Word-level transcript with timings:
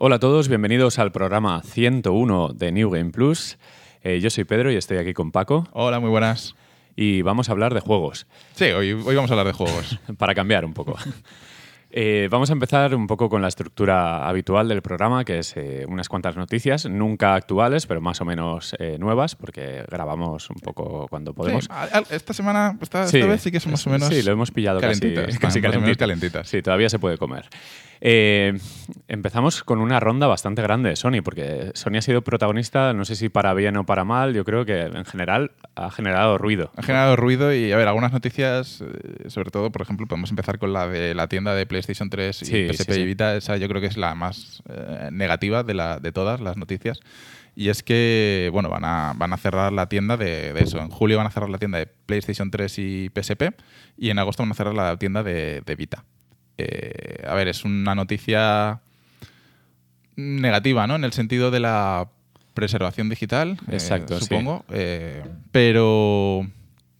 Hola 0.00 0.16
a 0.16 0.18
todos, 0.20 0.48
bienvenidos 0.48 1.00
al 1.00 1.10
programa 1.10 1.60
101 1.64 2.52
de 2.54 2.70
New 2.70 2.88
Game 2.90 3.10
Plus. 3.10 3.58
Eh, 4.04 4.20
yo 4.20 4.30
soy 4.30 4.44
Pedro 4.44 4.70
y 4.70 4.76
estoy 4.76 4.98
aquí 4.98 5.12
con 5.12 5.32
Paco 5.32 5.66
Hola, 5.72 5.98
muy 5.98 6.08
buenas. 6.08 6.54
y 6.94 7.22
vamos 7.22 7.48
a 7.48 7.52
hablar 7.52 7.74
de 7.74 7.80
juegos, 7.80 8.28
Sí, 8.54 8.66
hoy, 8.66 8.92
hoy 8.92 9.16
vamos 9.16 9.28
a 9.30 9.34
hablar 9.34 9.48
de 9.48 9.52
juegos. 9.54 9.98
para 10.18 10.34
cambiar 10.34 10.64
un 10.64 10.74
poco. 10.74 10.96
Eh, 11.90 12.28
vamos 12.30 12.50
a 12.50 12.52
empezar 12.52 12.94
un 12.94 13.06
poco 13.06 13.30
con 13.30 13.40
la 13.40 13.48
estructura 13.48 14.28
habitual 14.28 14.68
del 14.68 14.82
programa, 14.82 15.24
que 15.24 15.38
es 15.38 15.56
eh, 15.56 15.86
unas 15.88 16.06
cuantas 16.10 16.36
noticias, 16.36 16.84
nunca 16.84 17.34
actuales, 17.34 17.86
pero 17.86 18.02
más 18.02 18.20
o 18.20 18.26
menos 18.26 18.76
eh, 18.78 18.98
nuevas, 18.98 19.34
porque 19.34 19.84
grabamos 19.90 20.50
un 20.50 20.56
poco 20.56 21.06
cuando 21.08 21.32
podemos. 21.32 21.64
Sí, 21.64 21.70
esta 22.14 22.34
semana, 22.34 22.76
esta, 22.82 23.04
esta 23.04 23.26
vez 23.26 23.40
sí 23.40 23.50
que 23.50 23.58
son 23.58 23.72
más 23.72 23.86
o 23.86 23.90
menos 23.90 24.08
Sí, 24.08 24.22
lo 24.22 24.32
hemos 24.32 24.50
pillado 24.50 24.82
casi, 24.82 25.00
calentitas. 25.00 25.38
casi 25.38 25.62
calentitas. 25.96 26.46
Sí, 26.46 26.60
todavía 26.60 26.90
se 26.90 26.98
puede 26.98 27.16
comer. 27.16 27.48
Eh, 28.00 28.58
empezamos 29.08 29.62
con 29.64 29.80
una 29.80 30.00
ronda 30.00 30.26
bastante 30.26 30.62
grande 30.62 30.90
de 30.90 30.96
Sony, 30.96 31.22
porque 31.22 31.72
Sony 31.74 31.96
ha 31.98 32.02
sido 32.02 32.22
protagonista, 32.22 32.92
no 32.92 33.04
sé 33.04 33.16
si 33.16 33.28
para 33.28 33.54
bien 33.54 33.76
o 33.76 33.84
para 33.84 34.04
mal, 34.04 34.34
yo 34.34 34.44
creo 34.44 34.64
que 34.64 34.82
en 34.82 35.04
general 35.04 35.52
ha 35.74 35.90
generado 35.90 36.38
ruido. 36.38 36.70
Ha 36.76 36.82
generado 36.82 37.16
ruido 37.16 37.52
y, 37.54 37.72
a 37.72 37.76
ver, 37.76 37.88
algunas 37.88 38.12
noticias, 38.12 38.80
eh, 38.82 39.28
sobre 39.30 39.50
todo, 39.50 39.70
por 39.72 39.82
ejemplo, 39.82 40.06
podemos 40.06 40.30
empezar 40.30 40.58
con 40.58 40.72
la 40.72 40.86
de 40.88 41.14
la 41.14 41.28
tienda 41.28 41.54
de 41.54 41.66
PlayStation 41.66 42.10
3 42.10 42.42
y 42.42 42.44
Sí, 42.44 42.68
PSP 42.68 42.92
sí, 42.92 42.94
sí. 42.94 43.00
y 43.00 43.04
Vita. 43.06 43.36
Esa 43.36 43.56
yo 43.56 43.68
creo 43.68 43.80
que 43.80 43.88
es 43.88 43.96
la 43.96 44.14
más 44.14 44.62
eh, 44.68 45.08
negativa 45.12 45.62
de, 45.62 45.74
la, 45.74 45.98
de 45.98 46.12
todas 46.12 46.40
las 46.40 46.56
noticias. 46.56 47.00
Y 47.56 47.70
es 47.70 47.82
que, 47.82 48.50
bueno, 48.52 48.68
van 48.68 48.84
a, 48.84 49.14
van 49.16 49.32
a 49.32 49.36
cerrar 49.36 49.72
la 49.72 49.88
tienda 49.88 50.16
de, 50.16 50.52
de 50.52 50.60
eso. 50.62 50.78
En 50.78 50.90
julio 50.90 51.16
van 51.16 51.26
a 51.26 51.30
cerrar 51.30 51.50
la 51.50 51.58
tienda 51.58 51.78
de 51.78 51.86
PlayStation 51.86 52.52
3 52.52 52.78
y 52.78 53.10
PSP 53.12 53.42
y 53.96 54.10
en 54.10 54.20
agosto 54.20 54.44
van 54.44 54.52
a 54.52 54.54
cerrar 54.54 54.74
la 54.74 54.96
tienda 54.96 55.24
de, 55.24 55.62
de 55.66 55.74
Vita. 55.74 56.04
Eh, 56.58 57.24
a 57.26 57.34
ver, 57.34 57.48
es 57.48 57.64
una 57.64 57.94
noticia 57.94 58.80
negativa, 60.16 60.86
¿no? 60.86 60.96
En 60.96 61.04
el 61.04 61.12
sentido 61.12 61.50
de 61.50 61.60
la 61.60 62.08
preservación 62.54 63.08
digital, 63.08 63.56
eh, 63.68 63.74
Exacto, 63.74 64.18
sí. 64.18 64.24
supongo. 64.24 64.64
Eh, 64.70 65.22
pero, 65.52 66.44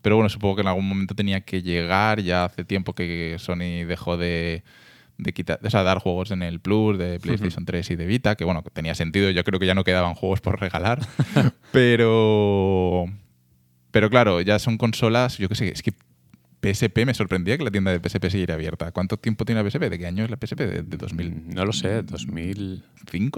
pero 0.02 0.14
bueno, 0.14 0.28
supongo 0.28 0.54
que 0.54 0.62
en 0.62 0.68
algún 0.68 0.88
momento 0.88 1.16
tenía 1.16 1.40
que 1.40 1.62
llegar. 1.62 2.20
Ya 2.20 2.44
hace 2.44 2.64
tiempo 2.64 2.94
que 2.94 3.34
Sony 3.40 3.84
dejó 3.86 4.16
de, 4.16 4.62
de 5.18 5.32
quitar, 5.32 5.58
o 5.62 5.68
sea, 5.68 5.82
dar 5.82 5.98
juegos 5.98 6.30
en 6.30 6.42
el 6.42 6.60
Plus 6.60 6.96
de 6.96 7.18
PlayStation 7.18 7.64
3 7.64 7.90
y 7.90 7.96
de 7.96 8.06
Vita, 8.06 8.36
que 8.36 8.44
bueno, 8.44 8.62
tenía 8.72 8.94
sentido. 8.94 9.30
Yo 9.30 9.42
creo 9.42 9.58
que 9.58 9.66
ya 9.66 9.74
no 9.74 9.82
quedaban 9.82 10.14
juegos 10.14 10.40
por 10.40 10.60
regalar. 10.60 11.00
pero, 11.72 13.06
pero 13.90 14.08
claro, 14.10 14.40
ya 14.40 14.60
son 14.60 14.78
consolas, 14.78 15.38
yo 15.38 15.48
qué 15.48 15.56
sé, 15.56 15.68
es 15.72 15.82
que 15.82 15.92
PSP 16.60 17.06
me 17.06 17.14
sorprendía 17.14 17.56
que 17.56 17.64
la 17.64 17.70
tienda 17.70 17.90
de 17.96 18.00
PSP 18.08 18.30
siguiera 18.30 18.54
abierta. 18.54 18.90
¿Cuánto 18.92 19.16
tiempo 19.16 19.44
tiene 19.44 19.62
la 19.62 19.70
PSP? 19.70 19.82
¿De 19.88 19.98
qué 19.98 20.06
año 20.06 20.24
es 20.24 20.30
la 20.30 20.36
PSP? 20.36 20.58
¿De, 20.60 20.82
de 20.82 20.96
2005 20.96 21.54
No 21.54 21.64
lo 21.64 21.72
sé, 21.72 22.02
2000, 22.02 22.84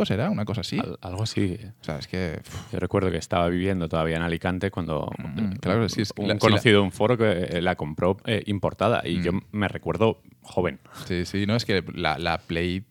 será? 0.07 0.31
¿Una 0.31 0.45
cosa 0.45 0.63
así? 0.63 0.79
al- 0.79 0.99
algo 1.03 1.23
así. 1.23 1.59
O 1.81 1.85
sea, 1.85 1.99
es 1.99 2.07
que... 2.09 2.41
Yo 2.73 2.79
recuerdo 2.81 3.11
que 3.11 3.19
estaba 3.19 3.49
viviendo 3.49 3.89
todavía 3.89 4.17
en 4.17 4.23
Alicante 4.23 4.71
cuando 4.71 5.11
Mm, 5.19 5.53
claro, 5.61 5.89
sí, 5.89 6.03
es 6.03 6.13
que 6.13 6.23
un 6.23 6.29
la- 6.29 6.39
conocido 6.39 6.81
de 6.81 6.85
un 6.85 6.93
foro 6.93 7.17
que 7.19 7.31
eh, 7.31 7.63
la 7.63 7.77
compró 7.77 8.17
eh, 8.25 8.43
importada 8.47 9.03
y 9.07 9.21
yo 9.23 9.33
me 9.53 9.69
recuerdo 9.69 10.23
joven. 10.43 10.79
Sí, 11.07 11.25
sí, 11.27 11.47
no, 11.47 11.57
es 11.57 11.65
que 11.65 11.85
la, 11.95 12.19
la 12.19 12.39
Play 12.39 12.85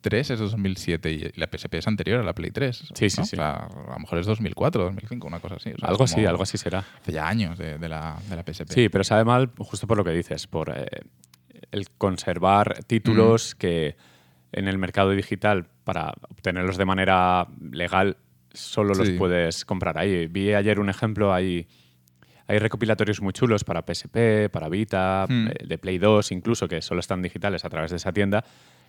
3 0.00 0.30
es 0.30 0.38
de 0.38 0.44
2007 0.44 1.10
y 1.12 1.32
la 1.40 1.48
PSP 1.52 1.74
es 1.74 1.86
anterior 1.88 2.20
a 2.20 2.22
la 2.22 2.34
Play 2.34 2.50
3. 2.50 2.76
Sí, 2.94 3.10
sí, 3.10 3.20
¿no? 3.20 3.26
sí. 3.26 3.36
O 3.36 3.38
sea, 3.38 3.50
a 3.54 3.92
lo 3.94 3.98
mejor 3.98 4.18
es 4.18 4.26
2004, 4.26 4.84
2005, 4.84 5.26
una 5.26 5.40
cosa 5.40 5.56
así. 5.56 5.70
O 5.70 5.78
sea, 5.78 5.88
algo 5.88 6.04
así, 6.04 6.24
algo 6.24 6.42
así 6.42 6.56
será. 6.58 6.84
Hace 7.00 7.12
ya 7.12 7.28
años 7.28 7.58
de, 7.58 7.78
de 7.78 7.88
la, 7.88 8.16
de 8.28 8.36
la 8.36 8.42
PSP. 8.42 8.70
Sí, 8.72 8.88
pero 8.88 9.04
sabe 9.04 9.24
mal 9.24 9.50
justo 9.58 9.86
por 9.86 9.96
lo 9.96 10.04
que 10.04 10.10
dices, 10.12 10.46
por 10.46 10.70
eh, 10.76 10.86
el 11.72 11.90
conservar 11.90 12.84
títulos 12.86 13.54
Mm. 13.54 13.58
que 13.58 13.96
en 14.52 14.66
el 14.68 14.78
mercado 14.78 15.10
digital, 15.10 15.66
para 15.84 16.12
obtenerlos 16.30 16.76
de 16.78 16.84
manera 16.86 17.46
legal, 17.70 18.16
solo 18.52 18.94
los 18.94 19.10
puedes 19.10 19.64
comprar 19.66 19.98
ahí. 19.98 20.26
Vi 20.26 20.54
ayer 20.54 20.80
un 20.80 20.88
ejemplo, 20.88 21.34
hay, 21.34 21.66
hay 22.46 22.58
recopilatorios 22.58 23.20
muy 23.20 23.34
chulos 23.34 23.62
para 23.64 23.82
PSP, 23.82 24.48
para 24.50 24.68
Vita, 24.70 25.26
Mm. 25.28 25.48
eh, 25.48 25.54
de 25.66 25.76
Play 25.78 25.98
2 25.98 26.32
incluso, 26.32 26.66
que 26.66 26.80
solo 26.80 27.00
están 27.00 27.20
digitales 27.20 27.64
a 27.66 27.68
través 27.68 27.90
de 27.90 27.98
esa 27.98 28.10
tienda, 28.12 28.42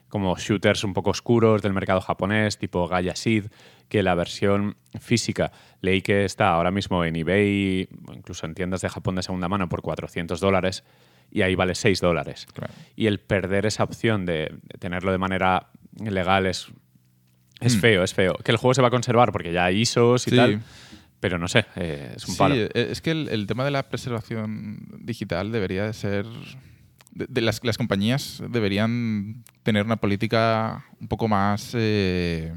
como 0.09 0.35
shooters 0.37 0.83
un 0.83 0.93
poco 0.93 1.11
oscuros 1.11 1.61
del 1.61 1.73
mercado 1.73 2.01
japonés, 2.01 2.57
tipo 2.57 2.87
Gaia 2.87 3.15
Seed, 3.15 3.45
que 3.87 4.03
la 4.03 4.15
versión 4.15 4.75
física 4.99 5.51
leí 5.81 6.01
que 6.01 6.25
está 6.25 6.49
ahora 6.49 6.71
mismo 6.71 7.05
en 7.05 7.15
eBay, 7.15 7.87
o 8.07 8.13
incluso 8.13 8.45
en 8.45 8.53
tiendas 8.55 8.81
de 8.81 8.89
Japón 8.89 9.15
de 9.15 9.23
segunda 9.23 9.47
mano, 9.47 9.69
por 9.69 9.81
400 9.81 10.39
dólares, 10.39 10.83
y 11.31 11.41
ahí 11.43 11.55
vale 11.55 11.75
6 11.75 12.01
dólares. 12.01 12.47
Claro. 12.53 12.73
Y 12.95 13.05
el 13.07 13.19
perder 13.19 13.65
esa 13.65 13.83
opción 13.83 14.25
de, 14.25 14.51
tenerlo 14.79 15.11
de 15.11 15.17
manera 15.19 15.69
legal 15.99 16.45
es, 16.47 16.67
es 17.61 17.75
Mm. 17.75 17.79
feo, 17.79 18.03
es 18.03 18.13
feo. 18.13 18.33
Que 18.43 18.51
el 18.51 18.57
juego 18.57 18.73
se 18.73 18.81
va 18.81 18.87
a 18.87 18.91
conservar 18.91 19.31
porque 19.31 19.51
ya 19.53 19.65
hay 19.65 19.81
ISOs 19.81 20.27
y 20.27 20.31
Sí. 20.31 20.35
tal, 20.35 20.61
pero 21.19 21.37
no 21.37 21.47
sé, 21.47 21.65
eh, 21.75 22.13
es 22.15 22.27
un 22.27 22.33
Sí, 22.33 22.37
palo. 22.39 22.55
eh, 22.55 22.69
es 22.73 23.01
que 23.01 23.11
el, 23.11 23.27
el 23.29 23.45
tema 23.47 23.63
de 23.65 23.71
la 23.71 23.89
preservación 23.89 24.79
digital 25.01 25.51
debería 25.51 25.85
de 25.85 25.93
ser... 25.93 26.25
de- 27.11 27.27
de 27.29 27.41
las, 27.41 27.63
las 27.63 27.77
compañías 27.77 28.41
deberían 28.49 29.43
tener 29.63 29.85
una 29.85 29.97
política 29.97 30.85
un 30.99 31.07
poco 31.07 31.27
más... 31.27 31.71
eh, 31.75 32.53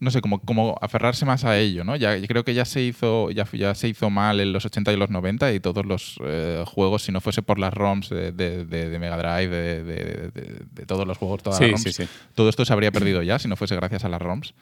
no 0.00 0.10
sé, 0.10 0.20
como, 0.20 0.38
como 0.40 0.76
aferrarse 0.82 1.24
más 1.24 1.44
a 1.44 1.56
ello, 1.58 1.82
¿no? 1.82 1.96
Ya, 1.96 2.16
yo 2.18 2.26
creo 2.26 2.44
que 2.44 2.52
ya 2.52 2.66
se 2.66 2.82
hizo 2.82 3.30
ya, 3.30 3.46
ya 3.52 3.74
se 3.74 3.88
hizo 3.88 4.10
mal 4.10 4.38
en 4.40 4.52
los 4.52 4.66
80 4.66 4.92
y 4.92 4.96
los 4.98 5.08
90 5.08 5.50
y 5.54 5.60
todos 5.60 5.86
los 5.86 6.18
eh, 6.22 6.62
juegos, 6.66 7.04
si 7.04 7.12
no 7.12 7.22
fuese 7.22 7.40
por 7.40 7.58
las 7.58 7.72
ROMs 7.72 8.10
de, 8.10 8.30
de- 8.32 8.66
de- 8.66 8.90
de 8.90 8.98
Mega 8.98 9.16
Drive, 9.16 9.48
de, 9.56 9.82
de- 9.84 10.30
de- 10.30 10.62
de 10.70 10.86
todos 10.86 11.06
los 11.06 11.16
juegos, 11.16 11.42
todas 11.42 11.58
Sí, 11.58 11.64
las 11.70 11.70
ROMs, 11.72 11.82
sí, 11.84 11.92
sí. 12.04 12.08
todo 12.34 12.50
esto 12.50 12.66
se 12.66 12.72
habría 12.74 12.92
perdido 12.92 13.22
ya 13.22 13.38
si 13.38 13.48
no 13.48 13.56
fuese 13.56 13.76
gracias 13.76 14.04
a 14.04 14.10
las 14.10 14.20
ROMs. 14.20 14.52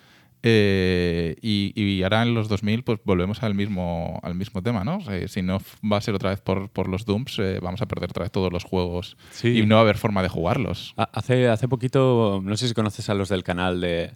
Eh, 0.45 1.37
y, 1.41 1.73
y 1.81 2.03
ahora 2.03 2.23
en 2.23 2.35
los 2.35 2.49
2000 2.49 2.83
pues 2.83 2.99
volvemos 3.05 3.43
al 3.45 3.55
mismo, 3.55 4.19
al 4.23 4.35
mismo 4.35 4.63
tema, 4.63 4.83
¿no? 4.85 4.97
O 4.97 5.01
sea, 5.01 5.29
si 5.29 5.41
no 5.43 5.59
va 5.91 5.99
a 5.99 6.01
ser 6.01 6.15
otra 6.15 6.31
vez 6.31 6.41
por, 6.41 6.69
por 6.69 6.89
los 6.89 7.05
Dooms, 7.05 7.39
eh, 7.39 7.59
vamos 7.63 7.81
a 7.81 7.87
perder 7.87 8.11
otra 8.11 8.25
vez 8.25 8.33
todos 8.33 8.53
los 8.53 8.65
juegos 8.65 9.17
Sí. 9.31 9.59
y 9.61 9.67
no 9.67 9.77
va 9.77 9.81
a 9.81 9.85
haber 9.85 9.99
forma 9.99 10.23
de 10.23 10.29
jugarlos. 10.29 10.95
Ha- 10.97 11.11
Hace, 11.13 11.49
hace 11.49 11.69
poquito, 11.69 12.41
no 12.43 12.57
sé 12.57 12.67
si 12.69 12.75
conoces 12.75 13.09
a 13.09 13.15
los 13.15 13.29
del 13.29 13.45
canal 13.45 13.81
de 13.81 14.13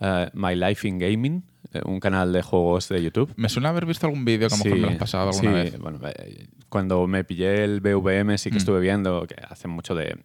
eh, 0.00 0.30
My 0.34 0.54
Life 0.56 0.86
in 0.86 0.98
Gaming, 0.98 1.42
eh, 1.72 1.80
un 1.86 2.00
canal 2.00 2.32
de 2.32 2.42
juegos 2.42 2.88
de 2.90 3.02
YouTube. 3.02 3.32
Me 3.36 3.48
suena 3.48 3.70
haber 3.70 3.86
visto 3.86 4.06
algún 4.06 4.24
vídeo 4.26 4.48
que 4.48 4.54
a 4.54 4.58
lo 4.58 4.64
mejor 4.64 4.78
me 4.78 4.86
lo 4.86 4.92
has 4.92 4.98
pasado 4.98 5.30
alguna 5.30 5.64
sí, 5.64 5.70
vez. 5.70 5.78
bueno, 5.78 6.00
eh, 6.16 6.48
cuando 6.68 7.06
me 7.06 7.24
pillé 7.24 7.64
el 7.64 7.80
BVM 7.80 8.36
sí 8.36 8.50
que 8.50 8.56
Mm. 8.56 8.58
estuve 8.58 8.80
viendo 8.80 9.26
que 9.26 9.36
hacen 9.48 9.70
mucho 9.70 9.94
de 9.94 10.18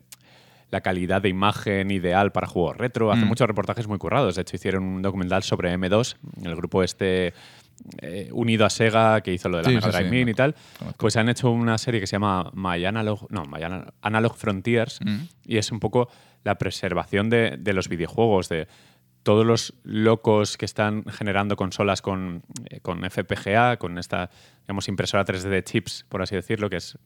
la 0.70 0.82
calidad 0.82 1.22
de 1.22 1.30
imagen 1.30 1.92
ideal 1.92 2.32
para 2.32 2.48
juegos 2.48 2.78
retro. 2.78 3.12
Hacen 3.12 3.26
Mm. 3.26 3.30
muchos 3.30 3.48
reportajes 3.48 3.88
muy 3.88 3.98
currados. 3.98 4.36
De 4.36 4.42
hecho, 4.42 4.56
hicieron 4.56 4.84
un 4.84 5.02
documental 5.02 5.44
sobre 5.44 5.72
M2, 5.78 6.18
el 6.44 6.56
grupo 6.56 6.84
este 6.84 7.34
eh, 8.02 8.30
unido 8.32 8.66
a 8.66 8.70
Sega 8.72 9.22
que 9.22 9.32
hizo 9.32 9.50
lo 9.50 9.58
de 9.58 9.64
la 9.64 9.70
Sí, 9.70 9.76
Mega 9.76 9.88
sí, 9.88 9.92
Drive 9.98 10.10
sí, 10.10 10.16
Mini 10.16 10.32
y 10.32 10.34
tal. 10.34 10.56
Pues 10.98 11.16
han 11.16 11.30
hecho 11.30 11.52
una 11.52 11.78
serie 11.78 12.00
que 12.00 12.08
se 12.08 12.14
llama 12.14 12.50
My 12.54 12.84
Analog, 12.84 13.28
no, 13.32 13.44
My 13.46 13.62
Ana- 13.64 13.94
Analog 14.02 14.36
Frontiers 14.36 15.00
Mm. 15.06 15.18
y 15.46 15.58
es 15.58 15.72
un 15.72 15.80
poco 15.80 16.10
la 16.44 16.56
preservación 16.58 17.30
de, 17.30 17.56
de 17.60 17.74
los 17.74 17.88
videojuegos, 17.88 18.50
de 18.50 18.68
todos 19.24 19.46
los 19.46 19.74
locos 19.84 20.58
que 20.58 20.66
están 20.66 21.04
generando 21.06 21.56
consolas 21.56 22.02
con, 22.02 22.44
eh, 22.70 22.80
con 22.80 23.04
FPGA, 23.04 23.78
con 23.78 23.98
esta 24.00 24.30
digamos, 24.62 24.88
impresora 24.88 25.24
3D 25.24 25.48
de 25.50 25.64
chips, 25.64 26.06
por 26.10 26.22
así 26.22 26.34
decirlo, 26.36 26.70
que 26.70 26.78
es 26.78 26.98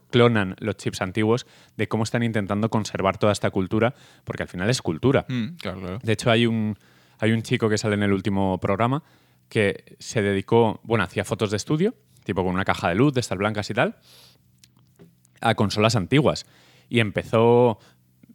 clonan 0.00 0.56
los 0.58 0.76
chips 0.76 1.02
antiguos, 1.02 1.46
de 1.76 1.88
cómo 1.88 2.04
están 2.04 2.22
intentando 2.22 2.70
conservar 2.70 3.18
toda 3.18 3.32
esta 3.32 3.50
cultura, 3.50 3.94
porque 4.24 4.42
al 4.42 4.48
final 4.48 4.70
es 4.70 4.82
cultura. 4.82 5.26
Mm, 5.28 5.56
claro. 5.56 5.98
De 6.02 6.12
hecho, 6.12 6.30
hay 6.30 6.46
un, 6.46 6.76
hay 7.18 7.32
un 7.32 7.42
chico 7.42 7.68
que 7.68 7.78
sale 7.78 7.94
en 7.94 8.02
el 8.02 8.12
último 8.12 8.58
programa 8.58 9.02
que 9.48 9.96
se 9.98 10.22
dedicó, 10.22 10.80
bueno, 10.82 11.04
hacía 11.04 11.24
fotos 11.24 11.50
de 11.50 11.58
estudio, 11.58 11.94
tipo 12.24 12.42
con 12.42 12.54
una 12.54 12.64
caja 12.64 12.88
de 12.88 12.94
luz 12.94 13.12
de 13.12 13.20
estas 13.20 13.36
blancas 13.36 13.68
y 13.68 13.74
tal, 13.74 13.96
a 15.40 15.54
consolas 15.54 15.94
antiguas. 15.96 16.46
Y 16.88 17.00
empezó 17.00 17.78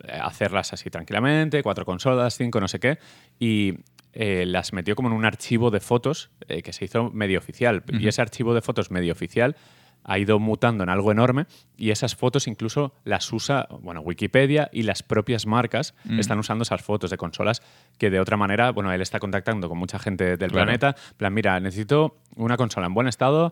eh, 0.04 0.12
a 0.14 0.28
hacerlas 0.28 0.74
así 0.74 0.90
tranquilamente, 0.90 1.64
cuatro 1.64 1.86
consolas, 1.86 2.38
cinco, 2.38 2.60
no 2.60 2.68
sé 2.68 2.80
qué, 2.80 3.00
y 3.40 3.80
eh, 4.14 4.46
las 4.46 4.74
metió 4.74 4.96
como 4.96 5.10
en 5.10 5.16
un 5.16 5.26
archivo 5.26 5.72
de 5.72 5.80
fotos 5.80 6.30
eh, 6.48 6.62
que 6.62 6.74
se 6.74 6.86
hizo 6.86 7.10
medio 7.12 7.40
oficial. 7.40 7.84
Y 7.88 8.08
ese 8.08 8.22
archivo 8.22 8.54
de 8.54 8.62
fotos 8.62 8.92
medio 8.92 9.12
oficial 9.12 9.56
ha 10.04 10.18
ido 10.20 10.40
mutando 10.40 10.84
en 10.84 10.90
algo 10.90 11.12
enorme 11.12 11.46
y 11.76 11.92
esas 11.92 12.16
fotos 12.16 12.48
incluso 12.48 12.94
las 13.04 13.32
usa, 13.34 13.68
bueno, 13.82 14.02
Wikipedia 14.02 14.70
y 14.72 14.84
las 14.84 15.04
propias 15.04 15.46
marcas 15.46 15.94
están 16.18 16.40
usando 16.40 16.64
esas 16.64 16.82
fotos 16.82 17.10
de 17.12 17.18
consolas 17.18 17.62
que 17.98 18.10
de 18.10 18.20
otra 18.20 18.38
manera, 18.38 18.72
bueno, 18.72 18.92
él 18.94 19.02
está 19.02 19.20
contactando 19.20 19.68
con 19.70 19.78
mucha 19.78 20.00
gente 20.00 20.38
del 20.38 20.52
Claro. 20.52 20.66
planeta, 20.66 20.96
plan, 21.18 21.34
mira, 21.34 21.60
necesito 21.60 22.18
una 22.36 22.56
consola 22.58 22.88
en 22.88 22.94
buen 22.94 23.08
estado, 23.08 23.52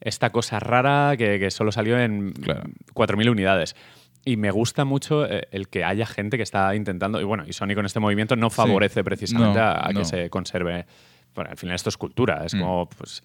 esta 0.00 0.30
cosa 0.30 0.60
rara 0.60 1.16
que, 1.16 1.38
que 1.38 1.50
solo 1.50 1.72
salió 1.72 1.98
en 1.98 2.32
Claro. 2.32 2.64
4.000 2.92 3.30
unidades. 3.30 3.74
Y 4.26 4.36
me 4.36 4.50
gusta 4.50 4.84
mucho 4.84 5.26
eh, 5.26 5.48
el 5.52 5.68
que 5.68 5.84
haya 5.84 6.06
gente 6.06 6.36
que 6.36 6.42
está 6.42 6.74
intentando, 6.74 7.20
y 7.20 7.24
bueno, 7.24 7.44
y 7.46 7.52
Sony 7.52 7.74
con 7.74 7.84
este 7.86 8.00
movimiento 8.00 8.36
no 8.36 8.50
favorece 8.50 9.04
precisamente 9.04 9.58
No, 9.58 9.64
a, 9.64 9.86
a 9.86 9.92
no. 9.92 10.00
que 10.00 10.04
se 10.06 10.30
conserve. 10.30 10.86
Bueno, 11.34 11.50
al 11.50 11.56
final 11.58 11.74
esto 11.74 11.88
es 11.90 11.96
cultura, 11.96 12.42
es 12.44 12.52
como, 12.54 12.88
pues, 12.88 13.22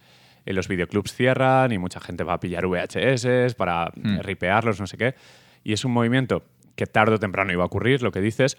eh, 0.49 0.53
los 0.53 0.67
videoclubs 0.67 1.13
cierran 1.13 1.71
y 1.71 1.77
mucha 1.77 1.99
gente 1.99 2.23
va 2.23 2.33
a 2.33 2.39
pillar 2.39 2.65
VHS 2.67 3.53
para 3.55 3.91
eh, 3.95 4.21
ripearlos, 4.23 4.79
no 4.79 4.87
sé 4.87 4.97
qué. 4.97 5.15
Y 5.63 5.73
es 5.73 5.85
un 5.85 5.91
movimiento 5.93 6.43
que 6.75 6.85
tarde 6.87 7.15
o 7.15 7.19
temprano 7.19 7.51
iba 7.51 7.63
a 7.63 7.65
ocurrir, 7.67 8.01
lo 8.01 8.11
que 8.11 8.21
dices, 8.21 8.57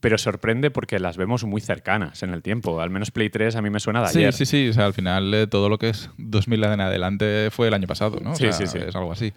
pero 0.00 0.16
sorprende 0.16 0.70
porque 0.70 1.00
las 1.00 1.16
vemos 1.16 1.42
muy 1.44 1.60
cercanas 1.60 2.22
en 2.22 2.30
el 2.32 2.40
tiempo. 2.42 2.80
Al 2.80 2.88
menos 2.90 3.10
Play 3.10 3.30
3 3.30 3.56
a 3.56 3.62
mí 3.62 3.68
me 3.70 3.80
suena 3.80 4.00
de 4.02 4.08
Sí, 4.08 4.18
ayer. 4.20 4.32
sí, 4.32 4.46
sí. 4.46 4.68
O 4.68 4.72
sea, 4.72 4.86
al 4.86 4.94
final 4.94 5.34
eh, 5.34 5.46
todo 5.48 5.68
lo 5.68 5.78
que 5.78 5.88
es 5.88 6.08
2000 6.18 6.62
en 6.64 6.80
adelante 6.80 7.48
fue 7.50 7.66
el 7.68 7.74
año 7.74 7.88
pasado, 7.88 8.18
¿no? 8.22 8.30
O 8.30 8.34
Sí, 8.36 8.44
sea, 8.44 8.52
sí, 8.52 8.66
sí. 8.68 8.78
Es 8.78 8.94
algo 8.94 9.10
así. 9.12 9.32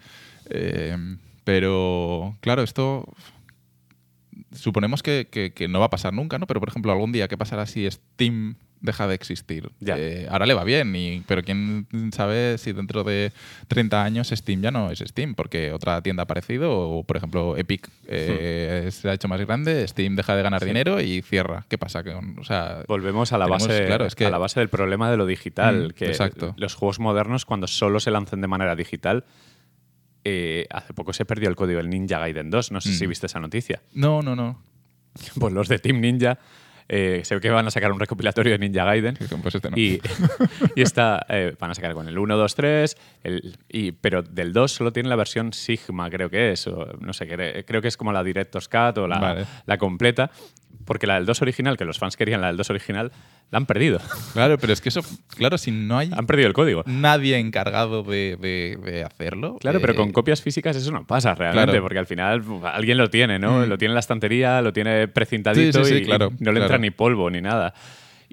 Eh, 0.50 0.96
pero, 1.44 2.36
claro, 2.40 2.62
esto 2.62 3.12
suponemos 4.52 5.02
que, 5.02 5.28
que- 5.30 5.52
que 5.52 5.68
no 5.68 5.80
va 5.80 5.86
a 5.86 5.90
pasar 5.90 6.12
nunca, 6.12 6.38
¿no? 6.38 6.46
Pero, 6.46 6.60
por 6.60 6.68
ejemplo, 6.68 6.92
algún 6.92 7.12
día, 7.12 7.28
¿qué 7.28 7.36
pasará 7.36 7.66
si 7.66 7.90
Steam 7.90 8.54
deja 8.82 9.06
de 9.08 9.14
existir? 9.14 9.70
Ya. 9.80 9.96
Eh, 9.96 10.26
ahora 10.30 10.44
le 10.44 10.52
va 10.54 10.64
bien, 10.64 10.94
y, 10.94 11.22
pero 11.26 11.42
quién 11.42 11.86
sabe 12.12 12.58
si 12.58 12.72
dentro 12.72 13.04
de 13.04 13.32
30 13.68 14.02
años 14.04 14.28
Steam 14.28 14.60
ya 14.60 14.70
no 14.70 14.90
es 14.90 14.98
Steam, 14.98 15.34
porque 15.34 15.72
otra 15.72 16.02
tienda 16.02 16.22
ha 16.22 16.24
aparecido, 16.24 16.70
o 16.78 17.04
por 17.04 17.16
ejemplo 17.16 17.56
Epic 17.56 17.88
eh, 18.08 18.88
se 18.92 19.08
ha 19.08 19.14
hecho 19.14 19.28
más 19.28 19.40
grande, 19.40 19.86
Steam 19.88 20.16
deja 20.16 20.36
de 20.36 20.42
ganar 20.42 20.64
dinero 20.64 21.00
y 21.00 21.22
cierra. 21.22 21.64
¿Qué 21.68 21.78
pasa? 21.78 22.02
O 22.38 22.44
sea, 22.44 22.82
Volvemos 22.88 23.32
a 23.32 23.38
la, 23.38 23.46
Tenemos- 23.46 23.68
base, 23.68 23.86
claro, 23.86 24.04
es 24.06 24.14
que- 24.14 24.26
a 24.26 24.30
la 24.30 24.38
base 24.38 24.60
del 24.60 24.68
problema 24.68 25.10
de 25.10 25.16
lo 25.16 25.24
digital. 25.26 25.88
Mm, 25.88 25.90
que 25.92 26.06
exacto. 26.06 26.54
Los 26.58 26.74
juegos 26.74 26.98
modernos, 26.98 27.44
cuando 27.46 27.66
solo 27.68 28.00
se 28.00 28.10
lancen 28.10 28.40
de 28.40 28.48
manera 28.48 28.74
digital, 28.76 29.24
eh, 30.24 30.66
hace 30.70 30.94
poco 30.94 31.12
se 31.12 31.24
perdió 31.24 31.48
el 31.48 31.56
código 31.56 31.78
del 31.78 31.90
Ninja 31.90 32.18
Gaiden 32.18 32.50
2. 32.50 32.70
No 32.72 32.80
sé 32.80 32.90
Mm. 32.90 32.92
si 32.92 33.06
viste 33.06 33.26
esa 33.26 33.40
noticia. 33.40 33.82
no, 33.94 34.22
no, 34.22 34.36
no. 34.36 34.60
Pues 35.38 35.52
los 35.52 35.68
de 35.68 35.78
Team 35.78 36.00
Ninja 36.00 36.38
eh, 36.88 37.20
se 37.24 37.34
ve 37.34 37.40
que 37.40 37.50
van 37.50 37.66
a 37.66 37.70
sacar 37.70 37.92
un 37.92 38.00
recopilatorio 38.00 38.52
de 38.52 38.58
Ninja 38.58 38.84
Gaiden. 38.84 39.16
Pues 39.42 39.54
este 39.54 39.70
no. 39.70 39.76
Y, 39.76 40.00
y 40.76 40.82
está, 40.82 41.24
eh, 41.28 41.54
van 41.58 41.70
a 41.70 41.74
sacar 41.74 41.94
con 41.94 42.08
el 42.08 42.18
1, 42.18 42.36
2, 42.36 42.54
3, 42.54 42.96
el, 43.24 43.56
y, 43.68 43.92
pero 43.92 44.22
del 44.22 44.52
2 44.52 44.70
solo 44.72 44.92
tiene 44.92 45.08
la 45.08 45.16
versión 45.16 45.52
Sigma, 45.52 46.10
creo 46.10 46.28
que 46.30 46.52
es, 46.52 46.66
o 46.66 46.86
no 47.00 47.12
sé, 47.12 47.26
cre- 47.28 47.64
creo 47.66 47.80
que 47.82 47.88
es 47.88 47.96
como 47.96 48.12
la 48.12 48.22
Director's 48.24 48.68
Cut 48.68 48.98
o 48.98 49.06
la, 49.08 49.18
Vale. 49.18 49.46
la 49.66 49.78
completa, 49.78 50.30
porque 50.84 51.06
la 51.06 51.14
del 51.14 51.26
2 51.26 51.42
original, 51.42 51.76
que 51.76 51.84
los 51.84 51.98
fans 51.98 52.16
querían 52.16 52.40
la 52.40 52.48
del 52.48 52.56
2 52.56 52.70
original, 52.70 53.12
la 53.50 53.58
han 53.58 53.66
perdido. 53.66 54.00
Claro, 54.32 54.58
pero 54.58 54.72
es 54.72 54.80
que 54.80 54.88
eso, 54.88 55.00
claro, 55.36 55.58
si 55.58 55.70
no 55.70 55.98
hay 55.98 56.10
han 56.16 56.26
perdido 56.26 56.48
el 56.48 56.54
código. 56.54 56.82
nadie 56.86 57.38
encargado 57.38 58.02
de, 58.02 58.36
de- 58.40 58.78
de 58.82 59.04
hacerlo. 59.04 59.56
Claro, 59.60 59.80
pero 59.80 59.92
eh, 59.92 59.96
con 59.96 60.10
copias 60.12 60.40
físicas 60.42 60.74
eso 60.76 60.90
no 60.90 61.06
pasa 61.06 61.34
realmente, 61.34 61.70
Claro. 61.72 61.82
porque 61.82 61.98
al 61.98 62.06
final 62.06 62.40
uf, 62.40 62.64
alguien 62.64 62.98
lo 62.98 63.10
tiene, 63.10 63.38
¿no? 63.38 63.60
Mm. 63.60 63.68
Lo 63.68 63.78
tiene 63.78 63.90
en 63.92 63.94
la 63.94 64.00
estantería, 64.00 64.62
lo 64.62 64.72
tiene 64.72 65.08
precintadito 65.08 65.84
Sí, 65.84 65.90
sí, 65.90 65.96
sí, 65.98 66.02
y, 66.02 66.04
claro, 66.06 66.32
y 66.38 66.42
no 66.44 66.52
le 66.52 66.60
entra 66.60 66.78
ni 66.78 66.90
polvo 66.90 67.30
ni 67.30 67.40
nada. 67.40 67.74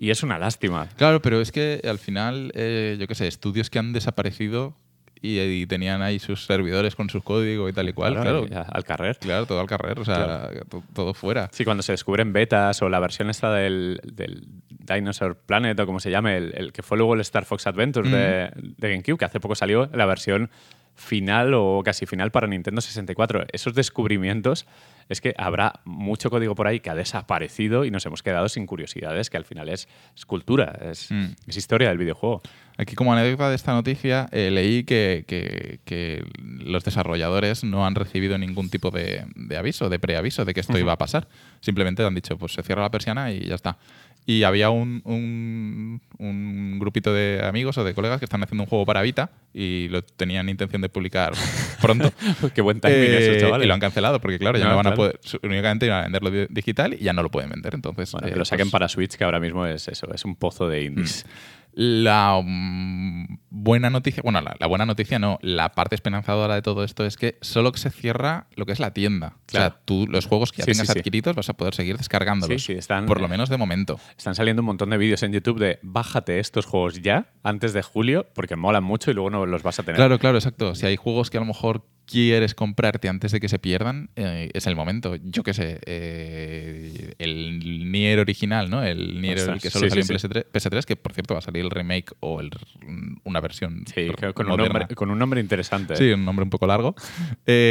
Y 0.01 0.11
es 0.11 0.23
una 0.23 0.39
lástima. 0.39 0.87
Claro, 0.95 1.21
pero 1.21 1.41
es 1.41 1.51
que 1.51 1.81
al 1.83 1.99
final, 1.99 2.53
eh, 2.55 2.95
yo 2.97 3.05
qué 3.07 3.15
sé, 3.15 3.27
estudios 3.27 3.69
que 3.69 3.79
han 3.79 3.91
desaparecido 3.91 4.77
y, 5.21 5.39
y 5.39 5.65
tenían 5.67 6.01
ahí 6.01 6.19
sus 6.19 6.45
servidores 6.45 6.95
con 6.95 7.09
su 7.09 7.21
código 7.21 7.67
y 7.67 7.73
tal 7.73 7.89
y 7.89 7.93
cual, 7.93 8.13
claro. 8.15 8.45
al 8.71 8.83
carrer. 8.83 9.17
Claro, 9.19 9.45
todo 9.45 9.59
al 9.59 9.67
carrer, 9.67 9.99
o 9.99 10.05
sea, 10.05 10.49
to- 10.69 10.83
todo 10.93 11.13
fuera. 11.13 11.49
Sí, 11.51 11.65
cuando 11.65 11.83
se 11.83 11.91
descubren 11.91 12.31
betas 12.33 12.81
o 12.81 12.89
la 12.89 12.99
versión 12.99 13.29
esta 13.29 13.53
del, 13.53 13.99
del 14.13 14.47
Dinosaur 14.69 15.35
Planet 15.37 15.79
o 15.79 15.85
como 15.85 15.99
se 15.99 16.09
llame, 16.11 16.37
el, 16.37 16.53
el 16.55 16.71
que 16.73 16.83
fue 16.83 16.97
luego 16.97 17.13
el 17.15 17.21
Star 17.21 17.45
Fox 17.45 17.67
Adventures 17.67 18.09
de, 18.11 18.49
de 18.55 18.89
GameCube, 18.89 19.17
que 19.17 19.25
hace 19.25 19.39
poco 19.39 19.55
salió 19.55 19.89
la 19.93 20.05
versión 20.05 20.49
final 20.95 21.53
o 21.53 21.81
casi 21.83 22.05
final 22.05 22.31
para 22.31 22.47
Nintendo 22.47 22.81
64. 22.81 23.45
Esos 23.51 23.73
descubrimientos 23.73 24.65
es 25.07 25.21
que 25.21 25.33
habrá 25.37 25.79
mucho 25.85 26.29
código 26.29 26.53
por 26.53 26.67
ahí 26.67 26.81
que 26.81 26.89
ha 26.91 26.95
desaparecido 26.95 27.83
y 27.83 27.89
nos 27.89 28.05
hemos 28.05 28.21
quedado 28.21 28.47
sin 28.47 28.67
curiosidades, 28.67 29.29
que 29.31 29.37
al 29.37 29.45
final 29.45 29.67
es, 29.69 29.87
es 30.15 30.25
cultura, 30.25 30.77
es, 30.91 31.09
Mm. 31.11 31.25
es 31.47 31.57
historia 31.57 31.89
del 31.89 31.97
videojuego. 31.97 32.41
Aquí 32.77 32.95
como 32.95 33.11
anécdota 33.11 33.49
de 33.49 33.55
esta 33.55 33.73
noticia, 33.73 34.29
eh, 34.31 34.51
leí 34.51 34.83
que, 34.83 35.25
que- 35.27 35.79
que 35.83 36.23
los 36.63 36.83
desarrolladores 36.83 37.63
no 37.63 37.85
han 37.87 37.95
recibido 37.95 38.37
ningún 38.37 38.69
tipo 38.69 38.91
de, 38.91 39.25
de 39.35 39.57
aviso, 39.57 39.89
de 39.89 39.97
preaviso 39.99 40.45
de 40.45 40.53
que 40.53 40.59
esto 40.59 40.77
iba 40.77 40.93
a 40.93 40.97
pasar. 40.97 41.27
Simplemente 41.59 42.03
han 42.05 42.13
dicho, 42.15 42.37
pues 42.37 42.53
se 42.53 42.61
cierra 42.61 42.83
la 42.83 42.91
persiana 42.91 43.31
y 43.31 43.47
ya 43.47 43.55
está. 43.55 43.77
Y 44.25 44.43
había 44.43 44.69
un, 44.69 45.01
un- 45.05 46.01
un 46.19 46.77
grupito 46.79 47.11
de 47.13 47.41
amigos 47.43 47.77
o 47.79 47.83
de 47.83 47.93
colegas 47.95 48.19
que 48.19 48.25
están 48.25 48.43
haciendo 48.43 48.63
un 48.63 48.69
juego 48.69 48.85
para 48.85 49.01
Vita 49.01 49.31
y 49.53 49.87
lo 49.89 50.03
tenían 50.03 50.49
intención 50.49 50.81
de 50.83 50.89
publicar 50.89 51.33
pronto. 51.81 52.11
Qué 52.53 52.61
buen 52.61 52.79
timing 52.79 52.97
Eh, 52.99 53.17
esos 53.31 53.41
chavales. 53.41 53.65
y 53.65 53.67
lo 53.67 53.73
han 53.73 53.79
cancelado 53.79 54.19
porque, 54.21 54.37
claro, 54.37 54.57
ya 54.59 54.65
No, 54.65 54.71
no, 54.71 54.75
van 54.77 54.87
a 54.87 54.93
poder. 54.93 55.19
Únicamente 55.41 55.87
iban 55.87 55.99
a 55.99 56.03
venderlo 56.03 56.29
di- 56.29 56.47
digital 56.49 56.93
y 56.93 56.97
ya 57.03 57.13
no 57.13 57.23
lo 57.23 57.29
pueden 57.31 57.49
vender. 57.49 57.73
Entonces, 57.73 58.11
Bueno, 58.11 58.27
eh, 58.27 58.31
que 58.33 58.37
lo 58.37 58.45
saquen 58.45 58.65
pues, 58.67 58.71
para 58.73 58.87
Switch, 58.87 59.15
que 59.15 59.23
ahora 59.23 59.39
mismo 59.39 59.65
es 59.65 59.87
eso, 59.87 60.07
es 60.13 60.23
un 60.25 60.35
pozo 60.35 60.67
de 60.69 60.83
indies. 60.83 61.25
La 61.73 62.41
mm, 62.43 63.39
buena 63.49 63.89
noticia, 63.89 64.21
bueno, 64.23 64.41
la, 64.41 64.55
la 64.59 64.67
buena 64.67 64.85
noticia 64.85 65.19
no, 65.19 65.37
la 65.41 65.69
parte 65.71 65.95
esperanzadora 65.95 66.55
de 66.55 66.61
todo 66.61 66.83
esto 66.83 67.05
es 67.05 67.15
que 67.15 67.37
solo 67.41 67.71
que 67.71 67.79
se 67.79 67.89
cierra 67.91 68.47
lo 68.55 68.65
que 68.65 68.71
es 68.73 68.79
la 68.79 68.91
tienda. 68.93 69.37
Claro. 69.45 69.67
O 69.67 69.69
sea, 69.69 69.81
tú 69.85 70.07
los 70.07 70.25
juegos 70.25 70.51
que 70.51 70.57
ya 70.59 70.65
Sí, 70.65 70.71
tengas 70.71 70.87
sí, 70.87 70.93
sí. 70.93 70.99
adquiridos 70.99 71.35
vas 71.35 71.49
a 71.49 71.53
poder 71.53 71.73
seguir 71.75 71.97
descargándolos. 71.97 72.61
Sí, 72.61 72.73
sí, 72.73 72.77
están- 72.79 73.05
por 73.05 73.21
lo 73.21 73.27
menos 73.27 73.49
de 73.49 73.57
momento. 73.57 73.99
Están 74.17 74.35
saliendo 74.35 74.61
un 74.61 74.65
montón 74.67 74.89
de 74.89 74.97
vídeos 74.97 75.23
en 75.23 75.31
YouTube 75.31 75.59
de 75.59 75.79
bájate 75.83 76.39
estos 76.39 76.65
juegos 76.65 77.01
ya, 77.01 77.31
antes 77.43 77.73
de 77.73 77.81
julio, 77.81 78.27
porque 78.33 78.55
molan 78.55 78.83
mucho 78.83 79.11
y 79.11 79.13
luego 79.13 79.29
no 79.29 79.45
los 79.45 79.63
vas 79.63 79.79
a 79.79 79.83
tener. 79.83 79.95
Claro, 79.95 80.19
claro, 80.19 80.37
exacto. 80.37 80.75
Si 80.75 80.85
hay 80.85 80.95
juegos 80.95 81.29
que 81.29 81.37
a 81.37 81.41
lo 81.41 81.45
mejor 81.45 81.85
quieres 82.05 82.55
comprarte 82.55 83.07
antes 83.07 83.31
de 83.31 83.39
que 83.39 83.47
se 83.47 83.59
pierdan, 83.59 84.09
eh, 84.15 84.49
es 84.55 84.65
el 84.65 84.75
momento. 84.75 85.15
Yo 85.23 85.43
qué 85.43 85.53
sé, 85.53 85.79
eh, 85.85 87.13
el 87.19 87.91
Nier 87.91 88.17
original, 88.19 88.71
¿no? 88.71 88.81
El 88.83 89.21
Nier 89.21 89.35
que 89.61 89.69
solo 89.69 89.87
salió 89.87 90.01
en 90.01 90.07
sí. 90.07 90.13
PS3, 90.15 90.45
PS3, 90.51 90.85
que 90.85 90.95
por 90.95 91.13
cierto 91.13 91.35
va 91.35 91.37
a 91.37 91.41
salir 91.43 91.68
el 91.69 91.75
remake 91.75 92.13
o 92.19 92.41
el, 92.41 92.49
una 93.23 93.39
versión 93.39 93.83
Sí, 93.93 94.07
con 94.33 94.49
un, 94.51 94.57
nombre, 94.57 94.87
con 94.95 95.09
un 95.11 95.17
nombre 95.19 95.39
interesante. 95.41 95.95
Sí, 95.95 96.11
un 96.11 96.25
nombre 96.25 96.43
un 96.43 96.49
poco 96.49 96.67
largo. 96.67 96.95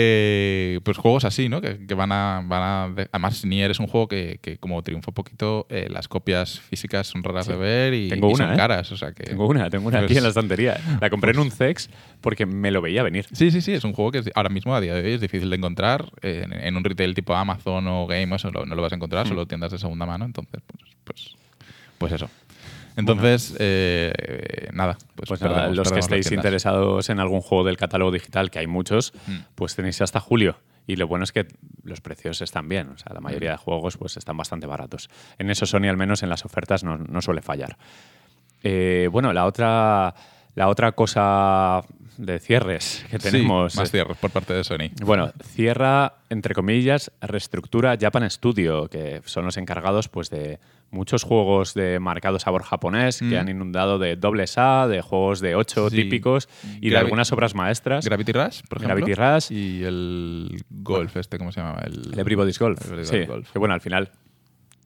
Eh, 0.01 0.81
pues 0.85 0.97
juegos 0.97 1.25
así, 1.25 1.49
¿no? 1.49 1.61
Que, 1.61 1.87
que 1.87 1.95
van 1.95 2.11
a. 2.13 2.43
Van 2.45 2.63
a 2.63 2.95
de- 2.95 3.09
además, 3.13 3.45
Nier 3.45 3.71
es 3.71 3.81
un 3.81 3.87
juego 3.87 4.09
que, 4.09 4.39
que 4.43 4.59
como 4.59 4.83
triunfa 4.83 5.11
un 5.11 5.15
poquito, 5.15 5.67
eh, 5.71 5.87
las 5.91 6.09
copias 6.09 6.61
físicas 6.61 7.07
son 7.07 7.23
raras 7.23 7.47
Sí. 7.47 7.53
de 7.53 7.59
ver 7.59 7.95
y, 7.95 8.09
Tengo 8.09 8.31
y 8.31 8.35
una, 8.35 8.45
son 8.47 8.55
¿eh? 8.55 8.57
caras. 8.57 8.91
O 8.93 8.97
sea 8.97 9.13
que, 9.13 9.25
Tengo 9.25 9.47
una, 9.47 9.71
tengo 9.71 9.89
una 9.89 9.99
aquí 9.99 10.07
Pues- 10.09 10.17
en 10.19 10.23
la 10.25 10.29
estantería. 10.31 10.81
La 11.01 11.11
compré 11.11 11.31
en 11.33 11.39
un 11.39 11.51
CEX 11.51 11.91
porque 12.21 12.45
me 12.47 12.71
lo 12.71 12.81
veía 12.83 13.03
venir. 13.03 13.27
Sí, 13.33 13.51
sí, 13.51 13.61
sí, 13.61 13.73
es 13.73 13.85
un 13.85 13.93
juego 13.93 14.11
que 14.13 14.23
ahora 14.35 14.49
mismo 14.49 14.75
a 14.75 14.81
día 14.81 14.95
de 14.95 15.03
hoy 15.05 15.13
es 15.15 15.21
difícil 15.21 15.49
de 15.51 15.57
encontrar. 15.57 16.11
eh, 16.23 16.43
en, 16.45 16.53
en 16.53 16.77
un 16.77 16.85
retail 16.85 17.15
tipo 17.15 17.35
Amazon 17.35 17.87
o 17.89 18.07
Game, 18.07 18.35
eso 18.35 18.51
no, 18.51 18.65
no 18.65 18.75
lo 18.75 18.83
vas 18.83 18.93
a 18.93 18.97
encontrar, 18.97 19.27
Mm. 19.27 19.29
solo 19.29 19.47
tiendas 19.47 19.73
de 19.73 19.79
segunda 19.79 20.07
mano. 20.07 20.25
Entonces, 20.25 20.61
pues, 20.67 20.81
pues, 21.05 21.35
pues 21.99 22.13
eso. 22.13 22.29
Entonces, 22.99 23.55
eh, 23.59 24.13
nada. 24.73 24.99
Pues, 25.15 25.29
Pues 25.29 25.41
nada, 25.41 25.69
los 25.69 25.91
que 25.93 26.01
estéis 26.01 26.31
interesados 26.33 27.09
en 27.11 27.21
algún 27.21 27.41
juego 27.41 27.65
del 27.65 27.77
catálogo 27.77 28.11
digital, 28.11 28.51
que 28.51 28.59
hay 28.59 28.67
muchos, 28.67 29.13
Mm. 29.27 29.37
pues 29.55 29.75
tenéis 29.77 30.01
hasta 30.03 30.21
julio. 30.21 30.59
Y 30.87 30.97
lo 30.97 31.07
bueno 31.07 31.23
es 31.25 31.33
que 31.33 31.47
los 31.85 32.01
precios 32.01 32.41
están 32.43 32.69
bien. 32.69 32.89
O 32.89 32.99
sea, 32.99 33.13
la 33.15 33.21
Mm. 33.21 33.25
mayoría 33.25 33.51
de 33.53 33.57
juegos 33.57 33.97
pues 33.97 34.17
están 34.17 34.37
bastante 34.37 34.67
baratos. 34.67 35.09
En 35.39 35.51
eso 35.51 35.65
Sony, 35.67 35.85
al 35.89 35.97
menos 35.97 36.23
en 36.23 36.29
las 36.29 36.45
ofertas, 36.45 36.83
no, 36.83 36.99
no 36.99 37.23
suele 37.23 37.41
fallar. 37.43 37.77
Eh, 38.63 39.09
bueno, 39.13 39.33
la 39.33 39.45
otra, 39.47 40.15
la 40.55 40.69
otra 40.69 40.93
cosa 40.93 41.83
de 42.19 42.39
cierres 42.41 43.07
que 43.11 43.19
Sí, 43.19 43.31
tenemos. 43.31 43.75
más 43.77 43.89
eh, 43.89 43.91
cierres 43.93 44.17
por 44.19 44.31
parte 44.31 44.53
de 44.53 44.65
Sony. 44.65 44.91
Bueno, 45.03 45.33
cierra, 45.43 46.15
entre 46.29 46.53
comillas, 46.55 47.11
reestructura 47.23 47.97
Japan 47.99 48.29
Studio, 48.31 48.89
que 48.89 49.23
son 49.25 49.45
los 49.47 49.57
encargados 49.57 50.09
pues, 50.09 50.29
de 50.29 50.59
muchos 50.91 51.23
juegos 51.23 51.75
de 51.75 52.01
marcado 52.01 52.39
sabor 52.39 52.63
japonés 52.65 53.21
que 53.21 53.37
Mm. 53.37 53.39
han 53.39 53.49
inundado 53.49 53.99
de 53.99 54.17
dobles 54.17 54.59
A, 54.59 54.87
de 54.89 55.01
juegos 55.01 55.41
de 55.41 55.55
8 55.55 55.91
Sí. 55.91 55.97
típicos 55.97 56.49
y 56.81 56.91
de 56.91 56.97
Gravi- 56.97 57.05
algunas 57.05 57.31
obras 57.33 57.55
maestras. 57.55 58.05
Gravity 58.05 58.33
Rush, 58.33 58.61
por 58.69 58.79
ejemplo. 58.79 58.97
Gravity 59.07 59.15
Rush. 59.15 59.53
Y 59.53 59.85
el 59.85 60.65
Golf, 60.71 61.17
este, 61.17 61.39
¿cómo 61.39 61.53
se 61.53 61.61
llama? 61.61 61.79
El, 61.85 62.15
El 62.15 62.19
Everybody's 62.19 62.59
Golf. 62.59 62.81
Everybody's 62.81 63.09
Sí, 63.09 63.25
Golf. 63.27 63.53
que 63.53 63.59
bueno, 63.59 63.75
al 63.75 63.81
final 63.81 64.11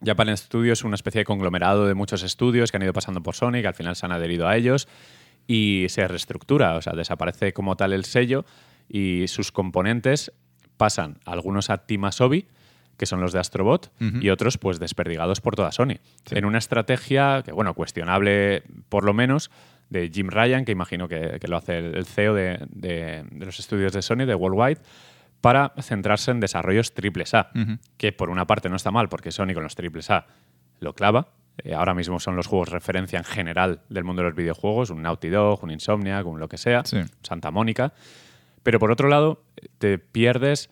Japan 0.05 0.37
Studio 0.37 0.73
es 0.73 0.83
una 0.85 0.97
especie 0.97 1.21
de 1.21 1.25
conglomerado 1.25 1.87
de 1.87 1.95
muchos 1.95 2.23
estudios 2.25 2.71
que 2.71 2.77
han 2.77 2.83
ido 2.83 2.93
pasando 2.93 3.23
por 3.23 3.35
Sony, 3.37 3.63
que 3.63 3.69
al 3.69 3.75
final 3.75 3.95
se 3.97 4.05
han 4.05 4.13
adherido 4.13 4.49
a 4.49 4.57
ellos 4.57 4.89
y 5.47 5.87
se 5.89 6.07
reestructura, 6.09 6.77
o 6.77 6.83
sea, 6.83 6.93
desaparece 6.95 7.53
como 7.53 7.77
tal 7.77 7.93
el 7.93 8.05
sello 8.05 8.45
y 8.89 9.27
sus 9.29 9.53
componentes 9.53 10.33
pasan 10.77 11.19
algunos 11.25 11.71
a 11.71 11.79
Team 11.87 12.05
Asobi, 12.05 12.47
que 12.97 13.07
son 13.07 13.21
los 13.21 13.33
de 13.33 13.41
Astrobot, 13.41 13.91
y 14.23 14.29
otros 14.31 14.59
pues 14.59 14.79
desperdigados 14.79 15.41
por 15.41 15.57
toda 15.57 15.73
Sony. 15.73 15.97
Sí. 16.27 16.37
En 16.37 16.45
una 16.45 16.59
estrategia 16.59 17.43
que, 17.45 17.53
bueno, 17.53 17.75
cuestionable 17.75 18.63
por 18.89 19.05
lo 19.05 19.13
menos, 19.15 19.51
de 19.91 20.11
Jim 20.13 20.29
Ryan, 20.29 20.65
que 20.65 20.73
imagino 20.73 21.07
que, 21.09 21.39
que 21.41 21.49
lo 21.49 21.57
hace 21.57 21.79
el 21.79 22.07
CEO 22.07 22.35
de, 22.35 22.65
de- 22.71 23.25
de 23.31 23.47
los 23.47 23.59
estudios 23.59 23.93
de 23.93 24.01
Sony, 24.03 24.25
de 24.27 24.35
Worldwide, 24.35 24.81
para 25.41 25.73
centrarse 25.81 26.31
en 26.31 26.41
desarrollos 26.41 26.95
triples 26.95 27.35
A, 27.35 27.51
que 27.97 28.13
por 28.13 28.31
una 28.31 28.47
parte 28.47 28.69
no 28.69 28.77
está 28.77 28.91
mal, 28.91 29.09
porque 29.09 29.33
Sony 29.33 29.53
con 29.55 29.65
los 29.65 29.75
triples 29.75 30.09
A 30.11 30.27
lo 30.81 30.95
clava. 30.95 31.29
Eh, 31.59 31.75
ahora 31.75 31.95
mismo 31.95 32.19
son 32.19 32.35
los 32.37 32.47
juegos 32.47 32.71
referencia 32.71 33.19
en 33.19 33.25
general 33.25 33.83
del 33.89 34.05
mundo 34.05 34.23
de 34.23 34.29
los 34.29 34.37
videojuegos, 34.37 34.91
un 34.91 35.03
Naughty 35.03 35.29
Dog, 35.29 35.63
un 35.63 35.71
Insomniac, 35.71 36.27
un 36.27 36.41
lo 36.41 36.49
que 36.49 36.57
sea, 36.59 36.83
Sí. 36.85 36.99
Santa 37.23 37.51
Mónica. 37.51 37.93
Pero 38.63 38.79
por 38.79 38.91
otro 38.91 39.09
lado, 39.09 39.43
te 39.79 39.99
pierdes 39.99 40.71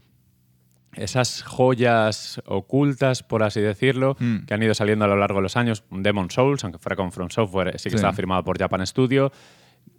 esas 0.95 1.43
joyas 1.43 2.41
ocultas, 2.47 3.23
por 3.23 3.43
así 3.43 3.61
decirlo, 3.61 4.17
Mm. 4.19 4.39
que 4.47 4.55
han 4.55 4.63
ido 4.63 4.75
saliendo 4.75 5.05
a 5.05 5.09
lo 5.09 5.17
largo 5.17 5.37
de 5.39 5.43
los 5.43 5.57
años. 5.57 5.85
Un 5.91 6.03
Demon 6.03 6.31
Souls, 6.31 6.65
aunque 6.65 6.79
fuera 6.79 6.97
con 6.97 7.13
From 7.13 7.31
Software, 7.31 7.79
sí 7.79 7.85
que 7.85 7.91
Sí. 7.91 7.97
estaba 7.97 8.13
firmado 8.13 8.43
por 8.43 8.59
Japan 8.59 8.85
Studio. 8.87 9.31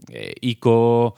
Eh, 0.10 0.34
Ico, 0.42 1.16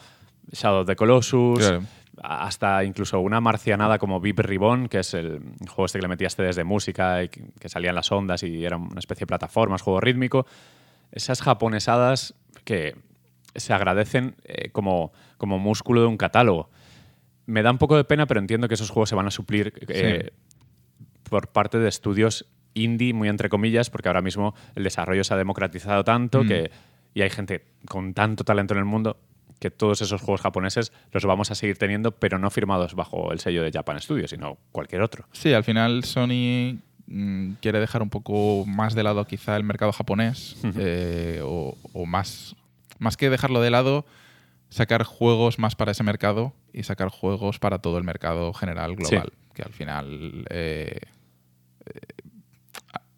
Shadow 0.52 0.82
of 0.82 0.88
the 0.88 0.96
Colossus. 0.96 1.60
Claro. 1.60 1.84
Hasta 2.22 2.84
incluso 2.84 3.20
una 3.20 3.42
marcianada 3.42 3.98
como 3.98 4.20
Vip 4.20 4.40
Ribbon, 4.40 4.88
que 4.88 5.00
es 5.00 5.14
el 5.14 5.42
juego 5.68 5.86
este 5.86 6.00
que 6.00 6.04
le 6.04 6.08
metías 6.08 6.38
desde 6.38 6.64
música 6.64 7.24
y 7.24 7.30
que, 7.30 7.70
salían 7.70 7.96
las 7.96 8.12
ondas 8.12 8.44
y 8.44 8.64
era 8.64 8.78
una 8.78 9.00
especie 9.00 9.22
de 9.22 9.28
plataformas, 9.28 9.82
juego 9.82 10.00
rítmico. 10.00 10.46
Esas 11.12 11.42
japonesadas 11.42 12.36
que 12.64 12.96
se 13.56 13.74
agradecen 13.74 14.36
eh, 14.44 14.70
como, 14.72 15.12
como 15.38 15.60
músculo 15.60 16.02
de 16.02 16.08
un 16.08 16.18
catálogo. 16.18 16.70
Me 17.46 17.62
da 17.62 17.72
un 17.72 17.78
poco 17.78 17.98
de 17.98 18.04
pena, 18.04 18.26
pero 18.26 18.40
entiendo 18.40 18.68
que 18.68 18.76
esos 18.76 18.90
juegos 18.90 19.10
se 19.10 19.16
van 19.16 19.28
a 19.28 19.32
suplir 19.32 19.74
eh, 19.88 20.32
por 21.30 21.50
parte 21.50 21.78
de 21.78 21.90
estudios 21.90 22.48
indie, 22.74 23.14
muy 23.14 23.28
entre 23.30 23.50
comillas, 23.50 23.90
porque 23.90 24.10
ahora 24.10 24.22
mismo 24.22 24.56
el 24.76 24.84
desarrollo 24.84 25.24
se 25.24 25.34
ha 25.34 25.38
democratizado 25.38 26.04
tanto 26.04 26.44
Mm. 26.44 26.48
que, 26.48 26.72
y 27.14 27.22
hay 27.22 27.30
gente 27.30 27.66
con 27.88 28.14
tanto 28.14 28.44
talento 28.44 28.74
en 28.74 28.80
el 28.80 28.86
mundo 28.86 29.18
que 29.64 29.72
todos 29.72 30.02
esos 30.02 30.20
juegos 30.22 30.42
japoneses 30.42 30.92
los 31.14 31.24
vamos 31.24 31.50
a 31.50 31.56
seguir 31.56 31.78
teniendo, 31.78 32.12
pero 32.12 32.38
no 32.38 32.50
firmados 32.50 32.96
bajo 32.96 33.32
el 33.32 33.40
sello 33.40 33.64
de 33.64 33.72
Japan 33.72 34.02
Studios, 34.02 34.30
sino 34.30 34.58
cualquier 34.74 35.02
otro. 35.02 35.26
Sí, 35.32 35.54
al 35.54 35.64
final 35.64 36.04
Sony 36.04 36.80
mm, 37.08 37.54
quiere 37.62 37.80
dejar 37.80 38.02
un 38.02 38.10
poco 38.10 38.66
más 38.68 38.94
de 38.94 39.04
lado 39.04 39.26
quizá 39.26 39.56
el 39.56 39.64
mercado 39.64 39.94
japonés 39.94 40.58
eh, 40.78 41.40
o, 41.46 41.78
o 41.94 42.06
más, 42.06 42.58
más 43.00 43.16
que 43.16 43.30
dejarlo 43.30 43.62
de 43.62 43.70
lado, 43.70 44.06
sacar 44.68 45.06
juegos 45.06 45.60
más 45.60 45.78
para 45.78 45.94
ese 45.94 46.04
mercado 46.04 46.54
y 46.74 46.84
sacar 46.84 47.08
juegos 47.08 47.58
para 47.58 47.80
todo 47.80 47.98
el 47.98 48.04
mercado 48.04 48.52
general 48.52 48.98
global. 48.98 49.32
Que 49.54 49.62
al 49.62 49.72
final 49.72 50.46
eh, 50.50 51.00
eh, 51.86 52.00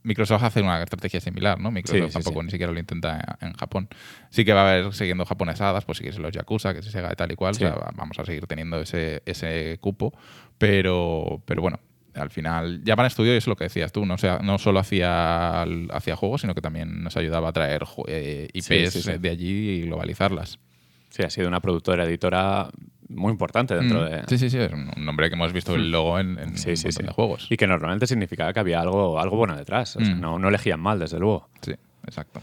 Microsoft 0.06 0.44
hace 0.44 0.62
una 0.62 0.82
estrategia 0.82 1.20
similar, 1.20 1.60
¿no? 1.60 1.72
Microsoft 1.72 2.08
Sí, 2.08 2.14
tampoco 2.14 2.40
sí. 2.42 2.46
ni 2.46 2.52
siquiera 2.52 2.72
lo 2.72 2.80
intenta 2.80 3.38
en 3.42 3.54
Japón. 3.54 3.90
Sí 4.30 4.46
que 4.46 4.54
va 4.54 4.62
a 4.62 4.72
haber 4.72 4.94
siguiendo 4.94 5.26
japonesadas, 5.26 5.84
pues 5.86 5.98
sí 5.98 6.04
que 6.04 6.12
es 6.12 6.20
los 6.20 6.32
Yakuza, 6.32 6.74
que 6.74 6.82
se 6.82 6.92
Sega 6.92 7.12
y 7.12 7.16
tal 7.16 7.32
y 7.32 7.36
cual. 7.36 7.52
O 7.52 7.54
sea, 7.56 7.76
vamos 7.96 8.18
a 8.20 8.26
seguir 8.26 8.48
teniendo 8.48 8.80
ese, 8.80 9.22
ese 9.26 9.78
cupo. 9.82 10.14
Pero, 10.58 11.42
pero 11.46 11.62
bueno, 11.62 11.80
al 12.14 12.30
final, 12.30 12.82
Japan 12.86 13.10
Studio 13.10 13.34
es 13.34 13.48
lo 13.48 13.56
que 13.56 13.66
decías 13.66 13.92
tú, 13.92 14.06
no, 14.06 14.18
sea, 14.18 14.40
no 14.40 14.58
solo 14.58 14.80
hacía, 14.80 15.64
hacía 15.92 16.16
juegos, 16.16 16.42
sino 16.42 16.56
que 16.56 16.62
también 16.62 17.04
nos 17.04 17.18
ayudaba 17.18 17.50
a 17.50 17.54
traer 17.54 17.84
eh, 18.08 18.48
IPs 18.54 18.66
Sí, 18.66 18.88
sí, 18.88 19.02
sí. 19.02 19.18
de 19.18 19.30
allí 19.30 19.70
y 19.70 19.82
globalizarlas. 19.84 20.60
Sí, 21.10 21.24
ha 21.24 21.30
sido 21.30 21.48
una 21.48 21.62
productora 21.62 22.04
editora 22.06 22.70
muy 23.10 23.32
importante 23.32 23.76
dentro 23.76 24.02
Mm. 24.02 24.06
de... 24.06 24.24
Sí, 24.28 24.38
sí, 24.38 24.50
sí, 24.50 24.58
es 24.58 24.72
un 24.74 24.92
nombre 25.06 25.30
que 25.30 25.36
hemos 25.36 25.54
visto 25.54 25.76
el 25.76 25.92
logo 25.92 26.18
en, 26.20 26.40
en 26.40 26.58
Sí, 26.58 26.72
un 26.72 26.78
sí, 26.78 26.86
montón 26.88 27.02
sí. 27.04 27.08
de 27.08 27.12
juegos. 27.14 27.48
Y 27.50 27.58
que 27.58 27.68
normalmente 27.68 28.08
significaba 28.08 28.52
que 28.54 28.60
había 28.60 28.82
algo, 28.82 29.20
algo 29.20 29.38
bueno 29.38 29.56
detrás. 29.56 29.96
O 29.98 30.00
sea, 30.04 30.16
Mm. 30.16 30.20
no, 30.22 30.40
no 30.40 30.50
elegían 30.50 30.80
mal, 30.80 31.00
desde 31.00 31.20
luego. 31.20 31.50
Sí, 31.62 31.74
exacto. 32.06 32.42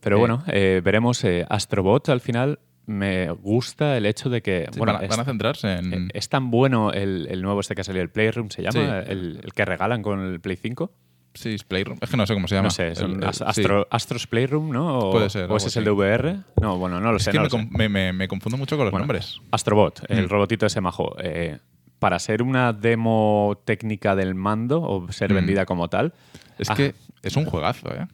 Pero 0.00 0.16
Eh, 0.16 0.20
bueno, 0.20 0.44
eh, 0.46 0.80
veremos. 0.84 1.22
eh, 1.24 1.44
Astrobot 1.48 2.08
al 2.08 2.20
final 2.20 2.60
me 2.86 3.30
gusta 3.30 3.96
el 3.98 4.06
hecho 4.06 4.30
de 4.30 4.40
que. 4.40 4.66
Sí, 4.72 4.78
bueno, 4.78 4.94
van, 4.94 5.02
a, 5.02 5.04
es, 5.04 5.10
van 5.10 5.20
a 5.20 5.24
centrarse 5.24 5.72
en... 5.74 5.92
eh, 5.92 6.08
es 6.14 6.28
tan 6.30 6.50
bueno 6.50 6.92
el, 6.92 7.26
el 7.30 7.42
nuevo 7.42 7.60
este 7.60 7.74
que 7.74 7.82
ha 7.82 7.84
salido, 7.84 8.02
el 8.02 8.08
Playroom, 8.10 8.48
se 8.48 8.62
llama, 8.62 9.00
el, 9.00 9.40
el 9.44 9.52
que 9.52 9.64
regalan 9.66 10.02
con 10.02 10.20
el 10.20 10.40
Play 10.40 10.56
5. 10.56 10.90
Sí, 11.34 11.54
es 11.54 11.62
Playroom. 11.64 11.98
Es 12.00 12.10
que 12.10 12.16
no 12.16 12.26
sé 12.26 12.34
cómo 12.34 12.48
se 12.48 12.56
llama. 12.56 12.66
No 12.66 12.70
sé, 12.70 12.94
son 12.96 13.12
El- 13.12 13.16
el- 13.18 13.24
As- 13.28 13.36
sí. 13.36 13.44
Astro, 13.46 13.86
Astros 13.90 14.26
Playroom, 14.26 14.70
¿no? 14.70 14.98
O, 14.98 15.12
Puede 15.12 15.30
ser, 15.30 15.50
¿O 15.50 15.56
ese 15.56 15.68
es 15.68 15.76
el 15.76 15.84
de 15.84 15.90
VR? 15.90 16.38
No, 16.60 16.78
bueno, 16.78 17.00
no 17.00 17.10
lo 17.12 17.18
Es 17.18 17.24
sé. 17.24 17.30
que 17.30 17.36
no 17.38 17.42
me, 17.44 17.46
lo 17.46 17.50
sé. 17.50 17.56
con- 17.56 17.70
me- 17.78 17.88
me- 17.88 18.12
me 18.12 18.26
confundo 18.28 18.56
mucho 18.56 18.76
con 18.76 18.86
los 18.86 18.92
Bueno, 18.92 19.04
nombres. 19.06 19.40
Astrobot, 19.52 20.02
el 20.08 20.24
Mm. 20.26 20.28
robotito 20.28 20.66
ese 20.66 20.80
majo. 20.80 21.14
eh, 21.20 21.58
para 22.00 22.18
ser 22.20 22.42
una 22.42 22.72
demo 22.72 23.60
técnica 23.64 24.14
del 24.14 24.34
mando 24.36 24.80
o 24.82 25.10
ser 25.12 25.32
Mm. 25.32 25.34
vendida 25.36 25.66
como 25.66 25.88
tal, 25.88 26.12
Es 26.58 26.70
Ah. 26.70 26.74
que 26.74 26.94
es 27.22 27.36
un 27.36 27.44
juegazo, 27.44 27.88
¿eh? 27.94 28.06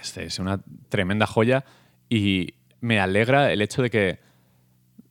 Este 0.00 0.24
es 0.24 0.38
una 0.38 0.60
tremenda 0.88 1.26
joya 1.26 1.64
y 2.08 2.54
me 2.80 3.00
alegra 3.00 3.52
el 3.52 3.60
hecho 3.62 3.82
de 3.82 3.90
que 3.90 4.20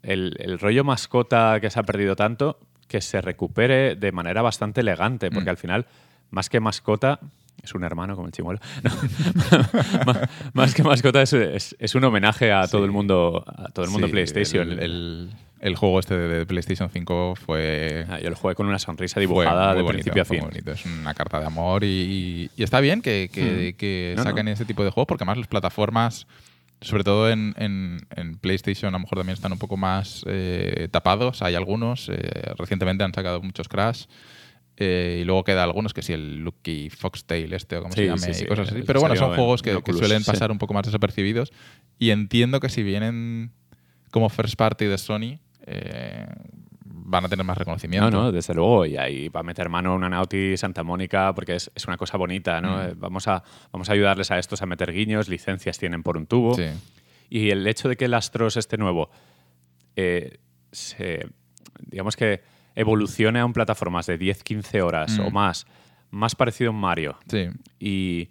el, 0.04 0.36
el 0.40 0.58
rollo 0.60 0.84
mascota 0.86 1.60
que 1.60 1.70
se 1.70 1.80
ha 1.80 1.84
perdido 1.84 2.16
tanto, 2.16 2.60
que 2.88 3.02
se 3.02 3.20
recupere 3.22 3.96
de 3.96 4.12
manera 4.14 4.42
bastante 4.42 4.80
elegante, 4.82 5.30
porque 5.32 5.48
Mm. 5.48 5.50
al 5.50 5.58
final, 5.58 5.86
más 6.30 6.50
que 6.50 6.60
mascota, 6.62 7.20
es 7.64 7.74
un 7.76 7.84
hermano 7.84 8.16
como 8.16 8.28
el 8.28 8.34
chimuelo. 8.34 8.60
No. 8.84 10.14
más, 10.54 10.74
que 10.74 10.84
mascota 10.84 11.22
es, 11.22 11.34
es- 11.34 11.76
es 11.80 11.96
un 11.96 12.04
homenaje 12.04 12.52
a 12.52 12.68
todo 12.68 12.82
Sí. 12.82 12.86
el 12.86 12.92
mundo, 12.92 13.44
a 13.48 13.70
todo 13.70 13.86
el 13.86 13.92
mundo 13.92 14.08
Sí, 14.08 14.12
PlayStation. 14.14 14.72
El, 14.72 14.80
el- 14.80 15.30
el 15.60 15.76
juego 15.76 16.00
este 16.00 16.16
de 16.16 16.46
PlayStation 16.46 16.88
5 16.92 17.34
fue... 17.36 18.06
Ah, 18.10 18.20
yo 18.20 18.30
lo 18.30 18.36
jugué 18.36 18.54
con 18.54 18.68
una 18.68 18.78
sonrisa 18.78 19.20
dibujada 19.20 19.74
de 19.74 19.82
bonito, 19.82 19.94
principio 19.94 20.22
a 20.22 20.26
fin. 20.26 20.42
bonito. 20.42 20.72
Es 20.72 20.86
una 20.86 21.16
carta 21.16 21.40
de 21.40 21.48
amor 21.48 21.84
y, 21.84 22.52
y 22.56 22.62
está 22.64 22.80
bien 22.80 23.02
que, 23.02 23.30
que- 23.34 23.74
que 23.76 24.14
No, 24.16 24.24
no. 24.24 24.30
saquen 24.30 24.48
ese 24.50 24.66
tipo 24.66 24.84
de 24.84 24.92
juegos 24.92 25.08
porque 25.08 25.24
además 25.24 25.40
las 25.40 25.48
plataformas, 25.48 26.28
sobre 26.82 27.04
todo 27.04 27.32
en, 27.32 27.56
en- 27.58 28.06
en 28.16 28.38
PlayStation, 28.38 28.90
a 28.90 28.98
lo 28.98 29.00
mejor 29.00 29.18
también 29.18 29.34
están 29.34 29.52
un 29.52 29.58
poco 29.58 29.78
más 29.78 30.24
eh, 30.28 30.90
tapados. 30.92 31.42
Hay 31.42 31.56
algunos. 31.56 32.08
eh, 32.10 32.52
recientemente 32.56 33.04
han 33.04 33.14
sacado 33.16 33.42
muchos 33.42 33.68
Crash. 33.68 34.06
Eh, 34.78 35.20
y 35.22 35.26
luego 35.26 35.44
queda 35.44 35.64
algunos 35.64 35.94
que 35.94 36.02
sí, 36.02 36.14
el 36.14 36.38
Lucky 36.38 36.90
Foxtail 36.90 37.52
este 37.54 37.78
o 37.78 37.82
como 37.82 37.94
Sí, 37.94 38.02
se 38.02 38.06
llame 38.06 38.20
sí, 38.20 38.34
sí, 38.34 38.44
y 38.44 38.48
cosas 38.48 38.72
así. 38.72 38.84
Pero 38.86 39.00
bueno, 39.00 39.16
son 39.16 39.36
juegos 39.36 39.62
que, 39.62 39.72
que 39.72 39.78
Oculus, 39.78 40.00
suelen 40.00 40.24
sí. 40.24 40.32
pasar 40.32 40.52
un 40.52 40.60
poco 40.60 40.74
más 40.74 40.86
desapercibidos. 40.86 41.52
Y 41.98 42.12
entiendo 42.12 42.60
que 42.60 42.70
si 42.70 42.84
vienen 42.84 43.52
como 44.12 44.30
first 44.30 44.56
party 44.56 44.86
de 44.86 44.98
Sony, 44.98 45.40
eh, 45.66 46.28
van 46.84 47.26
a 47.26 47.30
tener 47.30 47.46
más 47.46 47.58
reconocimiento. 47.58 48.12
No, 48.12 48.24
no, 48.24 48.32
desde 48.32 48.54
luego. 48.54 48.86
Y 48.86 48.98
ahí 48.98 49.30
va 49.30 49.40
a 49.40 49.44
meter 49.44 49.70
mano 49.70 49.96
una 49.96 50.10
Naughty 50.10 50.58
Santa 50.58 50.84
Mónica 50.84 51.34
porque 51.34 51.56
es, 51.56 51.72
es 51.74 51.86
una 51.88 51.98
cosa 51.98 52.18
bonita, 52.18 52.62
¿no? 52.62 52.78
Mm. 52.78 52.82
Eh, 52.82 52.94
Vamos, 52.98 53.28
a, 53.28 53.44
vamos 53.72 53.90
a 53.90 53.94
ayudarles 53.94 54.30
a 54.30 54.38
estos 54.38 54.62
a 54.62 54.66
meter 54.66 54.92
guiños, 54.92 55.28
licencias 55.28 55.78
tienen 55.80 56.04
por 56.04 56.18
un 56.18 56.28
tubo. 56.28 56.56
Y 57.30 57.50
el 57.50 57.66
hecho 57.66 57.90
de 57.90 57.96
que 57.96 58.06
el 58.06 58.14
Astros 58.14 58.58
este 58.58 58.78
nuevo 58.78 59.10
eh, 59.96 60.38
se, 60.72 61.28
digamos 61.80 62.16
que 62.16 62.42
evolucione 62.78 63.40
a 63.40 63.46
un 63.46 63.54
plataformas 63.54 64.06
de 64.06 64.18
10-15 64.18 64.82
horas 64.82 65.18
Mm. 65.20 65.26
o 65.26 65.32
más, 65.32 65.66
más 66.12 66.36
parecido 66.36 66.70
a 66.70 66.74
un 66.74 66.80
Mario, 66.80 67.18
Sí. 67.28 67.48
y, 67.80 68.30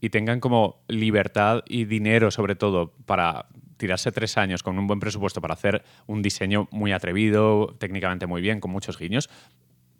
y 0.00 0.10
tengan 0.10 0.40
como 0.40 0.82
libertad 0.88 1.62
y 1.66 1.84
dinero 1.84 2.30
sobre 2.30 2.54
todo 2.54 2.92
para 3.04 3.46
tirarse 3.76 4.12
tres 4.12 4.38
años 4.38 4.62
con 4.62 4.78
un 4.78 4.86
buen 4.86 5.00
presupuesto 5.00 5.40
para 5.40 5.54
hacer 5.54 5.82
un 6.06 6.22
diseño 6.22 6.68
muy 6.70 6.92
atrevido, 6.92 7.74
técnicamente 7.78 8.26
muy 8.26 8.40
bien, 8.40 8.60
con 8.60 8.70
muchos 8.70 8.96
guiños, 8.98 9.28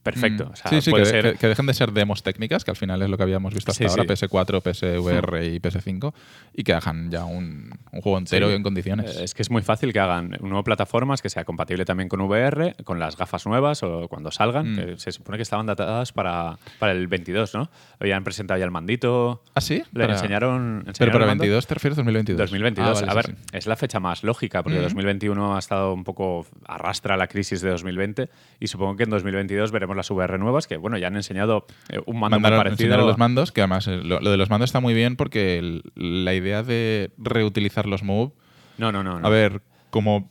perfecto. 0.05 0.45
Mm. 0.47 0.53
O 0.53 0.57
sea, 0.57 0.71
sí, 0.71 0.81
sí, 0.81 0.91
puede 0.91 1.03
que, 1.05 1.11
ser... 1.11 1.33
que- 1.33 1.39
que 1.39 1.49
dejen 1.49 1.67
de 1.67 1.75
ser 1.75 1.91
demos 1.93 2.23
técnicas, 2.23 2.65
que 2.65 2.71
al 2.71 2.77
final 2.77 3.03
es 3.03 3.09
lo 3.11 3.17
que 3.17 3.23
habíamos 3.25 3.53
visto 3.53 3.73
hasta 3.73 3.89
Sí, 3.89 3.91
ahora, 4.01 4.15
sí. 4.17 4.27
PS4, 4.27 4.61
PSVR 4.63 5.45
y 5.45 5.59
PS5, 5.59 6.13
y 6.55 6.63
que 6.63 6.73
hagan 6.75 7.11
ya 7.11 7.25
un, 7.25 7.71
un 7.91 8.01
juego 8.01 8.19
entero 8.19 8.47
Sí. 8.47 8.53
y 8.53 8.57
en 8.57 8.63
condiciones. 8.63 9.17
Es 9.17 9.35
que 9.35 9.43
es 9.43 9.51
muy 9.51 9.63
fácil 9.63 9.93
que 9.93 9.99
hagan 10.01 10.37
un 10.41 10.49
nuevo 10.51 10.63
plataformas 10.63 11.23
que 11.23 11.31
sea 11.31 11.45
compatible 11.45 11.85
también 11.85 12.09
con 12.09 12.21
VR, 12.21 12.77
con 12.85 12.99
las 13.01 13.17
gafas 13.17 13.47
nuevas 13.47 13.83
o 13.83 14.07
cuando 14.09 14.31
salgan, 14.31 14.73
Mm. 14.73 14.77
que 14.77 14.99
se 14.99 15.11
supone 15.13 15.39
que 15.39 15.43
estaban 15.43 15.67
datadas 15.67 16.13
para, 16.13 16.59
para 16.79 16.93
el 16.93 17.07
22, 17.09 17.55
¿no? 17.55 17.71
Habían 17.99 18.23
presentado 18.25 18.59
ya 18.59 18.65
el 18.65 18.71
mandito. 18.71 19.43
¿Ah, 19.55 19.61
sí? 19.61 19.83
Le 19.93 20.01
Para- 20.03 20.13
enseñaron, 20.15 20.81
Pero 20.81 20.91
enseñaron 20.91 21.13
para 21.13 21.25
el 21.25 21.29
mando. 21.31 21.43
22 21.43 21.67
te 21.67 21.75
refieres 21.75 21.97
2022. 21.97 22.39
2022. 22.39 22.89
Ah, 22.89 23.01
vale, 23.07 23.11
a 23.11 23.15
ver, 23.15 23.27
sí. 23.27 23.33
es 23.53 23.67
la 23.67 23.77
fecha 23.77 24.01
más 24.01 24.23
lógica, 24.23 24.63
porque 24.63 24.79
Mm. 24.79 24.83
2021 24.83 25.57
ha 25.57 25.59
estado 25.59 25.93
un 25.95 26.05
poco 26.05 26.47
arrastra 26.67 27.17
la 27.17 27.27
crisis 27.27 27.61
de 27.63 27.71
2020 27.71 28.29
y 28.61 28.67
supongo 28.67 28.97
que 28.97 29.05
en 29.05 29.11
2022 29.11 29.73
veremos 29.73 29.94
las 29.97 30.11
VR 30.11 30.39
nuevas, 30.39 30.67
que 30.67 30.77
bueno, 30.77 30.99
ya 30.99 31.07
han 31.09 31.17
enseñado 31.17 31.67
eh, 31.89 31.99
un 32.07 32.19
mando 32.21 32.37
muy 32.39 32.43
Mandaron, 32.43 32.59
parecido. 32.59 32.87
enseñaron 32.87 33.07
los 33.07 33.19
mandos, 33.19 33.53
que 33.53 33.61
además 33.61 33.87
eh, 33.89 34.01
lo, 34.03 34.21
lo 34.21 34.31
de 34.31 34.37
los 34.37 34.51
mandos 34.51 34.69
está 34.69 34.81
muy 34.81 34.95
bien 34.95 35.17
porque 35.17 35.59
el- 35.59 35.83
la 35.95 36.35
idea 36.35 36.63
de 36.63 37.11
reutilizar 37.19 37.87
los 37.87 38.03
Move, 38.03 38.33
No, 38.79 38.93
no, 38.93 39.03
no. 39.05 39.21
no. 39.21 39.27
a 39.27 39.31
ver, 39.31 39.61
como 39.91 40.29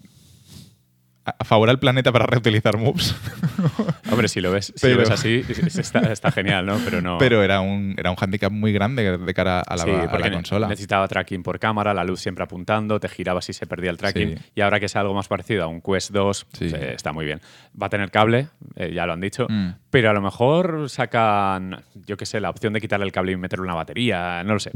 a, 1.25 1.43
favor 1.45 1.69
al 1.69 1.79
planeta 1.79 2.11
para 2.11 2.25
reutilizar 2.25 2.77
moves, 2.77 3.15
Hombre, 4.11 4.27
si 4.27 4.41
lo 4.41 4.51
ves, 4.51 4.73
si 4.75 4.89
lo 4.89 4.97
ves 4.97 5.09
así, 5.09 5.43
es- 5.47 5.77
está, 5.77 5.99
está 6.11 6.31
genial, 6.31 6.65
¿no? 6.65 6.77
Pero 6.83 7.01
no. 7.01 7.17
pero 7.17 7.41
era 7.43 7.61
un, 7.61 7.95
era 7.97 8.11
un 8.11 8.17
handicap 8.19 8.51
muy 8.51 8.73
grande 8.73 9.17
de 9.17 9.33
cara 9.33 9.61
a 9.61 9.75
la, 9.77 9.83
Sí, 9.83 9.89
a 9.89 9.93
la 10.03 10.11
porque 10.11 10.29
ne- 10.29 10.35
consola. 10.35 10.67
necesitaba 10.67 11.07
tracking 11.07 11.41
por 11.43 11.59
cámara, 11.59 11.93
la 11.93 12.03
luz 12.03 12.19
siempre 12.19 12.43
apuntando, 12.43 12.99
te 12.99 13.07
girabas 13.09 13.47
y 13.49 13.53
se 13.53 13.65
perdía 13.65 13.89
el 13.91 13.97
tracking. 13.97 14.37
Sí. 14.37 14.43
Y 14.55 14.61
ahora 14.61 14.79
que 14.79 14.87
es 14.87 14.95
algo 14.95 15.13
más 15.13 15.27
parecido 15.27 15.63
a 15.63 15.67
un 15.67 15.81
Quest 15.81 16.11
2, 16.11 16.37
Sí. 16.37 16.45
pues, 16.69 16.73
eh, 16.73 16.93
está 16.95 17.13
muy 17.13 17.25
bien. 17.25 17.39
Va 17.81 17.87
a 17.87 17.89
tener 17.89 18.11
cable, 18.11 18.47
eh, 18.75 18.91
ya 18.93 19.05
lo 19.05 19.13
han 19.13 19.21
dicho, 19.21 19.47
Mm. 19.49 19.69
pero 19.89 20.09
a 20.09 20.13
lo 20.13 20.21
mejor 20.21 20.89
sacan, 20.89 21.81
yo 22.05 22.17
qué 22.17 22.25
sé, 22.25 22.39
la 22.41 22.49
opción 22.49 22.73
de 22.73 22.81
quitarle 22.81 23.05
el 23.05 23.11
cable 23.11 23.31
y 23.31 23.37
meterle 23.37 23.63
una 23.65 23.75
batería, 23.75 24.43
no 24.43 24.53
lo 24.53 24.59
sé. 24.59 24.71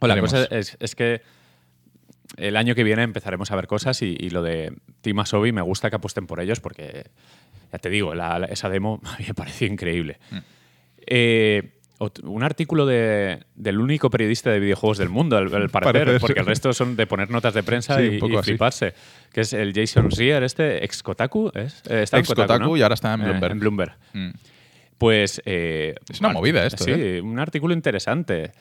O 0.00 0.06
la 0.06 0.14
Veremos. 0.14 0.32
cosa 0.32 0.46
es, 0.56 0.76
es 0.80 0.94
que 0.94 1.22
el 2.36 2.56
año 2.56 2.74
que 2.74 2.84
viene 2.84 3.02
empezaremos 3.02 3.50
a 3.50 3.56
ver 3.56 3.66
cosas 3.66 4.02
y, 4.02 4.16
y 4.18 4.30
lo 4.30 4.42
de 4.42 4.72
Team 5.00 5.18
Asobi 5.20 5.52
me 5.52 5.62
gusta 5.62 5.90
que 5.90 5.96
apuesten 5.96 6.26
por 6.26 6.40
ellos 6.40 6.60
porque, 6.60 7.04
ya 7.72 7.78
te 7.78 7.90
digo, 7.90 8.14
la- 8.14 8.38
la- 8.38 8.46
esa 8.46 8.68
demo 8.68 9.00
a 9.04 9.18
mí 9.18 9.24
me 9.28 9.34
pareció 9.34 9.66
increíble. 9.66 10.18
Mm. 10.30 10.36
Eh, 11.06 11.72
un 12.22 12.42
artículo 12.42 12.86
de- 12.86 13.44
del 13.54 13.78
único 13.78 14.08
periodista 14.08 14.50
de 14.50 14.58
videojuegos 14.60 14.96
del 14.96 15.10
mundo, 15.10 15.36
al, 15.36 15.54
al 15.54 15.68
parecer, 15.70 16.04
Parece 16.06 16.20
porque 16.20 16.40
el 16.40 16.46
resto 16.46 16.72
son 16.72 16.96
de 16.96 17.06
poner 17.06 17.30
notas 17.30 17.52
de 17.52 17.62
prensa 17.62 17.98
Sí, 17.98 18.04
y, 18.04 18.08
un 18.14 18.18
poco 18.20 18.40
y 18.40 18.42
fliparse, 18.42 18.94
que 19.32 19.42
es 19.42 19.52
el 19.52 19.74
Jason 19.74 20.10
Rier, 20.10 20.42
este 20.42 20.82
ex 20.84 21.02
Kotaku, 21.02 21.50
¿es? 21.54 21.82
Eh, 21.90 22.02
está 22.04 22.16
en 22.16 22.20
Ex 22.22 22.28
Kotaku 22.34 22.58
¿no? 22.70 22.76
y 22.76 22.82
ahora 22.82 22.94
está 22.94 23.12
en 23.12 23.20
Eh, 23.20 23.24
Bloomberg. 23.24 23.52
en 23.52 23.58
Bloomberg. 23.60 23.92
Mm. 24.14 24.30
Pues. 24.96 25.42
eh, 25.44 25.94
Es 26.08 26.20
una 26.20 26.28
un- 26.30 26.34
movida 26.36 26.64
esto, 26.64 26.84
Sí, 26.84 26.92
un 27.22 27.38
artículo 27.38 27.74
interesante. 27.74 28.52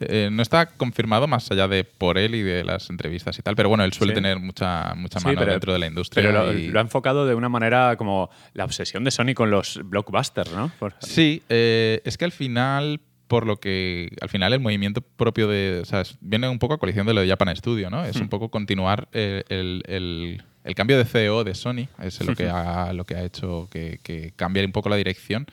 Eh, 0.00 0.28
no 0.30 0.42
está 0.42 0.66
confirmado 0.66 1.26
más 1.26 1.50
allá 1.50 1.66
de 1.68 1.84
por 1.84 2.18
él 2.18 2.34
y 2.34 2.42
de 2.42 2.62
las 2.64 2.88
entrevistas 2.90 3.38
y 3.38 3.42
tal, 3.42 3.56
pero 3.56 3.68
bueno, 3.68 3.84
él 3.84 3.92
suele 3.92 4.12
Sí. 4.12 4.14
tener 4.16 4.38
mucha, 4.38 4.94
mucha 4.96 5.18
Sí, 5.20 5.26
mano 5.26 5.38
pero- 5.40 5.52
dentro 5.52 5.72
de 5.72 5.78
la 5.78 5.86
industria. 5.86 6.24
Pero 6.30 6.44
lo, 6.46 6.52
y- 6.52 6.68
lo 6.68 6.78
ha 6.78 6.82
enfocado 6.82 7.26
de 7.26 7.34
una 7.34 7.48
manera 7.48 7.96
como 7.96 8.30
la 8.54 8.64
obsesión 8.64 9.02
de 9.04 9.10
Sony 9.10 9.34
con 9.34 9.50
los 9.50 9.80
blockbusters, 9.84 10.52
¿no? 10.52 10.70
Por- 10.78 10.94
Sí, 11.00 11.42
eh, 11.48 12.00
es 12.04 12.16
que 12.16 12.24
al 12.24 12.32
final, 12.32 13.00
por 13.26 13.46
lo 13.46 13.56
que. 13.58 14.10
Al 14.22 14.28
final, 14.28 14.52
el 14.52 14.60
movimiento 14.60 15.00
propio 15.02 15.48
de. 15.48 15.80
O 15.82 15.84
sea, 15.84 16.02
viene 16.20 16.48
un 16.48 16.58
poco 16.58 16.74
a 16.74 16.78
colisión 16.78 17.06
de 17.06 17.12
lo 17.14 17.20
de 17.20 17.28
Japan 17.28 17.54
Studio, 17.56 17.90
¿no? 17.90 18.04
Es 18.04 18.16
Hmm. 18.18 18.22
un 18.22 18.28
poco 18.28 18.50
continuar 18.50 19.08
eh, 19.12 19.42
el, 19.48 19.82
el- 19.86 20.42
el 20.64 20.74
cambio 20.74 20.98
de 20.98 21.04
CEO 21.06 21.44
de 21.44 21.54
Sony, 21.54 21.88
es 22.02 22.24
lo 22.26 22.34
que 22.34 22.46
ha, 22.48 22.92
lo 22.92 23.04
que 23.04 23.14
ha 23.16 23.22
hecho 23.24 23.68
que, 23.70 24.00
que 24.02 24.32
cambie 24.36 24.64
un 24.64 24.72
poco 24.72 24.88
la 24.90 24.96
dirección. 24.96 25.46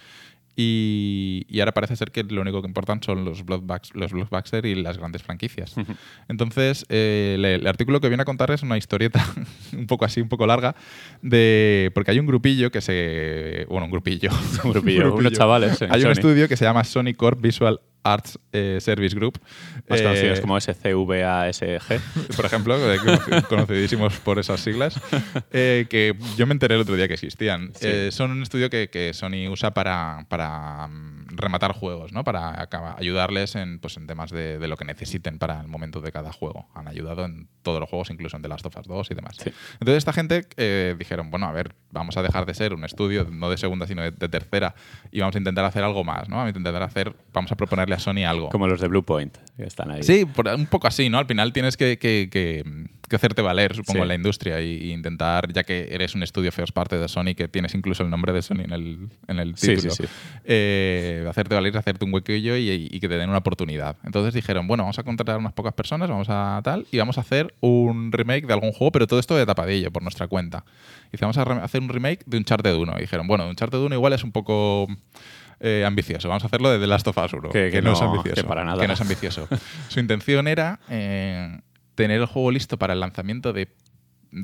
Y, 0.55 1.45
y 1.49 1.59
ahora 1.59 1.73
parece 1.73 1.95
ser 1.95 2.11
que 2.11 2.23
lo 2.23 2.41
único 2.41 2.61
que 2.61 2.67
importan 2.67 3.01
son 3.03 3.25
los, 3.25 3.43
los 3.47 4.11
blockbusters 4.11 4.65
y 4.65 4.75
las 4.75 4.97
grandes 4.97 5.21
franquicias. 5.21 5.75
Entonces, 6.29 6.85
eh, 6.89 7.33
el, 7.35 7.45
el 7.45 7.67
artículo 7.67 7.99
que 7.99 8.07
viene 8.07 8.21
a 8.21 8.25
contar 8.25 8.51
es 8.51 8.63
una 8.63 8.77
historieta 8.77 9.25
un 9.73 9.87
poco 9.87 10.05
así, 10.05 10.21
un 10.21 10.29
poco 10.29 10.47
larga, 10.47 10.75
de 11.21 11.91
porque 11.93 12.11
hay 12.11 12.19
un 12.19 12.25
grupillo 12.25 12.71
que 12.71 12.81
se... 12.81 13.65
Bueno, 13.69 13.85
un 13.85 13.91
grupillo. 13.91 14.29
Un 14.63 14.71
grupillo, 14.71 15.15
unos 15.15 15.33
chavales 15.33 15.81
en 15.81 15.91
Hay 15.91 15.99
un 15.99 16.05
Sony. 16.05 16.11
estudio 16.11 16.47
que 16.47 16.57
se 16.57 16.65
llama 16.65 16.83
Sony 16.83 17.13
Corp 17.15 17.41
Visual 17.41 17.79
Arts 18.05 18.39
eh, 18.53 18.77
Service 18.79 19.15
Group. 19.15 19.39
Más 19.89 19.99
eh, 19.99 20.03
conocidos 20.03 20.39
como 20.39 20.59
SCVASG. 20.59 22.01
por 22.35 22.45
ejemplo, 22.45 22.77
conocidísimos 23.49 24.17
por 24.19 24.39
esas 24.39 24.59
siglas, 24.59 24.99
eh, 25.51 25.87
que 25.89 26.15
yo 26.37 26.45
me 26.45 26.53
enteré 26.53 26.75
el 26.75 26.81
otro 26.81 26.95
día 26.95 27.07
que 27.07 27.15
existían. 27.15 27.71
Sí. 27.73 27.87
Eh, 27.87 28.09
son 28.11 28.31
un 28.31 28.43
estudio 28.43 28.69
que, 28.69 28.89
que 28.89 29.13
Sony 29.13 29.49
usa 29.49 29.73
para, 29.73 30.25
para 30.29 30.44
mm, 30.49 31.35
rematar 31.37 31.73
juegos, 31.73 32.11
¿no? 32.13 32.23
para 32.23 32.67
ayudarles 32.97 33.55
en, 33.55 33.79
pues, 33.79 33.97
en 33.97 34.07
temas 34.07 34.31
de, 34.31 34.57
de 34.59 34.67
lo 34.67 34.77
que 34.77 34.85
necesiten 34.85 35.37
para 35.39 35.61
el 35.61 35.67
momento 35.67 36.01
de 36.01 36.11
cada 36.11 36.31
juego. 36.31 36.67
Han 36.73 36.87
ayudado 36.87 37.25
en 37.25 37.47
todos 37.61 37.79
los 37.79 37.89
juegos, 37.89 38.09
incluso 38.09 38.35
en 38.37 38.43
The 38.43 38.49
Last 38.49 38.65
of 38.65 38.77
Us 38.77 38.87
2 38.87 39.11
y 39.11 39.15
demás. 39.15 39.35
Sí. 39.37 39.51
Entonces 39.73 39.97
esta 39.97 40.13
gente 40.13 40.47
eh, 40.57 40.95
dijeron, 40.97 41.29
bueno, 41.31 41.47
a 41.47 41.51
ver, 41.51 41.75
vamos 41.91 42.15
a 42.17 42.21
dejar 42.21 42.45
de 42.45 42.53
ser 42.53 42.73
un 42.73 42.83
estudio, 42.85 43.27
no 43.31 43.49
de 43.49 43.57
segunda, 43.57 43.87
sino 43.87 44.01
de, 44.01 44.11
de 44.11 44.29
tercera, 44.29 44.75
y 45.11 45.19
vamos 45.19 45.35
a 45.35 45.39
intentar 45.39 45.65
hacer 45.65 45.83
algo 45.83 46.03
más, 46.03 46.29
¿no? 46.29 46.37
Vamos 46.37 46.53
a 46.53 46.57
intentar 46.57 46.81
hacer, 46.83 47.15
vamos 47.33 47.51
a 47.51 47.55
proponerle 47.55 47.95
a 47.95 47.99
Sony 47.99 48.23
algo. 48.27 48.49
Como 48.49 48.67
los 48.67 48.79
de 48.79 48.87
Blue 48.87 49.03
Point, 49.03 49.37
que 49.57 49.63
están 49.65 49.91
ahí. 49.91 50.03
Sí, 50.03 50.25
por- 50.25 50.47
un 50.47 50.67
poco 50.67 50.87
así, 50.87 51.09
¿no? 51.09 51.17
Al 51.17 51.25
final 51.25 51.53
tienes 51.53 51.77
que, 51.77 51.97
que- 51.97 52.29
que- 52.31 52.63
que 53.07 53.15
hacerte 53.15 53.41
valer, 53.41 53.75
supongo, 53.75 53.97
Sí. 53.99 54.01
en 54.01 54.07
la 54.07 54.15
industria 54.15 54.61
y, 54.61 54.71
y 54.85 54.91
intentar, 54.91 55.51
ya 55.53 55.63
que 55.63 55.87
eres 55.91 56.15
un 56.15 56.23
estudio 56.23 56.51
first 56.51 56.73
parte 56.73 56.97
de 56.97 57.07
Sony, 57.07 57.35
que 57.35 57.47
tienes 57.47 57.73
incluso 57.75 58.03
el 58.03 58.09
nombre 58.09 58.33
de 58.33 58.41
Sony 58.41 58.61
en 58.63 58.71
el, 58.73 59.09
en 59.27 59.39
el 59.39 59.55
título, 59.55 59.91
sí, 59.91 60.03
sí. 60.03 60.09
eh, 60.45 61.25
hacerte 61.29 61.55
valer, 61.55 61.75
hacerte 61.77 62.05
un 62.05 62.13
huequillo 62.13 62.55
y, 62.57 62.89
y 62.91 62.99
que 62.99 63.07
te 63.07 63.17
den 63.17 63.29
una 63.29 63.39
oportunidad. 63.39 63.97
Entonces 64.03 64.33
dijeron, 64.33 64.67
bueno, 64.67 64.83
vamos 64.83 64.99
a 64.99 65.03
contratar 65.03 65.37
unas 65.37 65.53
pocas 65.53 65.73
personas, 65.73 66.09
vamos 66.09 66.27
a 66.29 66.61
tal, 66.63 66.87
y 66.91 66.97
vamos 66.97 67.17
a 67.17 67.21
hacer 67.21 67.53
un 67.61 68.11
remake 68.11 68.45
de 68.47 68.53
algún 68.53 68.71
juego, 68.71 68.91
pero 68.91 69.07
todo 69.07 69.19
esto 69.19 69.35
de 69.35 69.45
tapadillo, 69.45 69.91
por 69.91 70.01
nuestra 70.03 70.27
cuenta. 70.27 70.63
Y 71.11 71.17
vamos 71.19 71.37
a 71.37 71.41
hacer 71.63 71.81
un 71.81 71.89
remake 71.89 72.23
de 72.25 72.37
Uncharted 72.37 72.75
1. 72.75 72.93
Y 72.97 73.01
dijeron, 73.01 73.27
bueno, 73.27 73.47
Uncharted 73.47 73.77
1 73.79 73.95
igual 73.95 74.13
es 74.13 74.23
un 74.23 74.31
poco... 74.31 74.87
eh, 75.61 75.83
ambicioso. 75.87 76.27
Vamos 76.27 76.43
a 76.43 76.47
hacerlo 76.47 76.69
de 76.69 76.79
The 76.79 76.87
Last 76.87 77.07
of 77.07 77.17
Us 77.17 77.33
1. 77.33 77.49
Que- 77.49 77.71
que 77.71 77.81
no, 77.81 77.93
es 77.93 78.01
ambicioso. 78.01 78.35
que 78.41 78.43
para 78.47 78.65
nada. 78.65 78.81
que 78.81 78.87
no 78.87 78.93
es 78.93 78.99
ambicioso. 79.01 79.47
Su 79.87 79.99
intención 80.01 80.47
era 80.49 80.79
eh, 80.89 81.59
tener 81.95 82.19
el 82.21 82.25
juego 82.27 82.51
listo 82.51 82.77
para 82.77 82.93
el 82.93 82.99
lanzamiento 82.99 83.53
de 83.53 83.67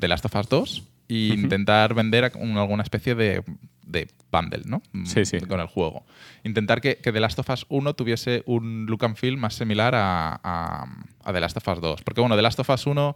The 0.00 0.08
Last 0.08 0.24
of 0.24 0.34
Us 0.36 0.48
2 0.48 0.82
e 1.08 1.14
intentar 1.34 1.94
vender 1.94 2.32
un- 2.36 2.56
alguna 2.56 2.82
especie 2.82 3.14
de, 3.14 3.42
de 3.86 4.08
bundle, 4.30 4.62
¿no? 4.64 4.82
Sí, 5.04 5.24
sí. 5.26 5.38
Con 5.40 5.60
el 5.60 5.66
juego. 5.66 6.04
Intentar 6.44 6.80
que, 6.80 6.96
que 6.96 7.12
The 7.12 7.20
Last 7.20 7.38
of 7.38 7.50
Us 7.50 7.66
1 7.68 7.94
tuviese 7.94 8.42
un 8.46 8.86
look 8.86 9.04
and 9.04 9.16
feel 9.16 9.36
más 9.36 9.54
similar 9.54 9.94
a, 9.94 10.40
a, 10.42 10.86
a 11.24 11.32
The 11.32 11.40
Last 11.40 11.56
of 11.58 11.68
Us 11.68 11.80
2. 11.80 12.02
Porque, 12.02 12.20
bueno, 12.20 12.36
The 12.36 12.42
Last 12.42 12.58
of 12.60 12.70
Us 12.70 12.86
1 12.86 13.14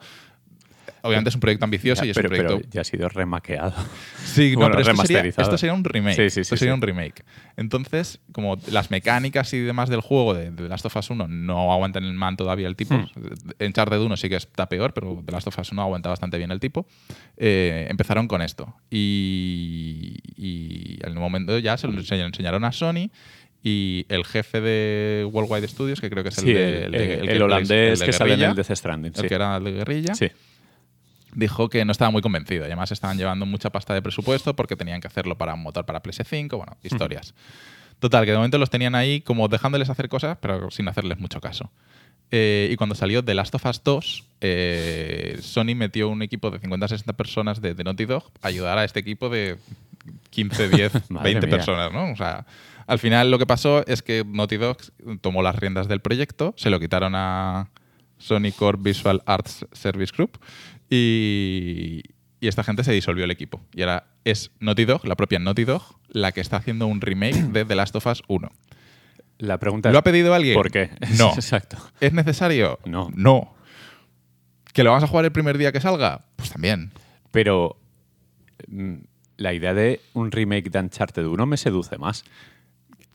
obviamente 1.03 1.29
es 1.31 1.35
un 1.35 1.41
proyecto 1.41 1.65
ambicioso 1.65 2.03
Ya, 2.03 2.07
y 2.07 2.11
es 2.11 2.17
pero, 2.17 2.29
un 2.29 2.35
proyecto... 2.37 2.57
pero 2.59 2.71
ya 2.73 2.81
ha 2.81 2.85
sido 2.85 3.09
remaqueado. 3.09 3.75
Sí, 4.25 4.53
no, 4.53 4.59
Bueno, 4.61 4.77
pero 4.77 4.91
esto 4.93 5.07
sería, 5.07 5.23
esto 5.31 5.59
sería 5.59 5.73
un 5.75 5.85
remake. 5.85 6.17
Sí, 6.17 6.31
sí, 6.31 6.41
esto 6.41 6.57
sí, 6.57 6.61
sería 6.61 6.75
un 6.75 6.83
remake. 6.83 7.25
Entonces, 7.57 8.21
como 8.33 8.59
las 8.71 8.91
mecánicas 8.91 9.53
y 9.55 9.61
demás 9.61 9.89
del 9.89 10.01
juego 10.01 10.35
de, 10.35 10.51
de 10.51 10.63
The 10.65 10.69
Last 10.69 10.87
of 10.87 10.97
Us 10.97 11.11
1 11.11 11.29
no 11.29 11.73
aguantan 11.73 12.05
el 12.05 12.13
man 12.15 12.37
todavía 12.37 12.67
el 12.69 12.77
tipo. 12.77 12.95
Hmm. 12.95 13.07
En 13.59 13.67
Uncharted 13.69 13.99
1 14.01 14.17
sí 14.17 14.29
que 14.29 14.37
está 14.37 14.69
peor, 14.69 14.93
pero 14.95 15.23
The 15.25 15.33
Last 15.33 15.47
of 15.49 15.59
Us 15.59 15.73
1 15.73 15.81
aguanta 15.83 16.09
bastante 16.09 16.39
bien 16.39 16.51
el 16.51 16.61
tipo. 16.61 16.87
eh, 17.37 17.87
empezaron 17.91 18.29
con 18.29 18.43
esto. 18.43 18.75
Y, 18.91 20.17
y 20.37 20.99
al 21.05 21.15
momento 21.15 21.59
ya 21.59 21.77
se 21.77 21.87
lo 21.87 21.93
ense- 21.95 22.19
enseñaron 22.25 22.65
a 22.65 22.73
Sony. 22.73 23.11
Y 23.63 24.07
el 24.11 24.25
jefe 24.25 24.61
de 24.61 25.29
Worldwide 25.33 25.67
Studios, 25.67 26.01
que 26.01 26.09
creo 26.09 26.23
que 26.23 26.29
es 26.29 26.39
el, 26.39 26.45
Sí, 26.45 26.53
de- 26.53 26.85
el, 26.85 26.95
el 26.95 27.01
el 27.29 27.29
que- 27.39 27.43
holandés 27.43 27.95
el 27.95 27.99
de 27.99 28.07
que 28.07 28.13
sale 28.13 28.35
en 28.35 28.43
el 28.43 28.55
Death 28.55 28.71
Stranding. 28.77 29.13
el 29.17 29.21
Sí. 29.23 29.27
que 29.29 29.35
era 29.35 29.57
el 29.57 29.65
de 29.65 29.73
guerrilla, 29.73 30.15
Sí. 30.15 30.29
Dijo 31.35 31.69
que 31.69 31.85
no 31.85 31.93
estaba 31.93 32.11
muy 32.11 32.23
convencido. 32.23 32.65
Y 32.65 32.67
además 32.67 32.93
estaban 32.93 33.19
llevando 33.19 33.47
mucha 33.47 33.71
pasta 33.71 33.95
de 33.95 34.03
presupuesto 34.03 34.55
porque 34.57 34.77
tenían 34.77 35.01
que 35.01 35.09
hacerlo 35.09 35.37
para 35.37 35.55
un 35.55 35.63
motor 35.63 35.85
para 35.85 36.03
PS5, 36.03 36.57
bueno, 36.57 36.77
historias. 36.83 37.35
Total, 37.99 38.25
que 38.25 38.31
de 38.31 38.37
momento 38.37 38.59
los 38.59 38.71
tenían 38.71 38.95
ahí 38.95 39.21
como 39.23 39.49
dejándoles 39.49 39.89
hacer 39.89 40.09
cosas, 40.09 40.37
pero 40.41 40.71
sin 40.71 40.87
hacerles 40.89 41.19
mucho 41.19 41.41
caso. 41.41 41.71
Eh, 42.31 42.69
y 42.71 42.77
cuando 42.77 42.95
salió 42.95 43.25
The 43.25 43.35
Last 43.35 43.55
of 43.55 43.65
Us 43.65 43.83
2, 43.83 44.25
eh, 44.41 45.39
Sony 45.41 45.75
metió 45.77 46.09
un 46.09 46.23
equipo 46.23 46.51
de 46.51 46.61
50-60 46.61 47.15
personas 47.15 47.61
de, 47.61 47.75
de 47.75 47.85
Naughty 47.85 48.05
Dog 48.05 48.25
a 48.43 48.49
ayudar 48.49 48.79
a 48.79 48.85
este 48.85 49.01
equipo 49.01 49.29
de 49.29 49.57
15, 50.31 50.69
10, 50.69 50.93
Madre 51.11 51.33
20 51.33 51.47
mía. 51.47 51.57
personas, 51.57 51.93
¿no? 51.93 52.11
O 52.11 52.17
sea, 52.17 52.45
al 52.87 52.99
final 52.99 53.31
lo 53.31 53.39
que 53.39 53.47
pasó 53.47 53.87
es 53.87 54.03
que 54.03 54.25
Naughty 54.27 54.57
Dog 54.57 54.79
tomó 55.21 55.43
las 55.43 55.57
riendas 55.57 55.89
del 55.89 56.01
proyecto, 56.01 56.53
se 56.57 56.69
lo 56.69 56.81
quitaron 56.81 57.15
a 57.15 57.71
Sony 58.19 58.53
Core 58.57 58.79
Visual 58.81 59.23
Arts 59.27 59.67
Service 59.73 60.13
Group 60.17 60.39
y, 60.91 62.03
y 62.41 62.49
esta 62.49 62.65
gente 62.65 62.85
se 62.85 62.93
disolvió 62.93 63.25
el 63.25 63.31
equipo. 63.31 63.61
Y 63.75 63.83
ahora 63.83 64.07
es 64.25 64.51
Naughty 64.61 64.85
Dog, 64.85 65.07
la 65.07 65.17
propia 65.17 65.39
Naughty 65.39 65.65
Dog, 65.65 65.83
la 66.09 66.33
que 66.33 66.41
está 66.41 66.57
haciendo 66.57 66.87
un 66.87 67.01
remake 67.01 67.37
de 67.37 67.65
The 67.65 67.75
Last 67.75 67.97
of 67.97 68.07
Us 68.07 68.23
1. 68.29 68.51
La 69.39 69.59
pregunta 69.59 69.93
¿Lo 69.93 69.99
ha 69.99 70.05
pedido 70.05 70.35
alguien? 70.35 70.55
¿por 70.55 70.71
qué? 70.71 70.91
No. 71.19 71.33
Exacto. 71.35 71.77
¿Es 72.01 72.13
necesario? 72.13 72.79
No. 72.85 73.11
No. 73.15 73.55
¿Que 74.73 74.83
lo 74.83 74.91
vamos 74.91 75.05
a 75.05 75.07
jugar 75.07 75.25
el 75.25 75.33
primer 75.33 75.59
día 75.59 75.73
que 75.73 75.81
salga? 75.81 76.27
Pues 76.37 76.51
también. 76.51 76.93
Pero 77.33 77.79
mm, 78.69 78.95
la 79.37 79.53
idea 79.53 79.75
de 79.75 80.01
un 80.15 80.31
remake 80.31 80.71
de 80.71 80.79
Uncharted 80.79 81.25
1 81.25 81.47
me 81.47 81.57
seduce 81.57 81.99
más. 81.99 82.25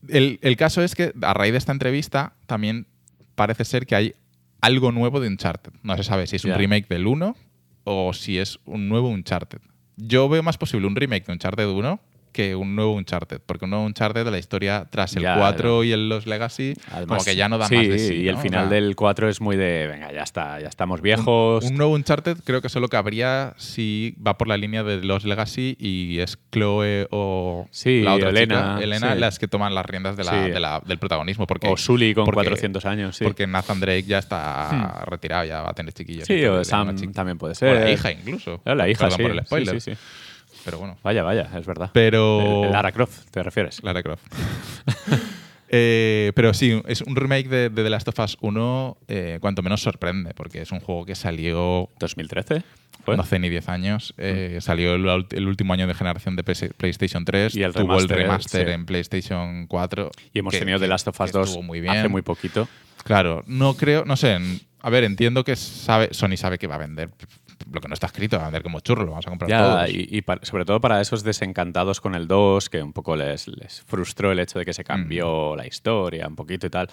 El, 0.08 0.40
el 0.42 0.58
caso 0.58 0.84
es 0.84 0.96
que 0.96 1.14
a 1.22 1.34
raíz 1.34 1.52
de 1.52 1.58
esta 1.58 1.72
entrevista 1.72 2.34
también 2.48 2.88
parece 3.36 3.66
ser 3.66 3.86
que 3.86 3.96
hay 3.96 4.16
algo 4.62 4.92
nuevo 4.92 5.20
de 5.20 5.28
Uncharted. 5.28 5.74
No 5.84 5.98
se 5.98 6.04
sabe 6.04 6.28
si 6.28 6.36
es 6.36 6.46
un 6.46 6.54
remake 6.54 6.88
del 6.88 7.08
1 7.08 7.36
o 7.84 8.13
si 8.13 8.38
es 8.38 8.60
un 8.65 8.89
nuevo 8.89 9.10
Uncharted. 9.10 9.60
Yo 9.98 10.30
veo 10.30 10.44
más 10.44 10.58
posible 10.58 10.88
un 10.88 10.96
remake 10.96 11.26
de 11.26 11.34
Uncharted 11.34 11.67
1 11.67 12.00
que 12.32 12.56
un 12.56 12.76
nuevo 12.76 12.94
Uncharted, 12.96 13.41
porque 13.46 13.65
un 13.65 13.72
nuevo 13.72 13.86
Uncharted 13.86 14.26
de 14.26 14.32
la 14.32 14.38
historia 14.38 14.88
tras 14.89 15.15
el 15.15 15.24
Ya, 15.24 15.36
4 15.38 15.70
no. 15.70 15.84
y 15.84 15.91
el 15.91 16.10
Los 16.10 16.26
Legacy, 16.28 16.74
Además, 16.91 17.08
como 17.08 17.24
que 17.24 17.36
ya 17.36 17.50
no 17.50 17.58
da 17.58 17.67
sí, 17.67 17.76
más 17.76 17.88
de 17.88 18.00
sí. 18.00 18.13
Y 18.15 18.28
el 18.28 18.36
¿no? 18.36 18.39
O 18.39 18.44
final 18.44 18.70
sea, 18.70 18.76
del 18.76 18.96
4 18.96 19.30
es 19.30 19.41
muy 19.41 19.56
de, 19.58 19.88
venga, 19.88 20.12
ya 20.12 20.24
está, 20.24 20.60
ya 20.60 20.67
estamos 20.67 21.02
viejos. 21.02 21.63
Un 21.65 21.76
nuevo 21.76 21.94
Uncharted 21.94 22.38
creo 22.44 22.62
que 22.62 22.70
solo 22.70 22.88
cabría 22.89 23.54
si 23.58 24.15
va 24.26 24.38
por 24.38 24.48
la 24.48 24.58
línea 24.58 24.84
de 24.84 25.04
los 25.04 25.26
Legacy 25.26 25.76
y 25.80 26.20
es 26.20 26.38
Chloe 26.52 27.08
o 27.12 27.67
Sí, 27.72 28.02
la 28.02 28.15
otra 28.15 28.30
Elena, 28.30 28.76
chica, 28.76 28.84
Elena 28.84 29.13
sí. 29.13 29.20
las 29.20 29.39
que 29.39 29.48
toman 29.48 29.76
las 29.76 29.86
riendas 29.86 30.17
de 30.17 30.24
la- 30.24 30.32
Sí. 30.46 30.52
de 30.52 30.60
la- 30.60 30.82
del 30.86 30.98
protagonismo. 31.00 31.48
Porque, 31.48 31.67
o 31.67 31.78
Sully 31.78 32.13
con 32.13 32.26
porque- 32.26 32.36
400 32.38 32.86
años, 32.86 33.15
sí. 33.17 33.24
Porque 33.24 33.48
Nathan 33.48 33.80
Drake 33.80 34.04
ya 34.04 34.20
está 34.20 35.04
retirado, 35.06 35.46
ya 35.46 35.62
va 35.62 35.70
a 35.72 35.74
tener 35.74 35.94
chiquillos. 35.94 36.28
sí, 36.28 36.44
o 36.46 36.63
Sam 36.63 36.96
también 37.13 37.38
puede 37.38 37.52
O 37.52 37.56
ser. 37.56 37.82
la 37.82 37.91
hija 37.91 38.12
incluso. 38.12 38.62
La 38.65 38.88
hija, 38.89 39.06
Perdón 39.10 39.17
sí. 39.17 39.24
por 39.24 39.32
el 39.32 39.46
spoiler. 39.46 39.82
Sí. 39.82 39.91
Pero 40.65 40.78
bueno, 40.80 40.97
Vaya, 41.04 41.24
vaya, 41.24 41.50
es 41.58 41.65
verdad. 41.65 41.89
Pero- 41.93 42.60
El- 42.62 42.65
el 42.67 42.71
Lara 42.71 42.91
Croft, 42.91 43.26
¿te 43.32 43.41
refieres? 43.43 43.84
Lara 43.84 44.02
Croft. 44.04 44.24
Eh, 45.74 46.34
pero 46.36 46.54
sí, 46.54 46.82
es 46.86 47.00
un 47.02 47.15
remake 47.15 47.47
de, 47.47 47.69
de 47.69 47.84
The 47.84 47.89
Last 47.89 48.06
of 48.10 48.19
Us 48.19 48.38
1, 48.41 48.97
eh, 49.08 49.38
cuanto 49.39 49.62
menos 49.62 49.82
sorprende, 49.82 50.34
porque 50.34 50.62
es 50.63 50.71
un 50.74 50.82
juego 50.82 51.06
que 51.06 51.15
salió 51.15 51.88
2013. 51.97 52.62
¿Fue? 53.06 53.15
no 53.15 53.24
hace 53.24 53.39
ni 53.39 53.50
10 53.50 53.69
años. 53.69 54.13
eh, 54.17 54.58
Salió 54.60 54.93
el, 54.95 55.26
el 55.32 55.47
último 55.47 55.71
año 55.74 55.88
de 55.88 55.93
generación 55.95 56.36
de 56.36 56.43
PS 56.43 56.71
PlayStation 56.76 57.24
3. 57.24 57.56
Y 57.56 57.63
el 57.63 57.71
tuvo 57.74 57.97
el 57.97 58.08
remaster, 58.10 58.17
remaster 58.17 58.67
sí. 58.67 58.74
en 58.74 58.86
PlayStation 58.86 59.67
4. 59.67 60.12
y 60.34 60.39
hemos 60.39 60.52
que- 60.52 60.60
tenido 60.60 60.78
The 60.78 60.88
Last 60.88 61.08
of 61.08 61.19
Us 61.21 61.32
que 61.32 61.38
2 61.38 61.47
estuvo 61.47 61.63
muy 61.63 61.80
bien. 61.80 61.95
hace 61.95 62.10
muy 62.10 62.21
poquito. 62.21 62.67
Claro, 63.06 63.41
no 63.47 63.76
creo, 63.76 64.04
no 64.06 64.17
sé. 64.17 64.38
A 64.82 64.89
ver, 64.89 65.04
entiendo 65.06 65.43
que 65.43 65.56
sabe, 65.56 66.10
Sony 66.12 66.36
sabe 66.36 66.58
que 66.60 66.67
va 66.67 66.76
a 66.76 66.80
vender 66.80 67.10
lo 67.72 67.82
que 67.82 67.88
no 67.88 67.94
está 67.94 68.08
escrito, 68.08 68.38
a 68.40 68.44
vender 68.44 68.64
como 68.64 68.80
churro, 68.82 69.04
lo 69.06 69.12
vamos 69.12 69.26
a 69.28 69.30
comprar 69.30 69.50
Ya, 69.50 69.60
todos. 69.64 69.90
y, 69.90 70.08
y 70.18 70.22
para- 70.22 70.44
sobre 70.46 70.66
todo 70.66 70.82
para 70.82 71.00
esos 71.02 71.24
desencantados 71.24 72.02
con 72.02 72.16
el 72.16 72.28
2, 72.28 72.70
que 72.70 72.82
un 72.84 72.94
poco 72.94 73.16
les, 73.16 73.48
les 73.48 73.82
frustró 73.84 74.32
el 74.32 74.40
hecho 74.40 74.60
de 74.60 74.66
que 74.66 74.74
se 74.74 74.84
cambió 74.84 75.56
la 75.56 75.66
historia 75.66 76.28
un 76.28 76.36
poquito 76.36 76.68
y 76.68 76.70
tal. 76.70 76.90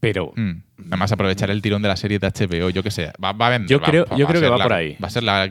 Pero 0.00 0.32
Mm. 0.34 0.62
Además, 0.88 1.12
aprovechar 1.12 1.50
el 1.50 1.62
tirón 1.62 1.82
de 1.82 1.88
la 1.88 1.96
serie 1.96 2.18
de 2.18 2.26
HBO, 2.26 2.70
yo 2.70 2.82
que 2.82 2.90
sé. 2.90 3.12
Va, 3.22 3.32
va 3.32 3.46
a 3.48 3.50
vender. 3.50 3.68
Yo 3.68 3.80
creo- 3.80 4.06
yo 4.16 4.26
creo 4.26 4.40
que 4.40 4.48
va 4.48 4.58
la- 4.58 4.64
por 4.64 4.72
ahí. 4.72 4.96
Va 5.02 5.08
a 5.08 5.10
ser 5.10 5.22
la, 5.22 5.48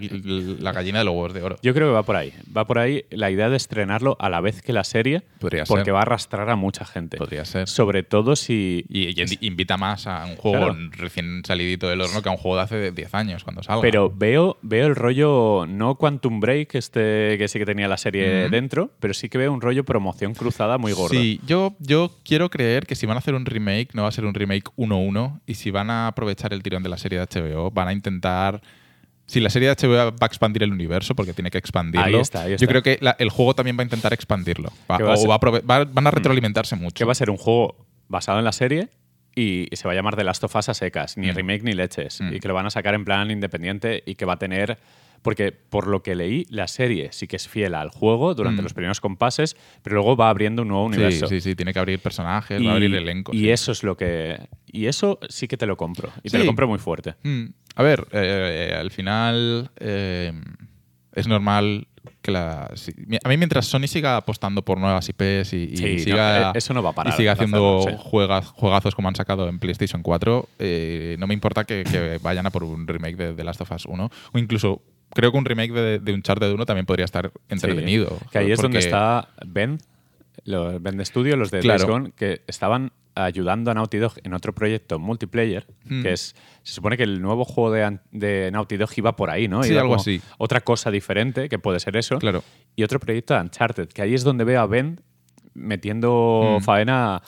la 0.60 0.72
gallina 0.72 1.00
de 1.00 1.06
los 1.06 1.13
huevos 1.13 1.34
de 1.34 1.41
oro. 1.44 1.56
Yo 1.62 1.74
creo 1.74 1.88
que 1.89 1.94
va 1.94 2.04
por 2.04 2.15
ahí. 2.15 2.34
Va 2.56 2.65
por 2.65 2.80
ahí 2.80 3.06
la 3.10 3.30
idea 3.32 3.50
de 3.50 3.58
estrenarlo 3.58 4.15
a 4.20 4.30
la 4.30 4.41
vez 4.41 4.62
que 4.62 4.74
la 4.74 4.84
serie, 4.84 5.24
Podría 5.39 5.63
porque 5.65 5.86
ser. 5.86 5.94
va 5.94 6.00
a 6.00 6.02
arrastrar 6.04 6.50
a 6.50 6.56
mucha 6.56 6.86
gente. 6.86 7.17
Podría 7.17 7.46
ser. 7.46 7.67
Sobre 7.67 8.04
todo 8.04 8.36
si. 8.36 8.86
Y, 8.89 9.08
y 9.10 9.13
invi- 9.15 9.38
invita 9.41 9.78
más 9.78 10.08
a 10.08 10.26
un 10.26 10.36
juego 10.36 10.58
Claro. 10.74 10.76
recién 10.91 11.41
salidito 11.46 11.88
del 11.89 12.02
horno 12.02 12.22
que 12.22 12.30
a 12.30 12.32
un 12.32 12.38
juego 12.38 12.58
de 12.58 12.63
hace 12.63 12.91
10 12.91 13.13
años 13.15 13.44
cuando 13.44 13.63
salga. 13.63 13.82
Pero 13.82 14.12
veo, 14.15 14.58
veo 14.62 14.88
el 14.88 14.96
rollo, 14.96 15.65
no 15.67 15.96
Quantum 15.96 16.39
Break, 16.39 16.76
este 16.76 17.38
que 17.38 17.48
sí 17.48 17.60
que 17.60 17.65
tenía 17.65 17.88
la 17.88 17.98
serie 17.98 18.50
dentro, 18.50 18.91
pero 19.00 19.13
sí 19.13 19.30
que 19.30 19.38
veo 19.38 19.52
un 19.54 19.62
rollo 19.62 19.84
promoción 19.84 20.34
cruzada 20.34 20.78
muy 20.78 20.91
gordo. 20.94 21.20
Sí, 21.20 21.39
yo, 21.46 21.76
yo 21.80 22.12
quiero 22.24 22.50
creer 22.50 22.86
que 22.86 22.96
si 22.96 23.06
van 23.06 23.17
a 23.17 23.20
hacer 23.20 23.34
un 23.36 23.46
remake, 23.46 23.89
no 23.94 24.04
va 24.04 24.10
a 24.10 24.12
ser 24.12 24.26
un 24.26 24.34
remake 24.34 24.65
1-1. 24.78 25.21
Y 25.46 25.56
si 25.56 25.72
van 25.72 25.90
a 25.90 26.08
aprovechar 26.08 26.54
el 26.54 26.62
tirón 26.64 26.84
de 26.84 26.90
la 26.90 26.98
serie 26.98 27.20
de 27.20 27.26
HBO, 27.26 27.72
van 27.72 27.88
a 27.88 27.94
intentar. 27.94 28.62
Si 29.26 29.40
la 29.40 29.50
serie 29.50 29.70
de 29.70 29.76
HBO 29.76 29.96
va 30.12 30.14
a 30.22 30.26
expandir 30.26 30.62
el 30.64 30.72
universo, 30.74 31.16
porque 31.16 31.34
tiene 31.34 31.50
que 31.52 31.58
expandirlo, 31.58 32.06
Ahí 32.06 32.16
está, 32.16 32.42
ahí 32.44 32.54
está. 32.54 32.62
yo 32.66 32.68
creo 32.68 32.84
que 32.84 32.98
la- 33.02 33.16
el 33.18 33.30
juego 33.30 33.54
también 33.56 33.78
va 33.78 33.82
a 33.82 33.86
intentar 33.86 34.12
expandirlo. 34.14 34.72
Va- 34.90 34.98
a 34.98 35.14
o 35.14 35.16
ser- 35.16 35.28
Mm. 35.28 35.32
va 35.32 35.36
a 35.36 35.62
va- 35.80 35.86
van 35.86 36.08
a 36.08 36.12
retroalimentarse 36.12 36.76
mucho. 36.76 36.96
Que 36.96 37.06
va 37.06 37.14
a 37.14 37.16
ser 37.16 37.30
un 37.30 37.38
juego 37.38 37.86
basado 38.10 38.40
en 38.40 38.46
la 38.46 38.52
serie 38.52 38.90
y 39.34 39.68
se 39.72 39.88
va 39.88 39.94
a 39.94 39.96
llamar 39.96 40.18
The 40.18 40.26
Last 40.26 40.44
of 40.44 40.54
Us 40.56 40.68
a 40.68 40.74
secas, 40.74 41.16
ni 41.18 41.32
Mm. 41.32 41.36
remake 41.36 41.64
ni 41.64 41.74
leches. 41.74 42.20
Mm. 42.20 42.34
Y 42.34 42.40
que 42.42 42.48
lo 42.50 42.54
van 42.54 42.66
a 42.66 42.70
sacar 42.72 42.94
en 42.94 43.06
plan 43.06 43.32
independiente 43.32 44.04
y 44.06 44.16
que 44.16 44.26
va 44.26 44.34
a 44.34 44.38
tener. 44.38 44.78
Porque 45.22 45.52
por 45.52 45.86
lo 45.88 46.02
que 46.02 46.16
leí, 46.16 46.46
la 46.50 46.68
serie 46.68 47.10
sí 47.12 47.28
que 47.28 47.36
es 47.36 47.48
fiel 47.48 47.76
al 47.76 47.90
juego 47.90 48.34
durante 48.34 48.62
Mm. 48.62 48.66
los 48.66 48.74
primeros 48.74 49.00
compases, 49.02 49.56
pero 49.84 49.96
luego 49.98 50.16
va 50.16 50.30
abriendo 50.30 50.64
un 50.64 50.70
nuevo 50.70 50.86
universo. 50.86 51.28
Sí, 51.28 51.40
sí, 51.42 51.50
sí, 51.52 51.56
tiene 51.56 51.74
que 51.74 51.80
abrir 51.80 52.00
personajes, 52.00 52.60
va 52.66 52.72
a 52.72 52.74
abrir 52.74 52.94
elenco. 52.96 53.32
y 53.34 53.40
sí. 53.42 53.50
eso 53.52 53.72
es 53.72 53.84
lo 53.84 53.96
que. 53.96 54.40
Y 54.66 54.88
eso 54.88 55.20
sí 55.30 55.48
que 55.48 55.58
te 55.58 55.66
lo 55.68 55.78
compro. 55.78 56.10
Y 56.24 56.30
te 56.30 56.40
lo 56.40 56.46
compro 56.46 56.68
muy 56.68 56.80
fuerte. 56.80 57.16
Mm, 57.24 57.46
A 57.76 57.84
ver, 57.84 58.06
eh, 58.12 58.76
al 58.78 58.90
final 58.92 59.70
eh, 59.80 60.34
es 61.14 61.28
normal 61.28 61.88
que 62.24 62.32
la. 62.32 62.72
si- 62.76 62.94
a 63.24 63.30
mí, 63.30 63.38
mientras 63.38 63.66
Sony 63.68 63.86
siga 63.88 64.18
apostando 64.18 64.64
por 64.66 64.80
nuevas 64.80 65.08
IPs 65.08 65.54
y, 65.54 65.70
y 65.72 65.78
Sí, 65.78 65.84
no, 65.98 66.00
siga, 66.04 66.50
eh, 66.50 66.54
eso 66.56 66.74
no 66.74 66.82
va 66.82 66.90
a 66.90 66.94
parar 66.94 67.14
y 67.14 67.18
siga 67.18 67.34
haciendo 67.34 67.80
hacerlo, 67.82 67.98
sí. 68.00 68.04
juegas- 68.10 68.48
juegazos 68.48 68.96
como 68.96 69.08
han 69.08 69.16
sacado 69.16 69.48
en 69.48 69.60
PlayStation 69.60 70.02
4, 70.02 70.50
eh, 70.58 71.16
no 71.20 71.28
me 71.28 71.34
importa 71.36 71.64
que, 71.64 71.84
que 71.84 72.18
vayan 72.24 72.46
a 72.48 72.50
por 72.50 72.64
un 72.64 72.88
remake 72.88 73.16
de 73.18 73.34
The 73.34 73.44
Last 73.44 73.62
of 73.62 73.72
Us 73.72 73.86
1. 73.86 74.10
O 74.34 74.38
incluso 74.40 74.82
creo 75.13 75.32
que 75.32 75.38
un 75.38 75.45
remake 75.45 75.71
de, 75.74 76.00
de 76.00 76.13
Uncharted 76.13 76.52
1 76.52 76.65
también 76.65 76.86
podría 76.86 77.06
estar 77.06 77.32
entretenido. 77.50 78.17
Que 78.32 78.39
ahí 78.39 78.52
es 78.52 78.60
donde 78.62 78.80
está 78.80 79.30
Ben, 79.45 79.78
los 80.45 80.82
Ben 80.82 80.97
de 80.97 81.06
Studio, 81.06 81.36
los 81.36 81.52
de 81.52 81.60
Claro. 81.60 81.88
Gone, 81.88 82.12
que 82.15 82.41
estaban 82.47 82.91
ayudando 83.13 83.69
a 83.71 83.74
Naughty 83.74 83.97
Dog 83.97 84.13
en 84.24 84.34
otro 84.34 84.54
proyecto 84.54 84.97
multiplayer, 84.97 85.67
Hmm. 85.86 86.02
que 86.02 86.13
es, 86.13 86.34
se 86.63 86.74
supone 86.74 86.95
que 86.95 87.04
el 87.04 87.21
nuevo 87.21 87.43
juego 87.43 87.71
de, 87.71 88.00
de 88.12 88.50
Naughty 88.52 88.78
Dog 88.78 88.89
iba 88.95 89.15
por 89.17 89.30
ahí, 89.30 89.47
¿no? 89.50 89.63
Sí, 89.63 89.74
Iba 89.74 89.82
algo 89.82 89.95
así. 89.95 90.21
Otra 90.38 90.62
cosa 90.62 90.89
diferente, 90.91 91.50
que 91.50 91.60
puede 91.60 91.80
ser 91.82 91.97
eso. 91.97 92.17
Claro. 92.19 92.41
Y 92.76 92.84
otro 92.84 93.00
proyecto 93.02 93.34
de 93.34 93.41
Uncharted, 93.41 93.89
que 93.89 94.02
ahí 94.02 94.13
es 94.13 94.24
donde 94.24 94.45
veo 94.45 94.62
a 94.62 94.65
Ben 94.65 95.02
metiendo 95.54 96.58
Hmm. 96.60 96.63
faena. 96.63 97.21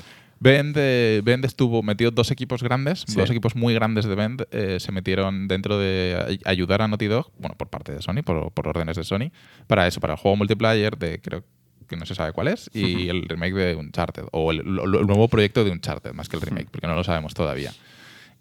Bend, 0.44 0.76
eh, 0.78 1.22
Bend 1.24 1.46
estuvo 1.46 1.82
metido 1.84 2.12
dos 2.12 2.30
equipos 2.32 2.62
grandes, 2.62 3.06
Sí. 3.08 3.16
dos 3.16 3.30
equipos 3.30 3.56
muy 3.56 3.74
grandes 3.74 4.04
de 4.06 4.14
Bend, 4.16 4.46
eh, 4.52 4.78
se 4.82 4.92
metieron 4.92 5.48
dentro 5.48 5.80
de 5.80 6.22
ay- 6.28 6.40
ayudar 6.44 6.82
a 6.82 6.88
Naughty 6.90 7.06
Dog, 7.08 7.32
bueno, 7.40 7.56
por 7.58 7.70
parte 7.70 7.94
de 7.94 8.02
Sony, 8.02 8.24
por, 8.26 8.52
por 8.52 8.68
órdenes 8.68 8.98
de 8.98 9.06
Sony, 9.06 9.32
para 9.68 9.88
eso, 9.88 10.02
para 10.02 10.14
el 10.16 10.20
juego 10.20 10.36
multiplayer 10.36 10.98
de 10.98 11.22
creo 11.22 11.44
que 11.88 11.96
no 11.96 12.06
se 12.06 12.14
sabe 12.16 12.34
cuál 12.34 12.50
es, 12.50 12.70
y 12.74 13.08
el 13.08 13.24
remake 13.24 13.54
de 13.54 13.76
Uncharted, 13.76 14.24
o 14.32 14.52
el, 14.52 14.64
nuevo 14.66 15.28
proyecto 15.30 15.64
de 15.64 15.72
Uncharted, 15.72 16.12
más 16.14 16.28
que 16.28 16.36
el 16.36 16.42
remake, 16.42 16.68
porque 16.72 16.88
no 16.88 16.96
lo 16.96 17.04
sabemos 17.06 17.34
todavía. 17.34 17.72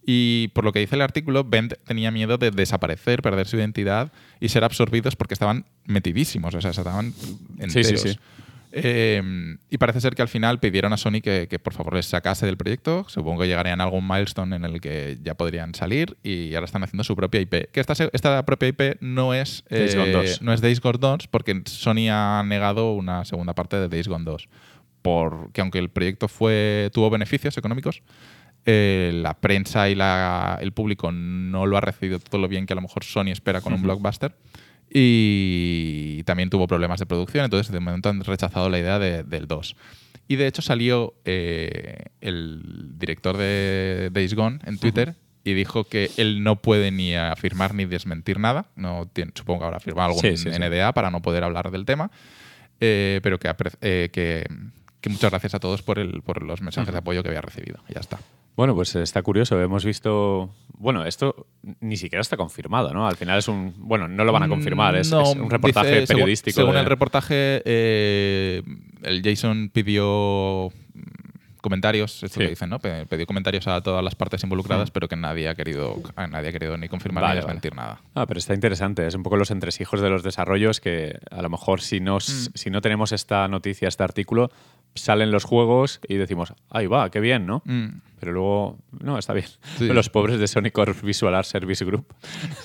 Y 0.04 0.48
por 0.48 0.64
lo 0.64 0.72
que 0.72 0.80
dice 0.80 0.96
el 0.96 1.02
artículo, 1.02 1.44
Bend 1.44 1.76
tenía 1.86 2.10
miedo 2.10 2.36
de 2.36 2.50
desaparecer, 2.50 3.22
perder 3.22 3.46
su 3.46 3.56
identidad 3.56 4.10
y 4.40 4.48
ser 4.48 4.64
absorbidos 4.64 5.14
porque 5.14 5.34
estaban 5.34 5.64
metidísimos, 5.86 6.52
o 6.54 6.60
sea, 6.60 6.70
estaban 6.72 7.14
enteros. 7.58 8.00
sí, 8.02 8.08
sí. 8.14 8.18
Eh, 8.74 9.22
y 9.68 9.76
parece 9.78 10.00
ser 10.00 10.14
que 10.14 10.22
al 10.22 10.28
final 10.28 10.58
pidieron 10.58 10.92
a 10.94 10.96
Sony 10.96 11.20
que, 11.22 11.46
que 11.48 11.58
por 11.58 11.74
favor 11.74 11.94
les 11.94 12.06
sacase 12.06 12.46
del 12.46 12.56
proyecto. 12.56 13.04
Supongo 13.08 13.42
que 13.42 13.48
llegarían 13.48 13.80
a 13.80 13.84
algún 13.84 14.08
milestone 14.08 14.56
en 14.56 14.64
el 14.64 14.80
que 14.80 15.18
ya 15.22 15.34
podrían 15.34 15.74
salir 15.74 16.16
y 16.22 16.54
ahora 16.54 16.64
están 16.64 16.82
haciendo 16.82 17.04
su 17.04 17.14
propia 17.14 17.40
IP. 17.42 17.70
Que 17.70 17.80
esta, 17.80 17.92
esta 18.12 18.44
propia 18.46 18.68
IP 18.68 18.96
no 19.00 19.34
es, 19.34 19.64
eh, 19.68 19.78
Days 19.80 19.94
Gone 19.96 20.12
2. 20.12 20.42
no 20.42 20.52
es 20.54 20.60
Days 20.62 20.80
Gone 20.80 20.98
2 20.98 21.28
porque 21.28 21.60
Sony 21.66 22.08
ha 22.10 22.42
negado 22.46 22.92
una 22.94 23.24
segunda 23.26 23.54
parte 23.54 23.76
de 23.76 23.88
Days 23.88 24.08
Gone 24.08 24.24
2. 24.24 24.48
Porque 25.02 25.60
aunque 25.60 25.78
el 25.78 25.90
proyecto 25.90 26.28
fue, 26.28 26.88
tuvo 26.94 27.10
beneficios 27.10 27.58
económicos, 27.58 28.02
eh, 28.64 29.10
la 29.14 29.34
prensa 29.34 29.88
y 29.90 29.94
la- 29.96 30.56
el 30.62 30.72
público 30.72 31.10
no 31.12 31.66
lo 31.66 31.76
ha 31.76 31.80
recibido 31.80 32.20
todo 32.20 32.40
lo 32.40 32.48
bien 32.48 32.64
que 32.66 32.72
a 32.72 32.76
lo 32.76 32.82
mejor 32.82 33.02
Sony 33.04 33.32
espera 33.32 33.60
con 33.60 33.72
un 33.72 33.80
Ujú. 33.80 33.86
blockbuster. 33.88 34.34
Y 34.92 36.22
también 36.24 36.50
tuvo 36.50 36.66
problemas 36.66 37.00
de 37.00 37.06
producción, 37.06 37.44
entonces 37.44 37.72
de 37.72 37.80
momento 37.80 38.08
han 38.08 38.22
rechazado 38.24 38.68
la 38.68 38.78
idea 38.78 38.98
de- 38.98 39.24
del 39.24 39.46
2. 39.46 39.76
Y 40.28 40.36
de 40.36 40.46
hecho 40.46 40.62
salió 40.62 41.14
eh, 41.24 42.04
el 42.20 42.62
director 42.98 43.36
de 43.36 44.10
Days 44.12 44.34
Gone 44.34 44.60
en 44.64 44.78
Twitter 44.78 45.14
y 45.44 45.54
dijo 45.54 45.84
que 45.84 46.10
él 46.16 46.42
no 46.42 46.56
puede 46.56 46.90
ni 46.90 47.14
afirmar 47.14 47.74
ni 47.74 47.84
desmentir 47.84 48.38
nada. 48.38 48.66
No 48.76 49.08
tiene, 49.12 49.32
supongo 49.34 49.60
que 49.60 49.66
habrá 49.66 49.80
firmado 49.80 50.08
algún 50.10 50.22
Sí, 50.22 50.36
sí, 50.36 50.50
sí. 50.52 50.58
NDA 50.58 50.92
para 50.94 51.10
no 51.10 51.20
poder 51.20 51.42
hablar 51.44 51.70
del 51.70 51.84
tema. 51.84 52.10
eh, 52.80 53.20
pero 53.22 53.38
que, 53.38 53.48
eh, 53.80 54.08
que, 54.12 54.46
que 55.00 55.08
muchas 55.10 55.30
gracias 55.30 55.54
a 55.54 55.60
todos 55.60 55.82
por, 55.82 55.98
el, 55.98 56.22
por 56.22 56.42
los 56.42 56.60
mensajes 56.62 56.92
de 56.92 56.98
apoyo 56.98 57.22
que 57.22 57.28
había 57.28 57.40
recibido. 57.40 57.80
Y 57.88 57.94
ya 57.94 58.00
está. 58.00 58.18
Bueno, 58.56 58.74
pues 58.74 58.94
está 58.96 59.22
curioso. 59.22 59.60
Hemos 59.60 59.84
visto. 59.84 60.50
Bueno, 60.76 61.04
esto 61.06 61.46
ni 61.80 61.96
siquiera 61.96 62.20
está 62.20 62.36
confirmado, 62.36 62.92
¿no? 62.92 63.06
Al 63.06 63.16
final 63.16 63.38
es 63.38 63.48
un. 63.48 63.72
Bueno, 63.78 64.08
no 64.08 64.24
lo 64.24 64.32
van 64.32 64.42
a 64.42 64.48
confirmar, 64.48 64.94
es, 64.96 65.10
Mm, 65.10 65.14
No, 65.14 65.22
es 65.22 65.36
un 65.36 65.50
reportaje 65.50 66.00
dice, 66.00 66.06
periodístico. 66.14 66.56
Según, 66.56 66.74
de- 66.74 66.80
el 66.80 66.86
reportaje, 66.86 67.62
eh, 67.64 68.62
el 69.02 69.22
Jason 69.22 69.70
pidió 69.72 70.70
mm, 70.94 71.00
comentarios, 71.62 72.22
esto 72.24 72.40
Sí. 72.40 72.40
que 72.40 72.50
dicen, 72.50 72.68
¿no? 72.70 72.78
Pidió 72.80 73.24
comentarios 73.26 73.66
a 73.68 73.80
todas 73.80 74.02
las 74.04 74.16
partes 74.16 74.42
involucradas, 74.42 74.90
pero 74.90 75.08
que 75.08 75.16
nadie 75.16 75.48
ha 75.48 75.54
querido, 75.54 75.96
nadie 76.30 76.48
ha 76.48 76.52
querido 76.52 76.76
ni 76.76 76.88
confirmar 76.88 77.22
Vale, 77.22 77.36
ni 77.36 77.40
vale. 77.40 77.46
desmentir 77.46 77.74
nada. 77.74 78.00
Ah, 78.14 78.26
pero 78.26 78.38
está 78.38 78.52
interesante. 78.52 79.06
Es 79.06 79.14
un 79.14 79.22
poco 79.22 79.36
los 79.36 79.50
entresijos 79.52 80.00
de 80.00 80.10
los 80.10 80.22
desarrollos 80.24 80.80
que 80.80 81.18
a 81.30 81.40
lo 81.40 81.48
mejor 81.48 81.80
si 81.80 82.00
no, 82.00 82.18
s- 82.18 82.50
Mm. 82.50 82.52
si 82.54 82.70
no 82.70 82.80
tenemos 82.82 83.12
esta 83.12 83.46
noticia, 83.48 83.88
este 83.88 84.02
artículo, 84.02 84.50
salen 84.94 85.30
los 85.30 85.44
juegos 85.44 86.00
y 86.06 86.16
decimos, 86.16 86.52
ahí 86.68 86.86
va, 86.86 87.08
qué 87.10 87.20
bien, 87.20 87.46
¿no? 87.46 87.62
Mm. 87.64 88.00
Pero 88.22 88.34
luego, 88.34 88.78
no, 89.00 89.18
está 89.18 89.32
bien. 89.32 89.46
Sí. 89.78 89.88
Los 89.88 90.08
pobres 90.08 90.38
de 90.38 90.46
Sony 90.46 90.70
Corp 90.72 91.02
Visual 91.02 91.34
Art 91.34 91.44
Service 91.44 91.84
Group. 91.84 92.06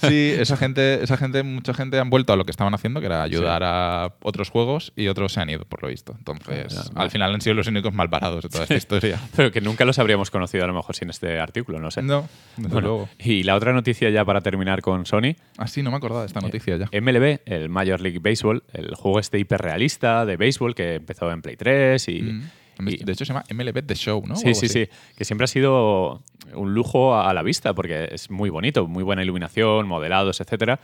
Sí, 0.08 0.34
esa 0.38 0.56
gente, 0.56 1.02
esa 1.04 1.18
gente, 1.18 1.42
mucha 1.42 1.74
gente 1.74 1.98
han 1.98 2.12
vuelto 2.12 2.32
a 2.32 2.36
lo 2.36 2.46
que 2.46 2.52
estaban 2.52 2.76
haciendo, 2.76 3.00
que 3.00 3.08
era 3.08 3.24
ayudar 3.24 3.64
a 3.66 4.14
otros 4.22 4.52
juegos, 4.52 4.94
y 4.96 5.08
otros 5.08 5.34
se 5.34 5.40
han 5.40 5.50
ido, 5.50 5.66
por 5.66 5.82
lo 5.82 5.88
visto. 5.90 6.14
Entonces, 6.16 6.78
Ah, 6.78 6.84
no. 6.94 7.02
al 7.02 7.10
final 7.10 7.34
han 7.34 7.42
sido 7.42 7.56
los 7.56 7.66
únicos 7.66 7.92
mal 7.92 8.08
parados 8.08 8.44
de 8.44 8.50
toda 8.50 8.66
esta 8.66 8.76
historia. 8.76 9.20
Pero 9.36 9.52
que 9.52 9.60
nunca 9.60 9.84
los 9.84 9.98
habríamos 9.98 10.30
conocido 10.30 10.64
a 10.64 10.68
lo 10.68 10.76
mejor 10.76 10.96
sin 10.96 11.10
este 11.10 11.40
artículo, 11.40 11.80
no 11.80 11.90
sé. 11.90 12.04
No, 12.04 12.30
desde 12.56 12.70
Bueno, 12.72 12.88
luego. 12.88 13.10
y 13.18 13.42
la 13.42 13.56
otra 13.56 13.74
noticia 13.74 14.12
ya 14.12 14.24
para 14.24 14.42
terminar 14.42 14.84
con 14.84 15.08
Sony, 15.08 15.36
Así 15.58 15.82
no 15.82 15.90
me 15.90 15.98
acordaba 15.98 16.22
de 16.22 16.28
esta 16.28 16.40
noticia 16.40 16.78
ya. 16.78 16.86
MLB, 17.02 17.40
el 17.48 17.70
Major 17.70 18.00
League 18.00 18.20
Baseball, 18.20 18.62
el 18.74 18.94
juego 18.94 19.20
este 19.20 19.40
hiperrealista 19.40 20.24
de 20.28 20.38
béisbol 20.38 20.76
que 20.76 20.94
empezó 20.94 21.32
en 21.32 21.42
Play 21.42 21.56
3 21.56 22.08
y... 22.10 22.22
Mm. 22.22 22.50
Y- 22.86 22.98
De 22.98 23.12
hecho, 23.14 23.26
se 23.26 23.34
llama 23.34 23.44
MLB 23.50 23.82
The 23.86 23.96
Show, 23.96 24.24
¿no? 24.28 24.36
Sí, 24.36 24.54
sí, 24.54 24.66
así. 24.66 24.86
sí. 24.86 24.90
Que 25.18 25.26
siempre 25.26 25.46
ha 25.46 25.48
sido 25.48 26.24
un 26.54 26.74
lujo 26.74 27.20
a 27.20 27.34
la 27.34 27.44
vista 27.44 27.74
porque 27.74 28.10
es 28.12 28.30
muy 28.30 28.50
bonito, 28.50 28.88
muy 28.88 29.04
buena 29.04 29.24
iluminación, 29.24 29.88
modelados, 29.88 30.40
etcétera. 30.42 30.80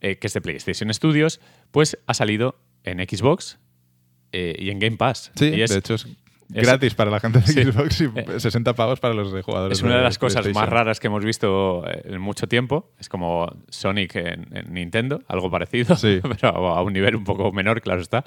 eh, 0.00 0.16
que 0.16 0.26
es 0.26 0.32
de 0.32 0.40
PlayStation 0.40 0.92
Studios, 0.94 1.40
pues 1.70 1.98
ha 2.06 2.14
salido 2.14 2.56
en 2.82 2.98
Xbox 3.06 3.58
eh, 4.32 4.56
y 4.58 4.70
en 4.70 4.78
Game 4.78 4.96
Pass. 4.96 5.30
Sí, 5.34 5.46
y 5.54 5.60
es, 5.62 5.70
de 5.70 5.78
hecho 5.78 5.94
es 5.94 6.06
gratis 6.48 6.94
para 6.94 7.10
la 7.10 7.20
gente 7.20 7.40
de 7.40 7.46
Sí. 7.46 7.62
Xbox 7.64 8.00
y 8.00 8.04
Eh, 8.16 8.40
60 8.40 8.74
pavos 8.74 9.00
para 9.00 9.12
los 9.14 9.32
de 9.32 9.42
jugadores. 9.42 9.78
es 9.78 9.82
una 9.84 9.96
de 9.98 10.02
las 10.02 10.18
cosas 10.18 10.46
más 10.54 10.68
raras 10.68 10.98
que 10.98 11.06
hemos 11.08 11.24
visto 11.24 11.84
eh, 11.86 12.02
en 12.06 12.20
mucho 12.20 12.48
tiempo. 12.48 12.90
Es 12.98 13.08
como 13.10 13.46
Sonic 13.68 14.16
en, 14.16 14.48
en 14.56 14.72
Nintendo, 14.72 15.22
algo 15.28 15.50
parecido, 15.50 15.94
Sí. 15.96 16.20
pero 16.40 16.48
a 16.74 16.82
un 16.82 16.92
nivel 16.94 17.14
un 17.14 17.24
poco 17.24 17.52
menor, 17.52 17.80
claro 17.82 18.00
está. 18.00 18.24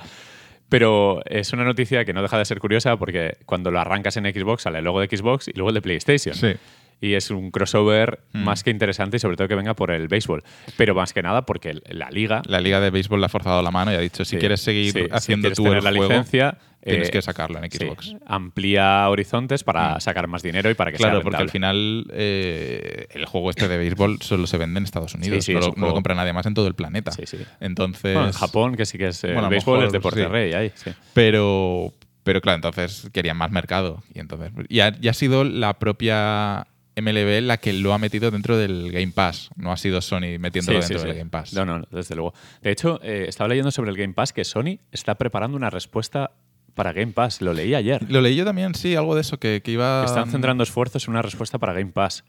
Pero 0.69 1.21
es 1.25 1.53
una 1.53 1.63
noticia 1.63 2.05
que 2.05 2.13
no 2.13 2.21
deja 2.21 2.37
de 2.37 2.45
ser 2.45 2.59
curiosa 2.59 2.97
porque 2.97 3.37
cuando 3.45 3.71
lo 3.71 3.79
arrancas 3.79 4.17
en 4.17 4.25
Xbox 4.25 4.63
sale 4.63 4.79
el 4.79 4.85
logo 4.85 4.99
de 4.99 5.07
Xbox 5.07 5.47
y 5.47 5.53
luego 5.53 5.69
el 5.69 5.75
de 5.75 5.81
PlayStation. 5.81 6.35
Sí. 6.35 6.53
Y 7.01 7.13
es 7.13 7.29
un 7.29 7.51
crossover 7.51 8.21
Mm. 8.31 8.43
más 8.43 8.63
que 8.63 8.71
interesante 8.71 9.17
y 9.17 9.19
sobre 9.19 9.35
todo 9.37 9.47
que 9.47 9.55
venga 9.55 9.75
por 9.75 9.91
el 9.91 10.07
béisbol. 10.07 10.43
Pero 10.77 10.95
más 10.95 11.13
que 11.13 11.21
nada 11.21 11.45
porque 11.45 11.79
la 11.89 12.09
liga... 12.09 12.41
La 12.47 12.61
Liga 12.61 12.79
de 12.79 12.89
Béisbol 12.89 13.19
le 13.19 13.25
ha 13.25 13.29
forzado 13.29 13.61
la 13.61 13.69
mano 13.71 13.91
y 13.91 13.95
ha 13.95 13.99
dicho: 13.99 14.23
si 14.25 14.31
Sí, 14.31 14.37
quieres 14.37 14.61
seguir 14.61 14.91
sí, 14.93 15.01
si 15.03 15.07
haciendo 15.11 15.43
quieres 15.43 15.57
tú 15.57 15.63
tener 15.63 15.77
el 15.79 15.83
la 15.83 15.91
juego, 15.91 16.07
licencia, 16.07 16.57
tienes 16.85 17.09
eh, 17.09 17.11
que 17.11 17.21
sacarlo 17.21 17.61
en 17.61 17.69
sí, 17.69 17.77
Xbox. 17.79 18.15
amplía 18.25 19.09
horizontes 19.09 19.63
para 19.63 19.95
Mm. 19.95 20.01
sacar 20.01 20.27
más 20.27 20.41
dinero 20.43 20.69
y 20.69 20.73
para 20.75 20.91
que 20.91 20.97
Claro, 20.97 21.15
sea 21.17 21.23
porque 21.23 21.41
al 21.41 21.49
final 21.49 22.05
eh, 22.13 23.07
el 23.11 23.25
juego 23.25 23.49
este 23.49 23.67
de 23.67 23.77
béisbol 23.77 24.21
solo 24.21 24.47
se 24.47 24.57
vende 24.57 24.77
en 24.79 24.83
Estados 24.85 25.13
Unidos. 25.15 25.43
sí, 25.43 25.53
no, 25.53 25.59
lo, 25.61 25.73
no 25.75 25.87
lo 25.87 25.93
compra 25.93 26.15
nadie 26.15 26.31
más 26.33 26.45
en 26.45 26.53
todo 26.53 26.67
el 26.67 26.75
planeta. 26.75 27.11
Sí, 27.11 27.25
sí. 27.25 27.37
Entonces. 27.59 28.13
Bueno, 28.13 28.27
en 28.27 28.33
Japón, 28.33 28.75
que 28.75 28.85
sí 28.85 28.97
que 28.97 29.07
es 29.07 29.23
eh, 29.23 29.27
Bueno, 29.33 29.43
el 29.43 29.49
béisbol, 29.49 29.73
mejor, 29.79 29.87
es 29.87 29.93
deporte 29.93 30.21
sí. 30.21 30.27
rey 30.27 30.53
ahí. 30.53 30.71
Sí. 30.75 30.91
Pero, 31.13 31.91
pero 32.23 32.41
claro, 32.41 32.55
entonces 32.57 33.09
querían 33.11 33.37
más 33.37 33.51
mercado. 33.51 34.03
Y 34.13 34.19
entonces. 34.19 34.51
Y 34.69 34.79
ha, 34.79 34.95
y 35.01 35.07
ha 35.07 35.13
sido 35.13 35.43
la 35.43 35.77
propia 35.79 36.67
MLB 36.97 37.41
la 37.41 37.57
que 37.57 37.73
lo 37.73 37.93
ha 37.93 37.97
metido 37.97 38.31
dentro 38.31 38.57
del 38.57 38.91
Game 38.91 39.11
Pass. 39.13 39.49
No 39.57 39.71
ha 39.71 39.77
sido 39.77 40.01
Sony 40.01 40.39
metiéndolo 40.39 40.81
Sí, 40.81 40.87
sí, 40.87 40.93
dentro 40.93 40.99
sí. 40.99 41.07
del 41.07 41.17
Game 41.17 41.29
Pass. 41.29 41.53
No, 41.53 41.65
no, 41.65 41.79
no, 41.79 41.87
desde 41.91 42.15
luego. 42.15 42.33
De 42.61 42.71
hecho, 42.71 42.99
eh, 43.03 43.25
estaba 43.27 43.47
leyendo 43.49 43.69
sobre 43.71 43.91
el 43.91 43.97
Game 43.97 44.13
Pass 44.13 44.31
que 44.33 44.43
Sony 44.45 44.79
está 44.91 45.15
preparando 45.15 45.57
una 45.57 45.69
respuesta 45.69 46.31
para 46.75 46.93
Game 46.93 47.13
Pass. 47.13 47.41
Lo 47.41 47.53
leí 47.53 47.73
ayer. 47.73 48.05
Lo 48.09 48.21
leí 48.21 48.35
yo 48.35 48.45
también, 48.45 48.75
sí, 48.75 48.95
algo 48.95 49.15
de 49.15 49.21
eso, 49.21 49.39
que, 49.39 49.61
que 49.63 49.71
iba... 49.71 50.01
Que 50.01 50.07
están 50.07 50.29
centrando 50.29 50.63
esfuerzos 50.63 51.07
en 51.07 51.11
una 51.11 51.21
respuesta 51.21 51.57
para 51.57 51.73
Game 51.73 51.91
Pass. 51.91 52.23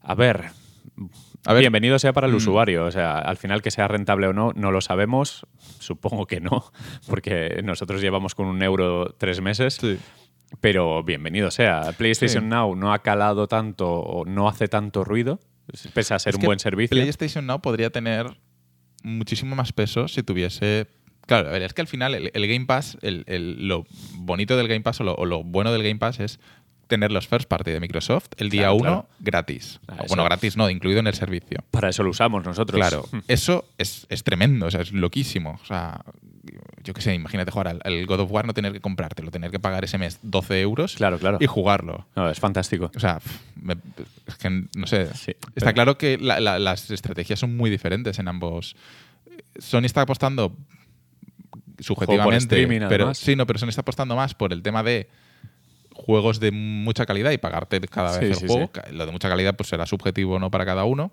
A 0.00 0.14
ver, 0.14 0.46
A 1.46 1.52
ver, 1.52 1.60
bienvenido 1.60 1.98
sea 1.98 2.12
para 2.12 2.26
el 2.26 2.32
mm. 2.32 2.36
usuario. 2.36 2.84
O 2.86 2.90
sea, 2.90 3.18
al 3.18 3.36
final 3.36 3.60
que 3.60 3.70
sea 3.70 3.88
rentable 3.88 4.28
o 4.28 4.32
no, 4.32 4.52
no 4.54 4.70
lo 4.70 4.80
sabemos. 4.80 5.46
Supongo 5.78 6.26
que 6.26 6.40
no, 6.40 6.64
porque 7.08 7.60
nosotros 7.62 8.00
llevamos 8.00 8.34
con 8.34 8.46
un 8.46 8.62
euro 8.62 9.14
tres 9.18 9.40
meses. 9.40 9.74
sí. 9.80 9.98
Pero 10.60 11.02
bienvenido 11.02 11.50
sea. 11.50 11.92
PlayStation 11.98 12.44
Sí. 12.44 12.48
Now 12.48 12.76
no 12.76 12.92
ha 12.92 13.00
calado 13.00 13.48
tanto 13.48 13.90
o 13.90 14.24
no 14.24 14.48
hace 14.48 14.68
tanto 14.68 15.02
ruido, 15.02 15.40
pese 15.92 16.14
a 16.14 16.18
ser 16.18 16.34
Es 16.34 16.36
un 16.36 16.44
buen 16.44 16.60
servicio. 16.60 16.94
PlayStation 16.94 17.46
Now 17.46 17.60
podría 17.60 17.90
tener 17.90 18.38
muchísimo 19.02 19.56
más 19.56 19.72
peso 19.72 20.06
si 20.06 20.22
tuviese. 20.22 20.86
Claro, 21.26 21.48
a 21.48 21.52
ver, 21.52 21.62
es 21.62 21.72
que 21.74 21.80
al 21.80 21.86
final 21.88 22.14
el, 22.14 22.30
el 22.34 22.46
Game 22.46 22.66
Pass, 22.66 22.98
el- 23.02 23.24
el- 23.26 23.66
lo 23.68 23.86
bonito 24.16 24.56
del 24.56 24.68
Game 24.68 24.82
Pass 24.82 25.00
o 25.00 25.04
lo, 25.04 25.14
o 25.14 25.24
lo 25.24 25.42
bueno 25.42 25.72
del 25.72 25.82
Game 25.82 25.96
Pass 25.98 26.20
es 26.20 26.38
tener 26.86 27.10
los 27.10 27.26
first 27.26 27.48
party 27.48 27.70
de 27.70 27.80
Microsoft 27.80 28.26
el 28.36 28.50
día 28.50 28.62
Claro, 28.64 28.74
1 28.74 28.82
claro. 28.82 29.06
gratis. 29.20 29.80
Ah, 29.88 29.94
bueno, 30.06 30.22
eso. 30.22 30.24
gratis 30.24 30.56
no, 30.58 30.68
incluido 30.68 31.00
en 31.00 31.06
el 31.06 31.14
servicio. 31.14 31.58
Para 31.70 31.88
eso 31.88 32.02
lo 32.02 32.10
usamos 32.10 32.44
nosotros. 32.44 32.78
Claro, 32.78 33.06
eso 33.26 33.64
es, 33.78 34.06
es 34.10 34.22
tremendo, 34.22 34.66
o 34.66 34.70
sea, 34.70 34.82
es 34.82 34.92
loquísimo. 34.92 35.58
O 35.62 35.66
sea, 35.66 36.02
yo 36.82 36.92
qué 36.92 37.00
sé, 37.00 37.14
imagínate 37.14 37.50
jugar 37.50 37.68
al, 37.68 37.80
al 37.84 38.04
God 38.04 38.20
of 38.20 38.30
War, 38.30 38.46
no 38.46 38.52
tener 38.52 38.74
que 38.74 38.80
comprártelo, 38.80 39.30
tener 39.30 39.50
que 39.50 39.58
pagar 39.58 39.82
ese 39.84 39.96
mes 39.96 40.18
12 40.22 40.60
euros 40.60 40.94
Claro, 40.96 41.18
claro. 41.18 41.38
y 41.40 41.46
jugarlo. 41.46 42.06
No, 42.14 42.28
es 42.28 42.38
fantástico. 42.38 42.92
O 42.94 43.00
sea, 43.00 43.18
me- 43.60 43.78
es 44.26 44.36
que 44.36 44.50
no 44.76 44.86
sé. 44.86 45.06
Sí, 45.14 45.30
está 45.30 45.48
pero- 45.54 45.72
claro 45.72 45.98
que 45.98 46.18
la- 46.18 46.38
la- 46.38 46.58
las 46.58 46.90
estrategias 46.90 47.38
son 47.40 47.56
muy 47.56 47.70
diferentes 47.70 48.18
en 48.18 48.28
ambos. 48.28 48.76
Sony 49.58 49.84
está 49.86 50.02
apostando 50.02 50.54
subjetivamente, 51.80 52.66
pero 52.88 53.04
además. 53.04 53.18
sí, 53.18 53.36
no, 53.36 53.46
pero 53.46 53.58
Sony 53.58 53.68
está 53.68 53.80
apostando 53.82 54.16
más 54.16 54.34
por 54.34 54.52
el 54.52 54.62
tema 54.62 54.82
de 54.82 55.08
juegos 55.92 56.40
de 56.40 56.50
mucha 56.50 57.06
calidad 57.06 57.30
y 57.30 57.38
pagarte 57.38 57.80
cada 57.82 58.18
vez 58.18 58.20
Sí, 58.20 58.26
el 58.26 58.34
sí, 58.34 58.46
juego. 58.46 58.70
sí. 58.74 58.92
Lo 58.94 59.06
de 59.06 59.12
mucha 59.12 59.28
calidad 59.28 59.54
pues 59.56 59.68
será 59.68 59.86
subjetivo 59.86 60.38
no 60.38 60.50
para 60.50 60.64
cada 60.64 60.84
uno. 60.84 61.12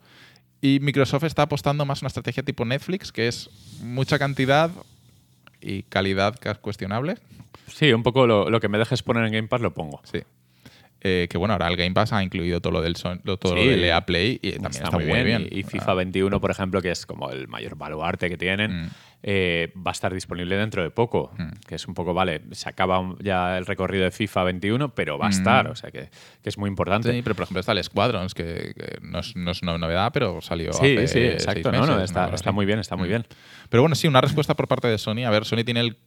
Y 0.61 0.79
Microsoft 0.79 1.23
está 1.23 1.43
apostando 1.43 1.85
más 1.85 1.99
a 2.01 2.05
una 2.05 2.07
estrategia 2.07 2.43
tipo 2.43 2.65
Netflix, 2.65 3.11
que 3.11 3.27
es 3.27 3.49
mucha 3.81 4.19
cantidad 4.19 4.69
y 5.59 5.83
calidad 5.83 6.35
que 6.37 6.49
es 6.49 6.57
cuestionable. 6.59 7.17
Sí, 7.67 7.91
un 7.93 8.03
poco 8.03 8.27
lo, 8.27 8.49
lo 8.49 8.59
que 8.59 8.67
me 8.69 8.77
dejes 8.77 9.01
poner 9.01 9.25
en 9.25 9.31
Game 9.33 9.47
Pass 9.47 9.61
lo 9.61 9.73
pongo. 9.73 10.01
Sí. 10.11 10.19
Eh, 11.03 11.27
que 11.31 11.37
bueno, 11.39 11.53
ahora 11.53 11.67
el 11.67 11.77
Game 11.77 11.93
Pass 11.93 12.13
ha 12.13 12.21
incluido 12.23 12.61
todo 12.61 12.73
lo 12.73 12.81
del 12.81 12.95
son- 12.95 13.19
todo 13.23 13.37
Sí. 13.43 13.55
lo 13.55 13.71
del 13.71 13.83
EA 13.83 14.05
Play 14.05 14.39
y 14.41 14.51
también 14.53 14.83
está, 14.83 14.91
muy 14.91 15.05
bien. 15.05 15.47
Y, 15.51 15.59
y 15.59 15.63
FIFA 15.63 15.95
21, 15.95 16.39
por 16.39 16.51
ejemplo, 16.51 16.79
que 16.81 16.91
es 16.91 17.07
como 17.07 17.31
el 17.31 17.47
mayor 17.47 17.75
baluarte 17.75 18.29
que 18.29 18.37
tienen, 18.37 18.83
Mm. 18.83 18.89
eh, 19.23 19.73
va 19.75 19.89
a 19.89 19.93
estar 19.93 20.13
disponible 20.13 20.55
dentro 20.57 20.83
de 20.83 20.91
poco. 20.91 21.31
Mm. 21.39 21.49
Que 21.67 21.73
es 21.75 21.87
un 21.87 21.95
poco, 21.95 22.13
vale, 22.13 22.41
se 22.51 22.69
acaba 22.69 23.15
ya 23.19 23.57
el 23.57 23.65
recorrido 23.65 24.03
de 24.03 24.11
FIFA 24.11 24.43
21, 24.43 24.93
pero 24.93 25.17
va 25.17 25.25
a 25.25 25.29
Mm. 25.29 25.31
estar. 25.31 25.67
O 25.69 25.75
sea 25.75 25.89
que, 25.89 26.09
que 26.43 26.49
es 26.49 26.57
muy 26.59 26.67
importante. 26.69 27.11
Sí, 27.11 27.21
pero 27.23 27.33
por 27.35 27.43
ejemplo 27.45 27.61
está 27.61 27.71
el 27.71 27.83
Squadrons, 27.83 28.35
que, 28.35 28.73
que 28.77 28.99
no, 29.01 29.19
es, 29.21 29.35
no 29.35 29.49
es 29.51 29.61
una 29.63 29.77
novedad, 29.79 30.11
pero 30.13 30.39
salió 30.41 30.71
Sí, 30.73 30.97
hace 30.97 31.07
sí, 31.07 31.19
exacto. 31.19 31.71
No, 31.71 31.79
meses, 31.81 31.95
no, 31.95 32.03
está, 32.03 32.29
está 32.33 32.51
muy 32.51 32.67
bien, 32.67 32.77
está 32.77 32.95
muy 32.95 33.07
Mm. 33.07 33.09
bien. 33.11 33.25
Pero 33.69 33.81
bueno, 33.81 33.95
sí, 33.95 34.07
una 34.07 34.21
respuesta 34.21 34.53
por 34.55 34.67
parte 34.67 34.87
de 34.87 34.99
Sony. 34.99 35.23
A 35.25 35.31
ver, 35.31 35.45
Sony 35.45 35.63
tiene 35.65 35.79
el 35.79 35.97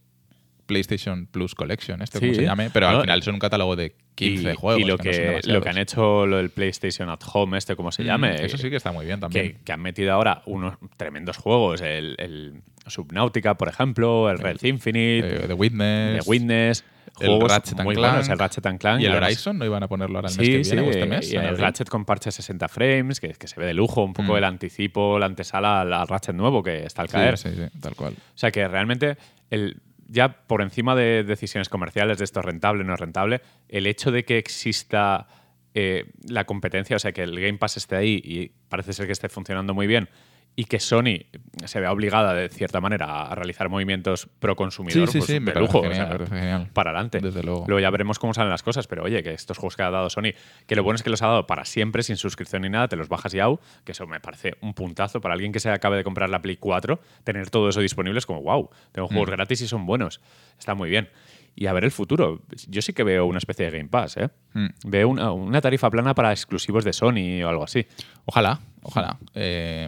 PlayStation 0.65 1.27
Plus 1.27 1.55
Collection, 1.55 2.01
este 2.01 2.19
como 2.19 2.31
Sí. 2.33 2.39
se 2.39 2.43
llame, 2.45 2.69
pero 2.71 2.89
No, 2.91 2.95
al 2.97 3.01
final 3.03 3.23
son 3.23 3.33
un 3.35 3.39
catálogo 3.39 3.75
de 3.75 3.95
15 4.15 4.51
y, 4.51 4.55
juegos. 4.55 4.81
y 4.81 4.85
lo 4.85 4.97
que 4.97 5.11
que, 5.11 5.25
no 5.35 5.41
son 5.41 5.53
lo 5.53 5.61
que 5.61 5.69
han 5.69 5.77
hecho 5.77 6.25
lo 6.25 6.37
del 6.37 6.49
PlayStation 6.49 7.09
at 7.09 7.19
Home, 7.33 7.57
este 7.57 7.75
como 7.75 7.91
se 7.91 8.03
Mm, 8.03 8.05
llame, 8.05 8.45
Eso 8.45 8.57
sí 8.57 8.69
que 8.69 8.75
está 8.77 8.91
muy 8.91 9.05
bien 9.05 9.19
también. 9.19 9.53
que, 9.53 9.63
que 9.63 9.71
han 9.71 9.81
metido 9.81 10.11
ahora 10.13 10.41
unos 10.45 10.75
tremendos 10.97 11.37
juegos. 11.37 11.81
El, 11.81 12.15
el 12.17 12.61
Subnautica, 12.87 13.55
por 13.55 13.67
ejemplo, 13.67 14.29
el 14.29 14.37
Red 14.39 14.61
Infinite, 14.63 15.27
Eh, 15.43 15.47
The 15.47 15.53
Witness. 15.53 16.23
The 16.23 16.29
Witness, 16.29 16.85
el 17.19 17.41
Ratchet 17.41 17.81
muy 17.81 17.95
Clank, 17.95 18.11
buenos, 18.13 18.29
el 18.29 18.37
Ratchet 18.39 18.65
and 18.65 18.79
Clank. 18.79 19.01
Y 19.01 19.05
el 19.05 19.15
Horizon, 19.15 19.57
¿no 19.57 19.65
iban 19.65 19.81
a 19.83 19.87
ponerlo 19.87 20.17
ahora 20.17 20.29
el 20.29 20.37
mes 20.37 20.47
que 20.49 20.63
Sí, 20.63 20.69
viene 20.71 20.81
sí, 20.83 20.87
o 20.87 20.91
este 20.91 21.05
mes? 21.05 21.31
y 21.33 21.35
en 21.37 21.43
el? 21.45 21.57
Ratchet 21.57 21.89
con 21.89 22.05
parche 22.05 22.31
60 22.31 22.67
frames, 22.67 23.19
que, 23.19 23.29
que 23.29 23.47
se 23.47 23.59
ve 23.59 23.65
de 23.67 23.73
lujo, 23.73 24.03
un 24.03 24.13
poco 24.13 24.33
Mm. 24.33 24.37
el 24.37 24.43
anticipo, 24.43 25.17
la 25.17 25.25
antesala 25.27 25.81
al, 25.81 26.07
Ratchet 26.07 26.35
nuevo 26.35 26.61
que 26.61 26.85
está 26.85 27.01
al 27.03 27.07
Sí, 27.07 27.13
caer. 27.13 27.37
sí, 27.37 27.49
sí, 27.55 27.79
tal 27.79 27.95
cual. 27.95 28.13
O 28.13 28.37
sea 28.37 28.51
que 28.51 28.67
realmente, 28.67 29.17
el, 29.49 29.77
ya 30.07 30.45
por 30.47 30.61
encima 30.61 30.95
de 30.95 31.23
decisiones 31.23 31.69
comerciales, 31.69 32.17
de 32.17 32.23
esto 32.23 32.39
es 32.39 32.45
rentable 32.45 32.83
no 32.83 32.93
es 32.93 32.99
rentable, 32.99 33.41
el 33.69 33.87
hecho 33.87 34.11
de 34.11 34.23
que 34.25 34.37
exista 34.37 35.27
eh, 35.73 36.11
la 36.27 36.45
competencia, 36.45 36.95
o 36.95 36.99
sea 36.99 37.11
que 37.11 37.23
el 37.23 37.39
Game 37.39 37.57
Pass 37.57 37.77
esté 37.77 37.95
ahí 37.95 38.21
y 38.23 38.51
parece 38.69 38.93
ser 38.93 39.07
que 39.07 39.11
esté 39.11 39.29
funcionando 39.29 39.73
muy 39.73 39.87
bien 39.87 40.09
y 40.57 40.65
que 40.65 40.79
Sony 40.79 41.25
se 41.65 41.79
vea 41.81 41.91
obligada 41.91 42.33
de 42.33 42.47
cierta 42.47 42.79
manera 42.79 43.23
a 43.23 43.35
realizar 43.35 43.67
movimientos 43.67 44.27
pro 44.39 44.55
consumidor, 44.55 45.07
Sí, 45.07 45.11
sí, 45.11 45.17
pues, 45.19 45.27
sí, 45.27 45.33
de 45.33 45.39
me 45.41 45.53
lujo. 45.53 45.79
o 45.81 45.93
sea, 45.93 46.17
me 46.31 46.67
para 46.73 46.91
adelante. 46.91 47.19
Desde 47.19 47.43
luego. 47.43 47.65
Luego 47.67 47.79
ya 47.81 47.89
veremos 47.89 48.19
cómo 48.19 48.33
salen 48.33 48.49
las 48.51 48.63
cosas, 48.63 48.87
pero 48.87 49.03
oye, 49.03 49.21
que 49.21 49.33
estos 49.33 49.57
juegos 49.57 49.75
que 49.75 49.83
ha 49.83 49.89
dado 49.89 50.09
Sony, 50.09 50.31
que 50.65 50.75
lo 50.75 50.83
bueno 50.83 50.95
es 50.95 51.03
que 51.03 51.09
los 51.09 51.21
ha 51.21 51.27
dado 51.27 51.45
para 51.47 51.65
siempre, 51.65 52.03
sin 52.03 52.15
suscripción 52.15 52.61
ni 52.61 52.69
nada, 52.69 52.87
te 52.87 52.95
los 52.95 53.09
bajas 53.09 53.33
ya, 53.33 53.47
que 53.83 53.91
eso 53.91 54.07
me 54.07 54.19
parece 54.21 54.55
un 54.61 54.73
puntazo 54.73 55.19
para 55.19 55.33
alguien 55.33 55.51
que 55.51 55.59
se 55.59 55.69
acabe 55.69 55.97
de 55.97 56.03
comprar 56.05 56.29
la 56.29 56.41
Play 56.41 56.55
4, 56.57 57.01
tener 57.25 57.49
todo 57.49 57.67
eso 57.69 57.81
disponible 57.81 58.17
es 58.19 58.25
como, 58.25 58.41
wow, 58.41 58.69
tengo 58.93 59.07
juegos 59.09 59.27
Mm. 59.27 59.31
gratis 59.31 59.61
y 59.61 59.67
son 59.67 59.85
buenos. 59.85 60.21
Está 60.57 60.73
muy 60.73 60.89
bien. 60.89 61.09
Y 61.57 61.67
a 61.67 61.73
ver 61.73 61.85
el 61.85 61.91
futuro. 61.91 62.41
Yo 62.67 62.81
sí 62.81 62.91
que 62.91 63.03
veo 63.03 63.25
una 63.25 63.37
especie 63.37 63.65
de 63.69 63.77
Game 63.77 63.89
Pass, 63.89 64.17
¿eh? 64.17 64.29
Mm. 64.53 64.67
Veo 64.85 65.07
una, 65.09 65.31
una 65.31 65.61
tarifa 65.61 65.89
plana 65.89 66.13
para 66.13 66.31
exclusivos 66.31 66.83
de 66.83 66.91
Sony 66.91 67.43
o 67.45 67.47
algo 67.49 67.63
así. 67.63 67.85
Ojalá, 68.25 68.59
ojalá. 68.81 69.17
Eh, 69.33 69.87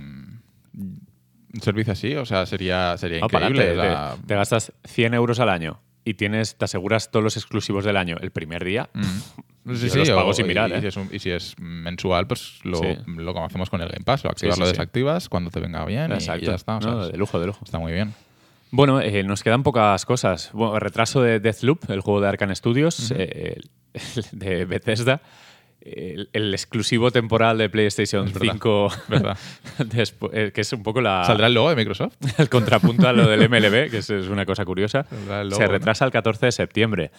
un 1.54 1.62
servicio 1.62 1.94
así, 1.94 2.16
o 2.16 2.26
sea, 2.26 2.46
sería, 2.46 2.98
sería 2.98 3.20
No, 3.20 3.26
increíble. 3.26 3.74
te, 3.76 4.28
te 4.28 4.36
gastas 4.36 4.72
100 4.86 5.14
euros 5.14 5.40
al 5.40 5.50
año 5.50 5.80
y 6.04 6.14
tienes, 6.16 6.58
te 6.58 6.66
aseguras 6.66 7.12
todos 7.12 7.24
los 7.24 7.38
exclusivos 7.38 7.84
del 7.86 7.98
año 7.98 8.18
el 8.22 8.32
primer 8.32 8.64
día. 8.64 8.90
Mm. 8.94 9.76
Sí, 9.76 9.90
sí, 9.90 9.98
los 10.00 10.10
pago 10.12 10.30
o- 10.30 10.34
sin 10.34 10.48
mirar, 10.48 10.70
y, 10.70 10.74
¿eh? 10.76 10.82
si 10.82 10.88
es 10.88 10.96
un- 10.98 11.10
y 11.12 11.20
si 11.20 11.30
es 11.30 11.56
mensual, 11.60 12.26
pues 12.28 12.60
lo, 12.64 12.78
Sí. 12.78 12.88
lo 13.06 13.34
como 13.34 13.46
hacemos 13.46 13.70
con 13.70 13.82
el 13.82 13.90
Game 13.90 14.06
Pass, 14.06 14.24
lo 14.24 14.30
activas, 14.30 14.58
lo 14.58 14.66
desactivas 14.68 15.28
cuando 15.28 15.50
te 15.52 15.60
venga 15.60 15.84
bien 15.86 16.10
y- 16.12 16.14
y, 16.14 16.18
Exacto. 16.18 16.46
ya 16.46 16.56
está. 16.56 16.78
o 16.78 16.82
sea, 16.82 16.92
No, 16.92 17.04
es- 17.06 17.12
de 17.12 17.18
lujo, 17.18 17.38
de 17.40 17.48
lujo. 17.48 17.60
está 17.66 17.78
muy 17.80 17.92
bien. 17.92 18.14
Bueno, 18.72 19.02
eh, 19.02 19.24
nos 19.24 19.44
quedan 19.44 19.64
pocas 19.64 20.06
cosas. 20.06 20.50
Bueno, 20.54 20.78
retraso 20.80 21.22
de 21.22 21.40
Deathloop, 21.42 21.90
el 21.90 22.00
juego 22.02 22.22
de 22.22 22.28
Arkane 22.30 22.56
Studios, 22.56 23.12
eh, 23.16 23.60
de 24.32 24.66
Bethesda. 24.66 25.22
El, 25.90 26.30
el 26.34 26.54
exclusivo 26.54 27.12
temporal 27.12 27.58
de 27.58 27.70
PlayStation 27.70 28.28
Es 28.28 28.34
verdad, 28.34 28.54
5, 28.54 28.90
verdad. 29.08 29.38
eh, 30.34 30.52
que 30.54 30.62
es 30.62 30.74
un 30.74 30.84
poco 30.84 31.02
la, 31.02 31.24
¿Saldrá 31.26 31.48
el 31.48 31.54
logo 31.54 31.70
de 31.70 31.76
Microsoft? 31.76 32.16
el 32.38 32.50
contrapunto 32.50 33.08
a 33.08 33.14
lo 33.14 33.28
del 33.28 33.50
MLB, 33.50 33.90
que 33.90 34.00
es, 34.00 34.10
es 34.10 34.28
una 34.28 34.46
cosa 34.46 34.66
curiosa. 34.66 35.06
Logo, 35.28 35.56
Se 35.56 35.64
¿no? 35.64 35.70
retrasa 35.72 36.06
el 36.06 36.12
14 36.12 36.48
de 36.48 36.52
septiembre. 36.52 37.12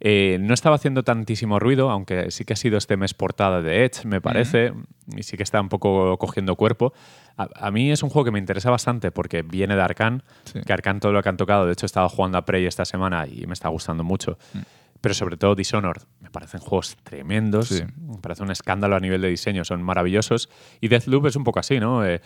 Eh, 0.00 0.38
no 0.40 0.54
estaba 0.54 0.76
haciendo 0.76 1.02
tantísimo 1.02 1.58
ruido, 1.58 1.90
aunque 1.90 2.30
sí 2.30 2.44
que 2.44 2.52
ha 2.52 2.56
sido 2.56 2.78
este 2.78 2.96
mes 2.96 3.14
portada 3.14 3.60
de 3.62 3.84
Edge, 3.84 4.04
me 4.06 4.20
parece, 4.20 4.72
y 5.16 5.22
sí 5.22 5.36
que 5.36 5.42
está 5.42 5.60
un 5.60 5.68
poco 5.68 6.16
cogiendo 6.18 6.56
cuerpo. 6.56 6.92
A, 7.36 7.48
a 7.54 7.70
mí 7.70 7.90
es 7.90 8.02
un 8.02 8.10
juego 8.10 8.24
que 8.26 8.30
me 8.30 8.38
interesa 8.38 8.70
bastante 8.70 9.10
porque 9.10 9.42
viene 9.42 9.74
de 9.76 9.82
Arkane, 9.82 10.20
Sí. 10.44 10.60
que 10.66 10.72
Arkane 10.72 11.00
todo 11.00 11.12
lo 11.12 11.22
que 11.22 11.28
han 11.28 11.36
tocado, 11.36 11.66
de 11.66 11.72
hecho 11.72 11.86
he 11.86 11.88
estado 11.88 12.08
jugando 12.08 12.36
a 12.38 12.44
Prey 12.44 12.66
esta 12.66 12.84
semana 12.84 13.26
y 13.26 13.46
me 13.46 13.52
está 13.54 13.68
gustando 13.68 14.04
mucho. 14.04 14.38
Mm. 14.52 14.58
Pero 15.00 15.14
sobre 15.14 15.36
todo 15.36 15.54
Dishonored, 15.56 16.02
parecen 16.32 16.60
juegos 16.60 16.96
tremendos, 17.04 17.68
Sí. 17.68 17.82
parece 18.20 18.42
un 18.42 18.50
escándalo 18.50 18.96
a 18.96 19.00
nivel 19.00 19.20
de 19.20 19.28
diseño, 19.28 19.64
son 19.64 19.82
maravillosos. 19.82 20.48
Y 20.80 20.88
Deathloop 20.88 21.26
es 21.26 21.36
un 21.36 21.44
poco 21.44 21.60
así, 21.60 21.78
¿no? 21.78 22.04
Eh, 22.04 22.20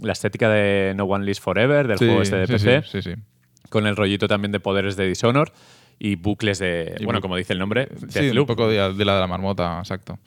la 0.00 0.12
estética 0.12 0.48
de 0.48 0.92
No 0.96 1.04
One 1.04 1.24
Lives 1.24 1.40
Forever, 1.40 1.88
del 1.88 1.98
Sí, 1.98 2.04
juego 2.06 2.22
este 2.22 2.36
de 2.36 2.46
PC, 2.46 2.82
Sí, 2.82 3.02
sí, 3.02 3.14
sí. 3.14 3.20
con 3.70 3.86
el 3.86 3.96
rollito 3.96 4.28
también 4.28 4.52
de 4.52 4.60
poderes 4.60 4.94
de 4.96 5.08
Dishonored 5.08 5.52
y 5.98 6.14
bucles 6.14 6.60
de, 6.60 6.94
Y 7.00 7.04
bueno, 7.04 7.18
bu- 7.18 7.22
como 7.22 7.36
dice 7.36 7.52
el 7.54 7.58
nombre, 7.58 7.88
Sí, 7.96 8.04
un 8.04 8.08
Deathloop. 8.10 8.46
poco 8.46 8.68
de, 8.68 8.76
de 8.94 9.04
la 9.04 9.14
de 9.14 9.20
la 9.20 9.26
marmota, 9.26 9.78
exacto. 9.80 10.18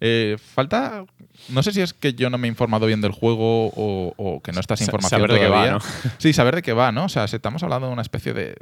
Eh, 0.00 0.36
falta. 0.38 1.04
No 1.50 1.62
sé 1.62 1.72
si 1.72 1.80
es 1.82 1.92
que 1.92 2.14
yo 2.14 2.30
no 2.30 2.38
me 2.38 2.48
he 2.48 2.50
informado 2.50 2.86
bien 2.86 3.00
del 3.02 3.12
juego 3.12 3.66
o, 3.68 4.14
o 4.16 4.40
que 4.42 4.52
no 4.52 4.60
estás 4.60 4.78
Sa- 4.78 4.86
información 4.86 5.20
saber 5.20 5.32
de 5.32 5.38
qué 5.40 5.48
va. 5.48 5.78
Sí, 6.18 6.32
saber 6.32 6.54
de 6.56 6.62
qué 6.62 6.72
va, 6.72 6.90
¿no? 6.92 7.04
O 7.04 7.08
sea, 7.08 7.28
si 7.28 7.36
estamos 7.36 7.62
hablando 7.62 7.86
de 7.86 7.92
una 7.92 8.02
especie 8.02 8.32
de 8.32 8.54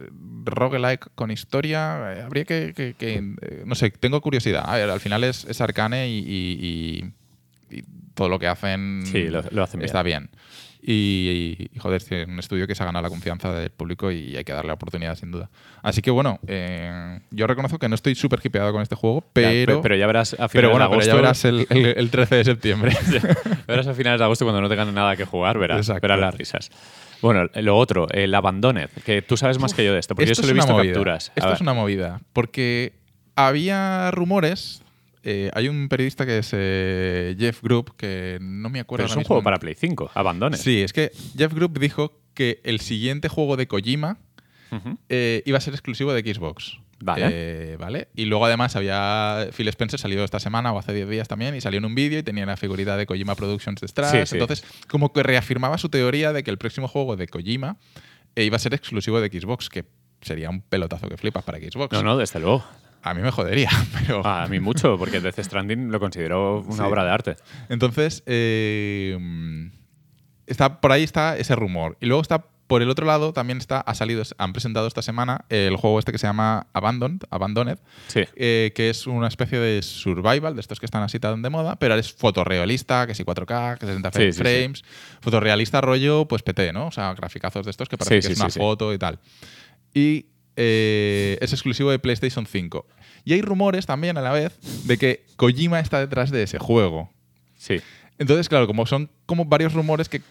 roguelike 0.45 1.09
con 1.15 1.31
historia. 1.31 2.15
eh, 2.17 2.23
habría 2.23 2.45
que. 2.45 2.73
que- 2.75 2.95
que, 2.95 3.15
eh, 3.43 3.63
no 3.67 3.75
sé, 3.75 3.91
tengo 3.91 4.21
curiosidad. 4.21 4.65
A 4.67 4.77
ver, 4.77 4.91
al 4.91 5.01
final 5.01 5.23
es, 5.25 5.45
es 5.45 5.61
Arcane 5.61 6.09
y, 6.09 6.19
y- 6.19 7.05
y- 7.71 7.77
y 7.79 7.85
todo 8.15 8.29
lo 8.29 8.39
que 8.39 8.49
hacen. 8.49 9.03
Sí, 9.07 9.29
lo- 9.29 9.43
lo 9.51 9.63
hacen 9.63 9.79
bien. 9.81 9.87
Está 9.87 10.03
bien. 10.03 10.31
Y, 10.81 11.69
y, 11.75 11.79
joder, 11.79 12.01
es 12.01 12.29
un 12.29 12.39
estudio 12.39 12.67
que 12.67 12.75
se 12.75 12.83
ha 12.83 12.87
ganado 12.87 13.03
la 13.03 13.09
confianza 13.11 13.53
del 13.53 13.71
público 13.71 14.11
y 14.13 14.37
hay 14.37 14.45
que 14.45 14.53
darle 14.53 14.69
la 14.69 14.75
oportunidad 14.75 15.17
sin 15.17 15.31
duda. 15.33 15.51
Así 15.83 16.03
que 16.03 16.11
bueno, 16.11 16.39
eh, 16.47 17.21
yo 17.31 17.47
reconozco 17.47 17.79
que 17.79 17.89
no 17.89 17.95
estoy 17.97 18.15
súper 18.15 18.41
hipeado 18.45 18.73
con 18.73 18.83
este 18.83 18.95
juego, 18.95 19.23
Ya, 19.23 19.31
pero, 19.33 19.77
pe- 19.77 19.83
pero 19.83 19.97
ya 19.97 20.07
verás 20.07 20.35
a 20.35 20.49
finales 20.49 20.53
pero 20.53 20.71
bueno, 20.71 20.85
de 20.85 20.89
pero 20.91 20.95
agosto. 20.95 21.11
ya 21.11 21.17
verás 21.17 21.45
el, 21.45 21.67
el- 21.71 21.99
el 21.99 22.11
13 22.11 22.35
de 22.37 22.45
septiembre. 22.45 22.97
verás 23.67 23.87
a 23.89 23.95
finales 23.95 24.21
de 24.21 24.25
agosto 24.25 24.45
cuando 24.45 24.61
no 24.61 24.69
tengan 24.69 24.95
nada 24.95 25.17
que 25.17 25.25
jugar, 25.25 25.59
verás, 25.59 25.89
verás 26.01 26.21
las 26.21 26.35
risas. 26.35 26.71
Bueno, 27.21 27.49
lo 27.55 27.77
otro, 27.77 28.07
el 28.11 28.33
Abandoned, 28.33 28.91
que 29.05 29.23
tú 29.23 29.37
sabes 29.37 29.59
más 29.59 29.75
que 29.75 29.85
yo 29.85 29.93
de 29.93 29.99
esto, 29.99 30.15
porque 30.15 30.29
yo 30.29 30.35
solo 30.37 30.49
he 30.51 30.53
visto 30.53 30.73
movida. 30.73 30.93
capturas. 30.93 31.29
A 31.31 31.33
Esto 31.35 31.47
ver. 31.49 31.55
es 31.57 31.61
una 31.61 31.75
movida. 31.75 32.21
Porque 32.33 32.93
había 33.35 34.11
rumores 34.13 34.83
eh, 35.23 35.51
hay 35.55 35.69
un 35.69 35.89
periodista 35.89 36.27
que 36.27 36.39
es 36.39 36.51
eh, 36.53 37.37
Jeff 37.39 37.63
Group, 37.63 37.97
que 37.97 38.39
no 38.41 38.71
me 38.71 38.81
acuerdo. 38.81 39.05
Pero 39.05 39.07
es 39.07 39.17
un 39.17 39.21
mismo 39.21 39.29
juego 39.29 39.43
para 39.43 39.59
Play 39.59 39.75
5, 39.75 40.13
abandones. 40.15 40.61
Sí, 40.61 40.83
es 40.83 40.93
que 40.93 41.13
Jeff 41.37 41.53
Group 41.53 41.79
dijo 41.79 42.21
que 42.35 42.61
el 42.65 42.81
siguiente 42.81 43.29
juego 43.29 43.57
de 43.57 43.67
Kojima 43.67 44.19
eh, 45.09 45.43
iba 45.47 45.59
a 45.59 45.61
ser 45.61 45.75
exclusivo 45.75 46.13
de 46.13 46.23
Xbox. 46.23 46.79
Vale. 47.01 47.27
Eh, 47.31 47.77
vale. 47.79 48.09
Y 48.15 48.25
luego 48.25 48.47
además 48.47 48.75
había. 48.75 49.49
Phil 49.57 49.69
Spencer 49.69 50.01
salió 50.01 50.25
esta 50.25 50.41
semana 50.41 50.73
o 50.73 50.79
hace 50.79 50.93
10 50.93 51.09
días 51.09 51.29
también 51.29 51.55
y 51.55 51.61
salió 51.61 51.79
en 51.79 51.85
un 51.85 51.95
vídeo 51.95 52.19
y 52.19 52.23
tenía 52.23 52.45
la 52.45 52.57
figurita 52.57 52.97
de 52.97 53.07
Kojima 53.07 53.35
Productions 53.35 53.81
detrás. 53.81 54.11
Sí, 54.11 54.19
sí. 54.27 54.37
Entonces, 54.37 54.65
como 54.89 55.13
que 55.13 55.23
reafirmaba 55.23 55.79
su 55.79 55.89
teoría 55.89 56.33
de 56.33 56.43
que 56.43 56.51
el 56.51 56.59
próximo 56.59 56.89
juego 56.89 57.17
de 57.17 57.29
Kojima 57.29 57.77
iba 58.35 58.57
a 58.57 58.59
ser 58.59 58.75
exclusivo 58.75 59.21
de 59.21 59.29
Xbox, 59.29 59.69
que 59.69 59.85
sería 60.21 60.51
un 60.51 60.61
pelotazo 60.61 61.09
que 61.09 61.17
flipas 61.17 61.45
para 61.45 61.59
Xbox. 61.59 61.93
No, 61.93 62.03
no, 62.03 62.17
desde 62.17 62.41
luego. 62.41 62.65
A 63.11 63.15
mí 63.15 63.23
me 63.23 63.31
jodería, 63.31 63.71
pero. 64.07 64.27
A 64.27 64.47
mí 64.49 64.61
mucho, 64.61 64.97
porque 64.99 65.21
Death 65.21 65.41
Stranding 65.41 65.91
lo 65.91 66.01
considero 66.01 66.61
una 66.61 66.77
Sí. 66.77 66.83
obra 66.83 67.05
de 67.05 67.11
arte. 67.11 67.37
Entonces, 67.69 68.23
eh, 68.27 69.71
está, 70.47 70.81
por 70.81 70.93
ahí 70.93 71.03
está 71.05 71.37
ese 71.37 71.55
rumor. 71.57 71.97
Y 72.01 72.07
luego 72.07 72.23
está, 72.23 72.45
por 72.67 72.83
el 72.83 72.91
otro 72.91 73.07
lado, 73.07 73.33
también 73.33 73.57
está, 73.59 73.81
ha 73.81 73.95
salido, 73.95 74.23
han 74.37 74.53
presentado 74.53 74.87
esta 74.87 75.01
semana 75.01 75.47
el 75.49 75.77
juego 75.77 75.99
este 75.99 76.13
que 76.13 76.19
se 76.19 76.27
llama 76.27 76.67
Abandoned, 76.75 77.23
Abandoned 77.31 77.79
Sí. 78.09 78.25
eh, 78.37 78.73
que 78.75 78.91
es 78.91 79.07
una 79.07 79.27
especie 79.29 79.59
de 79.59 79.81
survival, 79.83 80.55
de 80.55 80.61
estos 80.61 80.79
que 80.79 80.85
están 80.85 81.03
así 81.03 81.19
tan 81.19 81.41
de 81.41 81.49
moda, 81.49 81.77
pero 81.77 81.95
es 81.95 82.13
fotorrealista, 82.13 83.07
que 83.07 83.15
si 83.15 83.25
4K, 83.25 83.79
que 83.79 83.87
60 83.87 84.11
Sí, 84.13 84.19
sí, 84.19 84.33
sí. 84.33 84.39
frames, 84.43 84.85
fotorrealista 85.23 85.81
rollo, 85.81 86.27
pues 86.29 86.43
PT, 86.43 86.75
¿no? 86.75 86.89
O 86.89 86.93
sea, 86.93 87.15
graficazos 87.15 87.65
de 87.65 87.71
estos 87.71 87.89
que 87.89 87.97
parece 87.97 88.27
que 88.29 88.35
es 88.35 88.39
una 88.41 88.51
foto 88.51 88.93
y 88.93 88.99
tal. 88.99 89.19
Y 89.95 90.27
eh, 90.57 91.39
es 91.41 91.53
exclusivo 91.53 91.91
de 91.91 91.99
PlayStation 91.99 92.45
5. 92.45 92.85
Y 93.29 93.35
hay 93.35 93.43
rumores 93.43 93.85
también 93.85 94.17
a 94.17 94.23
la 94.23 94.33
vez 94.33 94.59
de 94.87 94.97
que 94.97 95.23
Kojima 95.37 95.81
está 95.81 96.01
detrás 96.01 96.31
de 96.31 96.45
ese 96.45 96.59
juego. 96.59 97.11
Sí. 97.59 97.83
Entonces, 98.19 98.49
claro, 98.49 98.67
como 98.67 98.87
son 98.87 99.11
como 99.27 99.45
varios 99.45 99.75
rumores 99.75 100.09
que, 100.09 100.23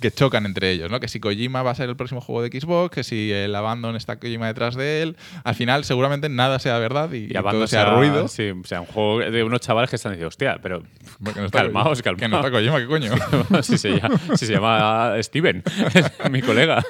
que 0.00 0.10
chocan 0.10 0.46
entre 0.46 0.70
ellos, 0.70 0.90
¿no? 0.90 1.00
Que 1.00 1.08
si 1.08 1.20
Kojima 1.20 1.62
va 1.62 1.70
a 1.72 1.74
ser 1.74 1.88
el 1.88 1.96
próximo 1.96 2.20
juego 2.20 2.42
de 2.42 2.48
Xbox, 2.48 2.94
que 2.94 3.04
si 3.04 3.32
el 3.32 3.54
Abandon 3.54 3.96
está 3.96 4.18
Kojima 4.18 4.46
detrás 4.46 4.74
de 4.74 5.02
él, 5.02 5.16
al 5.44 5.54
final 5.54 5.84
seguramente 5.84 6.28
nada 6.28 6.58
sea 6.58 6.78
verdad 6.78 7.12
y, 7.12 7.24
Y 7.24 7.32
todo 7.32 7.66
sea 7.66 7.84
sea 7.84 7.94
ruido. 7.94 8.28
Sí, 8.28 8.50
o 8.50 8.64
sea, 8.64 8.80
un 8.80 8.86
juego 8.86 9.18
de 9.18 9.42
unos 9.44 9.60
chavales 9.60 9.90
que 9.90 9.96
están 9.96 10.12
diciendo, 10.12 10.28
hostia, 10.28 10.58
pero 10.62 10.82
Porque 11.22 11.40
no 11.40 11.46
está 11.46 11.62
calmaos, 11.62 12.02
Kojima. 12.02 12.16
Que 12.16 12.28
no 12.28 12.42
calmaos. 12.42 12.46
está 12.46 12.58
Kojima, 12.58 12.78
¿qué 12.78 12.86
coño? 13.48 13.62
si, 13.62 13.78
se 13.78 13.90
llama, 13.96 14.20
si 14.36 14.46
se 14.46 14.52
llama 14.52 15.14
Steven, 15.22 15.62
mi 16.30 16.42
colega. 16.42 16.84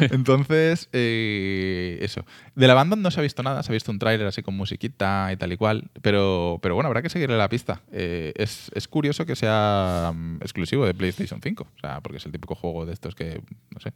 Entonces, 0.00 0.88
eh, 0.92 1.98
eso. 2.00 2.24
Del 2.54 2.70
Abandon 2.70 3.02
no 3.02 3.10
se 3.10 3.20
ha 3.20 3.22
visto 3.22 3.42
nada, 3.42 3.62
se 3.62 3.72
ha 3.72 3.74
visto 3.74 3.90
un 3.90 3.98
tráiler 3.98 4.26
así 4.26 4.42
con 4.42 4.56
musiquita 4.56 5.30
y 5.32 5.36
tal 5.36 5.52
y 5.52 5.56
cual, 5.56 5.90
pero, 6.02 6.58
pero 6.62 6.74
bueno, 6.74 6.88
habrá 6.88 7.02
que 7.02 7.08
seguirle 7.08 7.36
la 7.36 7.48
pista. 7.48 7.80
Eh, 7.92 8.32
es, 8.36 8.70
es 8.74 8.88
curioso 8.88 9.26
que 9.26 9.36
sea 9.36 10.12
mm, 10.14 10.36
exclusivo 10.42 10.86
de 10.86 10.94
PlayStation 10.94 11.40
5, 11.42 11.62
o 11.62 11.80
sea, 11.80 12.00
porque 12.00 12.19
es 12.20 12.26
el 12.26 12.32
típico 12.32 12.54
juego 12.54 12.86
de 12.86 12.92
estos 12.92 13.14
que, 13.14 13.42
no 13.70 13.80
sé. 13.80 13.92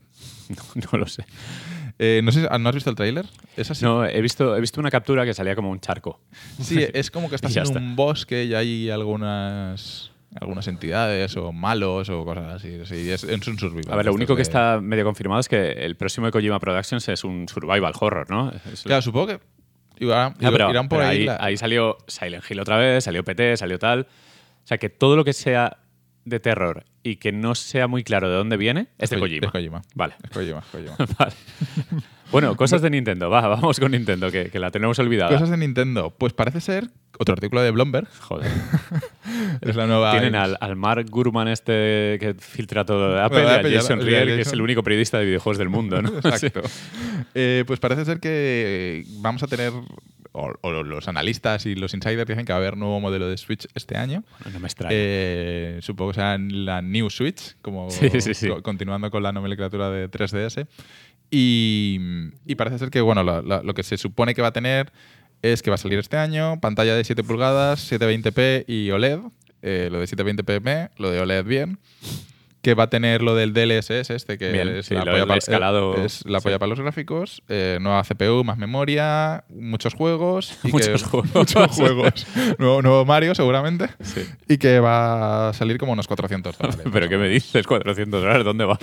No, 0.49 0.63
no 0.93 0.99
lo 0.99 1.07
sé. 1.07 1.25
Eh, 1.99 2.21
no 2.25 2.33
sé, 2.33 2.41
¿no 2.59 2.69
has 2.69 2.75
visto 2.75 2.91
el 2.91 2.97
tráiler? 2.97 3.25
Es 3.57 3.71
así. 3.71 3.85
No, 3.85 4.05
he 4.05 4.21
visto, 4.21 4.57
he 4.57 4.61
visto 4.61 4.81
una 4.81 4.91
captura 4.91 5.25
que 5.25 5.33
salía 5.33 5.55
como 5.55 5.71
un 5.71 5.81
charco. 5.81 6.21
Sí, 6.61 6.85
es 6.93 7.11
como 7.11 7.29
que 7.29 7.37
estás 7.37 7.57
en 7.57 7.63
está. 7.63 7.79
un 7.79 7.95
bosque 7.97 8.45
y 8.45 8.55
hay 8.55 8.91
algunas 8.91 10.11
algunas 10.41 10.67
entidades 10.67 11.37
o 11.37 11.53
malos 11.53 12.09
o 12.11 12.25
cosas 12.25 12.55
así. 12.55 12.81
Sí, 12.87 13.09
es, 13.09 13.23
es 13.23 13.47
un 13.47 13.57
survival. 13.59 13.93
A 13.93 13.97
ver, 13.97 14.07
lo 14.07 14.13
único 14.15 14.35
que 14.35 14.43
está 14.43 14.81
medio 14.81 15.05
confirmado 15.05 15.41
es 15.41 15.49
que 15.49 15.71
el 15.71 15.95
próximo 15.97 16.27
de 16.27 16.33
Kojima 16.33 16.59
Productions 16.59 17.09
es 17.09 17.23
un 17.23 17.47
survival 17.49 17.93
horror, 18.01 18.29
¿no? 18.29 18.53
Es- 18.73 18.83
Claro, 18.83 19.01
supongo 19.01 19.29
que 19.29 19.41
irán, 20.05 20.35
Ah, 20.43 20.51
pero, 20.51 20.71
irán 20.71 20.89
por 20.89 20.99
pero 20.99 21.09
ahí. 21.11 21.19
ahí, 21.21 21.25
la- 21.27 21.39
ahí 21.41 21.57
salió 21.57 21.99
Silent 22.09 22.45
Hill 22.51 22.59
otra 22.59 22.77
vez, 22.79 23.05
salió 23.05 23.23
PT, 23.23 23.57
salió 23.57 23.79
tal. 23.79 24.01
O 24.65 24.67
sea, 24.67 24.77
que 24.79 24.89
todo 24.89 25.15
lo 25.15 25.25
que 25.25 25.33
sea 25.33 25.77
de 26.25 26.41
terror 26.41 26.85
y 27.03 27.17
que 27.17 27.33
no 27.33 27.55
sea 27.55 27.87
muy 27.87 28.03
claro 28.03 28.29
de 28.31 28.37
dónde 28.37 28.57
viene 28.57 28.89
es 28.99 29.11
de 29.11 29.17
Ko- 29.17 29.23
Kojima. 29.23 29.47
Es 29.47 29.53
Kojima. 29.53 29.83
Vale. 29.95 30.15
Es 30.23 30.31
Kojima, 30.31 30.59
es 30.61 30.65
Kojima. 30.67 30.97
Vale. 31.19 31.33
Bueno, 32.33 32.57
cosas 32.57 32.81
de 32.83 32.91
Nintendo. 32.91 33.29
Va, 33.31 33.47
vamos 33.47 33.79
con 33.79 33.93
Nintendo, 33.93 34.31
que, 34.31 34.51
que 34.51 34.59
la 34.59 34.71
tenemos 34.71 34.99
olvidada. 34.99 35.31
Cosas 35.31 35.51
de 35.51 35.57
Nintendo. 35.59 36.11
Pues 36.17 36.33
parece 36.33 36.61
ser 36.61 36.89
otro 37.19 37.35
artículo 37.35 37.63
de 37.63 37.71
Bloomberg. 37.71 38.09
Joder. 38.21 38.51
Es 39.61 39.77
la 39.77 39.87
nueva. 39.87 40.13
Tienen 40.13 40.35
al, 40.35 40.57
al 40.61 40.77
Mark 40.77 41.07
Gurman 41.11 41.49
este 41.49 42.19
que 42.21 42.35
filtra 42.39 42.85
todo 42.85 43.15
de 43.15 43.21
Apple, 43.21 43.39
de 43.41 43.45
y 43.45 43.49
a 43.49 43.55
Apple 43.57 43.71
y 43.71 43.75
a- 43.75 43.81
Jason 43.81 44.01
Riel, 44.01 44.27
que 44.29 44.41
es 44.43 44.53
el 44.53 44.61
único 44.61 44.83
periodista 44.83 45.19
de 45.19 45.25
videojuegos 45.27 45.59
del 45.59 45.69
mundo, 45.69 46.01
¿no? 46.03 46.09
Exacto. 46.19 46.63
Eh, 47.37 47.65
pues 47.67 47.81
parece 47.81 48.05
ser 48.05 48.21
que 48.21 49.05
vamos 49.19 49.43
a 49.43 49.47
tener. 49.49 49.73
O, 50.37 50.53
o 50.63 50.83
los 50.83 51.07
analistas 51.07 51.65
y 51.65 51.77
los 51.77 51.95
insiders 51.95 52.27
dicen 52.27 52.45
que 52.45 52.53
va 52.53 52.57
a 52.59 52.61
haber 52.61 52.77
nuevo 52.77 52.99
modelo 52.99 53.29
de 53.29 53.37
Switch 53.37 53.69
este 53.77 53.97
año. 53.97 54.25
Sí. 54.43 54.51
No 54.53 54.59
me 54.59 54.67
extraña. 54.67 54.91
Eh, 54.93 55.79
supongo 55.81 56.11
que 56.11 56.15
será 56.17 56.37
la 56.39 56.83
New 56.83 57.09
Switch, 57.09 57.55
como 57.63 57.89
Sí, 57.91 58.09
sí, 58.21 58.35
sí. 58.35 58.49
co- 58.49 58.61
continuando 58.61 59.11
con 59.13 59.23
la 59.23 59.31
nomenclatura 59.31 59.91
de 59.91 60.11
3DS. 60.11 60.67
Y, 61.31 61.99
y 62.47 62.55
parece 62.57 62.79
ser 62.79 62.91
que 62.91 63.01
bueno, 63.01 63.23
lo 63.23 63.75
que 63.75 63.83
se 63.85 63.97
supone 63.97 64.35
que 64.35 64.43
va 64.43 64.49
a 64.49 64.53
tener 64.53 64.93
es 65.43 65.63
que 65.63 65.71
va 65.71 65.75
a 65.75 65.79
salir 65.79 65.99
este 65.99 66.17
año, 66.17 66.59
pantalla 66.61 66.95
de 66.97 67.05
7 67.05 67.23
pulgadas, 67.23 67.91
720p 67.93 68.65
y 68.67 68.91
OLED. 68.91 69.21
eh, 69.63 69.89
lo 69.93 70.01
de 70.01 70.07
720p 70.07 70.61
me, 70.63 70.91
lo 70.99 71.11
de 71.11 71.21
OLED 71.21 71.45
bien. 71.45 71.79
Que 72.65 72.75
va 72.75 72.85
a 72.85 72.91
tener 72.91 73.23
lo 73.23 73.35
del 73.37 73.53
DLSS, 73.53 74.11
este 74.11 74.39
que 74.39 74.51
Bien, 74.51 74.69
es 74.69 74.87
sí, 74.87 74.95
la 74.95 75.03
polla 75.05 75.19
del 75.19 75.27
pa- 75.29 75.37
escalado, 75.37 76.03
es 76.05 76.25
la 76.27 76.41
sí. 76.41 76.45
polla 76.45 76.59
para 76.59 76.71
los 76.71 76.81
gráficos. 76.81 77.43
eh, 77.49 77.79
nueva 77.81 78.03
CPU, 78.03 78.43
más 78.43 78.57
memoria, 78.59 79.45
muchos 79.51 79.95
juegos. 79.95 80.59
y 80.65 80.69
que- 80.69 80.73
Muchos 80.73 81.03
juegos. 81.05 81.31
muchos 81.35 81.71
juegos. 81.73 82.27
nuevo, 82.59 82.83
nuevo 82.83 83.05
Mario, 83.05 83.35
seguramente. 83.35 83.89
Sí. 84.01 84.23
Y 84.49 84.57
que 84.59 84.81
va 84.81 85.51
a 85.51 85.53
salir 85.53 85.79
como 85.79 85.93
unos 85.93 86.09
400 86.09 86.59
dólares. 86.59 86.87
¿Pero 86.93 87.09
qué 87.09 87.19
me 87.19 87.29
dices? 87.29 87.67
¿400 87.67 88.09
dólares? 88.09 88.45
¿Dónde 88.45 88.65
van? 88.65 88.79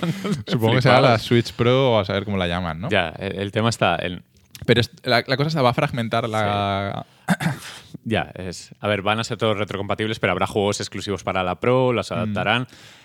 Supongo 0.46 0.76
que 0.76 0.82
será 0.82 1.00
la 1.00 1.18
Switch 1.18 1.52
Pro 1.52 1.92
o 1.94 1.98
a 1.98 2.04
saber 2.04 2.24
cómo 2.24 2.36
la 2.36 2.46
llaman, 2.46 2.80
¿no? 2.80 2.88
Ya, 2.88 3.08
el, 3.18 3.38
el 3.40 3.50
tema 3.52 3.68
está... 3.68 3.96
en- 4.00 4.22
Pero 4.64 4.80
es- 4.80 4.92
la, 5.02 5.24
la 5.26 5.36
cosa 5.36 5.50
se 5.50 5.60
va 5.60 5.70
a 5.70 5.74
fragmentar 5.74 6.28
la... 6.28 7.04
ya, 8.04 8.30
es... 8.36 8.70
A 8.80 8.86
ver, 8.88 9.02
van 9.02 9.18
a 9.18 9.24
ser 9.24 9.38
todos 9.38 9.56
retrocompatibles, 9.58 10.18
pero 10.20 10.32
habrá 10.32 10.46
juegos 10.46 10.80
exclusivos 10.80 11.24
para 11.24 11.42
la 11.42 11.56
Pro, 11.60 11.92
los 11.92 12.12
adaptarán. 12.12 12.62
Eh, 12.62 12.66
ju- 12.66 12.68
eh, 12.68 13.01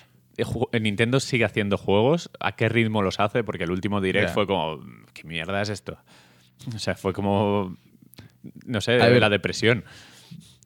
Nintendo 0.80 1.20
sigue 1.20 1.46
haciendo 1.46 1.78
juegos. 1.78 2.30
¿A 2.40 2.56
qué 2.56 2.70
ritmo 2.70 3.02
los 3.02 3.20
hace? 3.20 3.44
Porque 3.44 3.64
el 3.64 3.72
último 3.72 4.02
Direct 4.02 4.34
fue 4.34 4.46
como... 4.48 4.80
¿Qué 5.14 5.24
mierda 5.24 5.62
es 5.62 5.70
esto? 5.70 5.98
O 6.76 6.80
sea, 6.80 6.96
fue 6.96 7.14
como... 7.14 7.76
No 8.66 8.82
sé, 8.82 8.98
ver. 8.98 9.20
la 9.20 9.30
depresión. 9.30 9.84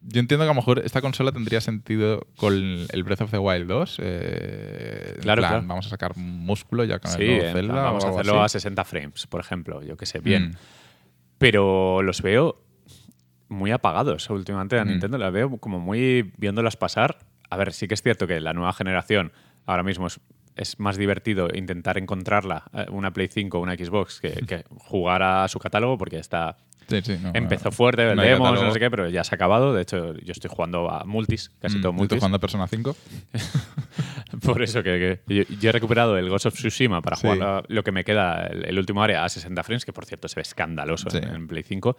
Yo 0.04 0.20
entiendo 0.20 0.44
que 0.44 0.50
a 0.50 0.54
lo 0.54 0.60
mejor 0.60 0.80
esta 0.84 1.00
consola 1.00 1.30
tendría 1.32 1.60
sentido 1.60 2.26
con 2.36 2.52
el 2.54 3.02
Breath 3.04 3.22
of 3.22 3.30
the 3.30 3.38
Wild 3.38 3.68
2. 3.68 3.98
eh, 4.02 5.18
Claro, 5.20 5.40
plan, 5.40 5.50
claro. 5.52 5.66
Vamos 5.68 5.86
a 5.86 5.90
sacar 5.90 6.16
músculo 6.16 6.84
ya 6.84 6.98
con 6.98 7.10
Sí, 7.12 7.22
el 7.22 7.38
nuevo 7.38 7.52
Zelda 7.52 7.74
vamos 7.82 8.04
o 8.04 8.08
a 8.08 8.10
hacerlo 8.10 8.42
a 8.42 8.44
así. 8.46 8.54
60 8.54 8.84
frames, 8.84 9.26
por 9.28 9.40
ejemplo. 9.40 9.82
Yo 9.82 9.96
que 9.96 10.06
sé, 10.06 10.18
bien. 10.18 10.48
Mm. 10.50 10.54
Pero 11.38 12.02
los 12.02 12.20
veo 12.22 12.62
muy 13.48 13.70
apagados 13.70 14.28
últimamente 14.30 14.78
a 14.78 14.84
Mm. 14.84 14.88
Nintendo. 14.88 15.18
Las 15.18 15.32
veo 15.32 15.56
como 15.58 15.78
muy 15.80 16.32
viéndolas 16.36 16.76
pasar. 16.76 17.18
A 17.50 17.56
ver, 17.56 17.72
sí 17.72 17.86
que 17.86 17.94
es 17.94 18.02
cierto 18.02 18.26
que 18.26 18.40
la 18.40 18.52
nueva 18.54 18.72
generación 18.72 19.32
ahora 19.66 19.82
mismo 19.82 20.06
es, 20.06 20.20
es 20.56 20.78
más 20.78 20.96
divertido 20.96 21.48
intentar 21.54 21.98
encontrarla, 21.98 22.64
eh, 22.74 22.86
una 22.90 23.12
Play 23.12 23.28
5 23.28 23.58
o 23.58 23.62
una 23.62 23.74
Xbox, 23.74 24.20
que, 24.20 24.30
que 24.46 24.64
jugar 24.78 25.22
a 25.22 25.48
su 25.48 25.58
catálogo, 25.58 25.98
porque 25.98 26.18
está 26.18 26.56
Sí, 26.88 27.00
sí, 27.02 27.16
no, 27.22 27.30
empezó 27.32 27.66
no. 27.66 27.72
fuerte, 27.72 28.04
vendemos, 28.04 28.60
no 28.60 28.70
sé 28.72 28.78
qué, 28.80 28.90
pero 28.90 29.08
ya 29.08 29.22
se 29.24 29.34
ha 29.34 29.36
acabado. 29.36 29.72
De 29.72 29.82
hecho, 29.82 30.14
yo 30.18 30.32
estoy 30.32 30.50
jugando 30.52 30.90
a 30.90 31.04
multis, 31.04 31.48
casi 31.60 31.78
Mm, 31.78 31.80
todo 31.80 31.92
yo 31.92 31.94
Estoy 31.94 31.98
multis. 32.02 32.18
jugando 32.18 32.36
a 32.36 32.40
Persona 32.40 32.66
5. 32.66 32.96
Por 34.42 34.62
eso 34.62 34.82
que, 34.82 35.20
que 35.26 35.34
yo, 35.34 35.42
yo 35.60 35.68
he 35.68 35.72
recuperado 35.72 36.18
el 36.18 36.28
Ghost 36.28 36.46
of 36.46 36.54
Tsushima 36.54 37.00
para 37.00 37.16
Sí. 37.16 37.22
jugar 37.28 37.42
a- 37.42 37.62
lo 37.68 37.84
que 37.84 37.92
me 37.92 38.04
queda, 38.04 38.46
el, 38.46 38.64
el 38.66 38.78
último 38.78 39.02
área, 39.02 39.24
a 39.24 39.28
60 39.28 39.62
frames, 39.62 39.84
que 39.84 39.92
por 39.92 40.04
cierto 40.04 40.28
se 40.28 40.36
ve 40.36 40.42
escandaloso 40.42 41.08
en, 41.16 41.24
en 41.34 41.46
Play 41.46 41.62
5. 41.62 41.96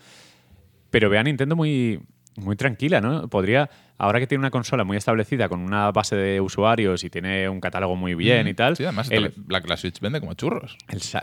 Pero 0.91 1.09
ve 1.09 1.17
a 1.17 1.23
Nintendo 1.23 1.55
muy, 1.55 1.99
muy 2.35 2.55
tranquila, 2.55 2.99
¿no? 2.99 3.27
Podría, 3.27 3.69
ahora 3.97 4.19
que 4.19 4.25
tiene 4.27 4.39
una 4.39 4.49
consola 4.49 4.83
muy 4.83 4.97
establecida, 4.97 5.47
con 5.49 5.59
una 5.59 5.91
base 5.91 6.15
de 6.15 6.41
usuarios 6.41 7.03
y 7.03 7.09
tiene 7.09 7.47
un 7.47 7.61
catálogo 7.61 7.95
muy 7.95 8.15
bien 8.15 8.47
y 8.47 8.53
tal, 8.55 8.75
Sí, 8.75 8.83
además 8.83 9.11
el, 9.11 9.33
la, 9.47 9.59
la 9.59 9.77
Switch 9.77 9.99
vende 9.99 10.19
como 10.19 10.33
churros. 10.33 10.75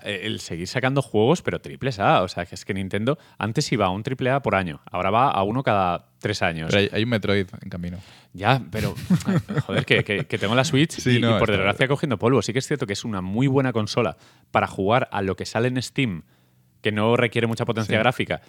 el 0.05 0.38
seguir 0.40 0.68
sacando 0.68 1.03
juegos, 1.03 1.42
pero 1.42 1.61
triples 1.61 1.99
A. 1.99 2.23
O 2.23 2.29
sea, 2.29 2.46
que 2.46 2.55
es 2.55 2.64
que 2.64 2.75
Nintendo 2.75 3.18
antes 3.38 3.70
iba 3.73 3.87
a 3.87 3.90
un 3.90 4.03
triple 4.05 4.31
A 4.31 4.40
por 4.40 4.55
año, 4.55 4.81
ahora 4.90 5.11
va 5.11 5.31
a 5.31 5.42
uno 5.42 5.62
cada 5.64 6.07
tres 6.20 6.42
años. 6.42 6.68
Pero 6.70 6.81
hay, 6.83 6.88
hay 6.92 7.03
un 7.03 7.09
Metroid 7.11 7.46
en 7.61 7.68
camino. 7.70 7.99
Ya, 8.33 8.62
pero 8.70 8.94
joder, 9.66 9.85
que, 9.85 10.05
que- 10.05 10.27
que 10.27 10.39
tengo 10.39 10.55
la 10.55 10.64
Switch 10.64 10.93
Sí, 10.93 11.16
y, 11.16 11.20
no, 11.20 11.37
y 11.37 11.39
por 11.41 11.51
desgracia 11.51 11.89
cogiendo 11.89 12.18
polvo. 12.18 12.41
Sí 12.43 12.53
que 12.53 12.61
es 12.61 12.66
cierto 12.68 12.87
que 12.87 12.93
es 12.93 13.05
una 13.05 13.20
muy 13.20 13.49
buena 13.49 13.72
consola 13.72 14.16
para 14.53 14.68
jugar 14.68 15.09
a 15.11 15.22
lo 15.22 15.35
que 15.35 15.45
sale 15.45 15.66
en 15.68 15.82
Steam, 15.82 16.22
que 16.82 16.93
no 16.93 17.16
requiere 17.16 17.47
mucha 17.49 17.64
potencia 17.64 17.97
Sí. 17.97 17.99
gráfica. 17.99 18.41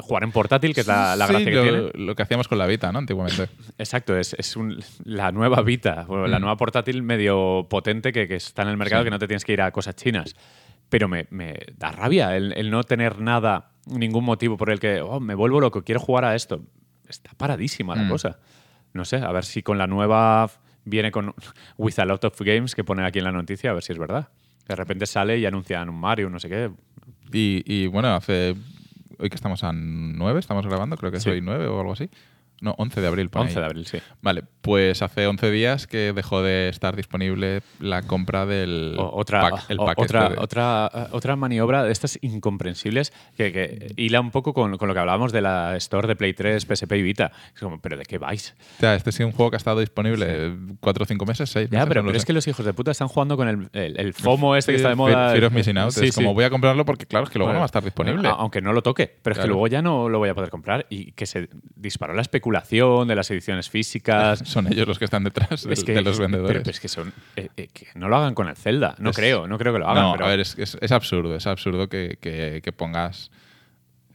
Jugar 0.00 0.24
en 0.24 0.32
portátil, 0.32 0.74
que 0.74 0.80
es 0.82 0.86
la, 0.86 1.14
la 1.16 1.26
Sí, 1.26 1.32
gracia 1.32 1.50
que 1.50 1.56
lo, 1.56 1.62
tiene. 1.62 2.06
lo 2.06 2.14
que 2.14 2.22
hacíamos 2.22 2.48
con 2.48 2.58
la 2.58 2.66
Vita, 2.66 2.90
¿no? 2.92 2.98
Antiguamente. 3.00 3.48
Exacto, 3.78 4.16
es, 4.16 4.34
es 4.38 4.56
un- 4.56 4.82
la 5.04 5.32
nueva 5.32 5.60
Vita, 5.62 6.04
bueno, 6.08 6.26
la 6.26 6.38
Mm. 6.38 6.42
nueva 6.42 6.56
portátil 6.56 7.02
medio 7.02 7.66
potente 7.68 8.12
que, 8.12 8.26
que 8.26 8.36
está 8.36 8.62
en 8.62 8.68
el 8.68 8.76
mercado, 8.76 9.02
Sí. 9.02 9.06
que 9.06 9.10
no 9.10 9.18
te 9.18 9.26
tienes 9.28 9.44
que 9.44 9.52
ir 9.52 9.60
a 9.62 9.70
cosas 9.70 9.94
chinas. 9.96 10.34
Pero 10.88 11.08
me, 11.08 11.26
me 11.30 11.56
da 11.76 11.90
rabia 11.92 12.36
el, 12.36 12.52
el 12.56 12.70
no 12.70 12.82
tener 12.84 13.18
nada, 13.20 13.70
ningún 13.86 14.24
motivo 14.24 14.56
por 14.56 14.70
el 14.70 14.78
que 14.80 15.00
oh, 15.00 15.20
me 15.20 15.34
vuelvo 15.34 15.60
loco, 15.60 15.82
quiero 15.82 16.00
jugar 16.00 16.24
a 16.24 16.34
esto. 16.34 16.62
está 17.08 17.30
paradísima 17.36 17.94
la 17.94 18.04
Mm. 18.04 18.08
cosa. 18.08 18.38
No 18.94 19.04
sé, 19.04 19.16
a 19.16 19.30
ver 19.32 19.44
si 19.44 19.62
con 19.62 19.76
la 19.78 19.86
nueva 19.86 20.50
viene 20.84 21.10
con 21.10 21.34
With 21.76 21.98
a 21.98 22.04
lot 22.06 22.24
of 22.24 22.40
games 22.40 22.74
que 22.74 22.84
pone 22.84 23.04
aquí 23.04 23.18
en 23.18 23.24
la 23.26 23.32
noticia, 23.32 23.70
a 23.70 23.74
ver 23.74 23.82
si 23.82 23.92
es 23.92 23.98
verdad. 23.98 24.28
De 24.66 24.74
repente 24.76 25.04
sale 25.06 25.38
y 25.38 25.44
anuncian 25.44 25.88
un 25.90 26.00
Mario, 26.00 26.30
no 26.30 26.38
sé 26.40 26.48
qué. 26.48 26.70
Y, 27.32 27.62
y, 27.66 27.86
bueno, 27.88 28.14
hace. 28.14 28.54
Hoy 29.22 29.28
que 29.30 29.36
estamos 29.36 29.62
a 29.62 29.70
9, 29.72 30.40
estamos 30.40 30.66
grabando, 30.66 30.96
creo 30.96 31.12
que 31.12 31.18
es 31.18 31.22
Sí. 31.22 31.30
hoy 31.30 31.40
9 31.40 31.68
o 31.68 31.78
algo 31.78 31.92
así. 31.92 32.10
No, 32.62 32.74
11 32.78 33.00
de 33.00 33.06
abril. 33.08 33.28
pone 33.28 33.46
11 33.46 33.58
de 33.58 33.64
ahí. 33.64 33.70
abril, 33.70 33.86
sí. 33.86 33.98
Vale, 34.22 34.44
pues 34.62 35.02
hace 35.02 35.26
11 35.26 35.50
días 35.50 35.86
que 35.88 36.12
dejó 36.14 36.42
de 36.42 36.68
estar 36.68 36.94
disponible 36.96 37.60
la 37.80 38.02
compra 38.02 38.46
del 38.46 38.94
O- 38.98 39.10
otra, 39.18 39.50
pack, 39.50 39.64
el 39.68 39.80
o- 39.80 39.84
pack 39.84 39.98
otra, 39.98 40.22
este 40.22 40.34
de- 40.36 40.40
otra, 40.40 41.08
otra 41.10 41.34
maniobra 41.36 41.82
de 41.82 41.90
estas 41.90 42.18
incomprensibles 42.22 43.12
que, 43.36 43.52
que 43.52 43.92
hila 43.96 44.20
un 44.20 44.30
poco 44.30 44.54
con, 44.54 44.76
con 44.78 44.86
lo 44.86 44.94
que 44.94 45.00
hablábamos 45.00 45.32
de 45.32 45.40
la 45.40 45.76
Store 45.76 46.06
de 46.06 46.14
Play 46.14 46.34
3, 46.34 46.64
PSP 46.64 46.92
y 46.98 47.02
Vita. 47.02 47.32
Es 47.52 47.60
como, 47.60 47.80
¿pero 47.80 47.96
de 47.96 48.04
qué 48.04 48.18
vais? 48.18 48.54
O 48.76 48.80
sea, 48.80 48.94
este 48.94 49.10
es 49.10 49.18
un 49.18 49.32
juego 49.32 49.50
que 49.50 49.56
ha 49.56 49.58
estado 49.58 49.80
disponible 49.80 50.56
4 50.78 51.02
o 51.02 51.06
5 51.06 51.26
meses, 51.26 51.50
6 51.50 51.68
Ya, 51.68 51.78
meses. 51.78 51.88
pero, 51.88 52.02
no 52.02 52.06
pero 52.10 52.18
es 52.18 52.24
que 52.24 52.32
los 52.32 52.46
hijos 52.46 52.64
de 52.64 52.72
puta 52.72 52.92
están 52.92 53.08
jugando 53.08 53.36
con 53.36 53.48
el, 53.48 53.68
el- 53.72 53.98
el 53.98 54.14
FOMO 54.14 54.54
este 54.54 54.70
que 54.70 54.76
está 54.76 54.90
de 54.90 54.94
moda. 54.94 55.32
Fear 55.32 55.46
of 55.46 55.52
Missing 55.52 55.78
Out. 55.78 55.90
Sí, 55.90 56.06
es 56.06 56.14
como 56.14 56.28
sí. 56.30 56.34
voy 56.34 56.44
a 56.44 56.50
comprarlo 56.50 56.84
porque, 56.84 57.06
claro, 57.06 57.24
es 57.24 57.30
que 57.30 57.40
luego 57.40 57.48
Bueno, 57.48 57.56
no 57.58 57.60
va 57.62 57.64
a 57.64 57.66
estar 57.66 57.82
disponible. 57.82 58.28
Aunque 58.28 58.60
no 58.60 58.72
lo 58.72 58.82
toque, 58.82 59.08
pero 59.20 59.32
es 59.32 59.38
que 59.38 59.42
Claro. 59.42 59.54
luego 59.54 59.66
ya 59.66 59.82
no 59.82 60.08
lo 60.08 60.18
voy 60.18 60.28
a 60.28 60.34
poder 60.36 60.50
comprar 60.50 60.86
y 60.88 61.10
que 61.12 61.26
se 61.26 61.48
disparó 61.74 62.14
la 62.14 62.22
especulación 62.22 62.51
de 63.06 63.14
las 63.16 63.30
ediciones 63.30 63.68
físicas. 63.70 64.38
Son 64.44 64.70
ellos 64.72 64.86
los 64.86 64.98
que 64.98 65.04
están 65.04 65.24
detrás 65.24 65.64
de, 65.64 65.72
es 65.74 65.84
que, 65.84 65.92
de 65.94 66.02
los 66.02 66.18
vendedores. 66.18 66.58
Pero, 66.62 66.70
es 66.70 66.80
que 66.80 66.88
son. 66.88 67.12
eh, 67.36 67.48
eh, 67.56 67.68
que 67.72 67.86
no 67.94 68.08
lo 68.08 68.16
hagan 68.16 68.34
con 68.34 68.48
el 68.48 68.56
Zelda. 68.56 68.94
No 68.98 69.10
Es- 69.10 69.16
creo, 69.16 69.46
no 69.46 69.58
creo 69.58 69.72
que 69.72 69.78
lo 69.78 69.88
hagan. 69.88 70.02
no, 70.04 70.12
pero- 70.12 70.26
a 70.26 70.28
ver, 70.28 70.40
es, 70.40 70.92
absurdo. 70.92 71.34
Es 71.36 71.46
absurdo 71.46 71.88
que, 71.88 72.18
que- 72.20 72.60
que 72.62 72.72
pongas 72.72 73.30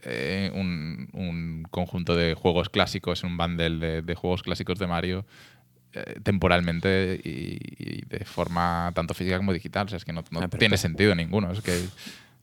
eh, 0.02 0.50
un, 0.54 1.08
un 1.12 1.64
conjunto 1.70 2.14
de 2.16 2.34
juegos 2.34 2.68
clásicos, 2.70 3.24
un 3.24 3.36
bundle 3.36 3.78
de, 3.78 4.02
de 4.02 4.14
juegos 4.14 4.42
clásicos 4.42 4.78
de 4.78 4.86
Mario 4.86 5.26
temporalmente 6.22 7.20
y, 7.24 7.58
y 7.78 8.02
de 8.06 8.24
forma 8.24 8.92
tanto 8.94 9.14
física 9.14 9.36
como 9.38 9.52
digital. 9.52 9.86
O 9.86 9.88
sea, 9.88 9.96
es 9.96 10.04
que 10.04 10.12
no, 10.12 10.22
no 10.30 10.40
Ah, 10.42 10.48
tiene 10.48 10.76
sentido 10.76 11.14
ninguno. 11.14 11.50
Es 11.50 11.60
que 11.60 11.72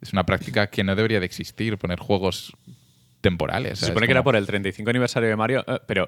es 0.01 0.11
una 0.13 0.25
práctica 0.25 0.67
que 0.67 0.83
no 0.83 0.95
debería 0.95 1.19
de 1.19 1.25
existir, 1.25 1.77
poner 1.77 1.99
juegos 1.99 2.53
temporales. 3.29 3.79
se 3.79 3.87
supone 3.87 4.05
es 4.05 4.07
que 4.07 4.11
era 4.11 4.23
por 4.23 4.35
el 4.35 4.45
35 4.45 4.89
aniversario 4.89 5.27
de 5.29 5.35
Mario, 5.35 5.63
eh, 5.67 5.79
pero 5.85 6.07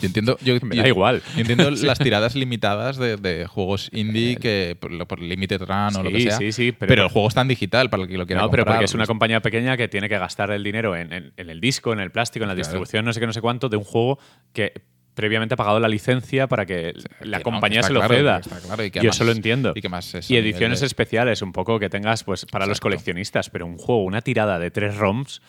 Yo 0.00 0.06
entiendo, 0.06 0.36
yo, 0.42 0.54
me 0.62 0.74
yo- 0.76 0.82
da 0.82 0.88
igual. 0.88 1.22
yo 1.34 1.40
entiendo 1.42 1.70
las 1.70 1.98
tiradas 1.98 2.34
limitadas 2.34 2.96
de, 2.96 3.16
de 3.16 3.46
juegos 3.46 3.88
indie 3.92 4.36
que 4.36 4.76
por, 4.80 5.06
por 5.06 5.20
Limited 5.20 5.60
Run 5.62 5.96
o 5.96 6.02
lo 6.02 6.10
que 6.10 6.20
sea. 6.22 6.38
sí, 6.38 6.52
sí, 6.52 6.72
pero- 6.72 6.88
pero, 6.88 7.02
el 7.04 7.08
juego 7.10 7.28
está 7.28 7.42
en 7.42 7.48
digital 7.48 7.90
para 7.90 8.02
el 8.04 8.08
que 8.08 8.16
lo 8.18 8.26
quiera 8.26 8.42
No, 8.42 8.50
pero 8.50 8.62
comprar. 8.62 8.76
porque 8.78 8.84
es 8.86 8.94
una 8.94 9.06
compañía 9.06 9.40
pequeña 9.40 9.76
que 9.76 9.88
tiene 9.88 10.08
que 10.08 10.18
gastar 10.18 10.50
el 10.50 10.64
dinero 10.64 10.96
en, 10.96 11.12
en- 11.12 11.32
en 11.36 11.50
el 11.50 11.60
disco, 11.60 11.92
en 11.92 12.00
el 12.00 12.10
plástico, 12.10 12.44
en 12.44 12.48
la 12.48 12.54
Claro. 12.54 12.64
distribución, 12.66 13.04
no 13.04 13.12
sé 13.12 13.20
qué, 13.20 13.26
no 13.26 13.32
sé 13.32 13.40
cuánto, 13.40 13.68
de 13.68 13.76
un 13.76 13.84
juego 13.84 14.18
que 14.52 14.72
previamente 15.14 15.54
ha 15.54 15.56
pagado 15.56 15.78
la 15.80 15.88
licencia 15.88 16.46
para 16.46 16.64
que 16.66 16.94
la 17.20 17.38
Que 17.38 17.44
no, 17.44 17.50
compañía 17.50 17.80
que 17.80 17.86
se 17.88 17.92
lo 17.92 18.00
claro, 18.00 18.14
ceda. 18.14 18.40
claro, 18.40 18.84
y 18.84 18.90
que 18.90 18.98
Yo 18.98 19.00
además- 19.02 19.16
eso 19.16 19.24
lo 19.24 19.32
entiendo. 19.32 19.72
y 19.74 19.80
que 19.82 19.88
más 19.88 20.30
Y 20.30 20.36
ediciones 20.36 20.80
de- 20.80 20.86
especiales, 20.86 21.42
un 21.42 21.52
poco 21.52 21.78
que 21.78 21.88
tengas 21.90 22.24
pues 22.24 22.46
para 22.46 22.64
los 22.66 22.72
Exacto. 22.78 22.84
coleccionistas, 22.86 23.50
pero 23.50 23.66
un 23.66 23.76
juego, 23.78 24.04
una 24.04 24.22
tirada 24.22 24.58
de 24.58 24.70
tres 24.70 24.96
ROMs. 24.96 25.42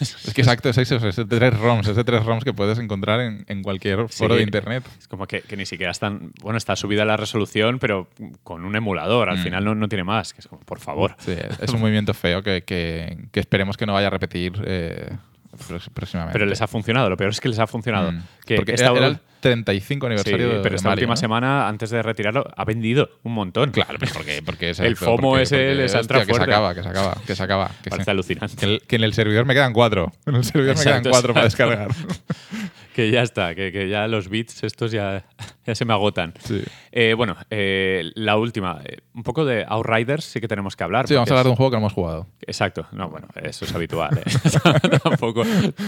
Es 0.00 0.32
que 0.34 0.40
exacto, 0.42 0.68
es 0.68 0.78
eso, 0.78 0.96
es 1.06 1.16
de 1.16 1.24
tres 1.24 1.58
ROMs, 1.58 1.88
es 1.88 1.96
de 1.96 2.04
tres 2.04 2.24
ROMs 2.24 2.44
que 2.44 2.52
puedes 2.52 2.78
encontrar 2.78 3.20
en, 3.20 3.44
en 3.48 3.62
cualquier 3.62 4.08
foro 4.08 4.34
Sí. 4.34 4.38
de 4.38 4.42
internet. 4.42 4.84
Es 4.98 5.08
como 5.08 5.26
que, 5.26 5.40
que 5.42 5.56
ni 5.56 5.66
siquiera 5.66 5.90
están. 5.92 6.32
Bueno, 6.42 6.56
está 6.58 6.76
subida 6.76 7.04
la 7.04 7.16
resolución, 7.16 7.78
pero 7.78 8.08
con 8.44 8.64
un 8.64 8.76
emulador. 8.76 9.30
Al 9.30 9.38
Mm. 9.38 9.42
final 9.42 9.64
no, 9.64 9.74
no 9.74 9.88
tiene 9.88 10.04
más. 10.04 10.32
Que 10.32 10.40
es 10.40 10.46
como, 10.46 10.62
por 10.62 10.78
favor. 10.80 11.16
Sí, 11.18 11.32
es 11.60 11.72
un 11.72 11.80
movimiento 11.80 12.14
feo 12.14 12.42
que, 12.42 12.62
esperemos 13.34 13.76
que 13.76 13.86
no 13.86 13.92
vaya 13.94 14.08
a 14.08 14.10
repetir 14.10 14.52
eh, 14.64 15.10
próximamente. 15.94 16.32
Pero 16.32 16.46
les 16.46 16.60
ha 16.62 16.66
funcionado. 16.66 17.08
Lo 17.10 17.16
peor 17.16 17.30
es 17.30 17.40
que 17.40 17.48
les 17.48 17.58
ha 17.58 17.66
funcionado. 17.66 18.12
Mm. 18.12 18.22
Que 18.46 18.56
Porque 18.56 18.72
esta- 18.72 18.86
era, 18.90 18.96
era 18.98 19.06
el 19.08 19.18
35 19.40 20.04
sí, 20.04 20.06
aniversario 20.06 20.48
de 20.48 20.60
pero 20.62 20.74
esta 20.76 20.88
Mario, 20.88 21.02
última 21.02 21.12
¿no? 21.12 21.16
semana, 21.16 21.68
antes 21.68 21.90
de 21.90 22.02
retirarlo, 22.02 22.44
ha 22.56 22.64
vendido 22.64 23.10
un 23.22 23.32
montón. 23.34 23.70
Claro, 23.70 23.96
pero 24.00 24.12
porque, 24.12 24.42
porque 24.44 24.70
es 24.70 24.80
El 24.80 24.92
exacto, 24.92 25.16
FOMO 25.16 25.30
porque- 25.32 25.74
les 25.74 25.94
ha 25.94 26.00
entrado 26.00 26.00
hostia, 26.00 26.18
que 26.20 26.24
se 26.24 26.30
fuerte. 26.38 26.52
acaba, 26.54 26.74
que 26.74 26.82
se 26.82 26.88
acaba, 26.88 27.16
que 27.26 27.34
se 27.36 27.42
acaba. 27.42 27.70
Que, 27.82 27.90
Parece 27.90 28.04
se- 28.06 28.10
alucinante. 28.10 28.56
que 28.56 28.64
el- 28.66 28.82
que 28.86 28.96
en 28.96 29.04
el 29.04 29.14
servidor 29.14 29.44
me 29.46 29.54
quedan 29.54 29.72
cuatro. 29.72 30.12
En 30.26 30.34
el 30.36 30.44
servidor 30.44 30.76
me 30.76 30.82
quedan 30.84 31.04
cuatro 31.04 31.32
para 31.34 31.44
descargar. 31.44 31.88
Que 32.94 33.12
ya 33.12 33.22
está, 33.22 33.54
que, 33.54 33.70
que 33.70 33.88
ya 33.88 34.08
los 34.08 34.28
bits 34.28 34.64
estos 34.64 34.90
ya, 34.90 35.24
ya 35.68 35.74
se 35.74 35.84
me 35.84 35.92
agotan. 35.92 36.34
Sí. 36.40 36.62
Eh, 36.90 37.14
bueno, 37.14 37.36
eh, 37.50 38.10
la 38.14 38.36
última. 38.36 38.80
eh, 38.84 38.98
un 39.14 39.22
poco 39.22 39.44
de 39.44 39.64
Outriders 39.68 40.24
sí 40.24 40.40
que 40.40 40.48
tenemos 40.48 40.74
que 40.74 40.82
hablar. 40.84 41.06
Sí, 41.06 41.14
vamos 41.14 41.30
a 41.30 41.34
hablar 41.34 41.44
de 41.44 41.50
un 41.50 41.56
juego 41.56 41.70
que 41.70 41.74
no 41.76 41.80
hemos 41.80 41.92
jugado. 41.92 42.26
Exacto. 42.46 42.86
No, 42.92 43.08
bueno, 43.10 43.28
eso 43.42 43.64
es 43.64 43.74
habitual. 43.74 44.18
¿eh? 44.18 44.22
Tampoco. 45.02 45.44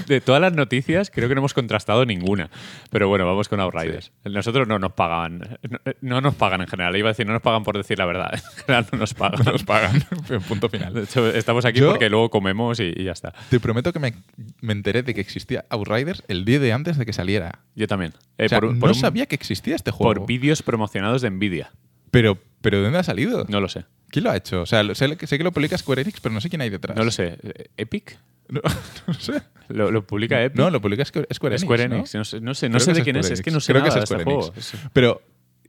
De 0.06 0.20
todas 0.20 0.40
las 0.40 0.52
noticias, 0.52 1.10
creo 1.10 1.28
que 1.28 1.34
no 1.34 1.40
hemos 1.40 1.54
contrastado 1.54 2.04
ninguna. 2.04 2.50
Pero 2.90 3.08
bueno, 3.08 3.26
vamos 3.26 3.48
con 3.48 3.60
Outriders. 3.60 4.12
Nosotros 4.24 4.68
no 4.68 4.78
nos 4.78 4.92
pagan. 4.92 5.58
No, 5.68 5.78
no 6.02 6.20
nos 6.20 6.34
pagan 6.34 6.60
en 6.60 6.66
general. 6.68 6.96
Iba 6.96 7.08
a 7.08 7.12
decir, 7.12 7.26
no 7.26 7.32
nos 7.32 7.42
pagan 7.42 7.62
por 7.62 7.76
decir 7.76 7.98
la 7.98 8.06
verdad. 8.06 8.30
En 8.60 8.64
general 8.66 8.86
no 8.92 8.98
nos 8.98 9.14
pagan. 9.14 9.44
Nos 9.44 9.64
pagan. 9.64 10.02
Punto 10.48 10.68
De 10.68 10.78
final. 10.78 10.98
hecho, 10.98 11.28
estamos 11.30 11.64
aquí 11.64 11.80
Yo- 11.80 11.90
porque 11.90 12.10
luego 12.10 12.28
comemos 12.30 12.78
y, 12.80 12.92
y 12.96 13.04
ya 13.04 13.12
está. 13.12 13.32
Te 13.48 13.58
prometo 13.60 13.92
que 13.92 13.98
me, 13.98 14.12
me 14.60 14.72
enteré 14.72 15.02
de 15.02 15.14
que 15.14 15.20
existía 15.20 15.64
Outriders 15.70 16.22
el 16.28 16.44
día 16.44 16.58
de 16.58 16.72
antes 16.72 16.98
de 16.98 17.06
que 17.06 17.12
saliera. 17.12 17.60
Yo 17.74 17.86
también. 17.86 18.12
O 18.38 18.48
sea, 18.48 18.58
por 18.60 18.70
un- 18.70 18.78
no 18.78 18.86
un- 18.88 18.94
sabía 18.94 19.26
que 19.26 19.34
existía 19.34 19.69
este 19.76 19.90
juego. 19.90 20.14
Por 20.14 20.26
vídeos 20.26 20.62
promocionados 20.62 21.22
de 21.22 21.30
Nvidia. 21.30 21.70
pero, 22.10 22.38
pero 22.60 22.78
¿de 22.78 22.84
dónde 22.84 22.98
ha 22.98 23.02
salido? 23.04 23.44
No 23.48 23.60
lo 23.60 23.68
sé. 23.68 23.84
¿Quién 24.10 24.24
lo 24.24 24.30
ha 24.32 24.36
hecho? 24.36 24.62
O 24.62 24.66
sea, 24.66 24.82
lo- 24.82 24.94
sé, 24.94 25.16
que- 25.16 25.26
sé 25.26 25.38
que 25.38 25.44
lo 25.44 25.52
publica 25.52 25.78
Square 25.78 26.02
Enix, 26.02 26.20
pero 26.20 26.34
no 26.34 26.40
sé 26.40 26.48
quién 26.50 26.60
hay 26.62 26.70
detrás. 26.70 26.96
No 26.96 27.04
lo 27.04 27.10
sé. 27.10 27.38
¿Epic? 27.76 28.18
No, 28.48 28.60
no 29.06 29.14
sé. 29.14 29.42
¿Lo, 29.68 29.90
lo 29.92 30.04
publica 30.06 30.42
Epic? 30.42 30.58
No, 30.58 30.68
lo 30.70 30.80
publica 30.80 31.04
Square, 31.04 31.28
Square 31.32 31.54
Enix. 31.54 31.64
Square 31.64 31.88
¿no? 31.88 31.94
Enix. 31.96 32.14
No, 32.16 32.24
sé, 32.24 32.40
no 32.40 32.54
sé, 32.54 32.68
no 32.68 32.78
Creo 32.78 32.84
sé 32.86 32.92
que 32.92 32.98
de 32.98 33.04
quién 33.04 33.16
es. 33.16 33.26
Square 33.26 33.34
Es 33.34 33.42
que 33.42 33.50
Enix. 33.50 33.54
no 33.54 33.60
sé 33.60 33.72
Creo 33.72 33.82
que 33.84 33.88
nada 33.88 34.00
es 34.02 34.08
de 34.10 34.14
este 34.14 34.22
Square 34.22 34.24
juego. 34.24 34.52
Enix. 34.52 34.74
Es- 34.74 34.80
Pero 34.92 35.22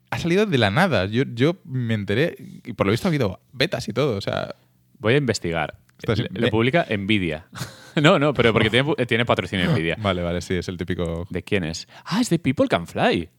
ha 0.09 0.17
salido 0.19 0.45
de 0.47 0.57
la 0.57 0.71
nada. 0.71 1.05
Yo, 1.05 1.23
yo 1.27 1.57
me 1.63 1.93
enteré 1.93 2.35
y 2.65 2.73
por 2.73 2.87
lo 2.87 2.91
visto 2.91 3.07
ha 3.07 3.09
habido 3.09 3.39
betas 3.53 3.87
y 3.87 3.93
todo. 3.93 4.17
O 4.17 4.21
sea, 4.21 4.55
Voy 4.97 5.13
a 5.13 5.17
investigar. 5.17 5.77
Estás- 5.99 6.17
Le, 6.19 6.29
me- 6.31 6.49
publica 6.49 6.87
Nvidia. 6.89 7.45
no, 8.01 8.17
no, 8.17 8.33
pero 8.33 8.51
porque 8.53 8.71
tiene, 8.71 8.95
tiene 9.07 9.23
patrocinio 9.25 9.69
Nvidia. 9.71 9.97
vale, 10.01 10.23
vale, 10.23 10.41
sí, 10.41 10.55
es 10.55 10.67
el 10.67 10.77
típico. 10.77 11.27
¿De 11.29 11.43
quién 11.43 11.63
es? 11.63 11.87
Ah, 12.05 12.19
es 12.21 12.29
de 12.31 12.39
People 12.39 12.67
Can 12.67 12.87
Fly. 12.87 13.29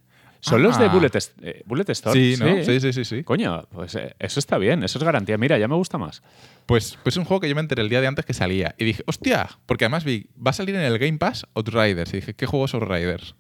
Son 0.45 0.61
los 0.63 0.77
de 0.79 0.87
Ah. 0.87 0.89
Bullet, 0.89 1.11
eh, 1.43 1.63
Bullet 1.67 1.89
Storm. 1.89 2.15
Sí, 2.15 2.35
¿no? 2.39 2.65
Sí, 2.65 2.81
sí, 2.81 2.93
sí, 2.93 3.05
sí. 3.05 3.23
Coño, 3.23 3.63
pues 3.71 3.95
eh, 3.95 4.15
eso 4.19 4.41
está 4.41 4.59
bien, 4.59 4.83
eso 4.83 4.99
es 4.99 5.05
garantía. 5.05 5.39
Mira, 5.39 5.57
ya 5.57 5.69
me 5.69 5.77
gusta 5.77 5.99
más. 5.99 6.21
Pues, 6.67 6.99
pues 7.05 7.15
es 7.15 7.17
un 7.19 7.25
juego 7.25 7.41
que 7.41 7.49
yo 7.49 7.55
me 7.55 7.61
enteré 7.61 7.81
el 7.81 7.89
día 7.89 8.01
de 8.01 8.09
antes 8.09 8.25
que 8.25 8.35
salía. 8.35 8.75
Y 8.77 8.85
dije, 8.85 9.05
hostia, 9.07 9.49
porque 9.67 9.85
además 9.85 10.05
vi, 10.05 10.27
va 10.45 10.51
a 10.51 10.53
salir 10.53 10.75
en 10.75 10.83
el 10.83 10.99
Game 10.99 11.17
Pass 11.19 11.47
Outriders. 11.55 12.13
Y 12.13 12.17
dije, 12.17 12.35
¿qué 12.35 12.47
juego 12.47 12.65
es 12.65 12.75
Outriders? 12.75 13.37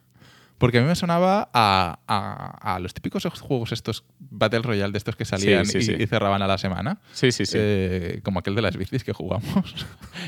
Porque 0.59 0.79
a 0.79 0.81
mí 0.83 0.87
me 0.87 0.95
sonaba 0.95 1.51
a, 1.53 1.99
a- 2.07 2.75
a 2.77 2.79
los 2.79 2.95
típicos 2.95 3.25
juegos 3.41 3.73
estos 3.73 4.05
Battle 4.21 4.61
Royale 4.63 4.93
de 4.93 4.99
estos 4.99 5.17
que 5.17 5.25
salían 5.25 5.67
sí, 5.67 5.79
y, 5.79 5.83
sí. 5.83 5.97
y 5.99 6.07
cerraban 6.07 6.41
a 6.41 6.47
la 6.47 6.57
semana. 6.57 7.01
Sí, 7.13 7.33
sí, 7.33 7.47
sí. 7.47 7.57
Eh, 7.61 8.21
como 8.23 8.39
aquel 8.39 8.55
de 8.55 8.63
las 8.63 8.77
bicis 8.77 9.03
que 9.03 9.13
jugamos. 9.13 9.87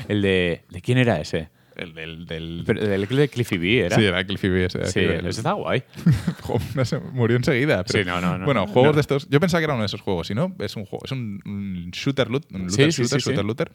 El 0.09 0.21
de. 0.21 0.65
¿De 0.69 0.81
quién 0.81 0.97
era 0.97 1.21
ese? 1.21 1.49
El 1.75 1.93
del... 1.93 2.25
del... 2.25 2.63
Pero, 2.65 2.81
el 2.81 3.07
de 3.07 3.29
Cliffy 3.29 3.57
B, 3.57 3.85
¿era? 3.85 3.95
Sí, 3.95 4.03
era 4.05 4.23
Cliffy 4.25 4.49
B. 4.49 4.65
ese, 4.65 4.85
Sí, 4.87 4.99
ese 5.01 5.27
está 5.29 5.53
guay. 5.53 5.83
Jo, 6.41 6.57
no 6.75 6.85
sé, 6.85 6.99
murió 6.99 7.37
enseguida. 7.37 7.83
pero- 7.83 7.99
Sí, 8.03 8.05
no, 8.07 8.19
no, 8.21 8.37
no. 8.37 8.45
Bueno, 8.45 8.65
juegos 8.67 8.91
No. 8.91 8.93
de 8.93 9.01
estos. 9.01 9.27
Yo 9.29 9.39
pensaba 9.39 9.59
que 9.61 9.65
era 9.65 9.73
uno 9.73 9.83
de 9.83 9.87
esos 9.87 10.01
juegos, 10.01 10.27
si 10.27 10.35
no, 10.35 10.55
es 10.59 10.75
un 10.75 10.85
juego. 10.85 11.05
Es 11.05 11.11
un, 11.11 11.41
un 11.45 11.91
shooter 11.91 12.29
loot, 12.29 12.45
un 12.53 12.67
looter, 12.67 12.91
sí, 12.91 13.01
shooter, 13.01 13.19
sí, 13.19 13.23
sí. 13.23 13.29
shooter 13.29 13.45
looter, 13.45 13.71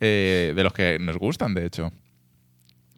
eh, 0.00 0.52
de 0.54 0.62
los 0.64 0.72
que 0.72 0.98
nos 0.98 1.16
gustan, 1.18 1.54
de 1.54 1.66
hecho. 1.66 1.92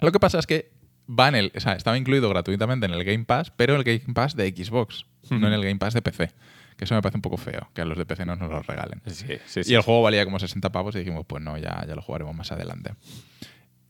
Lo 0.00 0.12
que 0.12 0.20
pasa 0.20 0.38
es 0.38 0.46
que 0.46 0.70
va 1.08 1.28
en 1.28 1.34
el, 1.34 1.52
o 1.56 1.60
sea, 1.60 1.72
estaba 1.72 1.96
incluido 1.98 2.28
gratuitamente 2.28 2.86
en 2.86 2.92
el 2.92 3.02
Game 3.04 3.24
Pass, 3.24 3.50
pero 3.56 3.74
en 3.74 3.80
el 3.80 3.84
Game 3.84 4.14
Pass 4.14 4.36
de 4.36 4.48
Xbox, 4.50 5.06
no 5.30 5.46
en 5.46 5.52
el 5.52 5.62
Game 5.62 5.76
Pass 5.78 5.94
de 5.94 6.02
PC. 6.02 6.30
Que 6.76 6.84
eso 6.84 6.94
me 6.94 7.02
parece 7.02 7.16
un 7.18 7.22
poco 7.22 7.36
feo, 7.38 7.68
que 7.74 7.80
a 7.80 7.84
los 7.84 7.98
de 7.98 8.06
PC 8.06 8.24
no 8.24 8.36
nos 8.36 8.48
lo 8.48 8.62
regalen. 8.62 9.02
Sí, 9.06 9.26
sí, 9.46 9.64
sí. 9.64 9.72
Y 9.72 9.74
el 9.74 9.82
juego 9.82 10.00
valía 10.00 10.24
como 10.24 10.38
60 10.38 10.70
pavos 10.70 10.94
y 10.94 11.00
dijimos, 11.00 11.24
pues 11.26 11.42
no, 11.42 11.58
ya, 11.58 11.84
ya 11.88 11.96
lo 11.96 12.02
jugaremos 12.02 12.36
más 12.36 12.52
adelante. 12.52 12.92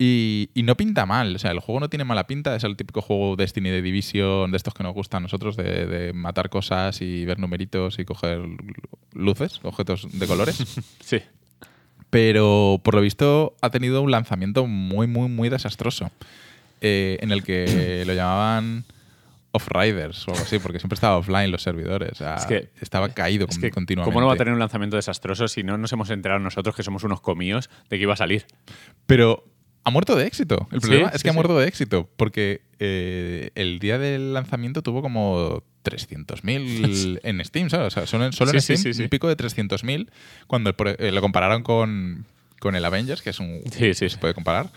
Y, 0.01 0.51
y 0.55 0.63
no 0.63 0.77
pinta 0.77 1.07
mal, 1.07 1.35
o 1.35 1.39
sea, 1.41 1.51
el 1.51 1.59
juego 1.59 1.81
no 1.81 1.89
tiene 1.89 2.05
mala 2.05 2.29
pinta, 2.29 2.55
es 2.55 2.63
el 2.63 2.77
típico 2.77 3.03
juego 3.03 3.35
Destiny 3.35 3.69
de 3.71 3.83
Division, 3.83 4.53
de 4.53 4.57
estos 4.57 4.73
que 4.73 4.85
nos 4.85 4.95
gustan 4.95 5.19
a 5.19 5.21
nosotros, 5.23 5.57
de, 5.57 5.87
de 5.87 6.13
matar 6.13 6.51
cosas 6.51 7.03
y 7.03 7.25
ver 7.25 7.41
numeritos 7.41 7.99
y 7.99 8.05
coger 8.05 8.41
luces, 9.13 9.59
objetos 9.65 10.07
de 10.13 10.27
colores. 10.27 10.59
Sí. 11.01 11.21
Pero 12.11 12.81
por 12.83 12.95
lo 12.95 13.01
visto 13.03 13.55
ha 13.61 13.71
tenido 13.71 14.01
un 14.01 14.11
lanzamiento 14.11 14.67
muy, 14.67 15.07
muy, 15.07 15.29
muy 15.29 15.49
desastroso. 15.49 16.11
eh, 16.81 17.19
en 17.21 17.33
el 17.33 17.43
que 17.43 18.03
lo 18.07 18.15
llamaban 18.15 18.85
Off-Riders 19.51 20.29
o 20.29 20.31
algo 20.31 20.43
así, 20.45 20.59
porque 20.59 20.79
siempre 20.79 20.95
estaba 20.95 21.17
offline 21.19 21.51
los 21.51 21.63
servidores. 21.63 22.13
o 22.13 22.15
sea, 22.15 22.37
Es 22.37 22.47
que- 22.47 22.69
estaba 22.81 23.09
caído 23.11 23.47
Es 23.51 23.59
que, 23.59 23.71
continuamente. 23.71 24.11
¿cómo 24.13 24.21
no 24.21 24.29
va 24.29 24.35
a 24.35 24.37
tener 24.37 24.55
un 24.55 24.61
lanzamiento 24.61 24.97
desastroso 24.97 25.49
si 25.49 25.63
no 25.65 25.77
nos 25.77 25.93
hemos 25.93 26.09
enterado 26.11 26.39
nosotros 26.41 26.77
que 26.77 26.83
somos 26.83 27.03
unos 27.05 27.21
comíos 27.21 27.69
de 27.91 27.97
que 27.97 28.03
iba 28.05 28.13
a 28.15 28.17
salir? 28.17 28.47
Pero 29.07 29.45
ha 29.85 29.91
muerto 29.91 30.17
de 30.17 30.27
éxito. 30.27 30.69
El 30.73 30.81
Sí, 30.81 30.87
problema 30.89 31.09
es 31.09 31.21
sí, 31.21 31.23
que 31.25 31.29
ha 31.31 31.33
sí. 31.33 31.37
muerto 31.37 31.59
de 31.59 31.67
éxito, 31.69 32.09
porque 32.17 32.61
eh, 32.79 33.51
el 33.55 33.79
día 33.79 33.99
del 33.99 34.35
lanzamiento 34.35 34.83
tuvo 34.83 35.01
como 35.03 35.63
300.000 35.85 37.21
en 37.23 37.45
Steam, 37.45 37.71
¿sabes? 37.71 37.87
O 37.89 37.91
sea, 37.91 38.07
solo 38.07 38.27
en, 38.27 38.33
solo 38.33 38.51
en 38.53 38.61
Steam 38.61 38.81
un 39.01 39.09
pico 39.09 39.29
de 39.29 39.37
300.000 39.37 40.11
cuando 40.47 40.75
eh, 40.99 41.11
lo 41.13 41.21
compararon 41.21 41.63
con, 41.63 42.27
con 42.61 42.75
el 42.75 42.85
Avengers, 42.85 43.23
que 43.23 43.31
es 43.31 43.41
un 43.41 43.61
Sí, 43.73 43.95
sí. 43.95 44.09
se 44.09 44.19
puede 44.19 44.35
comparar. 44.35 44.71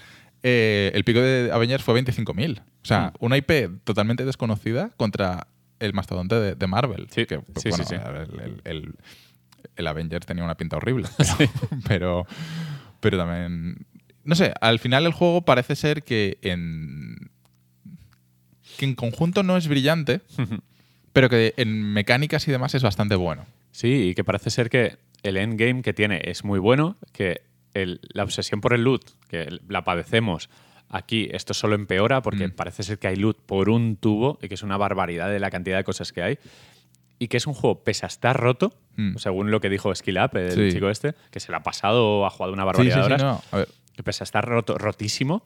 eh, 0.44 0.92
el 0.96 1.04
pico 1.04 1.20
de 1.20 1.52
Avengers 1.52 1.84
fue 1.84 2.02
25.000. 2.02 2.60
O 2.60 2.64
sea, 2.86 3.12
Mm. 3.20 3.26
una 3.26 3.38
IP 3.38 3.52
totalmente 3.84 4.26
desconocida 4.26 4.90
contra 4.98 5.48
el 5.80 5.94
mastodonte 5.94 6.36
de, 6.36 6.56
de 6.56 6.68
Marvel. 6.68 7.08
Sí, 7.12 7.26
que, 7.26 7.40
pues, 7.40 7.64
sí, 7.64 7.70
bueno, 7.70 7.84
sí, 7.86 7.96
el 9.76 9.88
Avengers 9.88 10.26
tenía 10.26 10.44
una 10.44 10.56
pinta 10.56 10.78
horrible. 10.78 11.08
Pero, 11.88 11.88
pero, 11.88 12.28
pero 13.00 13.18
también. 13.18 13.86
No 14.24 14.36
sé, 14.36 14.54
al 14.62 14.80
final 14.80 15.06
el 15.06 15.14
juego 15.14 15.42
parece 15.44 15.76
ser 15.76 16.04
que 16.04 16.38
en. 16.42 17.32
que 18.78 18.86
en 18.86 18.96
conjunto 18.96 19.44
no 19.44 19.58
es 19.58 19.68
brillante, 19.68 20.22
pero 21.14 21.30
que 21.30 21.54
en 21.58 21.82
mecánicas 21.94 22.48
y 22.48 22.52
demás 22.52 22.74
es 22.76 22.84
bastante 22.84 23.16
bueno. 23.16 23.46
Sí, 23.72 24.10
y 24.10 24.16
que 24.16 24.24
parece 24.24 24.50
ser 24.50 24.70
que 24.70 24.98
el 25.24 25.38
endgame 25.38 25.82
que 25.82 25.94
tiene 25.94 26.22
es 26.26 26.44
muy 26.44 26.60
bueno, 26.60 26.98
que 27.14 27.42
el- 27.74 28.00
la 28.14 28.24
obsesión 28.24 28.60
por 28.62 28.74
el 28.74 28.84
loot, 28.84 29.04
que 29.30 29.48
la 29.68 29.84
padecemos 29.84 30.50
aquí, 30.90 31.30
esto 31.32 31.54
solo 31.54 31.76
empeora 31.76 32.22
porque 32.22 32.48
Mm. 32.48 32.52
parece 32.52 32.84
ser 32.84 33.00
que 33.00 33.08
hay 33.08 33.16
loot 33.16 33.38
por 33.46 33.70
un 33.70 33.96
tubo 33.96 34.38
y 34.42 34.48
que 34.50 34.56
es 34.56 34.64
una 34.64 34.78
barbaridad 34.78 35.30
de 35.30 35.40
la 35.40 35.50
cantidad 35.50 35.78
de 35.78 35.84
cosas 35.84 36.12
que 36.12 36.22
hay. 36.22 36.38
Y 37.18 37.28
que 37.28 37.38
es 37.38 37.46
un 37.48 37.54
juego, 37.54 37.84
pese 37.84 38.06
a 38.06 38.08
estar 38.08 38.36
roto, 38.38 38.74
Mm. 38.98 39.16
según 39.18 39.52
lo 39.52 39.62
que 39.62 39.70
dijo 39.70 39.94
Skill 39.96 40.18
Up, 40.18 40.36
el 40.38 40.52
Sí. 40.52 40.72
chico 40.76 40.90
este, 40.90 41.14
que 41.30 41.40
se 41.40 41.52
la 41.52 41.60
ha 41.60 41.64
pasado, 41.64 42.26
ha 42.26 42.30
jugado 42.30 42.52
una 42.52 42.66
barbaridad 42.66 42.96
sí, 42.96 43.00
de 43.00 43.06
horas, 43.06 43.22
no. 43.24 43.42
A 43.52 43.58
ver, 43.58 43.68
que 44.02 44.06
pese 44.06 44.24
a 44.24 44.26
estar 44.26 44.44
roto, 44.46 44.78
rotísimo, 44.78 45.46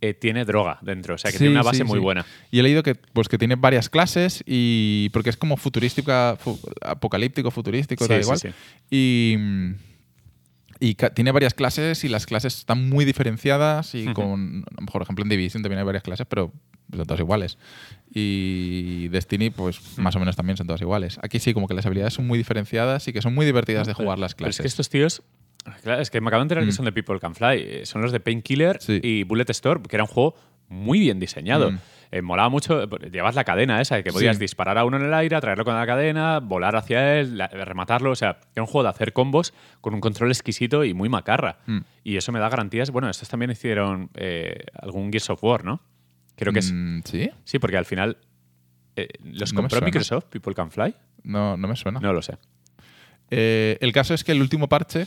eh, 0.00 0.12
tiene 0.14 0.44
droga 0.44 0.78
dentro. 0.82 1.14
O 1.14 1.18
sea, 1.18 1.30
que 1.30 1.38
Sí, 1.38 1.44
tiene 1.44 1.54
una 1.54 1.62
base 1.62 1.78
sí, 1.78 1.84
muy 1.84 1.98
sí. 1.98 2.02
buena. 2.02 2.26
Y 2.50 2.58
he 2.58 2.62
leído 2.62 2.82
que, 2.82 2.94
pues, 2.94 3.28
que 3.28 3.38
tiene 3.38 3.56
varias 3.56 3.88
clases 3.88 4.42
y. 4.46 5.08
porque 5.12 5.30
es 5.30 5.36
como 5.36 5.56
futurística, 5.56 6.36
fu- 6.38 6.58
apocalíptico, 6.82 7.50
futurístico, 7.50 8.06
tal 8.06 8.18
sí, 8.18 8.22
igual. 8.22 8.38
sí. 8.38 8.48
Y. 8.90 9.36
Y 10.80 10.96
tiene 11.14 11.30
varias 11.30 11.54
clases 11.54 12.02
y 12.04 12.08
las 12.08 12.26
clases 12.26 12.58
están 12.58 12.88
muy 12.88 13.04
diferenciadas 13.04 13.94
y 13.94 14.12
con, 14.12 14.64
por 14.92 15.00
ejemplo, 15.02 15.22
en 15.22 15.28
Division 15.28 15.62
también 15.62 15.78
hay 15.78 15.84
varias 15.84 16.02
clases, 16.02 16.26
pero 16.28 16.52
son 16.92 17.06
todas 17.06 17.20
iguales. 17.20 17.58
Y 18.12 19.08
Destiny, 19.08 19.50
pues 19.50 19.80
más 19.98 20.16
o 20.16 20.18
menos 20.18 20.34
también 20.36 20.56
son 20.56 20.66
todas 20.66 20.82
iguales. 20.82 21.18
Aquí 21.22 21.38
sí, 21.38 21.54
como 21.54 21.68
que 21.68 21.74
las 21.74 21.86
habilidades 21.86 22.14
son 22.14 22.26
muy 22.26 22.36
diferenciadas 22.36 23.06
y 23.08 23.12
que 23.12 23.22
son 23.22 23.34
muy 23.34 23.46
divertidas 23.46 23.86
de 23.86 23.94
jugar 23.94 24.18
las 24.18 24.34
Pero 24.34 24.46
clases. 24.46 24.58
es 24.60 24.62
que 24.62 24.68
estos 24.68 24.88
tíos. 24.90 25.22
Claro, 25.82 26.00
es 26.02 26.10
que 26.10 26.20
me 26.20 26.28
acabo 26.28 26.40
de 26.40 26.44
enterar 26.44 26.64
Mm. 26.64 26.66
que 26.66 26.72
son 26.72 26.84
de 26.84 26.92
People 26.92 27.18
Can 27.20 27.34
Fly. 27.34 27.56
eh, 27.60 27.86
Son 27.86 28.02
los 28.02 28.12
de 28.12 28.20
Painkiller 28.20 28.78
Sí. 28.80 29.00
y 29.02 29.22
Bullet 29.24 29.46
Storm, 29.48 29.82
que 29.84 29.96
era 29.96 30.04
un 30.04 30.08
juego 30.08 30.34
muy 30.68 30.98
bien 30.98 31.18
diseñado. 31.20 31.70
Mm. 31.72 31.78
Eh, 32.12 32.22
molaba 32.22 32.48
mucho. 32.48 32.80
eh, 32.82 32.86
porque 32.86 33.10
Llevas 33.10 33.34
la 33.34 33.42
cadena 33.44 33.80
esa, 33.80 34.02
que 34.02 34.12
podías 34.12 34.36
Sí. 34.36 34.40
disparar 34.40 34.78
a 34.78 34.84
uno 34.84 34.98
en 34.98 35.04
el 35.04 35.14
aire, 35.14 35.40
traerlo 35.40 35.64
con 35.64 35.74
la 35.74 35.84
cadena, 35.86 36.38
volar 36.40 36.76
hacia 36.76 37.18
él, 37.18 37.38
la- 37.38 37.48
rematarlo. 37.48 38.10
O 38.12 38.14
sea, 38.14 38.38
era 38.54 38.62
un 38.62 38.66
juego 38.66 38.84
de 38.84 38.90
hacer 38.90 39.12
combos 39.12 39.52
con 39.80 39.94
un 39.94 40.00
control 40.00 40.30
exquisito 40.30 40.84
y 40.84 40.94
muy 40.94 41.08
macarra. 41.08 41.58
Mm. 41.66 41.78
Y 42.04 42.16
eso 42.16 42.30
me 42.30 42.38
da 42.38 42.48
garantías. 42.48 42.90
Bueno, 42.90 43.08
estos 43.10 43.28
también 43.28 43.50
hicieron 43.50 44.10
eh, 44.14 44.64
algún 44.80 45.10
Gears 45.10 45.30
of 45.30 45.42
War, 45.42 45.64
¿no? 45.64 45.80
Creo 46.36 46.52
que 46.52 46.58
es. 46.60 46.72
Mm, 46.72 47.00
¿Sí? 47.04 47.30
Sí, 47.44 47.58
porque 47.58 47.76
al 47.78 47.84
final. 47.86 48.18
eh, 48.96 49.08
¿Los 49.24 49.52
No 49.52 49.62
compró. 49.62 49.80
Microsoft, 49.80 50.26
People 50.30 50.54
Can 50.54 50.70
Fly? 50.70 50.94
No, 51.24 51.56
no 51.56 51.66
me 51.66 51.74
suena. 51.74 51.98
No 51.98 52.12
lo 52.12 52.22
sé. 52.22 52.36
Eh, 53.30 53.78
el 53.80 53.92
caso 53.92 54.14
es 54.14 54.22
que 54.24 54.32
el 54.32 54.40
último 54.40 54.68
parche 54.68 55.06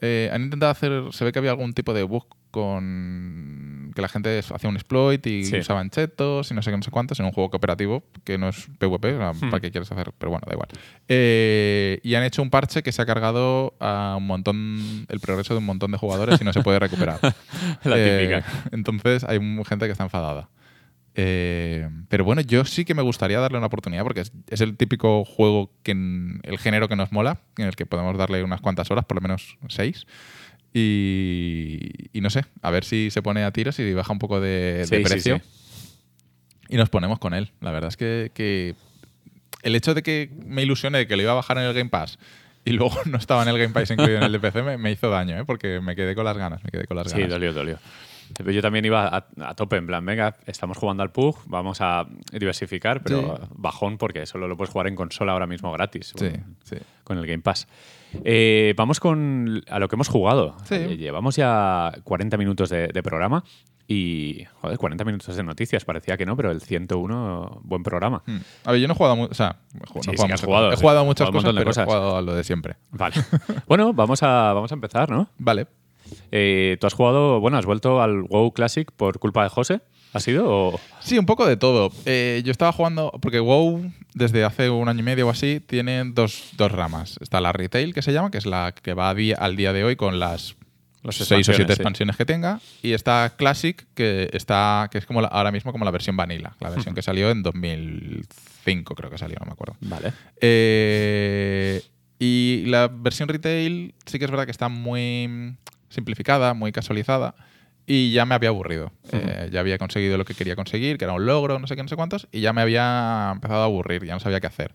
eh, 0.00 0.30
han 0.32 0.42
intentado 0.42 0.70
hacer. 0.72 1.02
Se 1.12 1.24
ve 1.24 1.32
que 1.32 1.38
había 1.38 1.50
algún 1.52 1.72
tipo 1.74 1.94
de 1.94 2.02
bug 2.02 2.26
con. 2.50 3.92
que 3.94 4.02
la 4.02 4.08
gente 4.08 4.38
hacía 4.40 4.68
un 4.68 4.76
exploit 4.76 5.26
y 5.26 5.44
Sí. 5.44 5.56
usaban 5.58 5.88
chetos 5.88 6.50
y 6.50 6.54
no 6.54 6.60
sé 6.62 6.70
qué, 6.70 6.76
no 6.76 6.82
sé 6.82 6.90
cuántos 6.90 7.18
en 7.18 7.24
un 7.26 7.32
juego 7.32 7.48
cooperativo 7.50 8.02
que 8.24 8.36
no 8.36 8.48
es 8.50 8.66
PvP, 8.78 9.14
o 9.14 9.18
sea, 9.18 9.32
Hmm. 9.32 9.50
para 9.50 9.60
qué 9.60 9.70
quieres 9.70 9.90
hacer, 9.90 10.12
pero 10.18 10.30
bueno, 10.30 10.44
da 10.46 10.52
igual. 10.52 10.68
Eh, 11.08 11.98
y 12.02 12.14
han 12.14 12.24
hecho 12.24 12.42
un 12.42 12.50
parche 12.50 12.82
que 12.82 12.92
se 12.92 13.00
ha 13.00 13.06
cargado 13.06 13.74
a 13.80 14.16
un 14.18 14.26
montón. 14.26 15.06
el 15.08 15.20
progreso 15.20 15.54
de 15.54 15.58
un 15.58 15.64
montón 15.66 15.92
de 15.92 15.98
jugadores 15.98 16.40
y 16.40 16.44
no 16.44 16.52
se 16.52 16.62
puede 16.62 16.78
recuperar. 16.78 17.18
La 17.84 17.96
típica. 17.96 18.44
entonces 18.72 19.24
hay 19.24 19.38
gente 19.66 19.86
que 19.86 19.92
está 19.92 20.04
enfadada. 20.04 20.48
Eh, 21.18 21.88
pero 22.10 22.24
bueno, 22.24 22.42
yo 22.42 22.64
sí 22.66 22.84
que 22.84 22.94
me 22.94 23.00
gustaría 23.00 23.40
darle 23.40 23.56
una 23.56 23.68
oportunidad 23.68 24.02
porque 24.02 24.20
es, 24.20 24.32
es 24.50 24.60
el 24.60 24.76
típico 24.76 25.24
juego 25.24 25.72
que 25.82 25.92
en- 25.92 26.40
el 26.42 26.58
género 26.58 26.88
que 26.88 26.96
nos 26.96 27.10
mola, 27.10 27.40
en 27.56 27.64
el 27.66 27.74
que 27.74 27.86
podemos 27.86 28.18
darle 28.18 28.42
unas 28.44 28.60
cuantas 28.60 28.90
horas, 28.90 29.06
por 29.06 29.16
lo 29.16 29.22
menos 29.22 29.56
seis. 29.68 30.06
Y, 30.74 31.80
y 32.12 32.20
no 32.20 32.28
sé, 32.30 32.44
a 32.62 32.70
ver 32.70 32.84
si 32.84 33.10
se 33.10 33.22
pone 33.22 33.44
a 33.44 33.50
tiros 33.50 33.78
y 33.78 33.94
baja 33.94 34.12
un 34.12 34.18
poco 34.18 34.40
de, 34.40 34.84
Sí, 34.86 34.96
sí, 34.96 35.02
precio. 35.02 35.40
sí. 35.42 35.42
Y 36.68 36.76
nos 36.76 36.90
ponemos 36.90 37.18
con 37.18 37.32
él. 37.32 37.50
La 37.60 37.70
verdad 37.70 37.88
es 37.88 37.96
que, 37.96 38.30
que 38.34 38.74
el 39.62 39.74
hecho 39.74 39.94
de 39.94 40.02
que 40.02 40.30
me 40.44 40.62
ilusioné 40.62 40.98
de 40.98 41.06
que 41.06 41.16
lo 41.16 41.22
iba 41.22 41.32
a 41.32 41.36
bajar 41.36 41.56
en 41.58 41.64
el 41.64 41.72
Game 41.74 41.88
Pass 41.90 42.18
y 42.64 42.72
luego 42.72 42.94
no 43.06 43.16
estaba 43.18 43.42
en 43.42 43.48
el 43.48 43.58
Game 43.58 43.72
Pass 43.72 43.90
incluido 43.90 44.18
en 44.18 44.24
el 44.24 44.32
de 44.32 44.40
PC 44.40 44.62
me, 44.62 44.76
me 44.76 44.90
hizo 44.92 45.08
daño, 45.08 45.38
¿eh? 45.38 45.44
porque 45.46 45.80
me 45.80 45.96
quedé 45.96 46.14
con 46.14 46.24
las 46.26 46.36
ganas. 46.36 46.62
Me 46.64 46.70
quedé 46.70 46.84
con 46.86 46.96
las 46.96 47.06
Sí, 47.06 47.12
ganas. 47.14 47.30
dolió, 47.30 47.52
dolió. 47.52 47.78
Pero 48.36 48.50
Yo 48.50 48.62
también 48.62 48.84
iba 48.84 49.06
a, 49.06 49.26
a 49.40 49.54
tope, 49.54 49.76
en 49.76 49.86
plan, 49.86 50.04
venga, 50.04 50.36
estamos 50.46 50.76
jugando 50.78 51.02
al 51.02 51.10
PUG, 51.12 51.36
vamos 51.46 51.78
a 51.80 52.06
diversificar, 52.32 53.02
pero 53.02 53.36
Sí. 53.40 53.48
bajón 53.56 53.98
porque 53.98 54.26
solo 54.26 54.48
lo 54.48 54.56
puedes 54.56 54.72
jugar 54.72 54.86
en 54.88 54.96
consola 54.96 55.32
ahora 55.32 55.46
mismo 55.46 55.72
gratis. 55.72 56.12
Sí, 56.16 56.30
con- 56.30 56.56
sí. 56.64 56.76
Con 57.04 57.18
el 57.18 57.26
Game 57.26 57.42
Pass. 57.42 57.66
Eh, 58.24 58.74
vamos 58.76 59.00
con 59.00 59.62
a 59.68 59.78
lo 59.78 59.88
que 59.88 59.96
hemos 59.96 60.08
jugado. 60.08 60.56
Sí. 60.64 60.74
Eh, 60.74 60.96
llevamos 60.96 61.36
ya 61.36 61.92
40 62.04 62.36
minutos 62.36 62.68
de, 62.70 62.88
de 62.88 63.02
programa 63.02 63.44
y, 63.88 64.44
joder, 64.60 64.76
40 64.78 65.04
minutos 65.04 65.36
de 65.36 65.42
noticias. 65.44 65.84
Parecía 65.84 66.16
que 66.16 66.26
no, 66.26 66.36
pero 66.36 66.50
el 66.50 66.60
101, 66.60 67.60
buen 67.62 67.82
programa. 67.82 68.22
Hmm. 68.26 68.38
A 68.64 68.72
ver, 68.72 68.80
yo 68.80 68.88
no 68.88 68.94
he 68.94 68.96
jugado 68.96 69.16
mucho. 69.16 69.32
O 69.32 69.34
sea, 69.34 69.56
he 69.74 69.86
jugado- 69.86 70.02
Sí, 70.02 70.08
no 70.10 70.12
he 70.12 70.16
jugado 70.16 70.38
jugado. 70.46 70.72
He 70.72 70.76
jugado 70.76 71.00
a 71.00 71.04
muchas 71.04 71.30
cosas, 71.30 71.52
pero 71.54 71.64
cosas. 71.64 71.82
he 71.82 71.86
jugado 71.86 72.16
a 72.16 72.22
lo 72.22 72.34
de 72.34 72.44
siempre. 72.44 72.76
Vale. 72.90 73.14
bueno, 73.68 73.92
vamos 73.92 74.22
a, 74.22 74.52
vamos 74.52 74.72
a 74.72 74.74
empezar, 74.74 75.10
¿no? 75.10 75.28
Vale. 75.38 75.66
Eh, 76.32 76.76
Tú 76.80 76.86
has 76.86 76.94
jugado, 76.94 77.40
bueno, 77.40 77.58
has 77.58 77.66
vuelto 77.66 78.00
al 78.02 78.22
WoW 78.22 78.52
Classic 78.52 78.90
por 78.92 79.18
culpa 79.18 79.42
de 79.42 79.48
José. 79.50 79.80
¿Ha 80.12 80.20
sido? 80.20 80.44
O... 80.48 80.80
Sí, 81.00 81.18
un 81.18 81.26
poco 81.26 81.46
de 81.46 81.56
todo. 81.56 81.90
Eh, 82.06 82.40
yo 82.44 82.50
estaba 82.50 82.72
jugando, 82.72 83.12
porque 83.20 83.38
WoW 83.40 83.90
desde 84.14 84.44
hace 84.44 84.70
un 84.70 84.88
año 84.88 85.00
y 85.00 85.02
medio 85.02 85.26
o 85.26 85.30
así 85.30 85.60
tiene 85.60 86.02
dos, 86.06 86.50
dos 86.56 86.72
ramas. 86.72 87.18
Está 87.20 87.40
la 87.40 87.52
retail, 87.52 87.92
que 87.92 88.00
se 88.02 88.12
llama, 88.12 88.30
que 88.30 88.38
es 88.38 88.46
la 88.46 88.72
que 88.72 88.94
va 88.94 89.12
día- 89.14 89.36
al 89.38 89.56
día 89.56 89.72
de 89.74 89.84
hoy 89.84 89.96
con 89.96 90.18
las 90.18 90.56
Las 91.02 91.16
seis 91.16 91.46
o 91.50 91.52
siete 91.52 91.72
expansiones, 91.74 92.14
sí. 92.14 92.18
que 92.18 92.24
tenga. 92.24 92.60
Y 92.82 92.92
está 92.92 93.34
Classic, 93.36 93.84
que 93.94 94.30
está 94.32 94.88
que 94.90 94.98
es 94.98 95.04
como 95.06 95.20
la- 95.20 95.28
ahora 95.28 95.52
mismo 95.52 95.70
como 95.70 95.84
la 95.84 95.90
versión 95.90 96.16
vanilla, 96.16 96.54
la 96.60 96.70
versión 96.70 96.94
que 96.94 97.02
salió 97.02 97.30
en 97.30 97.42
2005, 97.42 98.94
creo 98.94 99.10
que 99.10 99.18
salió, 99.18 99.36
no 99.40 99.46
me 99.46 99.52
acuerdo. 99.52 99.76
Vale. 99.82 100.12
Eh, 100.40 101.82
y 102.18 102.64
la 102.66 102.88
versión 102.88 103.28
retail 103.28 103.94
sí 104.06 104.18
que 104.18 104.24
es 104.24 104.30
verdad 104.30 104.46
que 104.46 104.50
está 104.50 104.68
muy 104.70 105.54
simplificada, 105.88 106.54
muy 106.54 106.72
casualizada. 106.72 107.34
Y 107.86 108.12
ya 108.12 108.26
me 108.26 108.34
había 108.34 108.48
aburrido. 108.48 108.90
Eh, 109.12 109.48
ya 109.52 109.60
había 109.60 109.78
conseguido 109.78 110.18
lo 110.18 110.24
que 110.24 110.34
quería 110.34 110.56
conseguir, 110.56 110.98
que 110.98 111.04
era 111.04 111.14
un 111.14 111.24
logro, 111.24 111.58
no 111.60 111.68
sé 111.68 111.76
qué, 111.76 111.82
no 111.82 111.88
sé 111.88 111.94
cuántos. 111.94 112.26
Y 112.32 112.40
ya 112.40 112.52
me 112.52 112.60
había 112.60 113.30
empezado 113.32 113.62
a 113.62 113.64
aburrir, 113.64 114.04
ya 114.04 114.14
no 114.14 114.20
sabía 114.20 114.40
qué 114.40 114.48
hacer. 114.48 114.74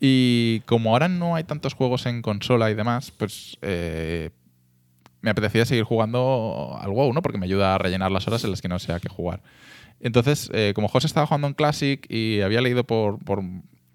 Y 0.00 0.60
como 0.60 0.92
ahora 0.92 1.08
no 1.08 1.34
hay 1.34 1.44
tantos 1.44 1.74
juegos 1.74 2.06
en 2.06 2.22
consola 2.22 2.70
y 2.70 2.74
demás, 2.74 3.10
pues 3.10 3.58
eh, 3.62 4.30
me 5.20 5.30
apetecía 5.30 5.66
seguir 5.66 5.84
jugando 5.84 6.78
al 6.80 6.90
WoW, 6.90 7.12
¿no? 7.12 7.20
Porque 7.20 7.38
me 7.38 7.46
ayuda 7.46 7.74
a 7.74 7.78
rellenar 7.78 8.10
las 8.10 8.26
horas 8.28 8.44
en 8.44 8.50
las 8.50 8.62
que 8.62 8.68
no 8.68 8.78
sé 8.78 8.92
a 8.92 9.00
qué 9.00 9.08
jugar. 9.08 9.42
Entonces, 10.00 10.50
eh, 10.54 10.72
como 10.74 10.88
José 10.88 11.08
estaba 11.08 11.26
jugando 11.26 11.48
en 11.48 11.54
Classic 11.54 12.06
y 12.08 12.40
había 12.40 12.60
leído 12.60 12.84
por, 12.84 13.18
por, 13.24 13.42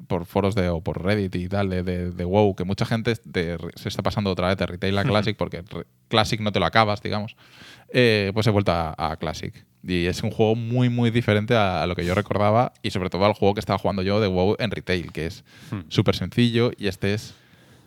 por 0.07 0.25
foros 0.25 0.55
de, 0.55 0.69
o 0.69 0.81
por 0.81 1.03
Reddit 1.03 1.35
y 1.35 1.47
tal 1.47 1.69
de, 1.69 1.83
de- 1.83 2.11
de 2.11 2.25
WoW 2.25 2.55
que 2.55 2.63
mucha 2.63 2.85
gente 2.85 3.15
se 3.15 3.87
está 3.89 4.01
pasando 4.03 4.31
otra 4.31 4.47
vez 4.49 4.57
de 4.57 4.65
Retail 4.65 4.97
a 4.97 5.03
Classic 5.05 5.35
porque 5.37 5.63
Classic 6.09 6.39
no 6.39 6.51
te 6.51 6.59
lo 6.59 6.65
acabas, 6.65 7.01
digamos, 7.01 7.35
eh, 7.89 8.31
pues 8.33 8.47
he 8.47 8.49
vuelto 8.51 8.71
a, 8.71 8.93
a 8.97 9.17
Classic. 9.17 9.53
Y 9.85 10.05
es 10.05 10.23
un 10.23 10.31
juego 10.31 10.55
muy, 10.55 10.87
muy 10.89 11.11
diferente 11.11 11.55
a, 11.55 11.83
a 11.83 11.87
lo 11.87 11.95
que 11.95 12.05
yo 12.05 12.15
recordaba 12.15 12.71
y 12.81 12.91
sobre 12.91 13.09
todo 13.09 13.25
al 13.25 13.33
juego 13.33 13.53
que 13.53 13.59
estaba 13.59 13.77
jugando 13.79 14.01
yo 14.01 14.19
de 14.21 14.27
WoW 14.27 14.55
en 14.59 14.71
Retail, 14.71 15.11
que 15.11 15.25
es 15.25 15.43
Hmm. 15.71 15.81
súper 15.89 16.15
sencillo 16.15 16.71
y 16.77 16.87
este 16.87 17.13
es 17.13 17.33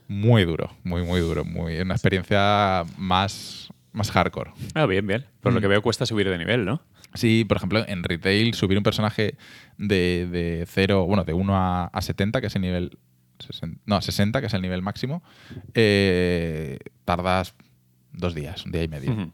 muy 0.08 0.44
duro, 0.44 0.70
muy, 0.84 1.02
muy 1.02 1.20
duro. 1.20 1.44
Muy, 1.44 1.78
una 1.80 1.94
experiencia 1.94 2.84
más, 2.98 3.68
más 3.92 4.10
hardcore. 4.10 4.52
Ah, 4.74 4.86
bien, 4.86 5.06
bien. 5.06 5.24
Por 5.40 5.52
lo 5.52 5.58
Mm. 5.58 5.62
que 5.62 5.68
veo 5.68 5.82
cuesta 5.82 6.06
subir 6.06 6.28
de 6.28 6.38
nivel, 6.38 6.64
¿no? 6.64 6.80
Sí, 7.16 7.44
por 7.44 7.56
ejemplo, 7.56 7.84
en 7.86 8.02
retail 8.04 8.54
subir 8.54 8.78
un 8.78 8.84
personaje 8.84 9.36
de, 9.78 10.26
de 10.30 10.64
0, 10.68 11.04
bueno, 11.06 11.24
de 11.24 11.32
1 11.32 11.56
a, 11.56 11.84
a 11.86 12.02
70, 12.02 12.40
que 12.40 12.46
es 12.46 12.56
el 12.56 12.62
nivel... 12.62 12.98
60 13.38 13.80
no, 13.84 14.00
60, 14.00 14.40
que 14.40 14.46
es 14.46 14.54
el 14.54 14.62
nivel 14.62 14.80
máximo, 14.80 15.22
eh, 15.74 16.78
tardas 17.04 17.54
dos 18.12 18.34
días, 18.34 18.64
un 18.64 18.72
día 18.72 18.82
y 18.82 18.88
medio. 18.88 19.30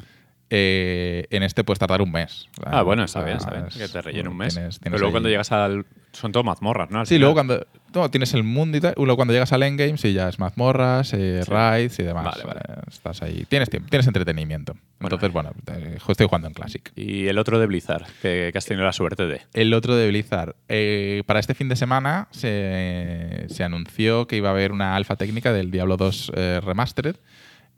Eh, 0.51 1.27
en 1.31 1.43
este 1.45 1.63
puedes 1.65 1.79
tardar 1.79 2.03
un 2.03 2.11
mes. 2.13 2.49
Ah, 2.65 2.83
bueno, 2.83 3.05
está 3.05 3.23
bien, 3.25 3.37
está 3.37 3.51
bien. 3.53 3.67
Que 3.69 3.89
te 3.89 4.03
rellene 4.03 4.29
un 4.29 4.37
mes. 4.37 4.55
tienes- 4.55 4.79
Pero 4.81 4.93
luego 4.99 5.07
ahí- 5.07 5.13
cuando 5.13 5.29
llegas 5.29 5.53
al... 5.53 5.87
Son 6.13 6.33
todo 6.33 6.43
mazmorras, 6.45 6.91
¿no? 6.91 7.01
Al 7.01 7.07
Sí, 7.07 7.15
final. 7.15 7.21
luego 7.21 7.35
cuando 7.35 7.67
no, 7.95 8.11
tienes 8.11 8.35
el 8.35 8.43
mundo 8.45 8.77
y 8.79 8.81
tal, 8.81 8.95
luego 8.97 9.17
cuando 9.17 9.33
llegas 9.35 9.53
al 9.53 9.63
endgame, 9.63 9.97
sí, 9.99 10.13
ya 10.13 10.29
es 10.29 10.39
mazmorras, 10.39 11.13
eh, 11.15 11.43
Sí. 11.45 11.51
raids 11.51 11.99
y 11.99 12.03
demás. 12.03 12.25
Vale, 12.25 12.45
vale. 12.45 12.61
Eh, 12.69 12.83
estás 12.89 13.23
ahí. 13.23 13.45
Tienes 13.49 13.71
tiempo, 13.71 13.89
tienes 13.91 14.07
entretenimiento. 14.07 14.75
Entonces, 15.01 15.33
bueno, 15.33 15.51
eh, 15.73 15.99
estoy 16.09 16.27
jugando 16.27 16.49
en 16.49 16.55
Classic. 16.55 16.93
Y 16.97 17.27
el 17.27 17.39
otro 17.39 17.59
de 17.59 17.67
Blizzard, 17.67 18.05
que, 18.23 18.51
que 18.53 18.59
has 18.59 18.65
tenido 18.67 18.85
la 18.85 18.93
suerte 18.93 19.27
de... 19.27 19.41
El 19.53 19.75
otro 19.75 19.97
de 19.97 20.09
Blizzard. 20.09 20.55
Eh, 20.69 21.23
para 21.27 21.41
este 21.41 21.55
fin 21.55 21.69
de 21.69 21.77
semana 21.77 22.29
se, 22.31 23.47
se 23.49 23.65
anunció 23.65 24.27
que 24.27 24.37
iba 24.37 24.49
a 24.49 24.53
haber 24.53 24.73
una 24.73 24.95
alfa 24.97 25.17
técnica 25.17 25.53
del 25.53 25.71
Diablo 25.71 25.97
2 25.97 26.33
eh, 26.35 26.61
Remastered. 26.63 27.17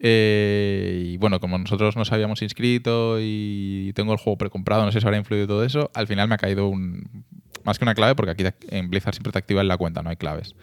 Eh, 0.00 1.12
y 1.12 1.16
bueno, 1.16 1.40
como 1.40 1.56
nosotros 1.56 1.96
nos 1.96 2.12
habíamos 2.12 2.42
inscrito 2.42 3.16
y 3.20 3.92
tengo 3.94 4.12
el 4.12 4.18
juego 4.18 4.36
precomprado, 4.36 4.84
no 4.84 4.92
sé 4.92 5.00
si 5.00 5.06
habrá 5.06 5.18
influido 5.18 5.46
todo 5.46 5.64
eso, 5.64 5.90
al 5.94 6.06
final 6.06 6.28
me 6.28 6.34
ha 6.34 6.38
caído 6.38 6.68
un, 6.68 7.24
más 7.64 7.78
que 7.78 7.84
una 7.84 7.94
clave, 7.94 8.14
porque 8.14 8.30
aquí 8.30 8.44
en 8.68 8.90
Blizzard 8.90 9.14
siempre 9.14 9.32
te 9.32 9.38
activa 9.38 9.62
la 9.64 9.76
cuenta, 9.76 10.02
no 10.02 10.10
hay 10.10 10.16
claves. 10.16 10.54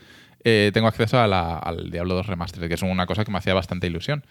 Eh, 0.43 0.72
tengo 0.74 0.88
acceso 0.88 1.20
al 1.20 1.91
Diablo 1.91 2.16
2 2.16 2.28
Remastered, 2.28 2.68
que 2.68 2.74
es 2.74 2.82
una 2.82 3.06
cosa 3.06 3.26
que 3.26 3.32
me 3.32 3.38
hacía 3.38 3.54
bastante 3.54 3.88
ilusión. 3.88 4.26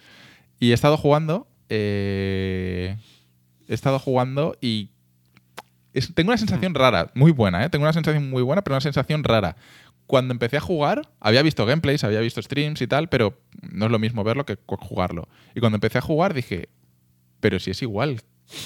Y 0.59 0.71
he 0.71 0.75
estado 0.75 0.97
jugando. 0.97 1.49
Eh, 1.69 2.97
he 3.69 3.75
estado 3.75 3.99
jugando 3.99 4.57
y. 4.61 4.91
tengo 6.15 6.31
una 6.31 6.39
sensación 6.39 6.75
rara, 6.75 7.11
muy 7.15 7.31
buena, 7.31 7.65
¿eh? 7.65 7.71
Tengo 7.71 7.85
una 7.85 7.93
sensación 7.93 8.29
muy 8.29 8.43
buena, 8.43 8.63
pero 8.63 8.75
una 8.75 8.81
sensación 8.81 9.25
rara. 9.25 9.57
Cuando 10.07 10.33
empecé 10.33 10.57
a 10.57 10.61
jugar, 10.61 11.09
había 11.21 11.43
visto 11.43 11.65
gameplays, 11.67 12.03
había 12.03 12.19
visto 12.21 12.43
streams 12.43 12.83
y 12.83 12.89
tal, 12.89 13.09
pero 13.09 13.41
no 13.63 13.87
es 13.87 13.93
lo 13.93 14.01
mismo 14.01 14.25
verlo 14.25 14.45
que 14.45 14.59
jugarlo. 14.67 15.29
Y 15.55 15.61
cuando 15.61 15.77
empecé 15.77 15.99
a 15.99 16.03
jugar 16.03 16.35
dije, 16.35 16.69
pero 17.39 17.61
si 17.61 17.71
es 17.71 17.83
igual 17.83 18.21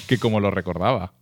que 0.09 0.19
como 0.19 0.41
lo 0.41 0.51
recordaba. 0.51 1.13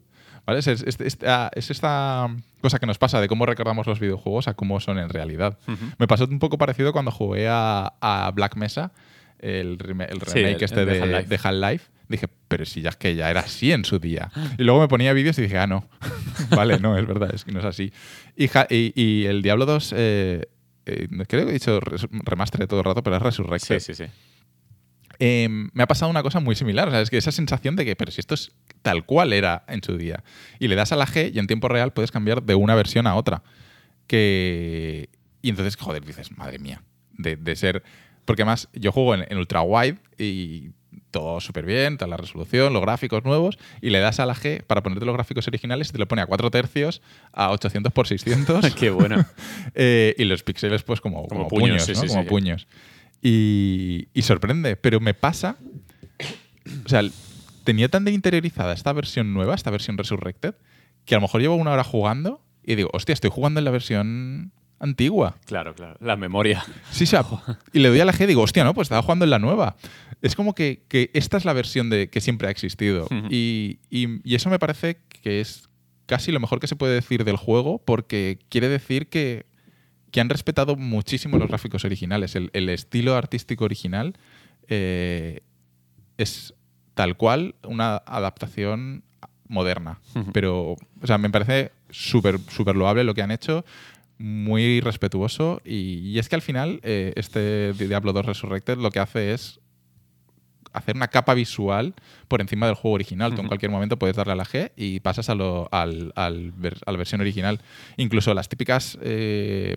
¿Vale? 0.46 0.58
Es, 0.58 0.68
esta 0.68 2.28
cosa 2.60 2.78
que 2.78 2.86
nos 2.86 2.98
pasa 2.98 3.20
de 3.20 3.28
cómo 3.28 3.46
recordamos 3.46 3.86
los 3.86 4.00
videojuegos 4.00 4.48
a 4.48 4.54
cómo 4.54 4.80
son 4.80 4.98
en 4.98 5.08
realidad. 5.08 5.58
Me 5.98 6.08
pasó 6.08 6.24
un 6.24 6.38
poco 6.38 6.58
parecido 6.58 6.92
cuando 6.92 7.10
jugué 7.10 7.46
a, 7.48 8.30
Black 8.34 8.56
Mesa, 8.56 8.92
el, 9.38 9.78
remake 9.78 10.62
este 10.62 10.84
de, 10.84 11.40
Half-Life. 11.42 11.90
Dije, 12.08 12.28
pero 12.48 12.66
si 12.66 12.82
ya 12.82 12.90
es 12.90 12.96
que 12.96 13.14
ya 13.14 13.30
era 13.30 13.40
así 13.40 13.72
en 13.72 13.84
su 13.84 13.98
día. 13.98 14.30
Y 14.58 14.64
luego 14.64 14.80
me 14.80 14.88
ponía 14.88 15.12
vídeos 15.14 15.38
y 15.38 15.42
dije, 15.42 15.56
ah, 15.58 15.66
no. 15.66 15.88
vale, 16.50 16.78
no, 16.78 16.98
es 16.98 17.06
verdad, 17.06 17.34
es 17.34 17.44
que 17.44 17.52
no 17.52 17.60
es 17.60 17.64
así. 17.64 17.92
Y, 18.36 18.50
y, 18.68 19.24
el 19.24 19.40
Diablo 19.40 19.64
2, 19.64 19.94
eh, 19.96 20.46
eh, 20.84 21.08
creo 21.26 21.46
que 21.46 21.50
he 21.50 21.54
dicho 21.54 21.80
remaster 21.80 22.60
de 22.60 22.66
todo 22.66 22.80
el 22.80 22.84
rato, 22.84 23.02
pero 23.02 23.16
es 23.16 23.22
Resurrected. 23.22 23.78
Sí, 23.80 23.94
sí, 23.94 24.04
sí. 24.04 24.10
Em, 25.24 25.70
me 25.72 25.84
ha 25.84 25.86
pasado 25.86 26.10
una 26.10 26.24
cosa 26.24 26.40
muy 26.40 26.56
similar. 26.56 26.88
O 26.88 26.90
sea, 26.90 27.00
es 27.00 27.08
que 27.08 27.16
esa 27.16 27.30
sensación 27.30 27.76
de 27.76 27.84
que, 27.84 27.94
pero 27.94 28.10
si 28.10 28.18
esto 28.18 28.34
es 28.34 28.50
tal 28.82 29.06
cual 29.06 29.32
era 29.32 29.62
en 29.68 29.80
su 29.80 29.96
día. 29.96 30.24
Y 30.58 30.66
le 30.66 30.74
das 30.74 30.90
a 30.90 30.96
la 30.96 31.06
G 31.06 31.30
y 31.32 31.38
en 31.38 31.46
tiempo 31.46 31.68
real 31.68 31.92
puedes 31.92 32.10
cambiar 32.10 32.42
de 32.42 32.56
una 32.56 32.74
versión 32.74 33.06
a 33.06 33.14
otra. 33.14 33.44
Que... 34.08 35.10
Y 35.40 35.50
entonces, 35.50 35.76
joder, 35.76 36.04
dices, 36.04 36.36
madre 36.36 36.58
mía, 36.58 36.82
de, 37.12 37.54
ser... 37.54 37.84
Porque 38.24 38.42
además 38.42 38.68
yo 38.72 38.90
juego 38.90 39.14
en, 39.14 39.38
ultra 39.38 39.62
wide 39.62 39.98
y 40.18 40.70
todo 41.12 41.40
súper 41.40 41.66
bien, 41.66 41.98
toda 41.98 42.08
la 42.08 42.16
resolución, 42.16 42.72
los 42.72 42.82
gráficos 42.82 43.22
nuevos, 43.24 43.60
y 43.80 43.90
le 43.90 44.00
das 44.00 44.18
a 44.18 44.26
la 44.26 44.34
G 44.34 44.64
para 44.64 44.82
ponerte 44.82 45.06
los 45.06 45.14
gráficos 45.14 45.46
originales 45.46 45.90
y 45.90 45.92
te 45.92 45.98
lo 45.98 46.08
pone 46.08 46.22
a 46.22 46.26
4 46.26 46.50
tercios, 46.50 47.00
a 47.32 47.52
800 47.52 47.92
por 47.92 48.08
600. 48.08 48.74
Qué 48.74 48.90
bueno. 48.90 49.24
Eh, 49.74 50.14
y 50.18 50.24
los 50.24 50.42
píxeles 50.42 50.82
pues 50.82 51.00
como, 51.00 51.26
como, 51.28 51.48
puños, 51.48 51.88
como 52.08 52.26
puños. 52.26 52.66
Y, 53.22 54.08
sorprende, 54.22 54.76
pero 54.76 55.00
me 55.00 55.14
pasa. 55.14 55.56
O 56.84 56.88
sea, 56.88 57.02
tenía 57.64 57.88
tan 57.88 58.04
de 58.04 58.10
interiorizada 58.10 58.72
esta 58.72 58.92
versión 58.92 59.32
nueva, 59.32 59.54
esta 59.54 59.70
versión 59.70 59.96
Resurrected, 59.96 60.54
que 61.04 61.14
a 61.14 61.18
lo 61.18 61.22
mejor 61.22 61.40
llevo 61.40 61.54
una 61.54 61.70
hora 61.70 61.84
jugando 61.84 62.42
y 62.64 62.74
digo, 62.74 62.90
hostia, 62.92 63.12
estoy 63.12 63.30
jugando 63.30 63.60
en 63.60 63.64
la 63.64 63.70
versión 63.70 64.52
antigua. 64.80 65.36
Claro, 65.46 65.74
claro, 65.74 65.96
la 66.00 66.16
memoria. 66.16 66.64
Sí, 66.90 67.06
sí. 67.06 67.16
Y 67.72 67.78
le 67.78 67.88
doy 67.88 68.00
a 68.00 68.04
la 68.04 68.12
G 68.12 68.24
y 68.24 68.26
digo, 68.26 68.42
hostia, 68.42 68.64
no, 68.64 68.74
pues 68.74 68.86
estaba 68.86 69.02
jugando 69.02 69.24
en 69.24 69.30
la 69.30 69.38
nueva. 69.38 69.76
Es 70.20 70.34
como 70.34 70.54
que, 70.54 70.82
esta 71.14 71.36
es 71.36 71.44
la 71.44 71.52
versión 71.52 71.90
de 71.90 72.10
que 72.10 72.20
siempre 72.20 72.48
ha 72.48 72.50
existido. 72.50 73.06
y, 73.30 73.78
y, 73.90 74.34
eso 74.34 74.50
me 74.50 74.58
parece 74.58 74.98
que 75.22 75.40
es 75.40 75.68
casi 76.06 76.32
lo 76.32 76.40
mejor 76.40 76.60
que 76.60 76.66
se 76.66 76.76
puede 76.76 76.94
decir 76.94 77.24
del 77.24 77.36
juego, 77.36 77.78
porque 77.84 78.38
quiere 78.48 78.68
decir 78.68 79.08
que 79.08 79.46
que 80.12 80.20
han 80.20 80.28
respetado 80.28 80.76
muchísimo 80.76 81.38
los 81.38 81.48
gráficos 81.48 81.84
originales. 81.84 82.36
El, 82.36 82.68
estilo 82.68 83.16
artístico 83.16 83.64
original 83.64 84.14
eh, 84.68 85.40
es 86.18 86.54
tal 86.94 87.16
cual 87.16 87.56
una 87.66 87.96
adaptación 87.96 89.02
moderna. 89.48 90.00
Pero, 90.32 90.72
o 90.72 91.06
sea, 91.06 91.18
me 91.18 91.30
parece 91.30 91.72
súper 91.90 92.38
super 92.50 92.76
loable 92.76 93.04
lo 93.04 93.14
que 93.14 93.22
han 93.22 93.30
hecho, 93.30 93.64
muy 94.18 94.80
respetuoso. 94.80 95.62
Y, 95.64 96.18
es 96.18 96.28
que 96.28 96.36
al 96.36 96.42
final, 96.42 96.80
eh, 96.82 97.14
este 97.16 97.72
Diablo 97.72 98.12
2 98.12 98.26
Resurrected 98.26 98.76
lo 98.76 98.90
que 98.90 99.00
hace 99.00 99.32
es 99.32 99.60
hacer 100.74 100.96
una 100.96 101.08
capa 101.08 101.32
visual 101.34 101.94
por 102.28 102.42
encima 102.42 102.66
del 102.66 102.74
juego 102.74 102.94
original. 102.94 103.34
Tú 103.34 103.40
en 103.40 103.48
cualquier 103.48 103.70
momento 103.70 103.98
puedes 103.98 104.16
darle 104.16 104.34
a 104.34 104.36
la 104.36 104.44
G 104.44 104.72
y 104.76 105.00
pasas 105.00 105.30
a, 105.30 105.34
lo, 105.34 105.68
al, 105.72 106.12
al, 106.16 106.52
a 106.84 106.92
la 106.92 106.98
versión 106.98 107.22
original. 107.22 107.60
Incluso 107.96 108.34
las 108.34 108.48
típicas 108.48 108.98
eh, 109.02 109.76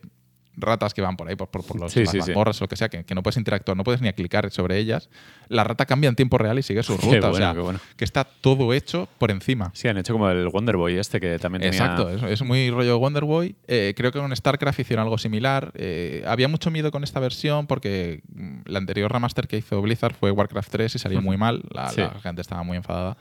ratas 0.57 0.93
que 0.93 1.01
van 1.01 1.17
por 1.17 1.27
ahí, 1.27 1.35
por, 1.35 1.49
por, 1.49 1.79
los, 1.79 1.91
sí, 1.91 2.03
o 2.33 2.43
lo 2.43 2.67
que 2.67 2.75
sea, 2.75 2.89
que, 2.89 3.15
no 3.15 3.23
puedes 3.23 3.37
interactuar, 3.37 3.77
no 3.77 3.83
puedes 3.83 4.01
ni 4.01 4.11
clicar 4.13 4.49
sobre 4.51 4.77
ellas, 4.77 5.09
la 5.47 5.63
rata 5.63 5.85
cambia 5.85 6.09
en 6.09 6.15
tiempo 6.15 6.37
real 6.37 6.57
y 6.59 6.63
sigue 6.63 6.83
su 6.83 6.97
ruta. 6.97 7.29
o 7.29 7.35
sea, 7.35 7.55
que 7.95 8.03
está 8.03 8.23
todo 8.23 8.73
hecho 8.73 9.07
por 9.17 9.31
encima. 9.31 9.71
Sí, 9.73 9.87
han 9.87 9.97
hecho 9.97 10.13
como 10.13 10.29
el 10.29 10.47
Wonder 10.49 10.77
Boy 10.77 10.97
este 10.97 11.19
que 11.19 11.39
también 11.39 11.61
tenía... 11.61 11.79
Exacto, 11.79 12.09
es, 12.27 12.41
muy 12.41 12.69
rollo 12.69 12.99
Wonder 12.99 13.25
Boy. 13.25 13.55
Eh, 13.67 13.93
creo 13.95 14.11
que 14.11 14.19
con 14.19 14.35
StarCraft 14.35 14.79
hicieron 14.79 15.03
algo 15.03 15.17
similar. 15.17 15.71
Eh, 15.75 16.23
había 16.27 16.47
mucho 16.47 16.71
miedo 16.71 16.91
con 16.91 17.03
esta 17.03 17.19
versión 17.19 17.67
porque 17.67 18.21
mm, 18.33 18.61
la 18.65 18.79
anterior 18.79 19.11
remaster 19.11 19.47
que 19.47 19.57
hizo 19.57 19.81
Blizzard 19.81 20.13
fue 20.13 20.31
Warcraft 20.31 20.71
3 20.71 20.95
y 20.95 20.99
salió 20.99 21.21
muy 21.21 21.37
mal. 21.37 21.63
La, 21.71 21.91
la 21.95 22.19
gente 22.21 22.41
estaba 22.41 22.63
muy 22.63 22.77
enfadada. 22.77 23.17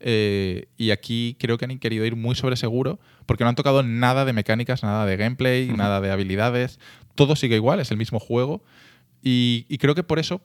Eh, 0.00 0.66
y 0.76 0.90
aquí 0.90 1.36
creo 1.38 1.58
que 1.58 1.64
han 1.64 1.78
querido 1.78 2.04
ir 2.04 2.14
muy 2.14 2.34
sobre 2.34 2.56
seguro 2.56 3.00
porque 3.26 3.44
no 3.44 3.50
han 3.50 3.56
tocado 3.56 3.82
nada 3.82 4.24
de 4.24 4.32
mecánicas, 4.32 4.82
nada 4.82 5.04
de 5.06 5.16
gameplay, 5.16 5.68
nada 5.68 6.00
de 6.00 6.10
habilidades. 6.10 6.78
Todo 7.14 7.36
sigue 7.36 7.56
igual, 7.56 7.80
es 7.80 7.90
el 7.90 7.96
mismo 7.96 8.20
juego. 8.20 8.62
Y, 9.22 9.76
creo 9.78 9.94
que 9.94 10.02
por 10.02 10.18
eso 10.18 10.40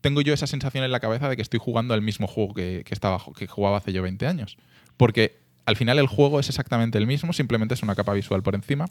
tengo 0.00 0.20
yo 0.20 0.34
esa 0.34 0.46
sensación 0.46 0.84
en 0.84 0.92
la 0.92 1.00
cabeza 1.00 1.28
de 1.28 1.36
que 1.36 1.42
estoy 1.42 1.60
jugando 1.60 1.94
al 1.94 2.02
mismo 2.02 2.26
juego 2.26 2.52
que, 2.52 2.84
estaba, 2.90 3.22
que 3.36 3.46
jugaba 3.46 3.78
hace 3.78 3.92
yo 3.92 4.02
20 4.02 4.26
años. 4.26 4.58
Porque 4.96 5.38
al 5.64 5.76
final 5.76 5.98
el 5.98 6.06
juego 6.06 6.40
es 6.40 6.48
exactamente 6.48 6.98
el 6.98 7.06
mismo, 7.06 7.32
simplemente 7.32 7.74
es 7.74 7.82
una 7.82 7.94
capa 7.94 8.12
visual 8.12 8.42
por 8.42 8.54
encima. 8.54 8.86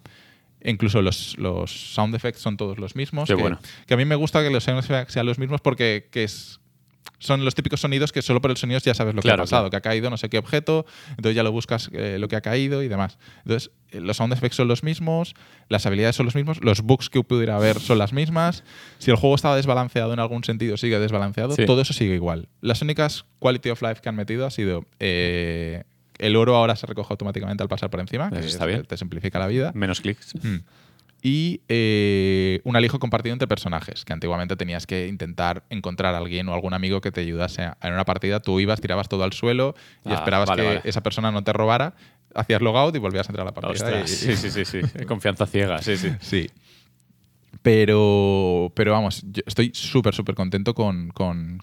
incluso 0.63 1.01
los, 1.01 1.37
los, 1.37 1.93
sound 1.93 2.15
effects 2.15 2.41
son 2.41 2.57
todos 2.57 2.79
los 2.79 2.95
mismos. 2.95 3.27
que, 3.27 3.35
bueno. 3.35 3.59
que, 3.85 3.93
a 3.93 3.97
mí 3.97 4.05
me 4.05 4.15
gusta 4.15 4.41
que 4.41 4.49
los 4.49 4.63
sound 4.63 4.79
effects 4.79 5.13
sean 5.13 5.25
los 5.25 5.37
mismos 5.37 5.61
porque 5.61 6.07
que 6.09 6.23
es, 6.23 6.59
son 7.19 7.45
los 7.45 7.55
típicos 7.55 7.79
sonidos 7.79 8.11
que 8.11 8.21
solo 8.21 8.41
por 8.41 8.51
el 8.51 8.57
sonido 8.57 8.79
ya 8.79 8.93
sabes 8.93 9.15
lo 9.15 9.21
que 9.21 9.31
ha 9.31 9.37
pasado, 9.37 9.69
que 9.69 9.77
ha 9.77 9.81
caído 9.81 10.09
no 10.09 10.17
sé 10.17 10.29
qué 10.29 10.37
objeto, 10.37 10.85
entonces 11.11 11.35
ya 11.35 11.43
lo 11.43 11.51
buscas 11.51 11.89
eh, 11.93 12.17
lo 12.19 12.27
que 12.27 12.35
ha 12.35 12.41
caído 12.41 12.83
y 12.83 12.87
demás. 12.87 13.17
Entonces, 13.45 13.71
eh, 13.91 14.01
los 14.01 14.17
sound 14.17 14.33
effects 14.33 14.57
son 14.57 14.67
los 14.67 14.83
mismos, 14.83 15.33
las 15.69 15.85
habilidades 15.85 16.15
son 16.15 16.25
los 16.25 16.35
mismos, 16.35 16.61
los 16.61 16.81
bugs 16.81 17.09
que 17.09 17.23
pudiera 17.23 17.55
haber 17.55 17.79
son 17.79 17.97
las 17.97 18.13
mismas. 18.13 18.63
Si 18.99 19.09
el 19.09 19.17
juego 19.17 19.35
estaba 19.35 19.55
desbalanceado 19.55 20.13
en 20.13 20.19
algún 20.19 20.43
sentido, 20.43 20.75
sigue 20.77 20.99
desbalanceado, 20.99 21.55
todo 21.65 21.81
eso 21.81 21.93
sigue 21.93 22.15
igual. 22.15 22.49
Las 22.61 22.81
únicas 22.81 23.25
quality 23.39 23.69
of 23.69 23.81
life 23.81 24.01
que 24.01 24.09
han 24.09 24.15
metido 24.15 24.45
ha 24.45 24.51
sido 24.51 24.85
eh, 24.99 25.83
el 26.19 26.35
oro 26.35 26.55
ahora 26.55 26.75
se 26.75 26.85
recoge 26.85 27.13
automáticamente 27.13 27.63
al 27.63 27.69
pasar 27.69 27.89
por 27.89 27.99
encima, 27.99 28.29
que 28.29 28.39
está 28.39 28.65
bien. 28.65 28.83
te 28.85 28.97
simplifica 28.97 29.39
la 29.39 29.47
vida. 29.47 29.71
Menos 29.73 30.01
clics. 30.01 30.33
Mm 30.41 30.57
y 31.25 31.61
eh, 31.69 32.59
un 32.65 32.75
alijo 32.75 32.99
compartido 32.99 33.31
entre 33.31 33.47
personajes, 33.47 34.03
que 34.03 34.11
antiguamente 34.11 34.57
tenías 34.57 34.85
que 34.85 35.07
intentar 35.07 35.63
encontrar 35.69 36.13
a 36.13 36.17
alguien 36.17 36.49
o 36.49 36.53
algún 36.53 36.73
amigo 36.73 36.99
que 36.99 37.13
te 37.13 37.21
ayudase 37.21 37.71
en 37.81 37.93
una 37.93 38.03
partida, 38.03 38.41
tú 38.41 38.59
ibas, 38.59 38.81
tirabas 38.81 39.07
todo 39.07 39.23
al 39.23 39.31
suelo 39.31 39.73
y 40.05 40.11
ah, 40.11 40.15
esperabas 40.15 40.51
que 40.51 40.81
esa 40.83 41.01
persona 41.01 41.31
no 41.31 41.41
te 41.41 41.53
robara, 41.53 41.95
hacías 42.35 42.61
logout 42.61 42.93
y 42.97 42.99
volvías 42.99 43.29
a 43.29 43.31
entrar 43.31 43.47
a 43.47 43.51
la 43.51 43.53
partida. 43.53 44.05
sí, 44.05 44.35
sí, 44.35 44.51
sí, 44.51 44.65
sí. 44.65 44.81
Confianza 45.07 45.45
ciega, 45.45 45.81
sí, 45.81 45.95
sí. 45.95 46.11
Sí. 46.19 46.49
Pero, 47.63 48.73
pero 48.75 48.91
vamos, 48.91 49.23
estoy 49.45 49.71
súper, 49.73 50.13
súper 50.13 50.35
contento 50.35 50.75
con, 50.75 51.13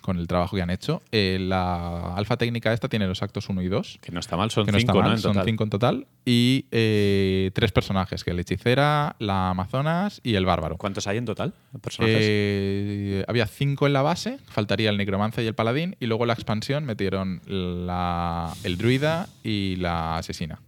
el 0.09 0.27
trabajo 0.27 0.57
que 0.57 0.63
han 0.63 0.71
hecho. 0.71 1.03
Eh, 1.13 1.37
la 1.39 2.15
alfa 2.15 2.39
técnica 2.39 2.73
esta 2.73 2.89
tiene 2.89 3.07
los 3.07 3.23
actos 3.23 3.51
1 3.51 3.61
y 3.61 3.69
2. 3.69 3.99
Que 4.01 4.11
no 4.11 4.19
está 4.19 4.39
mal, 4.39 4.51
son 4.51 4.67
5 4.67 5.03
¿no? 5.03 5.19
Son 5.19 5.37
5 5.45 5.65
en 5.65 5.71
total. 5.71 6.07
Y 6.25 6.65
eh, 6.71 7.51
tres 7.53 7.71
personajes, 7.73 8.25
que 8.25 8.33
la 8.33 8.41
hechicera, 8.41 9.15
la 9.19 9.51
amazonas 9.51 10.23
y 10.25 10.37
el 10.37 10.47
bárbaro. 10.47 10.79
¿Cuántos 10.79 11.07
hay 11.07 11.19
en 11.19 11.27
total? 11.27 11.53
Personajes? 11.83 12.17
Eh, 12.19 13.25
había 13.29 13.47
5 13.47 13.87
en 13.87 13.93
la 13.93 14.01
base, 14.01 14.39
faltaría 14.47 14.89
el 14.89 14.97
necromancer 14.97 15.45
y 15.45 15.49
el 15.49 15.55
paladín. 15.55 15.97
Y 16.01 16.07
luego 16.07 16.25
la 16.25 16.33
expansión 16.33 16.87
metieron 16.87 17.43
el 17.47 18.79
druida 18.79 19.29
y 19.45 19.77
la 19.77 20.17
asesina. 20.17 20.61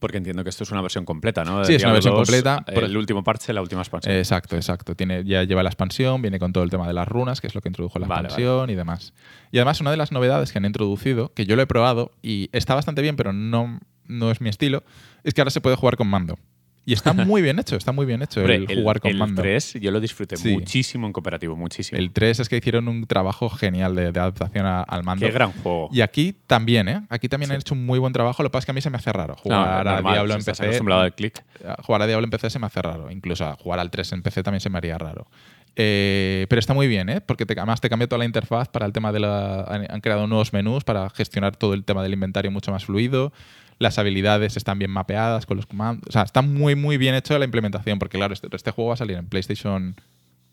Porque 0.00 0.16
entiendo 0.16 0.42
que 0.42 0.50
esto 0.50 0.64
es 0.64 0.70
una 0.72 0.80
versión 0.80 1.04
completa, 1.04 1.44
¿no? 1.44 1.64
Sí, 1.64 1.74
es 1.74 1.84
una 1.84 1.92
versión 1.92 2.14
completa. 2.14 2.64
Por 2.74 2.84
el 2.84 2.96
último 2.96 3.22
parche, 3.22 3.52
la 3.52 3.60
última 3.60 3.82
expansión. 3.82 4.16
Exacto, 4.16 4.56
exacto. 4.56 4.96
Tiene, 4.96 5.24
ya 5.24 5.44
lleva 5.44 5.62
la 5.62 5.68
expansión, 5.68 6.22
viene 6.22 6.38
con 6.38 6.52
todo 6.52 6.64
el 6.64 6.70
tema 6.70 6.88
de 6.88 6.94
las 6.94 7.06
runas, 7.06 7.40
que 7.40 7.46
es 7.46 7.54
lo 7.54 7.60
que 7.60 7.68
introdujo 7.68 7.98
la 7.98 8.06
expansión 8.06 8.70
y 8.70 8.74
demás. 8.74 9.12
Y 9.52 9.58
además, 9.58 9.80
una 9.80 9.90
de 9.90 9.98
las 9.98 10.10
novedades 10.10 10.52
que 10.52 10.58
han 10.58 10.64
introducido, 10.64 11.32
que 11.34 11.44
yo 11.44 11.54
lo 11.54 11.62
he 11.62 11.66
probado 11.66 12.12
y 12.22 12.48
está 12.52 12.74
bastante 12.74 13.02
bien, 13.02 13.16
pero 13.16 13.32
no, 13.32 13.78
no 14.06 14.30
es 14.30 14.40
mi 14.40 14.48
estilo, 14.48 14.82
es 15.22 15.34
que 15.34 15.42
ahora 15.42 15.50
se 15.50 15.60
puede 15.60 15.76
jugar 15.76 15.96
con 15.96 16.08
mando. 16.08 16.38
Y 16.86 16.94
está 16.94 17.12
muy 17.12 17.42
bien 17.42 17.58
hecho, 17.58 17.76
está 17.76 17.92
muy 17.92 18.06
bien 18.06 18.22
hecho 18.22 18.44
el, 18.44 18.66
jugar 18.66 19.00
con 19.00 19.16
mando. 19.16 19.42
El 19.42 19.48
3 19.48 19.74
yo 19.74 19.90
lo 19.90 20.00
disfruté 20.00 20.36
muchísimo 20.50 21.06
en 21.06 21.12
cooperativo, 21.12 21.56
muchísimo. 21.56 21.98
El 21.98 22.10
3 22.10 22.40
es 22.40 22.48
que 22.48 22.56
hicieron 22.56 22.88
un 22.88 23.06
trabajo 23.06 23.48
genial 23.50 23.94
de, 23.94 24.06
adaptación 24.08 24.66
al 24.66 25.04
mando. 25.04 25.26
Qué 25.26 25.32
gran 25.32 25.52
juego. 25.52 25.88
Y 25.92 26.00
aquí 26.00 26.34
también, 26.46 26.88
¿eh? 26.88 27.02
Aquí 27.08 27.28
también 27.28 27.52
han 27.52 27.58
hecho 27.58 27.74
un 27.74 27.84
muy 27.84 27.98
buen 27.98 28.12
trabajo. 28.12 28.42
Lo 28.42 28.48
que 28.48 28.52
pasa 28.52 28.60
es 28.60 28.66
que 28.66 28.70
a 28.72 28.74
mí 28.74 28.80
se 28.80 28.90
me 28.90 28.96
hace 28.96 29.12
raro. 29.12 29.36
Jugar 29.36 29.86
a 29.86 30.00
Diablo 30.00 30.34
en 30.34 30.42
PC. 30.42 30.64
acostumbrado 30.64 31.02
al 31.02 31.14
click. 31.14 31.42
Jugar 31.82 32.02
a 32.02 32.06
Diablo 32.06 32.24
en 32.24 32.30
PC 32.30 32.50
se 32.50 32.58
me 32.58 32.66
hace 32.66 32.82
raro. 32.82 33.10
Incluso 33.10 33.56
jugar 33.56 33.78
al 33.78 33.90
3 33.90 34.12
en 34.12 34.22
PC 34.22 34.42
también 34.42 34.60
se 34.60 34.70
me 34.70 34.78
haría 34.78 34.96
raro. 34.98 35.28
Eh, 35.76 36.46
pero 36.48 36.58
está 36.58 36.74
muy 36.74 36.88
bien, 36.88 37.08
¿eh? 37.08 37.20
porque 37.20 37.46
te- 37.46 37.54
además 37.54 37.80
te 37.80 37.88
cambia 37.88 38.08
toda 38.08 38.18
la 38.18 38.24
interfaz 38.24 38.68
para 38.68 38.86
el 38.86 38.92
tema 38.92 39.12
de 39.12 39.20
la... 39.20 39.62
Han, 39.62 39.86
han 39.88 40.00
creado 40.00 40.26
nuevos 40.26 40.52
menús 40.52 40.82
para 40.82 41.08
gestionar 41.10 41.56
todo 41.56 41.74
el 41.74 41.84
tema 41.84 42.02
del 42.02 42.12
inventario 42.12 42.50
mucho 42.50 42.72
más 42.72 42.84
fluido. 42.84 43.32
Las 43.80 43.98
habilidades 43.98 44.56
están 44.56 44.78
bien 44.78 44.90
mapeadas 44.92 45.46
con 45.46 45.56
los 45.56 45.66
comandos. 45.66 46.04
O 46.08 46.12
sea, 46.12 46.22
está 46.22 46.42
muy, 46.42 46.76
muy 46.76 46.98
bien 46.98 47.14
hecho 47.16 47.36
la 47.38 47.44
implementación, 47.46 47.98
porque 47.98 48.18
claro, 48.18 48.32
este, 48.34 48.48
este 48.54 48.70
juego 48.70 48.88
va 48.90 48.94
a 48.94 48.98
salir 48.98 49.16
en 49.16 49.26
PlayStation 49.26 49.96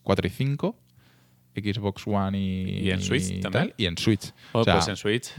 4 0.03 0.27
y 0.27 0.29
5, 0.31 0.75
Xbox 1.55 2.07
One 2.07 2.39
y, 2.39 2.79
Y 2.87 2.91
en 2.91 3.01
Switch 3.01 3.25
y 3.29 3.39
también. 3.41 3.51
tal, 3.51 3.73
y 3.77 3.85
en 3.85 3.97
Switch. 3.97 4.31
Oh, 4.53 4.61
O 4.61 4.63
sea, 4.63 4.75
pues 4.75 4.87
en 4.87 4.95
Switch 4.95 5.31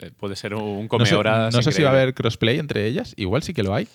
eh, 0.00 0.10
puede 0.16 0.34
ser 0.36 0.54
un 0.54 0.82
no 0.82 0.88
come 0.88 1.06
sé, 1.06 1.14
horas 1.14 1.54
no 1.54 1.62
sé 1.62 1.70
si 1.72 1.82
va 1.82 1.90
a 1.90 1.92
haber 1.92 2.12
crossplay 2.14 2.58
entre 2.58 2.86
ellas, 2.86 3.14
igual 3.16 3.42
sí 3.42 3.54
que 3.54 3.62
lo 3.62 3.72
hay. 3.74 3.86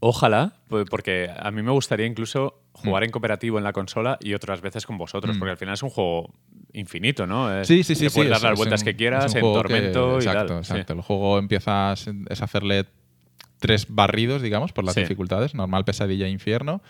Ojalá, 0.00 0.52
pues, 0.68 0.84
porque 0.90 1.30
a 1.36 1.50
mí 1.50 1.62
me 1.62 1.70
gustaría 1.72 2.06
incluso 2.06 2.60
jugar 2.72 3.04
en 3.04 3.10
cooperativo 3.10 3.58
en 3.58 3.64
la 3.64 3.72
consola 3.72 4.18
y 4.20 4.34
otras 4.34 4.60
veces 4.60 4.84
con 4.86 4.98
vosotros, 4.98 5.34
Mm. 5.34 5.38
porque 5.40 5.50
al 5.52 5.56
final 5.56 5.74
es 5.74 5.82
un 5.82 5.90
juego 5.90 6.32
infinito, 6.74 7.26
¿no? 7.26 7.60
Es- 7.60 7.66
Sí, 7.68 7.82
sí, 7.84 7.94
sí. 7.94 8.08
sí, 8.10 8.14
puedes 8.14 8.32
es- 8.32 8.40
dar 8.42 8.50
las 8.50 8.58
vueltas 8.58 8.80
un- 8.82 8.84
que 8.84 8.96
quieras 8.96 9.34
en 9.34 9.40
que- 9.40 9.40
tormento 9.40 10.14
y 10.14 10.16
exacto, 10.18 10.54
tal. 10.54 10.64
sí. 10.64 10.72
Exacto. 10.72 10.92
El 10.92 11.00
juego 11.00 11.38
empiezas 11.38 12.06
es 12.28 12.42
hacerle 12.42 12.84
tres 13.60 13.86
barridos, 13.88 14.42
digamos, 14.42 14.72
por 14.72 14.84
las 14.84 14.94
Sí. 14.94 15.00
dificultades, 15.00 15.54
normal, 15.54 15.84
pesadilla, 15.86 16.28
infierno. 16.28 16.82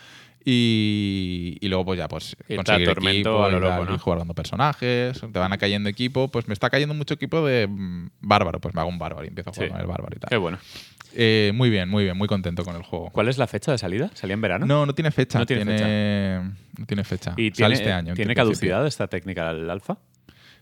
Y, 0.46 1.56
y 1.60 1.68
luego, 1.68 1.86
pues 1.86 1.98
ya, 1.98 2.06
pues 2.08 2.36
Y 2.48 2.56
conseguir 2.56 2.88
equipo 2.90 3.44
a 3.44 3.48
lo 3.50 3.60
dando 4.18 4.34
personajes, 4.34 5.18
te 5.20 5.38
van 5.38 5.52
a 5.54 5.58
cayendo 5.58 5.88
equipo, 5.88 6.28
pues 6.28 6.48
me 6.48 6.52
está 6.54 6.68
cayendo 6.68 6.94
mucho 6.94 7.14
equipo 7.14 7.46
de 7.46 7.66
mm, 7.66 8.10
bárbaro, 8.20 8.60
pues 8.60 8.74
me 8.74 8.80
hago 8.82 8.90
un 8.90 8.98
bárbaro 8.98 9.24
y 9.24 9.28
empiezo 9.28 9.50
a 9.50 9.52
jugar 9.54 9.68
Sí. 9.68 9.72
con 9.72 9.80
el 9.80 9.86
bárbaro 9.86 10.14
y 10.16 10.20
tal. 10.20 10.28
Qué 10.28 10.36
bueno. 10.36 10.58
Eh, 11.16 11.52
muy 11.54 11.70
bien, 11.70 11.88
muy 11.88 12.04
bien, 12.04 12.16
muy 12.16 12.28
contento 12.28 12.64
con 12.64 12.76
el 12.76 12.82
juego. 12.82 13.10
¿Cuál 13.10 13.28
es 13.28 13.38
la 13.38 13.46
fecha 13.46 13.72
de 13.72 13.78
salida? 13.78 14.10
¿Salía 14.14 14.34
en 14.34 14.40
verano? 14.40 14.66
No, 14.66 14.86
no 14.86 14.94
tiene 14.94 15.10
fecha. 15.10 15.38
No 15.38 15.46
tiene 15.46 15.64
No 15.64 16.86
tiene 16.86 17.04
fecha. 17.04 17.34
¿Y 17.36 17.50
Sale 17.50 17.54
tiene, 17.54 17.74
este 17.74 17.92
año. 17.92 18.10
en 18.10 18.16
¿tiene 18.16 18.34
caducidad 18.34 18.86
esta 18.86 19.06
técnica 19.06 19.52
del 19.52 19.70
alfa? 19.70 19.98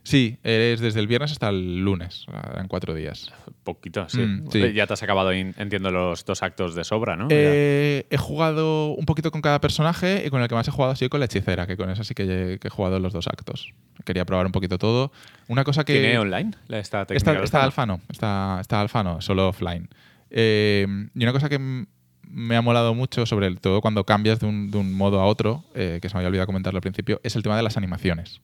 Sí, 0.05 0.39
es 0.43 0.81
desde 0.81 0.99
el 0.99 1.07
viernes 1.07 1.31
hasta 1.31 1.49
el 1.49 1.79
lunes, 1.79 2.27
en 2.57 2.67
cuatro 2.67 2.93
días. 2.93 3.33
Poquito, 3.63 4.09
sí. 4.09 4.19
Mm, 4.19 4.51
sí. 4.51 4.73
Ya 4.73 4.87
te 4.87 4.95
has 4.95 5.03
acabado, 5.05 5.31
entiendo, 5.31 5.93
los 5.93 6.25
dos 6.25 6.43
actos 6.43 6.75
de 6.75 6.83
sobra, 6.83 7.15
¿no? 7.15 7.29
Eh, 7.31 8.07
he 8.11 8.17
jugado 8.17 8.89
un 8.95 9.07
poquito 9.07 9.31
con 9.31 9.41
cada 9.43 9.61
personaje 9.61 10.25
y 10.27 10.31
con 10.31 10.43
el 10.43 10.49
que 10.49 10.57
más 10.57 10.67
he 10.67 10.73
jugado 10.73 10.93
ha 10.93 10.97
sido 10.97 11.09
con 11.09 11.21
la 11.21 11.27
hechicera, 11.27 11.69
que 11.69 11.77
con 11.77 11.89
esa 11.89 12.03
sí 12.03 12.15
que, 12.15 12.59
que 12.61 12.67
he 12.67 12.71
jugado 12.71 12.99
los 12.99 13.13
dos 13.13 13.29
actos. 13.29 13.73
Quería 14.05 14.25
probar 14.25 14.45
un 14.47 14.53
poquito 14.53 14.77
todo. 14.77 15.13
Una 15.47 15.63
cosa 15.63 15.85
que... 15.85 15.93
¿Tiene 15.93 16.19
online 16.19 16.51
esta 16.71 17.07
técnica? 17.07 17.17
Está, 17.17 17.33
del 17.35 17.45
está 17.45 17.63
alfa? 17.63 17.87
no, 17.87 18.01
está, 18.11 18.59
está 18.61 18.81
alfa 18.81 19.05
no, 19.05 19.21
solo 19.21 19.49
offline. 19.49 19.89
Eh, 20.33 20.87
y 21.15 21.23
una 21.23 21.33
cosa 21.33 21.49
que 21.49 21.59
me 21.59 22.57
ha 22.57 22.63
molado 22.63 22.95
mucho, 22.95 23.27
sobre 23.27 23.47
el- 23.47 23.61
todo 23.61 23.81
cuando 23.83 24.05
cambias 24.05 24.41
de 24.41 24.47
un, 24.47 24.71
de 24.71 24.79
un 24.79 24.93
modo 24.95 25.21
a 25.21 25.27
otro, 25.27 25.63
eh, 25.75 25.99
que 26.01 26.09
se 26.09 26.15
me 26.15 26.21
había 26.21 26.29
olvidado 26.29 26.47
comentarlo 26.47 26.79
al 26.79 26.83
principio, 26.83 27.21
es 27.23 27.37
el 27.37 27.43
tema 27.43 27.57
de 27.57 27.63
las 27.63 27.77
animaciones. 27.77 28.41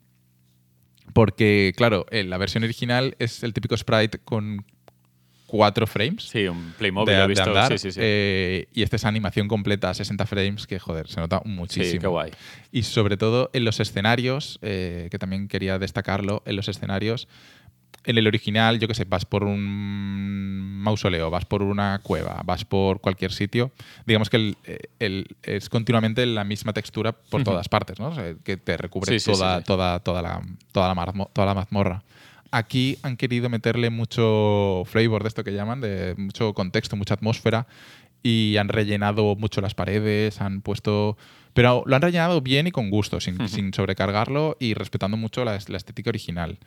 Porque, 1.15 1.73
claro, 1.77 2.07
en 2.11 2.31
la 2.31 2.37
versión 2.39 2.65
original 2.65 3.17
es 3.19 3.43
el 3.43 3.55
típico 3.55 3.77
sprite 3.77 4.19
con 4.19 4.65
cuatro 5.47 5.87
frames 5.87 6.25
Sí, 6.25 6.47
un 6.47 6.75
Playmobil 6.77 7.07
de, 7.07 7.17
lo 7.17 7.19
he 7.21 7.23
de 7.23 7.29
visto. 7.29 7.45
andar. 7.49 7.73
sí, 7.73 7.79
sí, 7.79 7.93
sí. 7.93 8.01
eh, 8.03 8.67
y 8.75 8.83
esta 8.83 8.97
es 8.97 9.07
animación 9.07 9.49
completa, 9.49 9.95
60 9.95 10.27
frames, 10.27 10.67
que 10.67 10.79
joder, 10.79 11.09
se 11.09 11.21
nota 11.21 11.41
muchísimo. 11.47 11.91
sí, 11.93 11.99
qué 11.99 12.07
guay. 12.07 12.31
Y 12.71 12.83
sobre 12.83 13.17
todo 13.17 13.49
en 13.55 13.65
los 13.65 13.81
escenarios, 13.81 14.59
eh, 14.61 15.09
que 15.11 15.19
también 15.19 15.49
quería 15.49 15.79
destacarlo, 15.79 16.43
en 16.45 16.57
los 16.57 16.69
escenarios, 16.69 17.27
en 18.05 18.17
el 18.19 18.27
original, 18.27 18.79
yo 18.79 18.89
que 18.89 18.95
sé, 18.95 19.05
vas 19.05 19.25
por 19.25 19.45
un 19.45 20.81
mausoleo, 20.81 21.31
vas 21.31 21.45
por 21.45 21.63
una 21.63 22.01
cueva, 22.03 22.41
vas 22.45 22.65
por 22.65 23.01
cualquier 23.01 23.33
sitio, 23.33 23.73
digamos 24.07 24.31
que 24.31 24.37
el- 24.37 24.57
el- 24.99 25.27
es 25.43 25.69
continuamente 25.69 26.25
la 26.27 26.45
misma 26.45 26.73
textura 26.73 27.13
por 27.13 27.43
todas 27.45 27.69
partes, 27.69 27.99
¿no? 27.99 28.09
O 28.09 28.15
sea, 28.15 28.35
que 28.43 28.57
te 28.57 28.77
recubre 28.77 29.19
Sí, 29.19 29.25
toda, 29.33 29.57
sí, 29.57 29.61
sí. 29.61 29.65
Toda, 29.67 29.99
toda, 30.01 30.23
la, 30.23 30.43
toda, 30.73 30.89
la 30.89 30.95
marmo- 30.95 31.31
toda 31.33 31.47
la 31.47 31.55
mazmorra. 31.55 32.03
Aquí 32.51 32.97
han 33.03 33.17
querido 33.19 33.51
meterle 33.51 33.91
mucho 33.91 34.83
flavor 34.87 35.23
de 35.23 35.29
esto 35.29 35.45
que 35.45 35.53
llaman, 35.53 35.81
de 35.83 36.15
mucho 36.17 36.55
contexto, 36.55 36.97
mucha 36.97 37.15
atmósfera, 37.15 37.67
y 38.23 38.57
han 38.57 38.69
rellenado 38.69 39.37
mucho 39.37 39.61
las 39.61 39.75
paredes, 39.75 40.41
han 40.41 40.63
puesto... 40.63 41.17
Pero 41.55 41.83
lo 41.87 41.97
han 41.97 42.03
rellenado 42.03 42.41
bien 42.41 42.67
y 42.69 42.71
con 42.71 42.89
gusto, 42.89 43.21
sin, 43.21 43.73
sobrecargarlo 43.75 44.57
y 44.61 44.75
respetando 44.75 45.17
mucho 45.17 45.45
la, 45.45 45.59
la 45.69 45.77
estética 45.77 46.11
original. 46.11 46.59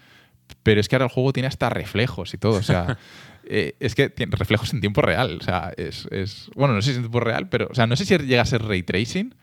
Pero 0.63 0.79
es 0.81 0.87
que 0.87 0.95
ahora 0.95 1.05
el 1.05 1.11
juego 1.11 1.33
tiene 1.33 1.47
hasta 1.47 1.69
reflejos 1.69 2.33
y 2.33 2.37
todo, 2.37 2.57
o 2.57 2.63
sea... 2.63 2.97
eh, 3.45 3.75
es 3.79 3.95
que 3.95 4.09
tiene 4.09 4.35
reflejos 4.35 4.71
en 4.73 4.81
tiempo 4.81 5.01
real, 5.01 5.39
o 5.41 5.43
sea, 5.43 5.73
es, 5.77 6.07
es- 6.11 6.49
Bueno, 6.55 6.73
no 6.75 6.81
sé 6.81 6.91
si 6.91 6.95
en 6.97 7.03
tiempo 7.03 7.19
real, 7.19 7.49
pero... 7.49 7.67
O 7.71 7.75
sea, 7.75 7.87
no 7.87 7.95
sé 7.95 8.05
si 8.05 8.17
llega 8.17 8.41
a 8.43 8.45
ser 8.45 8.63
ray 8.63 8.83
tracing, 8.83 9.33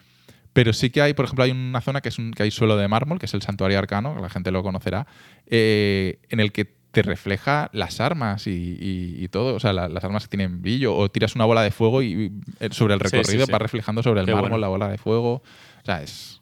pero 0.52 0.72
sí 0.72 0.90
que 0.90 1.02
hay, 1.02 1.14
por 1.14 1.24
ejemplo, 1.26 1.44
hay 1.44 1.50
una 1.50 1.80
zona 1.80 2.00
que 2.00 2.08
es 2.08 2.18
un, 2.18 2.32
que 2.32 2.42
hay 2.44 2.50
suelo 2.50 2.76
de 2.76 2.88
mármol, 2.88 3.18
que 3.18 3.26
es 3.26 3.34
el 3.34 3.42
santuario 3.42 3.78
arcano, 3.78 4.14
que 4.14 4.22
la 4.22 4.28
gente 4.30 4.50
lo 4.50 4.62
conocerá, 4.62 5.06
eh, 5.46 6.18
en 6.30 6.40
el 6.40 6.52
que 6.52 6.64
te 6.90 7.02
refleja 7.02 7.68
las 7.74 8.00
armas 8.00 8.46
y, 8.46 8.50
y- 8.80 9.22
y 9.22 9.28
todo, 9.28 9.54
o 9.54 9.60
sea, 9.60 9.72
la- 9.72 9.88
las 9.88 10.02
armas 10.04 10.24
que 10.26 10.36
tienen 10.36 10.62
brillo, 10.62 10.96
o 10.96 11.10
tiras 11.10 11.34
una 11.34 11.44
bola 11.44 11.62
de 11.62 11.70
fuego 11.70 12.02
y, 12.02 12.12
y, 12.12 12.32
eh, 12.60 12.68
sobre 12.72 12.94
el 12.94 13.00
Sí, 13.00 13.08
sí, 13.08 13.16
recorrido 13.16 13.46
sí. 13.46 13.52
va 13.52 13.58
reflejando 13.58 14.02
sobre 14.02 14.20
el 14.20 14.26
Qué 14.26 14.32
mármol 14.32 14.50
bueno. 14.50 14.60
la 14.62 14.68
bola 14.68 14.88
de 14.88 14.96
fuego. 14.98 15.34
O 15.34 15.84
sea, 15.84 16.02
es, 16.02 16.37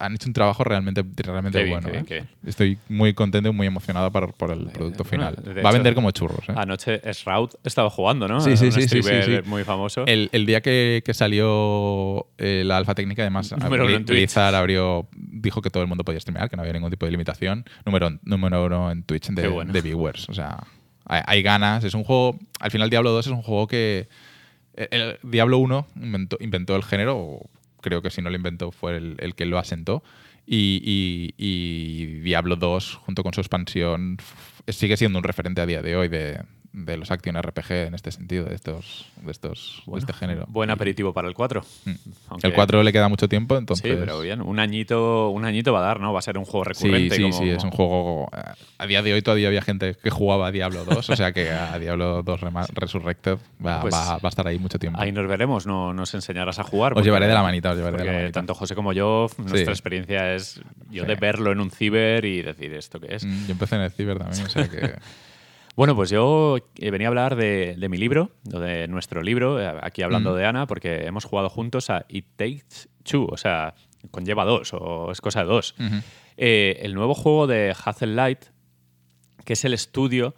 han 0.00 0.14
hecho 0.14 0.28
un 0.28 0.32
trabajo 0.32 0.64
realmente, 0.64 1.04
realmente 1.16 1.62
bien, 1.62 1.74
bueno. 1.74 1.86
qué 1.86 1.92
bien, 1.92 2.04
¿eh? 2.04 2.06
qué 2.08 2.14
bien. 2.14 2.28
Estoy 2.46 2.78
muy 2.88 3.12
contento 3.12 3.50
y 3.50 3.52
muy 3.52 3.66
emocionado 3.66 4.10
por, 4.10 4.32
por 4.32 4.50
el 4.50 4.70
producto 4.70 5.04
final. 5.04 5.36
Va 5.46 5.52
a 5.52 5.60
hecho, 5.60 5.72
vender 5.72 5.94
como 5.94 6.10
churros. 6.10 6.48
¿eh? 6.48 6.54
Anoche 6.56 7.00
Shroud 7.12 7.50
estaba 7.64 7.90
jugando, 7.90 8.26
¿no? 8.26 8.40
Sí, 8.40 8.56
sí, 8.56 8.66
Un 8.66 8.72
sí, 8.72 9.40
muy 9.44 9.62
famoso. 9.64 10.04
El, 10.06 10.30
el 10.32 10.46
día 10.46 10.62
que, 10.62 11.02
que 11.04 11.12
salió 11.12 12.26
eh, 12.38 12.62
la 12.64 12.78
alfa 12.78 12.94
técnica, 12.94 13.22
además. 13.22 13.54
Blizzard 14.06 14.54
abrió, 14.54 15.06
dijo 15.12 15.60
que 15.60 15.68
todo 15.68 15.82
el 15.82 15.88
mundo 15.88 16.02
podía 16.02 16.18
streamear, 16.18 16.48
que 16.48 16.56
no 16.56 16.62
había 16.62 16.72
ningún 16.72 16.90
tipo 16.90 17.04
de 17.04 17.12
limitación. 17.12 17.66
Número, 17.84 18.18
número 18.22 18.64
uno 18.64 18.90
en 18.90 19.02
Twitch 19.02 19.28
de, 19.28 19.48
bueno. 19.48 19.72
de 19.72 19.82
viewers. 19.82 20.30
O 20.30 20.34
sea, 20.34 20.64
hay, 21.04 21.20
hay 21.26 21.42
ganas. 21.42 21.84
Es 21.84 21.92
un 21.92 22.04
juego. 22.04 22.38
Al 22.58 22.70
final, 22.70 22.88
Diablo 22.88 23.10
2 23.10 23.26
es 23.26 23.32
un 23.32 23.42
juego 23.42 23.66
que. 23.66 24.08
El, 24.74 24.88
el 24.90 25.18
Diablo 25.22 25.58
1 25.58 25.86
inventó, 25.96 26.38
inventó 26.40 26.74
el 26.74 26.84
género, 26.84 27.18
o 27.18 27.50
creo 27.80 28.02
que 28.02 28.10
si 28.10 28.22
no 28.22 28.30
lo 28.30 28.36
inventó 28.36 28.70
fue 28.72 28.96
el, 28.96 29.16
el 29.18 29.34
que 29.34 29.46
lo 29.46 29.58
asentó. 29.58 30.02
Y, 30.46 30.80
y- 30.84 31.34
y 31.38 32.06
Diablo 32.20 32.56
2, 32.56 32.94
junto 33.04 33.22
con 33.22 33.32
su 33.32 33.40
expansión, 33.40 34.16
sigue 34.68 34.96
siendo 34.96 35.18
un 35.18 35.24
referente 35.24 35.60
a 35.60 35.66
día 35.66 35.82
de 35.82 35.96
hoy 35.96 36.08
de, 36.08 36.40
de 36.72 36.96
los 36.96 37.10
action 37.10 37.36
RPG 37.40 37.72
en 37.88 37.94
este 37.94 38.12
sentido, 38.12 38.44
de 38.44 38.54
estos, 38.54 39.06
de 39.22 39.32
estos 39.32 39.82
de 39.86 39.98
este 39.98 40.12
género. 40.12 40.44
Buen 40.48 40.70
aperitivo 40.70 41.12
para 41.12 41.26
el 41.26 41.34
4. 41.34 41.62
Mm. 41.84 41.90
Aunque- 42.28 42.46
El 42.46 42.52
4 42.54 42.82
le 42.84 42.92
queda 42.92 43.08
mucho 43.08 43.28
tiempo, 43.28 43.56
entonces. 43.56 43.90
Sí, 43.90 43.96
pero 43.98 44.20
bien. 44.20 44.40
Un 44.40 44.60
añito, 44.60 45.30
un 45.30 45.44
añito 45.44 45.72
va 45.72 45.80
a 45.80 45.82
dar, 45.82 45.98
¿no? 46.00 46.12
Va 46.12 46.20
a 46.20 46.22
ser 46.22 46.38
un 46.38 46.44
juego 46.44 46.64
Sí, 46.72 46.84
recurrente. 46.86 47.16
sí, 47.16 47.22
como- 47.22 47.32
sí, 47.38 47.48
es 47.50 47.64
un 47.64 47.70
juego. 47.72 48.28
eh, 48.36 48.40
A 48.78 48.86
día 48.86 49.02
de 49.02 49.12
hoy 49.12 49.20
todavía 49.22 49.48
había 49.48 49.62
gente 49.62 49.96
que 50.00 50.10
jugaba 50.10 50.46
a 50.46 50.52
Diablo 50.52 50.84
2, 50.84 51.10
o 51.10 51.16
sea 51.16 51.32
que 51.32 51.50
a 51.50 51.76
Diablo 51.80 52.22
2 52.22 52.40
Rema- 52.40 52.66
Resurrected 52.72 53.38
va, 53.64 53.80
Pues 53.80 53.92
va- 53.94 54.18
va 54.18 54.20
a 54.22 54.28
estar 54.28 54.46
ahí 54.46 54.58
mucho 54.58 54.78
tiempo. 54.78 55.00
Ahí 55.00 55.10
nos 55.12 55.26
veremos, 55.28 55.66
no 55.66 55.92
nos 55.92 56.14
enseñarás 56.14 56.58
a 56.60 56.62
jugar. 56.64 56.96
Os 56.96 57.04
llevaré 57.04 57.26
de 57.26 57.34
la 57.34 57.42
manita, 57.42 57.70
os 57.72 57.76
llevaré 57.76 57.96
de 57.98 58.04
la 58.04 58.12
manita. 58.12 58.32
tanto 58.32 58.54
José 58.54 58.74
como 58.76 58.92
yo, 58.92 59.26
nuestra 59.38 59.58
Sí. 59.64 59.70
experiencia 59.70 60.34
es 60.34 60.60
yo 60.90 61.02
Sí. 61.02 61.08
de 61.08 61.14
verlo 61.16 61.50
en 61.52 61.60
un 61.60 61.70
ciber 61.70 62.24
y 62.24 62.42
decir 62.42 62.72
esto 62.74 63.00
que 63.00 63.14
es. 63.16 63.24
Mm, 63.24 63.46
Yo 63.46 63.52
empecé 63.52 63.74
en 63.76 63.82
el 63.82 63.90
Ciber 63.90 64.18
también, 64.18 64.46
o 64.46 64.48
sea 64.48 64.68
que. 64.68 64.94
Bueno, 65.76 65.94
pues 65.96 66.10
yo 66.10 66.58
eh, 66.76 66.90
venía 66.90 67.06
a 67.06 67.10
hablar 67.10 67.36
de, 67.36 67.74
de 67.78 67.88
mi 67.88 67.96
libro, 67.96 68.30
de 68.44 68.86
nuestro 68.88 69.22
libro, 69.22 69.60
eh, 69.60 69.72
aquí 69.82 70.02
hablando 70.02 70.32
Mm. 70.32 70.36
de 70.36 70.44
Ana, 70.46 70.66
porque 70.66 71.06
hemos 71.06 71.24
jugado 71.24 71.48
juntos 71.48 71.90
a 71.90 72.04
It 72.08 72.26
Takes 72.36 72.88
Two, 73.04 73.26
o 73.30 73.36
sea, 73.36 73.74
conlleva 74.10 74.44
dos, 74.44 74.72
o 74.74 75.10
es 75.10 75.20
cosa 75.20 75.40
de 75.40 75.46
dos. 75.46 75.74
Eh, 76.36 76.80
el 76.82 76.94
nuevo 76.94 77.14
juego 77.14 77.46
de 77.46 77.74
Hazel 77.84 78.16
Light, 78.16 78.44
que 79.44 79.54
es 79.54 79.64
el 79.64 79.72
estudio 79.74 80.34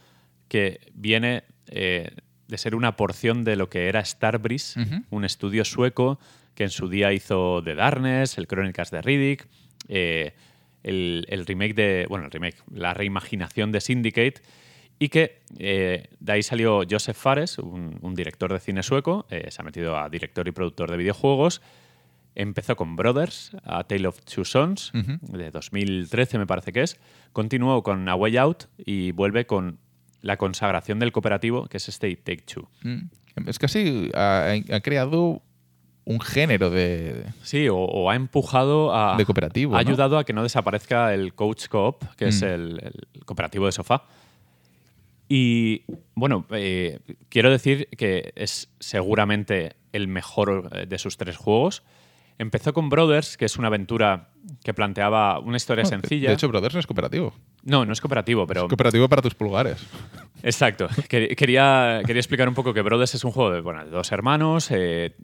que 0.48 0.80
viene 0.94 1.44
eh, 1.68 2.10
de 2.48 2.58
ser 2.58 2.74
una 2.74 2.96
porción 2.96 3.42
de 3.44 3.56
lo 3.56 3.68
que 3.68 3.88
era 3.88 4.04
Starbreeze, 4.04 4.80
un 5.10 5.24
estudio 5.24 5.64
sueco 5.64 6.18
que 6.54 6.64
en 6.64 6.70
su 6.70 6.88
día 6.88 7.12
hizo 7.12 7.62
The 7.64 7.74
Darkness, 7.74 8.36
el 8.36 8.46
Crónicas 8.46 8.90
de 8.90 9.00
Riddick, 9.00 9.48
eh, 9.88 10.34
el, 10.82 11.24
el 11.28 11.46
remake 11.46 11.74
de. 11.74 12.06
Bueno, 12.08 12.26
el 12.26 12.30
remake, 12.30 12.56
la 12.72 12.92
reimaginación 12.94 13.72
de 13.72 13.80
Syndicate. 13.80 14.34
Y 14.98 15.08
que 15.08 15.40
eh, 15.58 16.08
de 16.20 16.32
ahí 16.32 16.42
salió 16.42 16.82
Joseph 16.88 17.16
Fares, 17.16 17.58
un, 17.58 17.98
un 18.02 18.14
director 18.14 18.52
de 18.52 18.60
cine 18.60 18.82
sueco, 18.82 19.26
eh, 19.30 19.50
se 19.50 19.60
ha 19.60 19.64
metido 19.64 19.96
a 19.98 20.08
director 20.08 20.46
y 20.46 20.52
productor 20.52 20.90
de 20.90 20.96
videojuegos. 20.96 21.60
Empezó 22.34 22.76
con 22.76 22.96
Brothers, 22.96 23.50
A 23.64 23.84
Tale 23.84 24.06
of 24.06 24.20
Two 24.22 24.44
Sons, 24.44 24.90
de 24.94 25.50
2013 25.50 26.38
me 26.38 26.46
parece 26.46 26.72
que 26.72 26.82
es. 26.82 26.98
Continuó 27.32 27.82
con 27.82 28.08
A 28.08 28.14
Way 28.14 28.36
Out 28.38 28.64
y 28.78 29.12
vuelve 29.12 29.44
con 29.44 29.78
la 30.22 30.36
consagración 30.38 30.98
del 30.98 31.12
cooperativo, 31.12 31.66
que 31.66 31.76
es 31.76 31.88
este 31.88 32.14
Take 32.16 32.42
Two. 32.42 32.70
Mm. 32.84 33.48
Es 33.48 33.58
casi. 33.58 34.10
Ha, 34.14 34.52
ha 34.72 34.80
creado 34.80 35.42
un 36.04 36.20
género 36.20 36.70
de. 36.70 37.24
Sí, 37.42 37.68
o, 37.68 37.76
o 37.76 38.08
ha 38.08 38.14
empujado 38.14 38.94
a. 38.94 39.16
De 39.18 39.26
cooperativo, 39.26 39.74
Ha 39.76 39.82
¿no? 39.82 39.88
ayudado 39.90 40.16
a 40.16 40.24
que 40.24 40.32
no 40.32 40.42
desaparezca 40.42 41.12
el 41.12 41.34
Coach 41.34 41.66
Co-op, 41.68 42.02
que 42.16 42.28
es 42.28 42.40
Mm. 42.40 42.44
el, 42.46 42.80
el 43.14 43.24
cooperativo 43.26 43.66
de 43.66 43.72
sofá. 43.72 44.04
Y 45.34 45.84
bueno, 46.14 46.44
eh, 46.50 46.98
quiero 47.30 47.50
decir 47.50 47.88
que 47.96 48.34
es 48.36 48.68
seguramente 48.80 49.76
el 49.92 50.06
mejor 50.06 50.68
eh, 50.74 50.84
de 50.84 50.98
sus 50.98 51.16
tres 51.16 51.38
juegos. 51.38 51.82
Empezó 52.36 52.74
con 52.74 52.90
Brothers, 52.90 53.38
que 53.38 53.46
es 53.46 53.56
una 53.56 53.68
aventura 53.68 54.28
que 54.62 54.74
planteaba 54.74 55.38
una 55.38 55.56
historia 55.56 55.86
sencilla. 55.86 56.28
De 56.28 56.34
hecho, 56.34 56.48
Brothers 56.48 56.74
no 56.74 56.80
es 56.80 56.86
cooperativo. 56.86 57.32
no, 57.62 57.86
no 57.86 57.94
es 57.94 58.00
cooperativo, 58.02 58.46
pero 58.46 58.62
Es 58.64 58.68
cooperativo 58.68 59.08
para 59.08 59.22
tus 59.22 59.34
pulgares. 59.34 59.86
Exacto. 60.42 60.86
Que- 61.08 61.34
Quería, 61.34 62.02
quería 62.04 62.20
explicar 62.20 62.46
un 62.46 62.54
poco 62.54 62.74
que 62.74 62.82
Brothers 62.82 63.14
es 63.14 63.24
un 63.24 63.30
juego 63.32 63.52
de, 63.52 63.60
bueno, 63.62 63.84
de 63.86 63.90
dos 63.90 64.12
hermanos. 64.12 64.70
eh, 64.70 65.14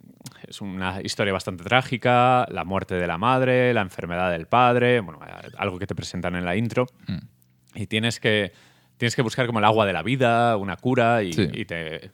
es 0.47 0.63
una 0.63 1.03
historia 1.03 1.35
bastante 1.35 1.65
trágica. 1.65 2.47
La 2.51 2.65
muerte 2.65 2.95
de 2.95 3.07
la 3.07 3.19
madre, 3.19 3.75
la 3.75 3.83
enfermedad 3.83 4.31
del 4.31 4.47
padre. 4.47 5.01
Bueno, 5.01 5.21
algo 5.59 5.79
que 5.79 5.87
te 5.87 5.95
presentan 5.95 6.35
en 6.35 6.47
la 6.47 6.57
intro. 6.57 6.87
Mm. 7.09 7.19
Y 7.75 7.87
tienes 7.89 8.21
que, 8.21 8.53
tienes 8.99 9.17
que 9.17 9.23
buscar 9.23 9.47
como 9.47 9.59
el 9.61 9.65
agua 9.65 9.87
de 9.87 9.93
la 9.95 10.03
vida, 10.03 10.57
una 10.59 10.77
cura 10.77 11.23
y, 11.23 11.33
Sí. 11.33 11.49
y 11.53 11.65
te, 11.65 11.97
Es 11.97 12.11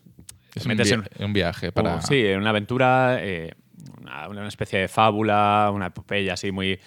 te 0.54 0.62
un, 0.62 0.68
metes 0.68 0.88
via- 0.88 1.02
en, 1.18 1.24
un 1.24 1.32
viaje 1.32 1.72
para. 1.72 1.96
Uh, 1.96 2.02
sí, 2.02 2.24
una 2.36 2.50
aventura, 2.50 3.18
eh, 3.20 3.54
una, 4.00 4.28
una 4.28 4.46
especie 4.48 4.78
de 4.78 4.88
fábula, 4.88 5.70
una 5.74 5.86
epopeya 5.86 6.34
así 6.34 6.52
muy. 6.52 6.78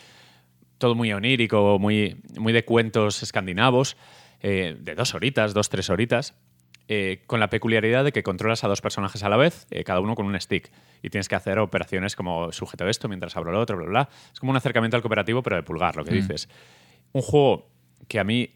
Todo 0.77 0.93
muy 0.93 1.11
onírico, 1.11 1.79
muy, 1.79 2.21
muy 2.37 2.53
de 2.53 2.63
cuentos 2.63 3.23
escandinavos, 3.23 3.97
eh, 4.41 4.77
de 4.79 4.93
dos 4.93 5.15
horitas, 5.15 5.55
dos, 5.55 5.69
tres 5.69 5.89
horitas, 5.89 6.35
eh, 6.87 7.23
con 7.25 7.39
la 7.39 7.49
peculiaridad 7.49 8.03
de 8.03 8.11
que 8.11 8.21
controlas 8.21 8.63
a 8.63 8.67
dos 8.67 8.79
personajes 8.81 9.23
a 9.23 9.29
la 9.29 9.37
vez, 9.37 9.65
cada 9.85 9.99
uno 10.01 10.13
con 10.13 10.27
un 10.27 10.39
stick. 10.39 10.69
Y 11.01 11.09
tienes 11.09 11.27
que 11.29 11.33
hacer 11.35 11.57
operaciones 11.57 12.15
como 12.15 12.51
sujeto 12.51 12.87
esto 12.87 13.07
mientras 13.07 13.35
abro 13.35 13.51
lo 13.51 13.59
otro, 13.59 13.75
bla, 13.75 13.85
bla, 13.87 13.91
bla. 14.03 14.09
Es 14.31 14.39
como 14.39 14.51
un 14.51 14.55
acercamiento 14.57 14.95
al 14.97 15.01
cooperativo, 15.01 15.41
pero 15.41 15.55
de 15.55 15.63
pulgar, 15.63 15.95
lo 15.95 16.05
que 16.05 16.11
dices. 16.13 16.47
Un 17.11 17.23
juego 17.23 17.71
que 18.07 18.19
a 18.19 18.23
mí 18.23 18.51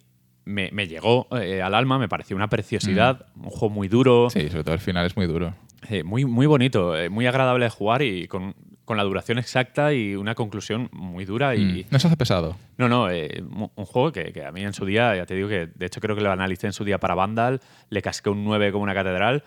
me, 0.45 0.69
me 0.71 0.87
llegó 0.87 1.27
eh, 1.39 1.61
al 1.61 1.73
alma, 1.75 1.97
me 1.99 2.07
pareció 2.09 2.35
una 2.35 2.49
preciosidad, 2.49 3.25
un 3.35 3.49
juego 3.49 3.69
muy 3.69 3.87
duro. 3.87 4.29
Sí, 4.29 4.49
sobre 4.49 4.63
todo 4.63 4.73
el 4.75 4.81
final 4.81 5.05
es 5.05 5.15
muy 5.15 5.27
duro. 5.27 5.53
Eh, 5.89 6.03
muy, 6.03 6.25
muy 6.25 6.45
bonito, 6.45 6.95
eh, 6.97 7.09
muy 7.09 7.25
agradable 7.25 7.65
de 7.65 7.71
jugar 7.71 8.01
y 8.03 8.27
con, 8.27 8.53
con 8.85 8.97
la 8.97 9.03
duración 9.03 9.39
exacta 9.39 9.93
y 9.93 10.15
una 10.15 10.35
conclusión 10.35 10.89
muy 10.91 11.25
dura. 11.25 11.55
Y, 11.55 11.61
Mm. 11.65 11.83
No 11.89 11.99
se 11.99 12.07
hace 12.07 12.17
pesado. 12.17 12.55
No, 12.77 12.87
no, 12.87 13.09
eh, 13.09 13.41
un 13.43 13.85
juego 13.85 14.11
que, 14.11 14.31
que 14.31 14.45
a 14.45 14.51
mí 14.51 14.61
en 14.63 14.73
su 14.73 14.85
día, 14.85 15.15
ya 15.15 15.25
te 15.25 15.33
digo 15.35 15.47
que 15.49 15.67
de 15.73 15.85
hecho 15.85 15.99
creo 15.99 16.15
que 16.15 16.21
lo 16.21 16.31
analicé 16.31 16.67
en 16.67 16.73
su 16.73 16.83
día 16.83 16.99
para 16.99 17.15
Vandal, 17.15 17.61
le 17.89 18.01
casqué 18.01 18.29
un 18.29 18.43
9 18.43 18.71
como 18.71 18.83
una 18.83 18.93
catedral. 18.93 19.43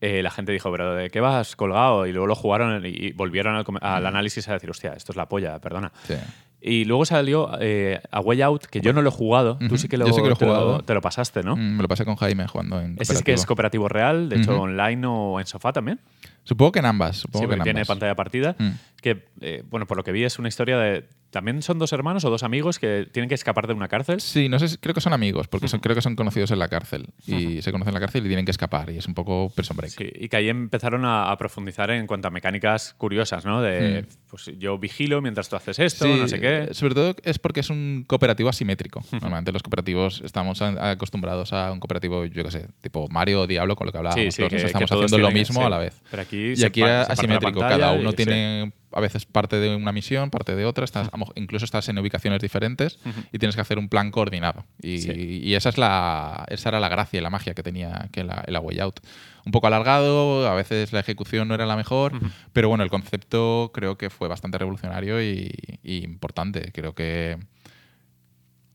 eh, 0.00 0.22
la 0.22 0.30
gente 0.30 0.52
dijo, 0.52 0.70
pero 0.70 0.94
¿de 0.94 1.10
qué 1.10 1.20
vas 1.20 1.56
colgado? 1.56 2.06
Y 2.06 2.12
luego 2.12 2.26
lo 2.26 2.34
jugaron 2.34 2.84
y, 2.86 3.12
volvieron 3.12 3.56
al, 3.56 3.64
al 3.80 4.06
análisis 4.06 4.46
a 4.48 4.52
decir, 4.52 4.70
hostia, 4.70 4.92
esto 4.92 5.12
es 5.12 5.16
la 5.16 5.26
polla, 5.28 5.58
perdona. 5.58 5.90
Sí. 6.04 6.14
Y 6.60 6.84
luego 6.86 7.04
salió 7.04 7.50
eh, 7.60 8.00
a 8.10 8.20
Way 8.20 8.42
Out, 8.42 8.64
que 8.66 8.80
yo 8.80 8.92
no 8.92 9.00
lo 9.00 9.10
he 9.10 9.12
jugado. 9.12 9.58
Tú 9.68 9.78
sí 9.78 9.86
que 9.88 9.96
lo, 9.96 10.06
Yo 10.06 10.12
sí 10.12 10.20
que 10.22 10.26
lo 10.28 10.34
he 10.34 10.36
te, 10.36 10.44
lo, 10.44 10.52
jugado. 10.54 10.82
te 10.82 10.92
lo 10.94 11.00
pasaste, 11.00 11.42
¿no? 11.44 11.54
Mm, 11.56 11.76
Me 11.76 11.82
lo 11.82 11.88
pasé 11.88 12.04
con 12.04 12.16
Jaime 12.16 12.48
jugando 12.48 12.80
en 12.80 12.96
Ese 12.98 13.12
es 13.12 13.22
que 13.22 13.32
es 13.32 13.46
cooperativo. 13.46 13.88
real, 13.88 14.28
de 14.28 14.36
hecho 14.38 14.60
online 14.60 15.06
o 15.06 15.38
en 15.38 15.46
sofá 15.46 15.72
también. 15.72 16.00
Supongo 16.42 16.72
que 16.72 16.78
en 16.80 16.86
ambas. 16.86 17.16
Sí, 17.16 17.22
Supongo 17.22 17.42
que 17.42 17.46
porque 17.48 17.60
en 17.60 17.64
tiene 17.64 17.80
ambas. 17.80 17.88
pantalla 17.88 18.14
partida. 18.16 18.56
Mm. 18.58 18.70
Que, 19.00 19.24
eh, 19.40 19.62
bueno, 19.70 19.86
por 19.86 19.96
lo 19.96 20.02
que 20.02 20.10
vi, 20.12 20.24
es 20.24 20.38
una 20.40 20.48
historia 20.48 20.78
de. 20.78 21.04
También 21.30 21.60
son 21.62 21.78
dos 21.78 21.92
hermanos 21.92 22.24
o 22.24 22.30
dos 22.30 22.42
amigos 22.42 22.78
que 22.78 23.06
tienen 23.12 23.28
que 23.28 23.34
escapar 23.34 23.66
de 23.66 23.74
una 23.74 23.88
cárcel. 23.88 24.20
Sí, 24.20 24.48
no 24.48 24.58
sé, 24.58 24.68
si- 24.68 24.76
creo 24.78 24.94
que 24.94 25.00
son 25.02 25.12
amigos, 25.12 25.46
porque 25.48 25.68
son, 25.68 25.80
creo 25.80 25.94
que 25.94 26.00
son 26.02 26.16
conocidos 26.16 26.50
en 26.50 26.58
la 26.58 26.68
cárcel. 26.68 27.06
Y 27.26 27.60
se 27.62 27.70
conocen 27.70 27.90
en 27.90 27.94
la 27.94 28.00
cárcel 28.00 28.24
y 28.24 28.28
tienen 28.28 28.44
que 28.46 28.50
escapar. 28.50 28.90
Y 28.90 28.96
es 28.98 29.06
un 29.06 29.14
poco 29.14 29.50
Prison 29.54 29.76
Break. 29.76 29.92
Sí, 29.92 30.10
y 30.14 30.28
que 30.28 30.36
ahí 30.38 30.48
empezaron 30.48 31.04
a, 31.04 31.30
a 31.30 31.36
profundizar 31.36 31.90
en 31.90 32.06
cuanto 32.06 32.28
a 32.28 32.30
mecánicas 32.30 32.94
curiosas, 32.96 33.44
¿no? 33.44 33.60
De, 33.60 34.06
pues 34.30 34.50
yo 34.58 34.78
vigilo 34.78 35.20
mientras 35.20 35.48
tú 35.48 35.56
haces 35.56 35.78
esto, 35.78 36.04
Sí, 36.06 36.14
no 36.18 36.28
sé 36.28 36.40
qué. 36.40 36.68
Sobre 36.72 36.94
todo 36.94 37.14
es 37.22 37.38
porque 37.38 37.60
es 37.60 37.70
un 37.70 38.04
cooperativo 38.06 38.48
asimétrico. 38.48 39.02
Normalmente 39.12 39.52
los 39.52 39.62
cooperativos 39.62 40.22
estamos 40.24 40.62
acostumbrados 40.62 41.52
a 41.52 41.72
un 41.72 41.80
cooperativo, 41.80 42.24
yo 42.24 42.42
qué 42.44 42.50
sé, 42.50 42.66
tipo 42.80 43.08
Mario 43.08 43.42
o 43.42 43.46
Diablo, 43.46 43.76
con 43.76 43.86
lo 43.86 43.92
que 43.92 43.98
hablábamos. 43.98 44.24
Sí, 44.24 44.30
sí, 44.30 44.38
todos 44.38 44.50
que- 44.50 44.66
estamos 44.66 44.88
todos 44.90 45.04
haciendo 45.04 45.28
lo 45.28 45.32
mismo 45.34 45.64
a 45.66 45.70
la 45.70 45.78
vez. 45.78 46.00
Pero 46.10 46.22
aquí 46.22 46.54
Y 46.56 46.64
aquí 46.64 46.80
la 46.80 47.02
asimétrico. 47.02 47.60
Cada 47.60 47.92
uno 47.92 48.12
tiene 48.12 48.72
a 48.92 49.00
veces 49.00 49.26
parte 49.26 49.56
de 49.56 49.76
una 49.76 49.92
misión, 49.92 50.30
parte 50.30 50.56
de 50.56 50.64
otra. 50.64 50.84
Estás, 50.84 51.10
incluso 51.34 51.64
estás 51.64 51.88
en 51.88 51.98
ubicaciones 51.98 52.40
diferentes 52.40 52.98
y 53.32 53.38
tienes 53.38 53.54
que 53.54 53.60
hacer 53.60 53.78
un 53.78 53.88
plan 53.88 54.10
coordinado. 54.10 54.64
Y, 54.80 54.98
Sí. 54.98 55.40
y 55.42 55.54
esa 55.54 55.68
es 55.68 55.78
la 55.78 56.44
esa 56.48 56.70
era 56.70 56.80
la 56.80 56.88
gracia 56.88 57.18
y 57.18 57.22
la 57.22 57.30
magia 57.30 57.54
que 57.54 57.62
tenía 57.62 58.08
que 58.12 58.24
la, 58.24 58.60
Way 58.60 58.80
Out. 58.80 59.00
Un 59.44 59.52
poco 59.52 59.66
alargado, 59.66 60.48
a 60.48 60.54
veces 60.54 60.92
la 60.92 61.00
ejecución 61.00 61.48
no 61.48 61.54
era 61.54 61.66
la 61.66 61.76
mejor, 61.76 62.12
pero 62.52 62.68
bueno, 62.68 62.84
el 62.84 62.90
concepto 62.90 63.70
creo 63.72 63.96
que 63.96 64.10
fue 64.10 64.28
bastante 64.28 64.58
revolucionario 64.58 65.22
y, 65.22 65.50
y 65.82 66.04
importante. 66.04 66.70
Creo 66.72 66.94
que 66.94 67.38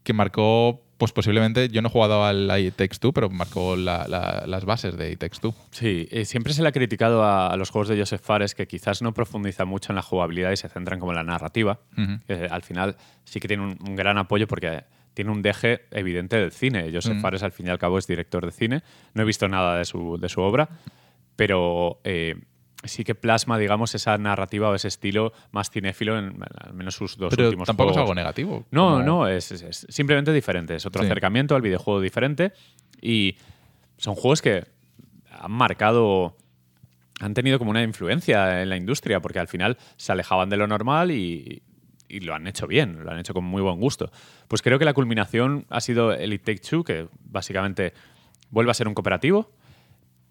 que 0.04 0.14
marcó, 0.14 0.84
pues 0.98 1.12
posiblemente, 1.12 1.70
yo 1.70 1.82
no 1.82 1.90
he 1.90 1.92
jugado 1.92 2.24
al 2.24 2.50
It 2.60 2.76
Takes 2.76 2.98
Two, 3.00 3.12
pero 3.14 3.30
marcó 3.30 3.76
la- 3.76 4.06
la- 4.08 4.44
las 4.48 4.64
bases 4.66 4.96
de 4.98 5.12
It 5.12 5.20
Takes 5.20 5.40
Two. 5.42 5.54
Sí, 5.72 6.08
eh, 6.12 6.24
siempre 6.26 6.54
se 6.54 6.62
le 6.62 6.70
ha 6.70 6.72
criticado 6.72 7.24
a, 7.24 7.48
a 7.48 7.58
los 7.58 7.70
juegos 7.72 7.90
de 7.90 7.98
Joseph 7.98 8.22
Fares 8.22 8.56
que 8.56 8.68
quizás 8.68 9.02
no 9.02 9.14
profundizan 9.14 9.68
mucho 9.68 9.92
en 9.92 9.96
la 9.98 10.02
jugabilidad 10.02 10.52
y 10.52 10.58
se 10.58 10.70
centran 10.70 11.00
como 11.00 11.12
en 11.12 11.18
la 11.18 11.24
narrativa. 11.24 11.80
Al 12.50 12.62
final 12.62 12.96
sí 13.26 13.40
que 13.40 13.48
tiene 13.48 13.64
un, 13.64 13.78
un 13.86 13.96
gran 13.96 14.18
apoyo 14.18 14.48
porque 14.48 14.84
tiene 15.14 15.30
un 15.32 15.42
deje 15.42 15.82
evidente 15.92 16.38
del 16.38 16.52
cine. 16.52 16.90
Joseph. 16.94 17.22
Fares, 17.22 17.44
al 17.44 17.52
fin 17.52 17.68
y 17.68 17.70
al 17.70 17.78
cabo, 17.80 17.98
es 17.98 18.08
director 18.08 18.46
de 18.46 18.52
cine. 18.52 18.82
No 19.14 19.24
he 19.24 19.26
visto 19.26 19.48
nada 19.48 19.78
de 19.78 19.86
su, 19.86 20.18
de 20.20 20.30
su 20.30 20.42
obra, 20.42 20.70
pero 21.36 22.00
eh, 22.04 22.36
sí 22.84 23.04
que 23.04 23.16
plasma, 23.16 23.58
digamos, 23.58 23.96
esa 23.96 24.18
narrativa 24.18 24.70
o 24.70 24.76
ese 24.76 24.88
estilo 24.88 25.32
más 25.52 25.70
cinéfilo 25.70 26.18
en, 26.18 26.38
al 26.60 26.74
menos 26.74 26.96
sus 26.96 27.18
dos 27.18 27.30
Pero 27.36 27.46
últimos 27.48 27.66
tampoco 27.68 27.92
es 27.92 27.94
juegos. 27.96 28.10
algo 28.10 28.16
negativo. 28.16 28.66
No, 28.72 28.92
como- 28.92 29.04
no, 29.04 29.28
es, 29.28 29.52
es- 29.52 29.62
es 29.64 29.86
simplemente 29.90 30.32
diferente. 30.34 30.76
Es 30.76 30.86
otro 30.86 31.02
Sí. 31.02 31.06
acercamiento 31.08 31.56
al 31.56 31.62
videojuego 31.62 32.02
diferente 32.02 32.52
y 33.02 33.36
son 33.98 34.16
juegos 34.16 34.42
que 34.42 34.66
han 35.32 35.52
marcado, 35.52 36.36
han 37.20 37.34
tenido 37.34 37.58
como 37.60 37.72
una 37.72 37.84
influencia 37.84 38.62
en 38.62 38.70
la 38.70 38.76
industria 38.78 39.22
porque 39.22 39.40
al 39.40 39.48
final 39.48 39.78
se 39.98 40.12
alejaban 40.12 40.50
de 40.50 40.58
lo 40.58 40.68
normal 40.68 41.12
y, 41.12 41.64
y 42.10 42.20
lo 42.20 42.34
han 42.36 42.48
hecho 42.48 42.68
bien, 42.68 43.04
lo 43.04 43.12
han 43.12 43.20
hecho 43.20 43.34
con 43.34 43.44
muy 43.46 43.62
buen 43.62 43.80
gusto. 43.80 44.12
Pues 44.48 44.62
creo 44.62 44.78
que 44.78 44.86
la 44.86 44.94
culminación 44.94 45.66
ha 45.70 45.80
sido 45.82 46.12
el 46.14 46.34
It 46.34 46.44
Take 46.44 46.60
Two, 46.60 46.84
que 46.84 47.08
básicamente 47.24 47.94
vuelve 48.50 48.72
a 48.72 48.74
ser 48.74 48.88
un 48.88 48.94
cooperativo, 48.94 49.52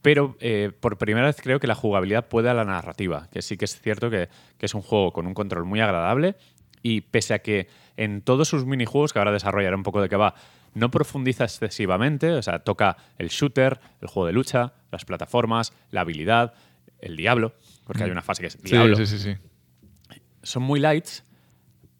pero 0.02 0.36
eh, 0.40 0.72
por 0.78 0.98
primera 0.98 1.26
vez 1.26 1.36
creo 1.40 1.60
que 1.60 1.66
la 1.66 1.74
jugabilidad 1.74 2.28
puede 2.28 2.50
a 2.50 2.54
la 2.54 2.64
narrativa, 2.64 3.28
que 3.32 3.40
sí 3.40 3.56
que 3.56 3.64
es 3.64 3.80
cierto 3.80 4.10
que, 4.10 4.28
que 4.58 4.66
es 4.66 4.74
un 4.74 4.82
juego 4.82 5.12
con 5.12 5.26
un 5.26 5.34
control 5.34 5.64
muy 5.64 5.80
agradable 5.80 6.34
y 6.82 7.02
pese 7.02 7.34
a 7.34 7.38
que 7.38 7.68
en 7.96 8.22
todos 8.22 8.48
sus 8.48 8.66
minijuegos, 8.66 9.12
que 9.12 9.20
ahora 9.20 9.30
desarrollaré 9.32 9.76
un 9.76 9.84
poco 9.84 10.02
de 10.02 10.08
qué 10.08 10.16
va, 10.16 10.34
no 10.74 10.90
profundiza 10.90 11.44
excesivamente, 11.44 12.32
o 12.32 12.42
sea, 12.42 12.58
toca 12.60 12.96
el 13.18 13.28
shooter, 13.28 13.78
el 14.00 14.08
juego 14.08 14.26
de 14.26 14.32
lucha, 14.32 14.72
las 14.90 15.04
plataformas, 15.04 15.72
la 15.90 16.00
habilidad, 16.00 16.54
el 16.98 17.16
diablo, 17.16 17.54
porque 17.84 18.04
hay 18.04 18.10
una 18.10 18.22
fase 18.22 18.42
que 18.42 18.48
es 18.48 18.54
Sí, 18.54 18.70
diablo. 18.70 18.96
sí, 18.96 19.06
sí, 19.06 19.18
sí. 19.18 19.36
Son 20.42 20.62
muy 20.62 20.80
lights, 20.80 21.24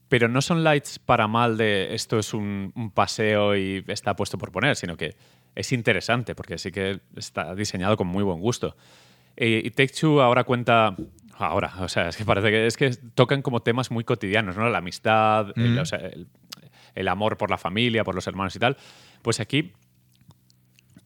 pero 0.09 0.27
no 0.29 0.43
son 0.43 0.65
lights 0.65 0.99
para 0.99 1.29
mal 1.29 1.57
de 1.57 1.95
esto 1.95 2.19
es 2.19 2.35
un, 2.35 2.73
un 2.75 2.91
paseo 2.91 3.57
y 3.57 3.85
está 3.89 4.17
puesto 4.17 4.39
por 4.39 4.51
poner, 4.51 4.75
sino 4.75 4.97
que 4.97 5.15
es 5.55 5.73
interesante 5.73 6.35
porque 6.35 6.59
sí 6.59 6.71
que 6.73 7.01
está 7.17 7.55
diseñado 7.55 7.97
con 7.97 8.07
muy 8.07 8.23
buen 8.23 8.41
gusto. 8.41 8.77
Eh, 9.37 9.63
y 9.65 9.71
Take 9.71 9.93
Two 9.93 10.21
ahora 10.23 10.45
cuenta. 10.45 10.95
Ahora, 11.39 11.73
o 11.81 11.89
sea, 11.89 12.09
es 12.09 12.17
que 12.17 12.25
parece 12.25 12.51
que 12.51 12.67
es 12.67 12.77
que 12.77 12.91
tocan 13.15 13.43
como 13.43 13.61
temas 13.61 13.91
muy 13.91 14.05
cotidianos, 14.05 14.57
¿no? 14.57 14.69
La 14.69 14.79
amistad, 14.79 15.49
el, 15.57 15.75
Mm. 15.75 15.79
o 15.79 15.85
sea, 15.87 15.99
el- 15.99 16.29
el 16.95 17.09
amor 17.09 17.37
por 17.39 17.51
la 17.51 17.57
familia, 17.59 18.05
por 18.05 18.15
los 18.15 18.27
hermanos 18.27 18.55
y 18.55 18.59
tal. 18.59 18.77
Pues 19.23 19.41
aquí 19.41 19.73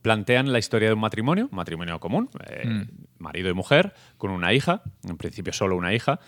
plantean 0.02 0.52
la 0.52 0.58
historia 0.58 0.88
de 0.88 0.94
un 0.94 1.00
matrimonio, 1.00 1.48
un 1.50 1.56
matrimonio 1.56 1.98
común, 2.00 2.28
eh, 2.48 2.66
Mm. 2.66 2.82
marido 3.18 3.50
y 3.50 3.54
mujer, 3.54 3.94
con 4.18 4.30
una 4.30 4.52
hija, 4.52 4.82
en 5.08 5.16
principio 5.16 5.52
solo 5.52 5.76
una 5.76 5.94
hija, 5.94 6.20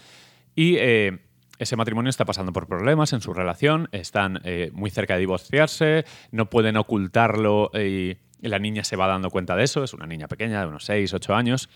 y 0.55 0.77
eh, 0.79 1.19
ese 1.59 1.77
matrimonio 1.77 2.11
está 2.11 2.25
pasando 2.25 2.53
por 2.53 2.67
problemas 2.67 3.13
en 3.13 3.21
su 3.21 3.33
relación, 3.35 3.89
están 3.93 4.41
eh, 4.45 4.71
muy 4.73 4.91
cerca 4.91 5.15
de 5.15 5.21
divorciarse, 5.21 6.05
no 6.31 6.49
pueden 6.51 6.77
ocultarlo 6.77 7.71
eh, 7.75 8.17
y 8.41 8.49
la 8.49 8.59
niña 8.59 8.85
se 8.85 8.97
va 8.97 9.07
dando 9.09 9.31
cuenta 9.31 9.57
de 9.57 9.65
eso, 9.65 9.83
es 9.83 9.93
una 9.95 10.07
niña 10.07 10.29
pequeña 10.29 10.61
de 10.61 10.67
unos 10.69 10.85
6, 10.85 11.13
8 11.15 11.35
años, 11.35 11.69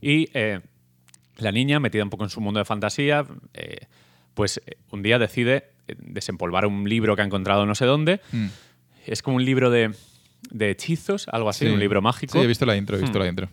y 0.00 0.28
eh, 0.34 0.60
la 1.38 1.50
niña, 1.52 1.80
metida 1.80 2.04
un 2.04 2.10
poco 2.10 2.24
en 2.24 2.30
su 2.30 2.40
mundo 2.40 2.58
de 2.58 2.64
fantasía, 2.64 3.24
eh, 3.54 3.86
pues 4.34 4.60
eh, 4.66 4.76
un 4.90 5.02
día 5.02 5.18
decide 5.18 5.70
eh, 5.88 5.96
desempolvar 5.98 6.66
un 6.66 6.88
libro 6.88 7.16
que 7.16 7.22
ha 7.22 7.24
encontrado 7.24 7.66
no 7.66 7.74
sé 7.74 7.84
dónde, 7.86 8.20
Mm. 8.32 8.46
es 9.06 9.22
como 9.22 9.36
un 9.38 9.44
libro 9.44 9.70
de, 9.70 9.92
de 10.50 10.70
hechizos, 10.70 11.26
algo 11.28 11.48
así, 11.48 11.66
Sí. 11.66 11.72
un 11.72 11.80
libro 11.80 12.00
mágico. 12.02 12.34
Sí, 12.38 12.44
he 12.44 12.46
visto 12.46 12.66
la 12.66 12.76
intro, 12.76 12.96
he 12.96 13.00
visto 13.00 13.18
Hmm. 13.18 13.22
la 13.22 13.28
intro. 13.28 13.48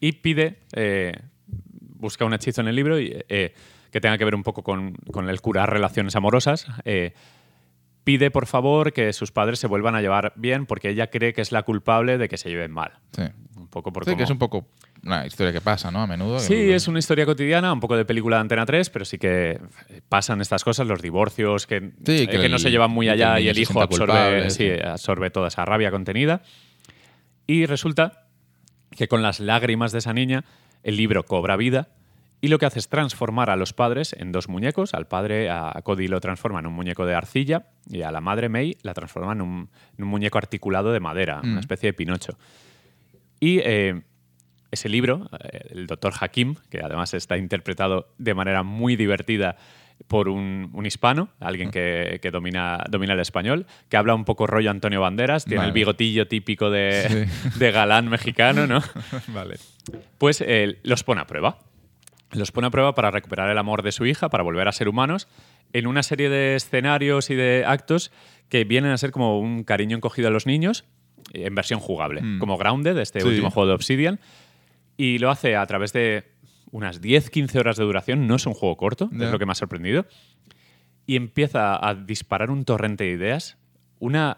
Y 0.00 0.12
pide, 0.12 0.58
eh, 0.74 1.12
busca 1.46 2.24
un 2.26 2.34
hechizo 2.34 2.60
en 2.60 2.68
el 2.68 2.76
libro 2.76 3.00
y, 3.00 3.16
que 3.94 4.00
tenga 4.00 4.18
que 4.18 4.24
ver 4.24 4.34
un 4.34 4.42
poco 4.42 4.64
con, 4.64 4.94
con 5.12 5.28
el 5.30 5.40
curar 5.40 5.70
relaciones 5.70 6.16
amorosas. 6.16 6.66
eh, 6.84 7.12
pide, 8.02 8.32
por 8.32 8.46
favor, 8.46 8.92
que 8.92 9.12
sus 9.12 9.30
padres 9.30 9.60
se 9.60 9.68
vuelvan 9.68 9.94
a 9.94 10.00
llevar 10.02 10.32
bien 10.34 10.66
porque 10.66 10.90
ella 10.90 11.06
cree 11.10 11.32
que 11.32 11.40
es 11.40 11.52
la 11.52 11.62
culpable 11.62 12.18
de 12.18 12.28
que 12.28 12.36
se 12.36 12.48
lleven 12.50 12.72
mal. 12.72 12.94
Sí. 13.12 13.22
Un 13.56 13.68
poco 13.68 13.92
por 13.92 14.04
Sí, 14.04 14.10
cómo- 14.10 14.16
que 14.18 14.24
es 14.24 14.30
un 14.30 14.38
poco 14.38 14.66
una 15.04 15.24
historia 15.26 15.52
que 15.52 15.60
pasa, 15.60 15.92
¿no? 15.92 16.02
A 16.02 16.06
menudo. 16.08 16.40
Sí, 16.40 16.54
que- 16.54 16.74
es 16.74 16.88
una 16.88 16.98
historia 16.98 17.24
cotidiana, 17.24 17.72
un 17.72 17.78
poco 17.78 17.96
de 17.96 18.04
película 18.04 18.36
de 18.36 18.40
Antena 18.40 18.66
3, 18.66 18.90
pero 18.90 19.04
sí 19.04 19.16
que 19.16 19.60
pasan 20.08 20.40
estas 20.40 20.64
cosas, 20.64 20.86
los 20.88 21.00
divorcios, 21.00 21.66
que, 21.68 21.92
Sí, 22.04 22.24
eh, 22.24 22.26
que 22.28 22.48
no 22.48 22.58
se 22.58 22.70
llevan 22.72 22.90
muy 22.90 23.08
allá 23.08 23.38
y 23.38 23.48
el 23.48 23.56
hijo 23.58 23.80
absorbe, 23.80 24.12
culpable, 24.12 24.50
sí, 24.50 24.70
sí. 24.74 24.82
absorbe 24.84 25.30
toda 25.30 25.48
esa 25.48 25.64
rabia 25.64 25.90
contenida. 25.92 26.42
Y 27.46 27.64
resulta 27.66 28.24
que 28.90 29.06
con 29.08 29.22
las 29.22 29.38
lágrimas 29.40 29.92
de 29.92 29.98
esa 30.00 30.12
niña, 30.12 30.44
el 30.82 30.96
libro 30.96 31.24
cobra 31.24 31.56
vida 31.56 31.88
Y 32.44 32.48
lo 32.48 32.58
que 32.58 32.66
hace 32.66 32.78
es 32.78 32.90
transformar 32.90 33.48
a 33.48 33.56
los 33.56 33.72
padres 33.72 34.12
en 34.18 34.30
dos 34.30 34.50
muñecos. 34.50 34.92
Al 34.92 35.06
padre, 35.06 35.48
a 35.48 35.72
Cody, 35.82 36.08
lo 36.08 36.20
transforma 36.20 36.58
en 36.58 36.66
un 36.66 36.74
muñeco 36.74 37.06
de 37.06 37.14
arcilla 37.14 37.68
y 37.88 38.02
a 38.02 38.10
la 38.12 38.20
madre 38.20 38.50
May 38.50 38.76
la 38.82 38.92
transforma 38.92 39.32
en 39.32 39.40
un, 39.40 39.70
en 39.96 40.04
un 40.04 40.10
muñeco 40.10 40.36
articulado 40.36 40.92
de 40.92 41.00
madera, 41.00 41.40
Mm. 41.42 41.52
una 41.52 41.60
especie 41.60 41.88
de 41.88 41.92
Pinocho. 41.94 42.36
Y 43.40 43.60
eh, 43.64 44.02
ese 44.70 44.90
libro, 44.90 45.30
eh, 45.42 45.68
el 45.70 45.86
doctor 45.86 46.12
Hakim, 46.20 46.56
que 46.68 46.80
además 46.82 47.14
está 47.14 47.38
interpretado 47.38 48.08
de 48.18 48.34
manera 48.34 48.62
muy 48.62 48.94
divertida 48.94 49.56
por 50.06 50.28
un, 50.28 50.68
un 50.74 50.84
hispano, 50.84 51.30
alguien 51.40 51.70
que, 51.70 52.18
que 52.20 52.30
domina, 52.30 52.84
domina 52.90 53.14
el 53.14 53.20
español, 53.20 53.64
que 53.88 53.96
habla 53.96 54.14
un 54.14 54.26
poco 54.26 54.46
rollo 54.46 54.70
Antonio 54.70 55.00
Banderas, 55.00 55.46
tiene 55.46 55.58
Vale. 55.60 55.68
el 55.68 55.72
bigotillo 55.72 56.28
típico 56.28 56.68
de, 56.68 57.26
de 57.56 57.70
galán 57.72 58.10
mexicano, 58.10 58.66
¿no? 58.66 58.80
vale. 59.28 59.56
Pues 60.18 60.42
eh, 60.46 60.78
los 60.82 61.04
pone 61.04 61.22
a 61.22 61.26
prueba. 61.26 61.56
Los 62.34 62.52
pone 62.52 62.66
a 62.66 62.70
prueba 62.70 62.94
para 62.94 63.10
recuperar 63.10 63.48
el 63.50 63.58
amor 63.58 63.82
de 63.82 63.92
su 63.92 64.06
hija, 64.06 64.28
para 64.28 64.42
volver 64.42 64.68
a 64.68 64.72
ser 64.72 64.88
humanos, 64.88 65.28
en 65.72 65.86
una 65.86 66.02
serie 66.02 66.28
de 66.28 66.56
escenarios 66.56 67.30
y 67.30 67.34
de 67.34 67.64
actos 67.66 68.10
que 68.48 68.64
vienen 68.64 68.90
a 68.92 68.98
ser 68.98 69.10
como 69.10 69.38
un 69.40 69.64
cariño 69.64 69.96
encogido 69.96 70.28
a 70.28 70.30
los 70.30 70.46
niños 70.46 70.84
eh, 71.32 71.46
en 71.46 71.54
versión 71.54 71.80
jugable, 71.80 72.22
como 72.38 72.56
Grounded, 72.58 72.98
este 72.98 73.20
Sí. 73.20 73.26
último 73.28 73.50
juego 73.50 73.68
de 73.68 73.74
Obsidian. 73.74 74.20
Y 74.96 75.18
lo 75.18 75.30
hace 75.30 75.56
a 75.56 75.66
través 75.66 75.92
de 75.92 76.24
unas 76.70 77.00
10-15 77.00 77.58
horas 77.58 77.76
de 77.76 77.84
duración, 77.84 78.26
no 78.26 78.34
es 78.36 78.46
un 78.46 78.54
juego 78.54 78.76
corto, 78.76 79.08
es 79.12 79.30
lo 79.30 79.38
que 79.38 79.46
me 79.46 79.52
ha 79.52 79.56
sorprendido. 79.56 80.06
Y 81.06 81.16
empieza 81.16 81.76
a 81.86 81.94
disparar 81.94 82.50
un 82.50 82.64
torrente 82.64 83.04
de 83.04 83.10
ideas, 83.10 83.56
una, 83.98 84.36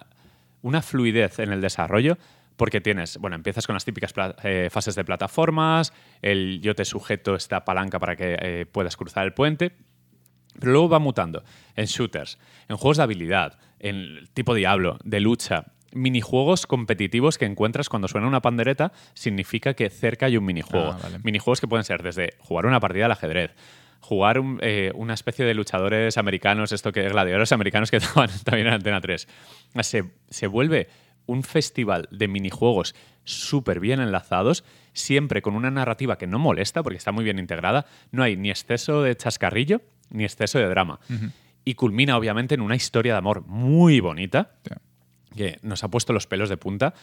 una 0.63 0.83
fluidez 0.83 1.39
en 1.39 1.53
el 1.53 1.61
desarrollo, 1.61 2.19
porque 2.57 2.81
tienes, 2.81 3.19
bueno, 3.19 3.37
empiezas 3.37 3.67
con 3.67 3.75
las 3.75 3.85
típicas 3.85 4.15
eh, 4.43 4.69
fases 4.71 4.95
de 4.95 5.05
plataformas, 5.05 5.93
el 6.23 6.61
yo 6.63 6.75
te 6.75 6.85
sujeto 6.85 7.35
esta 7.35 7.65
palanca 7.65 7.99
para 7.99 8.17
que 8.17 8.37
eh, 8.41 8.67
puedas 8.71 8.97
cruzar 8.97 9.25
el 9.27 9.33
puente, 9.35 9.73
pero 10.59 10.73
luego 10.73 10.89
va 10.89 10.99
mutando 10.99 11.45
en 11.75 11.85
shooters, 11.87 12.39
en 12.69 12.77
juegos 12.77 12.97
de 12.97 13.03
habilidad, 13.03 13.59
en 13.79 14.27
tipo 14.33 14.55
Diablo, 14.55 14.99
de 15.05 15.21
lucha, 15.21 15.67
minijuegos 15.93 16.67
competitivos 16.67 17.39
que 17.39 17.45
encuentras 17.45 17.89
cuando 17.89 18.09
suena 18.09 18.27
una 18.27 18.41
pandereta, 18.43 18.93
significa 19.15 19.75
que 19.75 19.89
cerca 19.91 20.27
hay 20.27 20.37
un 20.37 20.45
minijuego. 20.45 20.93
Ah, 20.93 20.99
vale. 21.03 21.19
Minijuegos 21.23 21.61
que 21.61 21.69
pueden 21.69 21.85
ser 21.85 22.03
desde 22.03 22.35
jugar 22.39 22.67
una 22.67 22.81
partida 22.81 23.07
al 23.07 23.13
ajedrez, 23.13 23.55
jugar 24.01 24.39
un- 24.39 24.59
eh, 24.63 24.93
una 24.95 25.15
especie 25.15 25.45
de 25.45 25.55
luchadores 25.55 26.17
americanos, 26.19 26.73
esto 26.73 26.93
que 26.93 27.09
gladiadores 27.09 27.53
americanos 27.53 27.91
que 27.91 27.97
estaban 27.99 28.31
también 28.45 28.67
en 28.69 28.75
Antena 28.75 29.01
3. 29.01 29.29
Se, 29.81 30.05
se 30.31 30.47
vuelve 30.47 30.89
un 31.27 31.43
festival 31.43 32.09
de 32.11 32.29
minijuegos 32.29 32.95
súper 33.25 33.81
bien 33.81 34.01
enlazados, 34.01 34.65
siempre 34.93 35.43
con 35.43 35.55
una 35.55 35.71
narrativa 35.71 36.19
que 36.19 36.27
no 36.27 36.39
molesta 36.39 36.83
porque 36.83 36.97
está 36.97 37.13
muy 37.13 37.25
bien 37.25 37.39
integrada. 37.39 37.87
No 38.13 38.23
hay 38.23 38.37
ni 38.37 38.51
exceso 38.51 39.03
de 39.03 39.17
chascarrillo 39.17 39.83
ni 40.11 40.25
exceso 40.25 40.59
de 40.59 40.69
drama. 40.69 41.01
Y 41.65 41.75
culmina, 41.75 42.17
obviamente, 42.17 42.55
en 42.55 42.61
una 42.61 42.77
historia 42.77 43.13
de 43.13 43.19
amor 43.19 43.45
muy 43.47 44.01
bonita 44.01 44.53
que 45.35 45.59
nos 45.63 45.83
ha 45.85 45.89
puesto 45.89 46.13
los 46.13 46.27
pelos 46.27 46.49
de 46.49 46.57
punta. 46.57 46.95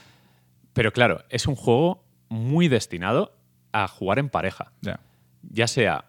Pero 0.74 0.92
claro, 0.92 1.24
es 1.30 1.48
un 1.48 1.56
juego 1.56 2.06
muy 2.30 2.68
destinado 2.68 3.36
a 3.74 3.88
jugar 3.88 4.20
en 4.20 4.30
pareja. 4.30 4.72
Ya. 4.82 5.00
Ya 5.42 5.68
sea. 5.68 6.06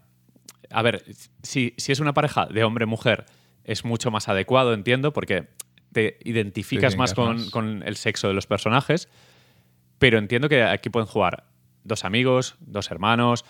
A 0.70 0.82
ver, 0.82 1.04
si, 1.42 1.74
si 1.76 1.92
es 1.92 2.00
una 2.00 2.14
pareja 2.14 2.46
de 2.46 2.64
hombre-mujer, 2.64 3.26
es 3.64 3.84
mucho 3.84 4.10
más 4.10 4.28
adecuado, 4.28 4.72
entiendo, 4.72 5.12
porque 5.12 5.48
te 5.94 6.18
identificas 6.24 6.92
Te 6.92 6.98
más 6.98 7.14
con, 7.14 7.36
más. 7.36 7.50
con 7.50 7.82
el 7.86 7.96
sexo 7.96 8.28
de 8.28 8.34
los 8.34 8.46
personajes. 8.46 9.08
Pero 9.98 10.18
entiendo 10.18 10.48
que 10.50 10.62
aquí 10.62 10.90
pueden 10.90 11.06
jugar 11.06 11.44
dos 11.84 12.04
amigos, 12.04 12.56
dos 12.60 12.90
hermanos, 12.90 13.44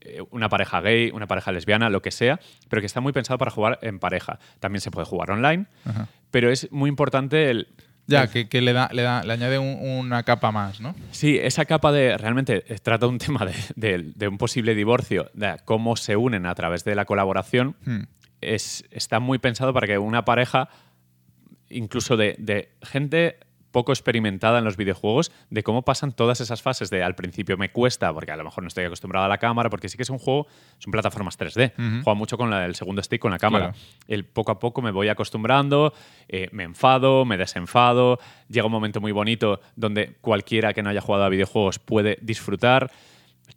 eh, 0.00 0.22
una 0.30 0.48
pareja 0.48 0.80
gay, 0.80 1.10
una 1.12 1.26
pareja 1.26 1.50
lesbiana, 1.52 1.90
lo 1.90 2.02
que 2.02 2.10
sea, 2.12 2.38
pero 2.68 2.80
que 2.80 2.86
está 2.86 3.00
muy 3.00 3.12
pensado 3.12 3.38
para 3.38 3.50
jugar 3.50 3.78
en 3.82 3.98
pareja. 3.98 4.38
También 4.60 4.80
se 4.80 4.90
puede 4.90 5.06
jugar 5.06 5.30
online, 5.32 5.66
Ajá. 5.84 6.06
pero 6.30 6.50
es 6.50 6.70
muy 6.70 6.88
importante 6.88 7.50
el, 7.50 7.68
Ya, 8.06 8.28
que, 8.28 8.48
que 8.48 8.60
le, 8.60 8.72
da, 8.72 8.88
le, 8.92 9.02
da, 9.02 9.24
le 9.24 9.32
añade 9.32 9.58
un- 9.58 9.78
una 9.80 10.22
capa 10.22 10.52
más, 10.52 10.80
¿no? 10.80 10.94
Sí, 11.10 11.38
esa 11.42 11.64
capa 11.64 11.90
de. 11.90 12.16
Realmente 12.18 12.62
eh, 12.68 12.78
trata 12.80 13.06
un 13.08 13.18
tema 13.18 13.44
de, 13.46 13.54
de- 13.74 14.12
de 14.14 14.28
un 14.28 14.38
posible 14.38 14.74
divorcio, 14.76 15.30
de 15.34 15.56
cómo 15.64 15.96
se 15.96 16.14
unen 16.16 16.46
a 16.46 16.54
través 16.54 16.84
de 16.84 16.94
la 16.94 17.04
colaboración. 17.04 17.74
Hmm. 17.84 18.02
Es, 18.42 18.84
está 18.92 19.18
muy 19.18 19.38
pensado 19.38 19.72
para 19.72 19.86
que 19.88 19.98
una 19.98 20.24
pareja, 20.24 20.68
incluso 21.70 22.16
de, 22.16 22.36
de 22.38 22.70
gente 22.82 23.38
poco 23.72 23.92
experimentada 23.92 24.58
en 24.58 24.64
los 24.64 24.78
videojuegos, 24.78 25.30
de 25.50 25.62
cómo 25.62 25.82
pasan 25.82 26.12
todas 26.12 26.40
esas 26.40 26.62
fases 26.62 26.88
de 26.88 27.02
al 27.02 27.14
principio 27.14 27.58
me 27.58 27.70
cuesta, 27.70 28.10
porque 28.14 28.32
a 28.32 28.36
lo 28.36 28.44
mejor 28.44 28.62
no 28.64 28.68
estoy 28.68 28.84
acostumbrado 28.86 29.26
a 29.26 29.28
la 29.28 29.36
cámara, 29.36 29.68
porque 29.68 29.90
sí 29.90 29.98
que 29.98 30.02
es 30.02 30.08
un 30.08 30.16
juego, 30.18 30.46
son 30.78 30.92
plataformas 30.92 31.36
3D. 31.38 31.74
Juega 32.02 32.14
mucho 32.14 32.38
con 32.38 32.48
la- 32.48 32.64
el 32.64 32.74
segundo 32.74 33.02
stick 33.02 33.20
con 33.20 33.32
la 33.32 33.38
cámara. 33.38 33.72
Claro. 33.72 33.86
El 34.08 34.24
poco 34.24 34.52
a 34.52 34.58
poco 34.58 34.80
me 34.80 34.92
voy 34.92 35.08
acostumbrando, 35.08 35.92
eh, 36.26 36.48
me 36.52 36.62
enfado, 36.62 37.26
me 37.26 37.36
desenfado, 37.36 38.18
llega 38.48 38.64
un 38.64 38.72
momento 38.72 39.02
muy 39.02 39.12
bonito 39.12 39.60
donde 39.74 40.14
cualquiera 40.22 40.72
que 40.72 40.82
no 40.82 40.88
haya 40.88 41.02
jugado 41.02 41.24
a 41.24 41.28
videojuegos 41.28 41.78
puede 41.78 42.16
disfrutar. 42.22 42.90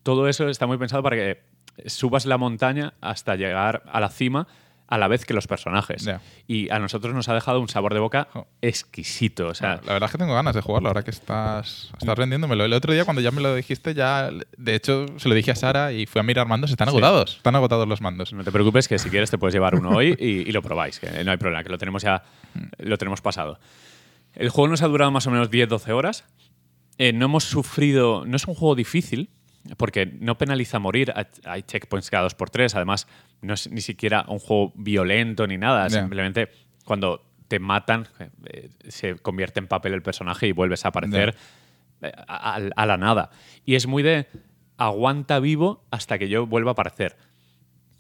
Todo 0.04 0.28
eso 0.28 0.50
está 0.50 0.68
muy 0.68 0.78
pensado 0.78 1.02
para 1.02 1.16
que 1.16 1.44
subas 1.86 2.26
la 2.26 2.38
montaña 2.38 2.94
hasta 3.00 3.38
llegar 3.38 3.84
a 3.90 4.02
la 4.02 4.10
cima 4.10 4.48
a 4.90 4.98
la 4.98 5.08
vez 5.08 5.26
que 5.26 5.36
los 5.36 5.46
personajes. 5.46 6.10
Y 6.48 6.70
a 6.72 6.80
nosotros 6.80 7.14
nos 7.14 7.30
ha 7.30 7.36
dejado 7.36 7.60
un 7.62 7.70
sabor 7.70 7.94
de 7.94 8.00
boca 8.00 8.28
exquisito. 8.62 9.48
O 9.48 9.54
sea, 9.54 9.80
la 9.86 9.94
verdad 9.94 10.08
es 10.08 10.12
que 10.12 10.18
tengo 10.18 10.34
ganas 10.34 10.56
de 10.56 10.62
jugarlo 10.62 10.90
ahora 10.90 11.04
que 11.04 11.12
estás, 11.12 11.92
estás 12.00 12.18
vendiéndomelo. 12.18 12.66
El 12.66 12.74
otro 12.74 12.92
día, 12.92 13.06
cuando 13.06 13.22
ya 13.22 13.32
me 13.32 13.42
lo 13.42 13.54
dijiste, 13.54 13.94
ya. 13.94 14.32
De 14.58 14.76
hecho, 14.76 15.06
se 15.18 15.30
lo 15.30 15.36
dije 15.36 15.52
a 15.52 15.56
Sara 15.56 15.94
y 15.94 16.08
fui 16.08 16.20
a 16.20 16.24
mirar 16.24 16.48
mandos. 16.48 16.72
Están 16.72 16.90
agotados. 16.90 17.38
Están 17.38 17.56
agotados 17.56 17.88
los 17.88 18.02
mandos. 18.02 18.34
no 18.34 18.44
te 18.44 18.52
preocupes 18.52 18.88
que 18.88 18.98
si 18.98 19.10
quieres 19.10 19.30
te 19.30 19.38
puedes 19.38 19.54
llevar 19.54 19.76
uno 19.76 19.92
hoy 19.92 20.16
y, 20.20 20.50
y 20.50 20.52
lo 20.52 20.64
probáis, 20.64 21.00
que 21.00 21.24
no 21.24 21.32
hay 21.32 21.38
problema, 21.38 21.64
que 21.64 21.70
lo 21.70 21.78
tenemos 21.78 22.02
ya 22.02 22.24
lo 22.80 22.98
tenemos 22.98 23.22
pasado. 23.22 23.60
El 24.34 24.50
juego 24.50 24.70
nos 24.70 24.82
ha 24.82 24.88
durado 24.88 25.12
más 25.12 25.28
o 25.28 25.32
menos 25.32 25.52
10-12 25.52 25.92
horas. 25.92 26.26
Eh, 26.98 27.14
no 27.14 27.26
hemos 27.26 27.44
sufrido, 27.44 28.26
no 28.26 28.36
es 28.36 28.48
un 28.48 28.56
juego 28.56 28.76
difícil, 28.76 29.30
porque 29.78 30.06
no 30.06 30.38
penaliza 30.38 30.80
morir, 30.80 31.14
hay- 31.46 31.64
checkpoints 31.64 32.10
cada 32.10 32.28
2x3, 32.28 32.74
además 32.76 33.08
no 33.42 33.54
es 33.54 33.70
ni 33.70 33.82
siquiera 33.82 34.26
un 34.28 34.40
juego 34.40 34.72
violento 34.76 35.46
ni 35.48 35.58
nada, 35.58 35.86
simplemente 36.02 36.50
cuando 36.86 37.26
te 37.48 37.60
matan 37.60 38.08
eh, 38.46 38.70
se 38.88 39.16
convierte 39.16 39.60
en 39.60 39.68
papel 39.68 39.94
el 39.94 40.02
personaje 40.02 40.48
y 40.48 40.52
vuelves 40.52 40.86
a 40.86 40.90
aparecer 40.90 41.36
eh, 42.02 42.12
a, 42.28 42.56
a- 42.56 42.70
a 42.76 42.86
la 42.86 42.98
nada. 42.98 43.30
Y 43.66 43.76
es 43.76 43.86
muy 43.88 44.04
de 44.04 44.28
aguanta 44.78 45.40
vivo 45.40 45.84
hasta 45.92 46.18
que 46.18 46.30
yo 46.30 46.46
vuelva 46.48 46.72
a 46.72 46.74
aparecer 46.74 47.18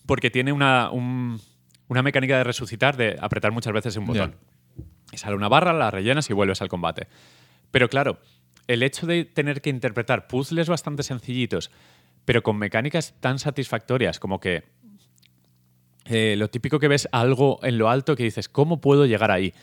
porque 0.05 0.30
tiene 0.30 0.51
una, 0.53 0.89
un- 0.91 1.39
una 1.88 2.01
mecánica 2.03 2.38
de 2.38 2.43
resucitar, 2.43 2.95
de 2.97 3.18
apretar 3.20 3.51
muchas 3.51 3.74
veces 3.74 3.95
un 3.97 4.05
botón. 4.05 4.36
Y 5.12 5.18
sale 5.18 5.36
una 5.36 5.49
barra, 5.49 5.74
la 5.74 5.89
rellenas 5.91 6.30
y 6.30 6.34
vuelves 6.34 6.62
al 6.62 6.70
combate. 6.70 7.07
Pero 7.72 7.89
claro, 7.89 8.20
el 8.70 8.84
hecho 8.84 9.08
de 9.08 9.26
tener 9.26 9.62
que 9.62 9.70
interpretar 9.70 10.28
puzzles 10.28 10.70
bastante 10.70 11.04
sencillitos, 11.04 11.72
pero 12.24 12.44
con 12.44 12.58
mecánicas 12.58 13.16
tan 13.20 13.40
satisfactorias 13.40 14.20
como 14.20 14.40
que 14.40 14.64
eh, 16.06 16.36
lo 16.38 16.50
típico 16.50 16.80
que 16.80 16.88
ves 16.88 17.08
algo 17.12 17.60
en 17.64 17.78
lo 17.78 17.90
alto 17.90 18.16
que 18.16 18.24
dices, 18.24 18.48
¿cómo 18.50 18.80
puedo 18.82 19.06
llegar 19.06 19.32
ahí? 19.32 19.54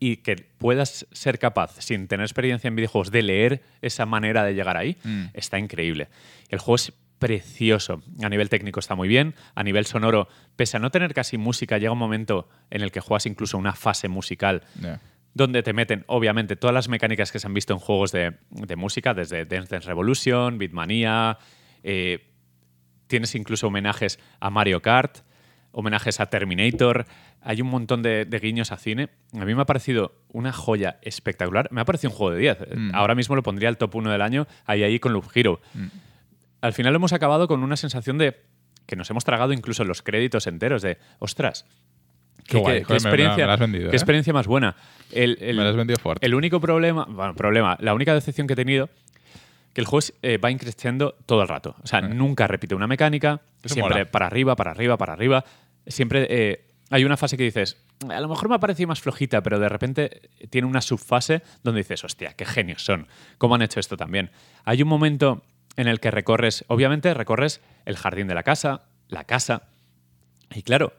Y 0.00 0.18
que 0.18 0.36
puedas 0.58 1.06
ser 1.12 1.38
capaz, 1.38 1.76
sin 1.80 2.08
tener 2.08 2.24
experiencia 2.24 2.68
en 2.68 2.76
videojuegos, 2.76 3.10
de 3.10 3.22
leer 3.22 3.62
esa 3.80 4.06
manera 4.06 4.44
de 4.44 4.54
llegar 4.54 4.76
ahí, 4.76 4.96
Mm. 5.04 5.24
está 5.34 5.58
increíble. 5.58 6.08
El 6.48 6.58
juego 6.58 6.76
es 6.76 6.92
precioso. 7.18 8.02
A 8.22 8.28
nivel 8.28 8.48
técnico 8.50 8.80
está 8.80 8.94
muy 8.94 9.08
bien. 9.08 9.34
A 9.54 9.62
nivel 9.62 9.86
sonoro, 9.86 10.28
pese 10.56 10.76
a 10.76 10.80
no 10.80 10.90
tener 10.90 11.14
casi 11.14 11.38
música, 11.38 11.78
llega 11.78 11.92
un 11.92 11.98
momento 11.98 12.48
en 12.70 12.82
el 12.82 12.90
que 12.92 13.00
juegas 13.00 13.24
incluso 13.24 13.56
una 13.56 13.72
fase 13.72 14.08
musical. 14.08 14.62
Donde 15.34 15.62
te 15.62 15.72
meten, 15.72 16.04
obviamente, 16.06 16.56
todas 16.56 16.72
las 16.72 16.88
mecánicas 16.88 17.32
que 17.32 17.38
se 17.38 17.46
han 17.46 17.54
visto 17.54 17.72
en 17.72 17.80
juegos 17.80 18.12
de, 18.12 18.36
de 18.50 18.76
música, 18.76 19.14
desde 19.14 19.44
Dance 19.44 19.68
Dance 19.68 19.88
Revolution, 19.88 20.58
Beatmania. 20.58 21.38
eh, 21.82 22.30
tienes 23.06 23.34
incluso 23.34 23.66
homenajes 23.66 24.18
a 24.40 24.48
Mario 24.50 24.80
Kart, 24.80 25.18
homenajes 25.72 26.20
a 26.20 26.26
Terminator. 26.26 27.04
Hay 27.42 27.60
un 27.60 27.68
montón 27.68 28.02
de, 28.02 28.24
de 28.24 28.38
guiños 28.38 28.72
a 28.72 28.76
cine. 28.76 29.10
A 29.38 29.44
mí 29.44 29.54
me 29.54 29.62
ha 29.62 29.66
parecido 29.66 30.14
una 30.28 30.52
joya 30.52 30.98
espectacular. 31.02 31.68
Me 31.70 31.80
ha 31.80 31.84
parecido 31.84 32.10
un 32.10 32.16
juego 32.16 32.32
de 32.34 32.40
10. 32.40 32.58
Mm. 32.74 32.90
Ahora 32.94 33.14
mismo 33.14 33.36
lo 33.36 33.42
pondría 33.42 33.68
al 33.68 33.76
top 33.76 33.96
1 33.96 34.10
del 34.10 34.22
año, 34.22 34.46
ahí, 34.64 34.82
ahí 34.82 34.98
con 34.98 35.12
Loop 35.12 35.26
Hero. 35.34 35.60
Al 36.60 36.72
final 36.72 36.94
hemos 36.94 37.12
acabado 37.12 37.46
con 37.46 37.62
una 37.62 37.76
sensación 37.76 38.16
de 38.18 38.40
que 38.86 38.96
nos 38.96 39.10
hemos 39.10 39.24
tragado 39.24 39.52
incluso 39.52 39.84
los 39.84 40.02
créditos 40.02 40.46
enteros 40.46 40.80
de, 40.80 40.98
ostras, 41.18 41.66
Qué 42.46 42.58
guay, 42.58 42.82
joder, 42.82 42.88
me 42.88 42.94
experiencia, 42.96 43.46
la 43.46 43.54
has 43.54 43.60
vendido, 43.60 43.90
qué 43.90 43.96
¿eh? 43.96 43.98
experiencia 43.98 44.32
más 44.32 44.46
buena. 44.46 44.76
El, 45.12 45.38
el- 45.40 45.56
Me 45.56 45.62
lo 45.64 45.70
has 45.70 45.76
vendido 45.76 45.98
fuerte. 46.00 46.26
el 46.26 46.34
único 46.34 46.60
problema, 46.60 47.06
bueno, 47.08 47.34
problema, 47.34 47.76
la 47.80 47.94
única 47.94 48.12
decepción 48.14 48.46
que 48.46 48.52
he 48.52 48.56
tenido, 48.56 48.90
que 49.72 49.80
el 49.80 49.86
juego 49.86 50.06
eh, 50.22 50.38
va 50.38 50.50
increciendo 50.50 51.16
todo 51.26 51.42
el 51.42 51.48
rato. 51.48 51.74
O 51.82 51.86
sea, 51.86 52.00
nunca 52.02 52.46
repite 52.46 52.74
una 52.74 52.86
mecánica, 52.86 53.40
Eso 53.62 53.74
siempre 53.74 53.94
mola. 54.00 54.10
para 54.10 54.26
arriba, 54.26 54.54
para 54.56 54.70
arriba, 54.72 54.96
para 54.96 55.12
arriba. 55.14 55.44
Siempre 55.86 56.26
eh, 56.30 56.64
hay 56.90 57.04
una 57.04 57.16
fase 57.16 57.36
que 57.36 57.42
dices, 57.44 57.76
a 58.08 58.20
lo 58.20 58.28
mejor 58.28 58.48
me 58.48 58.54
ha 58.54 58.60
parecido 58.60 58.88
más 58.88 59.00
flojita, 59.00 59.42
pero 59.42 59.58
de 59.58 59.68
repente 59.68 60.30
tiene 60.50 60.68
una 60.68 60.80
subfase 60.80 61.42
donde 61.62 61.80
dices, 61.80 62.04
hostia, 62.04 62.34
qué 62.34 62.44
genios 62.44 62.84
son. 62.84 63.08
¿Cómo 63.38 63.54
han 63.56 63.62
hecho 63.62 63.80
esto 63.80 63.96
también? 63.96 64.30
Hay 64.64 64.82
un 64.82 64.88
momento 64.88 65.42
en 65.76 65.88
el 65.88 65.98
que 65.98 66.10
recorres, 66.12 66.64
obviamente 66.68 67.12
recorres 67.14 67.60
el 67.84 67.96
jardín 67.96 68.28
de 68.28 68.34
la 68.34 68.42
casa, 68.44 68.82
la 69.08 69.24
casa. 69.24 69.62
Y 70.54 70.62
claro, 70.62 70.92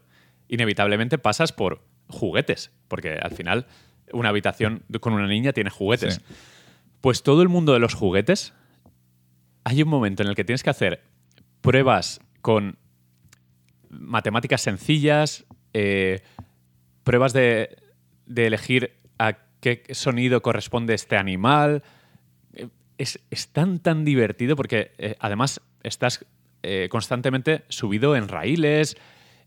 inevitablemente 0.47 1.17
pasas 1.17 1.51
por 1.51 1.83
juguetes, 2.07 2.71
porque 2.87 3.17
al 3.21 3.31
final 3.31 3.65
una 4.11 4.29
habitación 4.29 4.83
con 4.99 5.13
una 5.13 5.27
niña 5.27 5.53
tiene 5.53 5.69
juguetes. 5.69 6.15
Sí. 6.15 6.21
Pues 7.01 7.23
todo 7.23 7.41
el 7.41 7.49
mundo 7.49 7.73
de 7.73 7.79
los 7.79 7.93
juguetes, 7.93 8.53
hay 9.63 9.81
un 9.81 9.89
momento 9.89 10.23
en 10.23 10.29
el 10.29 10.35
que 10.35 10.43
tienes 10.43 10.63
que 10.63 10.69
hacer 10.69 11.01
pruebas 11.61 12.19
con 12.41 12.77
matemáticas 13.89 14.61
sencillas, 14.61 15.45
eh, 15.73 16.21
pruebas 17.03 17.33
de, 17.33 17.77
de 18.25 18.47
elegir 18.47 18.97
a 19.17 19.37
qué 19.61 19.83
sonido 19.91 20.41
corresponde 20.41 20.93
este 20.93 21.17
animal. 21.17 21.83
Eh, 22.53 22.67
Es, 22.97 23.19
es 23.29 23.47
tan, 23.49 23.79
tan 23.79 24.05
divertido 24.05 24.55
porque 24.55 24.91
eh, 24.97 25.15
además 25.19 25.61
estás 25.83 26.25
eh, 26.63 26.87
constantemente 26.89 27.63
subido 27.67 28.15
en 28.15 28.27
raíles. 28.27 28.95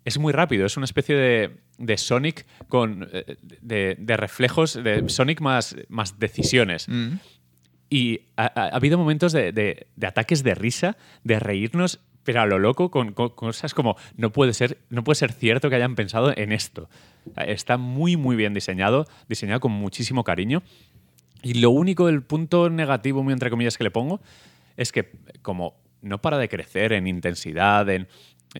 Es 0.08 0.18
muy 0.18 0.32
rápido, 0.32 0.64
es 0.64 0.76
una 0.78 0.84
especie 0.84 1.14
de, 1.14 1.56
de 1.76 1.96
Sonic 1.98 2.46
con 2.68 3.06
eh, 3.12 3.36
de, 3.60 3.94
de 3.98 4.16
reflejos, 4.16 4.72
de 4.82 5.06
Sonic 5.08 5.40
más, 5.40 5.76
más 5.88 6.18
decisiones. 6.18 6.88
Mm. 6.88 7.12
Y 7.90 8.20
ha, 8.36 8.46
ha- 8.46 8.64
ha 8.68 8.76
habido 8.76 8.96
momentos 8.96 9.32
de, 9.32 9.52
de- 9.52 9.86
de 9.96 10.06
ataques 10.06 10.42
de 10.42 10.54
risa, 10.54 10.96
de 11.24 11.38
reírnos, 11.38 12.00
pero 12.24 12.40
a 12.40 12.46
lo 12.46 12.58
loco, 12.58 12.90
con, 12.90 13.12
con 13.12 13.28
cosas 13.30 13.74
como 13.74 13.96
no 14.16 14.30
puede, 14.32 14.52
ser, 14.54 14.78
no 14.90 15.04
puede 15.04 15.16
ser 15.16 15.32
cierto 15.32 15.68
que 15.70 15.76
hayan 15.76 15.94
pensado 15.94 16.32
en 16.36 16.52
esto. 16.52 16.88
Está 17.36 17.76
muy, 17.76 18.16
muy 18.16 18.34
bien 18.36 18.54
diseñado, 18.54 19.06
diseñado 19.28 19.60
con 19.60 19.72
muchísimo 19.72 20.24
cariño. 20.24 20.62
Y 21.42 21.54
lo 21.54 21.70
único, 21.70 22.08
el 22.08 22.22
punto 22.22 22.68
negativo, 22.70 23.22
muy 23.22 23.32
entre 23.32 23.50
comillas, 23.50 23.76
que 23.78 23.84
le 23.84 23.90
pongo, 23.90 24.20
es 24.76 24.90
que 24.92 25.12
como 25.42 25.74
no 26.00 26.18
para 26.20 26.38
de 26.38 26.48
crecer 26.48 26.92
en 26.94 27.06
intensidad, 27.06 27.88
en... 27.90 28.08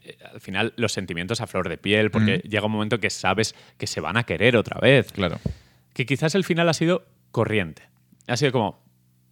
eh, 0.03 0.17
Al 0.33 0.41
final, 0.41 0.73
los 0.77 0.93
sentimientos 0.93 1.41
a 1.41 1.47
flor 1.47 1.69
de 1.69 1.79
piel, 1.79 2.11
porque 2.11 2.39
llega 2.49 2.67
un 2.67 2.73
momento 2.73 2.99
que 3.01 3.11
sabes 3.11 3.55
que 3.77 3.87
se 3.87 4.01
van 4.01 4.17
a 4.17 4.25
querer 4.25 4.57
otra 4.57 4.81
vez 4.81 5.13
Claro. 5.13 5.39
que 5.95 6.07
quizás 6.07 6.35
el 6.35 6.45
final 6.45 6.69
ha 6.69 6.75
sido 6.75 7.07
corriente. 7.31 7.83
Ha 8.27 8.37
sido 8.37 8.53
como, 8.53 8.83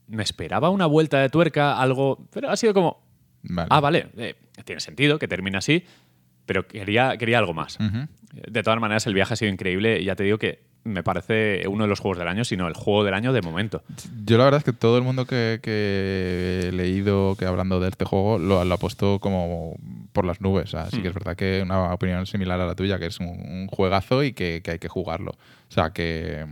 me 0.09 0.23
esperaba 0.23 0.71
una 0.71 0.87
vuelta 0.87 1.21
de 1.21 1.29
tuerca, 1.29 1.81
algo, 1.81 2.27
pero 2.33 2.51
ha 2.51 2.57
sido 2.57 2.73
como, 2.75 3.03
Vale. 3.43 3.69
ah, 3.71 3.81
vale, 3.81 4.09
eh, 4.17 4.35
tiene 4.65 4.81
sentido 4.81 5.19
que 5.19 5.29
termine 5.29 5.59
así, 5.59 5.85
pero 6.47 6.67
quería, 6.67 7.17
quería 7.19 7.39
algo 7.39 7.55
más. 7.55 7.79
De 8.33 8.63
todas 8.63 8.79
maneras, 8.81 9.07
el 9.07 9.15
viaje 9.15 9.35
ha 9.35 9.37
sido 9.37 9.51
increíble 9.53 10.01
y 10.01 10.05
ya 10.05 10.15
te 10.17 10.25
digo 10.25 10.39
que 10.39 10.63
me 10.87 11.03
parece 11.03 11.67
uno 11.69 11.85
de 11.85 11.89
los 11.89 12.01
juegos 12.01 12.19
del 12.19 12.29
año, 12.29 12.45
sino 12.45 12.69
el 12.69 12.75
juego 12.75 13.05
del 13.05 13.15
año 13.15 13.33
de 13.33 13.43
momento. 13.43 13.83
Yo 14.25 14.39
la 14.39 14.45
verdad 14.45 14.59
es 14.59 14.65
que 14.65 14.73
todo 14.73 14.97
el 14.97 15.05
mundo 15.05 15.27
que, 15.27 15.61
que 15.63 16.69
he 16.69 16.73
leído 16.73 17.37
que 17.37 17.45
hablando 17.45 17.81
de 17.81 17.89
este 17.89 18.05
juego 18.05 18.39
lo, 18.39 18.65
lo 18.65 18.75
ha 18.75 18.79
puesto 18.79 19.19
como 19.19 19.77
por 20.13 20.25
las 20.25 20.41
nubes. 20.41 20.75
Así 20.75 21.03
que 21.03 21.09
es 21.09 21.15
verdad 21.15 21.37
que 21.37 21.63
una 21.63 21.93
opinión 21.93 22.27
similar 22.27 22.61
a 22.61 22.67
la 22.67 22.75
tuya, 22.75 22.99
que 22.99 23.07
es 23.07 23.21
un, 23.21 23.27
un 23.29 23.67
juegazo 23.69 24.23
y 24.23 24.33
que, 24.33 24.63
que 24.63 24.73
hay 24.73 24.79
que 24.79 24.89
jugarlo. 24.89 25.33
O 25.33 25.73
sea 25.73 25.91
que 25.91 26.47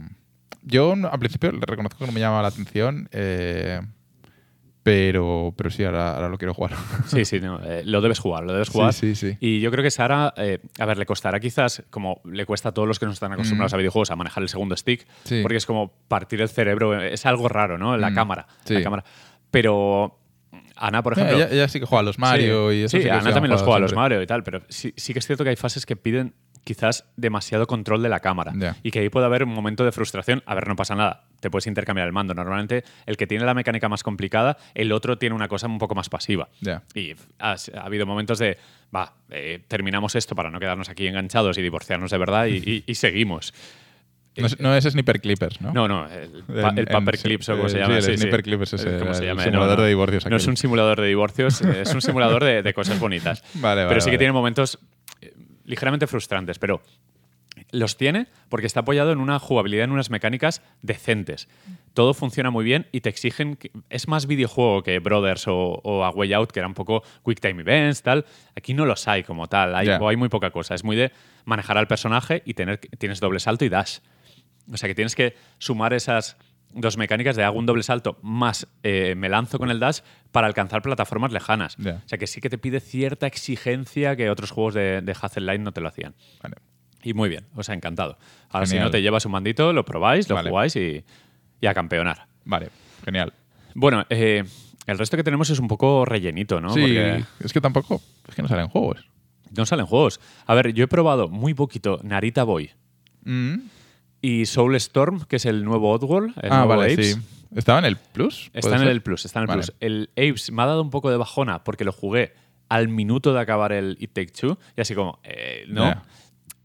yo 0.63 0.93
al 0.93 1.19
principio 1.19 1.53
le 1.53 1.61
reconozco 1.67 1.99
que 1.99 2.07
no 2.07 2.13
me 2.13 2.21
llamaba 2.21 2.43
la 2.43 2.49
atención, 2.49 3.09
eh, 3.13 3.81
pero, 4.85 5.53
pero 5.57 5.71
sí, 5.71 5.83
ahora, 5.83 6.15
ahora 6.15 6.29
lo 6.29 6.39
quiero 6.39 6.55
jugar. 6.55 6.73
Sí, 7.07 7.25
sí, 7.25 7.41
no, 7.41 7.59
eh, 7.65 7.83
lo 7.85 8.01
debes 8.01 8.19
jugar, 8.21 8.45
lo 8.45 8.53
debes 8.53 8.69
jugar. 8.69 8.93
sí, 8.93 9.15
sí. 9.17 9.37
Y 9.41 9.59
yo 9.61 9.71
creo 9.73 9.83
que 9.83 9.91
Sara, 9.91 10.33
eh, 10.37 10.61
a 10.79 10.85
ver, 10.87 10.99
le 10.99 11.07
costará 11.07 11.41
quizás, 11.41 11.83
como 11.91 12.21
le 12.25 12.45
cuesta 12.47 12.69
a 12.69 12.73
todos 12.73 12.87
los 12.87 12.99
que 13.01 13.07
no 13.07 13.13
están 13.13 13.33
acostumbrados 13.33 13.73
a 13.75 13.77
videojuegos, 13.79 14.11
a 14.13 14.17
manejar 14.17 14.43
el 14.43 14.49
segundo 14.49 14.77
stick, 14.77 15.07
Mm. 15.31 15.43
Porque 15.43 15.57
es 15.57 15.67
como 15.67 15.93
partir 16.07 16.41
el 16.43 16.49
cerebro, 16.49 17.01
eh, 17.01 17.15
es 17.15 17.25
algo 17.27 17.49
raro, 17.49 17.79
¿no? 17.79 17.97
La 17.97 18.11
Mm, 18.11 18.15
cámara. 18.15 18.47
La 18.69 18.83
cámara. 18.83 19.05
Pero 19.51 20.19
Ana, 20.77 21.03
por 21.03 21.15
ejemplo. 21.15 21.37
ella, 21.37 21.49
ella 21.51 21.69
sí 21.69 21.81
que 21.81 21.87
juega 21.87 22.01
a 22.01 22.05
los 22.05 22.19
Mario 22.19 22.71
sí, 22.71 22.77
y 22.77 22.83
eso. 22.83 22.97
Sí, 22.99 23.03
sí 23.05 23.09
Ana 23.09 23.33
también 23.33 23.51
los 23.53 23.63
juega 23.63 23.77
a 23.77 23.81
los. 23.81 23.95
Mario 23.95 24.21
y 24.23 24.27
tal, 24.27 24.43
pero 24.43 24.63
sí, 24.69 24.93
sí 24.97 25.13
que 25.13 25.19
es 25.21 25.27
cierto 25.27 25.45
que 25.45 25.51
hay 25.51 25.57
fases 25.57 25.87
que 25.87 25.97
piden 25.97 26.35
quizás 26.65 27.05
demasiado 27.17 27.67
control 27.67 28.03
de 28.03 28.09
la 28.09 28.21
cámara 28.21 28.53
y 28.83 28.91
que 28.91 29.01
ahí 29.01 29.09
puede 29.11 29.27
haber 29.27 29.45
un 29.45 29.51
momento 29.55 29.85
de 29.85 29.93
frustración. 29.93 30.43
A 30.47 30.55
ver, 30.55 30.67
no 30.67 30.77
pasa 30.77 30.95
nada, 30.95 31.25
te 31.41 31.51
puedes 31.51 31.67
intercambiar 31.67 32.07
el 32.07 32.13
mando. 32.13 32.35
Normalmente 32.35 32.85
el 33.07 33.17
que 33.17 33.27
tiene 33.27 33.45
la 33.45 33.55
mecánica 33.55 33.89
más 33.89 34.03
complicada, 34.03 34.57
el 34.75 34.91
otro 34.93 35.19
tiene 35.19 35.35
una 35.35 35.47
cosa 35.49 35.67
un 35.67 35.79
poco 35.79 35.95
más 35.95 36.09
pasiva. 36.09 36.49
Y 36.95 37.13
ha, 37.39 37.53
ha 37.53 37.81
habido 37.85 38.07
momentos 38.07 38.39
de, 38.39 38.57
va, 38.95 39.13
eh, 39.31 39.63
terminamos 39.69 40.15
esto 40.15 40.35
para 40.35 40.51
no 40.51 40.59
quedarnos 40.59 40.89
aquí 40.89 41.07
enganchados 41.07 41.59
y 41.59 41.63
divorciarnos 41.63 42.11
de 42.11 42.19
verdad 42.19 42.47
y, 42.47 42.57
y- 42.57 42.85
y 42.87 42.95
seguimos. 42.95 43.53
No, 44.37 44.47
es- 44.47 44.59
no 44.59 44.75
es 44.75 44.83
Sniper 44.83 45.21
Clippers, 45.21 45.61
¿no? 45.61 45.73
No, 45.73 45.87
no, 45.87 46.09
el, 46.11 46.43
pa- 46.61 46.71
el 46.71 46.79
en- 46.81 46.85
Paper 46.87 47.19
Clips 47.19 47.49
o 47.51 47.53
como 47.53 47.67
eh, 47.67 47.71
se 47.71 47.77
sí, 47.77 47.81
llama. 47.83 47.97
el 47.99 48.19
Sniper 48.19 48.43
Clips 48.43 48.73
es 48.73 48.85
Eh, 48.85 48.89
el- 48.95 48.99
¿cómo 48.99 49.15
se 49.15 49.21
simulador 49.33 49.81
de 49.81 49.87
divorcios 49.89 50.27
No 50.29 50.35
es 50.37 50.43
aquel. 50.43 50.51
un 50.51 50.57
simulador 50.57 51.01
de 51.01 51.07
divorcios, 51.07 51.63
eh, 51.63 51.83
es 51.83 51.95
un 51.95 52.01
simulador 52.03 52.43
de, 52.43 52.61
de 52.65 52.75
cosas 52.75 52.99
bonitas. 52.99 53.45
Vale, 53.55 53.83
vale, 53.83 53.89
Pero 53.91 54.01
sí 54.01 54.07
que 54.07 54.17
vale. 54.17 54.19
tiene 54.19 54.33
momentos 54.33 54.75
eh, 54.75 54.87
ligeramente 55.65 56.07
frustrantes, 56.07 56.59
pero 56.59 56.83
los 57.71 57.97
tiene 57.97 58.27
porque 58.49 58.67
está 58.67 58.81
apoyado 58.81 59.13
en 59.13 59.19
una 59.19 59.39
jugabilidad, 59.39 59.85
en 59.85 59.93
unas 59.93 60.11
mecánicas 60.11 60.61
decentes. 60.83 61.49
Todo 61.93 62.13
funciona 62.13 62.51
muy 62.51 62.65
bien 62.65 62.89
y 62.91 63.01
te 63.01 63.09
exigen. 63.09 63.55
que- 63.57 63.71
es 63.91 64.09
más 64.09 64.27
videojuego 64.27 64.83
que 64.83 64.99
Brothers 64.99 65.47
o, 65.47 65.81
o 65.85 66.05
A 66.05 66.11
Way 66.11 66.33
Out, 66.33 66.51
que 66.51 66.59
era 66.59 66.67
un 66.67 66.75
poco 66.75 67.05
Quick 67.25 67.41
Time 67.41 67.61
Events, 67.63 68.03
tal. 68.03 68.25
Aquí 68.57 68.75
no 68.75 68.85
los 68.87 69.07
hay 69.07 69.23
como 69.23 69.47
tal, 69.47 69.75
hay, 69.77 69.87
hay 70.09 70.17
muy 70.17 70.29
poca 70.29 70.51
cosa. 70.51 70.75
Es 70.75 70.83
muy 70.83 70.97
de 70.97 71.13
manejar 71.45 71.79
al 71.79 71.87
personaje 71.87 72.43
y 72.45 72.55
tener, 72.55 72.79
tienes 72.99 73.21
doble 73.21 73.39
salto 73.39 73.65
y 73.65 73.69
dash. 73.69 73.99
O 74.73 74.77
sea 74.77 74.89
que 74.89 74.95
tienes 74.97 75.15
que 75.15 75.37
sumar 75.59 75.93
esas 75.95 76.37
dos 76.75 76.97
mecánicas 76.97 77.37
de 77.37 77.45
hago 77.45 77.59
un 77.59 77.67
doble 77.67 77.83
salto 77.83 78.19
más 78.23 78.67
eh, 78.83 79.15
me 79.17 79.29
lanzo 79.29 79.59
con 79.59 79.71
el 79.71 79.79
dash 79.81 80.01
para 80.33 80.47
alcanzar 80.47 80.83
plataformas 80.83 81.33
lejanas. 81.33 81.77
O 81.79 82.09
sea 82.09 82.19
que 82.19 82.27
sí 82.27 82.41
que 82.41 82.51
te 82.51 82.59
pide 82.59 82.81
cierta 82.81 83.27
exigencia 83.27 84.17
que 84.17 84.29
otros 84.31 84.51
juegos 84.51 84.75
de, 84.75 85.01
de 85.01 85.17
Hazel 85.21 85.47
Light 85.47 85.61
no 85.61 85.73
te 85.73 85.81
lo 85.81 85.89
hacían. 85.89 86.15
Vale. 86.43 86.57
Y 87.03 87.15
muy 87.15 87.29
bien, 87.29 87.47
os 87.55 87.69
ha 87.69 87.75
encantado. 87.75 88.19
Ahora 88.49 88.67
si 88.67 88.79
no 88.79 88.91
te 88.91 89.03
llevas 89.03 89.25
un 89.27 89.33
mandito, 89.33 89.73
lo 89.73 89.85
probáis, 89.85 90.29
lo 90.29 90.35
Vale. 90.37 90.51
jugáis 90.51 90.75
y, 90.77 91.05
y 91.61 91.67
a 91.67 91.75
campeonar. 91.75 92.27
Vale, 92.45 92.71
genial. 93.05 93.33
Bueno, 93.75 94.05
eh, 94.11 94.43
el 94.87 94.99
resto 94.99 95.17
que 95.17 95.25
tenemos 95.25 95.51
es 95.51 95.59
un 95.59 95.69
poco 95.69 96.05
rellenito, 96.05 96.61
¿no? 96.61 96.71
sí, 96.71 96.81
Porque 96.81 97.25
es 97.41 97.53
que 97.53 97.61
tampoco. 97.61 98.01
Es 98.29 98.35
que 98.35 98.43
no 98.43 98.49
salen 98.49 98.69
juegos. 98.69 99.07
no 99.57 99.67
salen 99.67 99.87
juegos. 99.87 100.19
A 100.47 100.55
ver, 100.55 100.73
yo 100.73 100.85
he 100.85 100.89
probado 100.89 101.29
muy 101.29 101.55
poquito 101.55 102.01
Narita 102.03 102.43
Boy 102.45 102.71
Mm. 103.27 103.55
Y 104.25 104.47
Soul 104.47 104.75
Storm, 104.77 105.25
que 105.27 105.37
es 105.37 105.45
el 105.47 105.65
nuevo 105.65 105.91
Oddworld, 105.91 106.35
el 106.43 106.51
Ah, 106.53 106.65
nuevo 106.65 106.77
vale, 106.81 106.93
Apes. 106.95 107.15
sí. 107.15 107.21
¿Estaba 107.55 107.79
en 107.81 107.85
el 107.85 107.97
Plus? 107.97 108.47
Está 108.55 108.61
¿Puede 108.63 108.75
en 108.77 108.81
ser? 108.83 108.89
el 108.91 109.03
Plus, 109.03 109.25
está 109.27 109.39
en 109.39 109.43
el 109.43 109.47
Vale. 109.49 109.63
Plus. 109.63 109.75
El 109.81 110.11
Apes 110.13 110.51
me 110.51 110.63
ha 110.63 110.67
dado 110.67 110.83
un 110.83 110.91
poco 110.91 111.11
de 111.11 111.17
bajona 111.17 111.63
porque 111.63 111.85
lo 111.85 111.93
jugué 111.93 112.33
al 112.69 112.89
minuto 112.89 113.33
de 113.35 113.41
acabar 113.41 113.73
el 113.73 113.97
It 114.01 114.13
Take 114.13 114.33
Two 114.33 114.59
y 114.77 114.81
así 114.81 114.95
como, 114.95 115.21
eh, 115.23 115.65
no, 115.69 116.03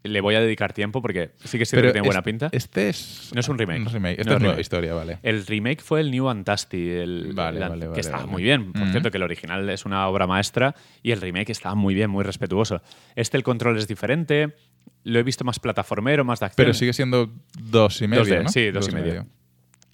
le 0.02 0.22
voy 0.22 0.34
a 0.36 0.40
dedicar 0.40 0.72
tiempo 0.72 1.02
porque 1.02 1.32
sí 1.44 1.58
que 1.60 1.66
cierto 1.66 1.88
que 1.88 1.92
tiene 1.92 2.08
buena 2.08 2.24
pinta. 2.24 2.48
Este 2.54 2.88
es. 2.90 3.30
No 3.34 3.42
es 3.42 3.50
un 3.50 3.58
remake. 3.58 3.82
No 3.82 3.88
es. 3.90 3.94
No 4.02 4.08
es 4.08 4.18
es 4.20 4.26
nueva 4.26 4.40
remake. 4.40 4.62
historia, 4.62 4.94
vale. 4.94 5.20
El 5.22 5.46
remake 5.46 5.82
fue 5.82 6.00
el 6.00 6.10
New 6.10 6.30
Antasti, 6.30 6.90
el, 6.90 7.34
Vale, 7.34 7.62
el- 7.62 7.70
vale, 7.70 7.90
que 7.94 8.00
estaba 8.00 8.26
muy 8.26 8.42
bien. 8.42 8.72
Por 8.72 8.88
Mm. 8.88 8.92
cierto, 8.92 9.12
que 9.12 9.18
el 9.18 9.24
original 9.24 9.70
es 9.70 9.86
una 9.86 10.08
obra 10.08 10.26
maestra 10.26 10.74
y 11.04 11.12
el 11.12 11.20
remake 11.20 11.50
está 11.52 11.76
muy 11.76 11.94
bien, 11.94 12.10
muy 12.10 12.24
respetuoso. 12.24 12.82
Este, 13.16 13.36
el 13.36 13.44
control 13.44 13.78
es 13.78 13.88
diferente, 13.90 14.56
lo 15.04 15.20
he 15.20 15.24
visto 15.24 15.44
más 15.44 15.60
plataformero, 15.60 16.24
más 16.26 16.40
de 16.40 16.48
acción. 16.48 16.66
Pero 16.66 16.74
sigue 16.74 16.94
siendo 16.94 17.32
dos 17.60 18.02
y 18.02 18.08
medio, 18.08 18.24
2D, 18.26 18.44
¿no? 18.44 18.50
sí, 18.50 18.72
dos 18.72 18.88
y 18.90 18.92
medio. 18.92 19.26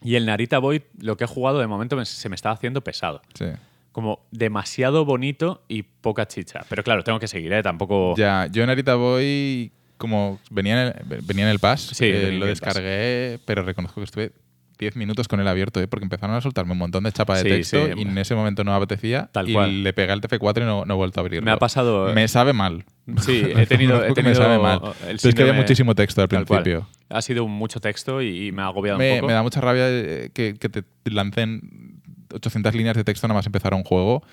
Y 0.01 0.15
el 0.15 0.25
Narita 0.25 0.59
Boy, 0.59 0.83
lo 0.99 1.17
que 1.17 1.23
he 1.23 1.27
jugado 1.27 1.59
de 1.59 1.67
momento 1.67 1.95
me- 1.95 2.05
se 2.05 2.29
me 2.29 2.35
está 2.35 2.51
haciendo 2.51 2.81
pesado. 2.83 3.21
Sí. 3.33 3.45
Como 3.91 4.25
demasiado 4.31 5.05
bonito 5.05 5.63
y 5.67 5.83
poca 5.83 6.27
chicha. 6.27 6.61
Pero 6.69 6.83
claro, 6.83 7.03
tengo 7.03 7.17
que 7.19 7.27
seguir, 7.27 7.53
¿eh? 7.53 7.63
Tampoco. 7.63 8.13
Ya, 8.17 8.47
yo 8.51 8.63
en 8.63 8.69
Arita 8.69 8.95
Boy, 8.95 9.71
como 9.97 10.39
venía 10.51 10.87
en 10.87 10.93
el, 11.13 11.21
venía 11.21 11.45
en 11.45 11.51
el 11.51 11.59
Pass, 11.59 11.81
Sí, 11.93 12.05
eh, 12.05 12.31
lo 12.33 12.41
Pass. 12.41 12.49
descargué, 12.49 13.39
pero 13.45 13.63
reconozco 13.63 14.01
que 14.01 14.05
estuve 14.05 14.31
10 14.77 14.95
minutos 14.95 15.27
con 15.27 15.39
él 15.39 15.47
abierto, 15.47 15.79
¿eh? 15.81 15.87
porque 15.87 16.03
empezaron 16.03 16.35
a 16.35 16.41
soltarme 16.41 16.73
un 16.73 16.77
montón 16.77 17.03
de 17.03 17.11
chapa 17.11 17.35
de 17.37 17.41
Sí, 17.43 17.49
texto 17.49 17.85
sí. 17.85 17.91
y 17.97 18.01
en 18.03 18.17
ese 18.17 18.35
momento 18.35 18.63
no 18.63 18.71
me 18.71 18.77
apetecía 18.77 19.29
Tal 19.31 19.49
y 19.49 19.53
cual. 19.53 19.83
le 19.83 19.93
pegué 19.93 20.11
al 20.11 20.21
TF4 20.21 20.61
y 20.61 20.65
no, 20.65 20.85
no 20.85 20.93
he 20.93 20.97
vuelto 20.97 21.19
a 21.19 21.21
abrirlo. 21.21 21.45
Me 21.45 21.51
ha 21.51 21.57
pasado- 21.57 22.13
Me 22.13 22.27
sabe 22.27 22.53
mal. 22.53 22.85
Sí, 23.21 23.43
he 23.55 23.65
tenido. 23.67 24.03
he 24.03 24.13
tenido 24.13 24.29
me 24.31 24.35
sabe 24.35 24.59
mal. 24.59 24.79
el 25.07 25.17
Pero 25.17 25.29
es 25.29 25.35
que 25.35 25.41
había 25.41 25.53
síndrome- 25.53 25.57
muchísimo 25.57 25.95
texto 25.95 26.21
al 26.21 26.27
principio. 26.27 26.87
Ha 27.09 27.21
sido 27.21 27.47
mucho 27.47 27.79
texto 27.79 28.21
y, 28.21 28.47
y 28.47 28.51
me 28.51 28.61
ha 28.63 28.65
agobiado 28.65 28.97
un 28.97 29.03
Me, 29.05 29.15
poco. 29.17 29.27
me 29.27 29.33
da 29.33 29.43
mucha 29.43 29.61
rabia 29.61 29.85
eh, 29.87 30.29
que, 30.33 30.55
que 30.55 30.69
te 30.69 30.83
lancen 31.05 32.01
800 32.33 32.73
líneas 32.75 32.95
de 32.97 33.03
texto 33.03 33.27
nada 33.27 33.37
más 33.37 33.45
empezar 33.45 33.73
un 33.73 33.83
juego, 33.83 34.23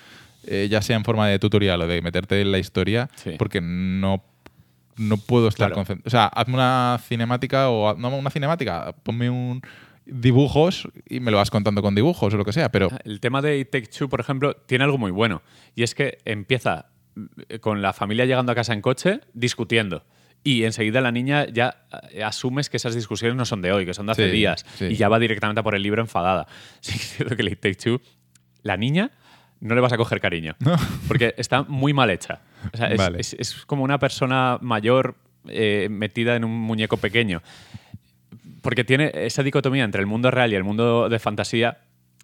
eh, 0.47 0.67
ya 0.71 0.83
sea 0.83 0.97
en 0.97 1.05
forma 1.05 1.29
de 1.29 1.39
tutorial 1.39 1.83
o 1.83 1.87
de 1.87 2.03
meterte 2.03 2.41
en 2.41 2.51
la 2.51 2.59
historia, 2.59 3.09
Sí. 3.15 3.33
porque 3.39 3.61
no, 3.61 4.25
no 4.97 5.17
puedo 5.19 5.49
estar 5.49 5.69
Claro. 5.69 5.75
concentrado. 5.77 6.07
O 6.07 6.11
sea, 6.11 6.27
hazme 6.27 6.55
una 6.55 6.99
cinemática 7.07 7.69
o 7.69 7.95
no 7.97 8.09
una 8.17 8.31
cinemática, 8.31 8.95
ponme 9.05 9.31
un 9.31 9.63
dibujos 10.07 10.89
y 11.09 11.21
me 11.21 11.31
lo 11.31 11.37
vas 11.39 11.51
contando 11.51 11.83
con 11.83 11.95
dibujos 11.95 12.33
o 12.35 12.37
lo 12.37 12.45
que 12.45 12.53
sea, 12.53 12.71
pero 12.71 12.89
El 13.05 13.21
tema 13.21 13.41
de 13.43 13.59
It 13.59 13.71
Take 13.71 13.87
Two, 13.89 14.09
por 14.09 14.21
ejemplo, 14.21 14.55
tiene 14.55 14.85
algo 14.85 14.99
muy 14.99 15.11
bueno. 15.11 15.43
Y 15.75 15.83
es 15.83 15.95
que 15.95 16.19
empieza 16.25 16.87
eh, 17.49 17.59
con 17.59 17.83
la 17.83 17.93
familia 17.93 18.25
llegando 18.25 18.53
a 18.53 18.55
casa 18.55 18.73
en 18.73 18.81
coche 18.83 19.21
discutiendo. 19.33 20.05
Y 20.45 20.65
enseguida 20.65 21.01
la 21.01 21.13
niña 21.13 21.47
ya 21.47 21.87
eh, 22.11 22.25
asumes 22.25 22.69
que 22.69 22.77
esas 22.77 22.95
discusiones 22.97 23.37
no 23.37 23.45
son 23.45 23.63
de 23.63 23.71
hoy, 23.73 23.87
que 23.87 23.95
son 23.95 24.07
de 24.07 24.13
hace 24.13 24.27
Sí, 24.27 24.33
días. 24.37 24.67
sí. 24.75 24.87
Y 24.87 24.97
ya 24.97 25.09
va 25.09 25.19
directamente 25.21 25.61
a 25.61 25.63
por 25.63 25.75
el 25.77 25.83
libro 25.83 26.03
enfadada. 26.03 26.47
Sí 26.81 26.93
es 26.97 27.17
cierto 27.17 27.37
que 27.37 27.45
It 27.45 27.61
Take 27.61 27.77
Two, 27.77 28.01
la 28.63 28.77
niña 28.77 29.13
no 29.61 29.77
le 29.77 29.81
vas 29.81 29.93
a 29.93 29.97
coger 29.97 30.21
cariño. 30.21 30.57
Porque 31.07 31.35
está 31.39 31.63
muy 31.63 31.93
mal 31.93 32.11
hecha. 32.11 32.41
O 32.75 32.77
sea, 32.77 32.89
es, 32.89 32.99
Vale. 32.99 33.21
es- 33.21 33.35
es 33.39 33.55
como 33.67 33.85
una 33.85 34.01
persona 34.01 34.59
mayor 34.61 35.15
eh, 35.47 35.87
metida 35.91 36.35
en 36.35 36.43
un 36.45 36.51
muñeco 36.59 36.97
pequeño. 36.97 37.43
Porque 38.63 38.85
tiene 38.85 39.11
esa 39.15 39.43
dicotomía 39.43 39.85
entre 39.85 40.01
el 40.01 40.07
mundo 40.07 40.31
real 40.31 40.53
y 40.53 40.57
el 40.57 40.65
mundo 40.65 41.09
de 41.09 41.19
fantasía 41.19 41.79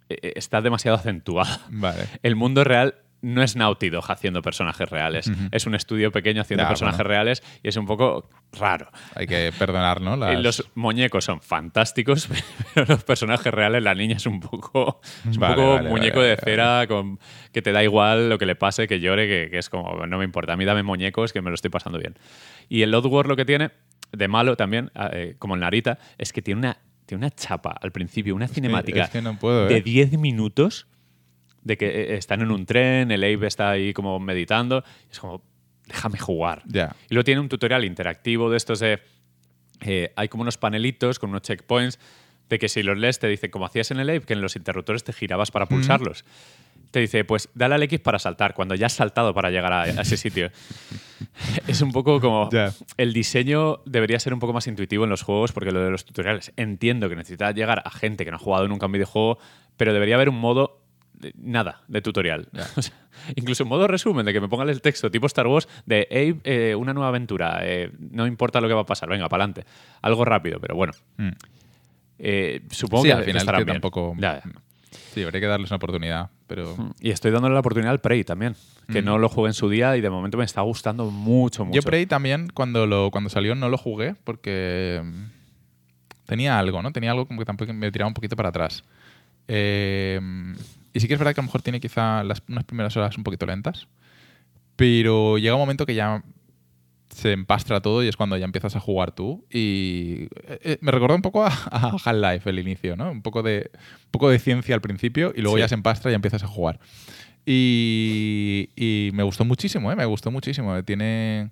eh, 0.09 0.33
está 0.35 0.61
demasiado 0.61 0.97
acentuada. 0.97 1.59
Vale. 1.69 2.05
El 2.23 2.35
mundo 2.35 2.63
real 2.63 2.95
no 3.21 3.43
es 3.43 3.57
Naughty 3.57 3.89
Dog 3.89 4.09
haciendo 4.09 4.41
personajes 4.41 4.89
reales. 4.89 5.29
Es 5.51 5.67
un 5.67 5.75
estudio 5.75 6.09
pequeño 6.09 6.41
haciendo 6.41 6.65
personajes 6.65 6.99
bueno. 6.99 7.09
reales 7.09 7.43
y 7.61 7.67
es 7.67 7.75
un 7.75 7.85
poco 7.85 8.29
raro. 8.53 8.89
Hay 9.13 9.27
que 9.27 9.51
perdonar, 9.59 9.99
¿no? 9.99 10.15
Las- 10.15 10.31
Eh, 10.31 10.37
Los 10.41 10.71
muñecos 10.75 11.25
son 11.25 11.41
fantásticos, 11.41 12.29
pero 12.73 12.85
los 12.87 13.03
personajes 13.03 13.53
reales, 13.53 13.83
la 13.83 13.93
niña 13.93 14.15
es 14.15 14.25
un 14.25 14.39
poco, 14.39 15.01
es 15.29 15.35
un 15.35 15.41
Vale, 15.41 15.55
poco 15.55 15.73
vale, 15.73 15.89
muñeco 15.89 16.19
vale, 16.19 16.29
de 16.29 16.37
cera 16.37 16.85
con, 16.87 17.19
que 17.51 17.61
te 17.61 17.73
da 17.73 17.83
igual 17.83 18.29
lo 18.29 18.37
que 18.37 18.45
le 18.45 18.55
pase, 18.55 18.87
que 18.87 19.01
llore, 19.01 19.27
que, 19.27 19.49
que 19.51 19.57
es 19.57 19.69
como, 19.69 20.07
no 20.07 20.17
me 20.17 20.23
importa. 20.23 20.53
A 20.53 20.55
mí 20.55 20.63
dame 20.63 20.83
muñecos 20.83 21.33
que 21.33 21.41
me 21.41 21.49
lo 21.49 21.55
estoy 21.55 21.71
pasando 21.71 21.99
bien. 21.99 22.15
Y 22.69 22.83
el 22.83 22.95
Oddworld 22.95 23.27
lo 23.27 23.35
que 23.35 23.43
tiene, 23.43 23.71
de 24.11 24.27
malo 24.27 24.55
también, 24.55 24.91
eh, 25.11 25.35
como 25.39 25.55
en 25.55 25.61
Narita, 25.61 25.99
es 26.17 26.33
que 26.33 26.41
tiene 26.41 26.59
una, 26.59 26.77
tiene 27.05 27.25
una 27.25 27.31
chapa 27.31 27.75
al 27.81 27.91
principio, 27.91 28.35
una 28.35 28.47
cinemática 28.47 29.03
es 29.03 29.09
que 29.09 29.21
no 29.21 29.37
puedo, 29.37 29.67
de 29.67 29.77
¿eh? 29.77 29.81
10 29.81 30.17
minutos 30.19 30.87
de 31.63 31.77
que 31.77 31.87
eh, 31.87 32.17
están 32.17 32.41
en 32.41 32.51
un 32.51 32.65
tren, 32.65 33.11
el 33.11 33.23
Abe 33.23 33.47
está 33.47 33.71
ahí 33.71 33.93
como 33.93 34.19
meditando, 34.19 34.83
es 35.11 35.19
como, 35.19 35.43
déjame 35.87 36.17
jugar. 36.17 36.63
Ya. 36.65 36.95
Y 37.09 37.13
luego 37.13 37.25
tiene 37.25 37.41
un 37.41 37.49
tutorial 37.49 37.85
interactivo 37.85 38.49
de 38.49 38.57
estos 38.57 38.79
de. 38.79 38.99
eh, 39.81 40.11
hay 40.15 40.27
como 40.29 40.41
unos 40.41 40.57
panelitos 40.57 41.19
con 41.19 41.29
unos 41.29 41.41
checkpoints 41.41 41.99
de 42.49 42.57
que 42.57 42.67
si 42.67 42.81
los 42.81 42.97
lees 42.97 43.19
te 43.19 43.27
dice, 43.27 43.49
como 43.51 43.65
hacías 43.65 43.91
en 43.91 43.99
el 43.99 44.09
Ape, 44.09 44.21
que 44.21 44.33
en 44.33 44.41
los 44.41 44.55
interruptores 44.55 45.03
te 45.03 45.13
girabas 45.13 45.51
para 45.51 45.67
pulsarlos. 45.67 46.25
Te 46.91 46.99
dice, 46.99 47.23
pues 47.23 47.49
dale 47.53 47.75
al 47.75 47.83
X 47.83 47.99
para 47.99 48.17
saltar, 48.17 48.53
cuando 48.55 48.73
ya 48.75 48.87
has 48.87 48.93
saltado 48.93 49.33
para 49.33 49.51
llegar 49.51 49.71
a, 49.73 49.81
a 49.83 49.87
ese 50.01 50.17
sitio. 50.17 50.49
es 51.67 51.81
un 51.81 51.91
poco 51.91 52.19
como. 52.19 52.49
El 52.97 53.13
diseño 53.13 53.81
debería 53.85 54.19
ser 54.19 54.33
un 54.33 54.39
poco 54.39 54.53
más 54.53 54.65
intuitivo 54.67 55.03
en 55.03 55.09
los 55.09 55.21
juegos, 55.21 55.51
porque 55.51 55.71
lo 55.71 55.81
de 55.83 55.91
los 55.91 56.03
tutoriales 56.05 56.51
entiendo 56.57 57.07
que 57.09 57.15
necesita 57.15 57.51
llegar 57.51 57.83
a 57.85 57.91
gente 57.91 58.25
que 58.25 58.31
no 58.31 58.37
ha 58.37 58.39
jugado 58.39 58.67
nunca 58.67 58.87
un 58.87 58.91
videojuego, 58.93 59.37
pero 59.77 59.93
debería 59.93 60.15
haber 60.15 60.29
un 60.29 60.39
modo. 60.39 60.81
Nada 61.35 61.81
de 61.89 62.01
tutorial. 62.01 62.47
O 62.77 62.81
sea, 62.81 62.93
incluso 63.35 63.63
un 63.65 63.69
modo 63.69 63.87
resumen 63.87 64.25
de 64.25 64.31
que 64.31 64.39
me 64.39 64.47
pongan 64.47 64.69
el 64.69 64.81
texto 64.81 65.11
tipo 65.11 65.27
Star 65.27 65.45
Wars 65.47 65.67
de 65.85 66.07
Abe, 66.09 66.39
eh, 66.45 66.75
una 66.75 66.93
nueva 66.93 67.09
aventura. 67.09 67.59
eh, 67.63 67.91
no 67.99 68.25
importa 68.25 68.61
lo 68.61 68.69
que 68.69 68.73
va 68.73 68.81
a 68.81 68.85
pasar, 68.85 69.09
venga, 69.09 69.27
para 69.27 69.43
adelante. 69.43 69.65
Algo 70.01 70.23
rápido, 70.23 70.59
pero 70.61 70.75
bueno. 70.75 70.93
Mm. 71.17 71.29
Eh, 72.19 72.61
supongo 72.71 73.03
Sí, 73.03 73.09
que 73.09 73.13
al 73.13 73.23
final 73.25 73.45
que 73.45 73.51
bien. 73.65 73.67
tampoco. 73.67 74.15
Ya, 74.17 74.35
ya. 74.35 74.51
Sí, 75.13 75.23
habría 75.23 75.39
que 75.39 75.47
darles 75.47 75.69
una 75.69 75.77
oportunidad, 75.77 76.29
pero. 76.47 76.75
Y 76.99 77.11
estoy 77.11 77.31
dándole 77.31 77.53
la 77.53 77.59
oportunidad 77.59 77.91
al 77.91 77.99
Prey 78.01 78.23
también, 78.23 78.55
que 78.91 79.01
Mm. 79.01 79.05
no 79.05 79.17
lo 79.19 79.29
jugué 79.29 79.49
en 79.49 79.53
su 79.53 79.69
día 79.69 79.95
y 79.97 80.01
de 80.01 80.09
momento 80.09 80.37
me 80.37 80.45
está 80.45 80.61
gustando 80.61 81.05
mucho, 81.11 81.65
mucho. 81.65 81.75
Yo 81.75 81.81
Prey 81.83 82.05
también, 82.05 82.49
cuando, 82.53 82.87
lo, 82.87 83.11
cuando 83.11 83.29
salió, 83.29 83.53
no 83.55 83.69
lo 83.69 83.77
jugué 83.77 84.15
porque 84.23 85.01
mm, 85.03 86.25
tenía 86.25 86.57
algo, 86.57 86.81
¿no? 86.81 86.91
Tenía 86.91 87.11
algo 87.11 87.27
como 87.27 87.39
que 87.39 87.45
tampoco 87.45 87.71
me 87.73 87.91
tiraba 87.91 88.07
un 88.07 88.13
poquito 88.15 88.35
para 88.35 88.49
atrás. 88.49 88.83
Eh, 89.47 90.19
y 90.93 90.99
sí 90.99 91.07
que 91.07 91.13
es 91.13 91.19
verdad 91.19 91.33
que 91.35 91.41
a 91.41 91.43
lo 91.43 91.47
mejor 91.47 91.61
tiene 91.61 91.79
quizá 91.79 92.23
las, 92.23 92.41
unas 92.47 92.63
primeras 92.63 92.95
horas 92.97 93.15
un 93.17 93.23
poquito 93.23 93.45
lentas, 93.45 93.87
pero 94.75 95.37
llega 95.37 95.55
un 95.55 95.61
momento 95.61 95.85
que 95.85 95.93
ya 95.95 96.23
se 97.09 97.31
empastra 97.31 97.81
todo 97.81 98.03
y 98.03 98.07
es 98.07 98.15
cuando 98.15 98.37
ya 98.37 98.45
empiezas 98.45 98.75
a 98.75 98.79
jugar 98.79 99.11
tú. 99.13 99.45
Y 99.51 100.27
eh, 100.47 100.59
eh, 100.63 100.77
me 100.81 100.91
recordó 100.91 101.15
un 101.15 101.21
poco 101.21 101.43
a, 101.43 101.47
a 101.71 101.89
Half-Life 102.03 102.49
el 102.49 102.59
inicio, 102.59 102.95
¿no? 102.95 103.11
Un 103.11 103.21
poco 103.21 103.41
de, 103.43 103.71
un 103.73 104.11
poco 104.11 104.29
de 104.29 104.39
ciencia 104.39 104.75
al 104.75 104.81
principio 104.81 105.33
y 105.35 105.41
luego 105.41 105.57
Sí. 105.57 105.61
ya 105.61 105.67
se 105.67 105.75
empastra 105.75 106.11
y 106.11 106.13
empiezas 106.15 106.43
a 106.43 106.47
jugar. 106.47 106.79
Y, 107.45 108.69
y 108.75 109.09
me 109.13 109.23
gustó 109.23 109.43
muchísimo, 109.45 109.91
¿eh? 109.91 109.95
Me 109.95 110.05
gustó 110.05 110.29
muchísimo. 110.31 110.83
Tiene, 110.83 111.49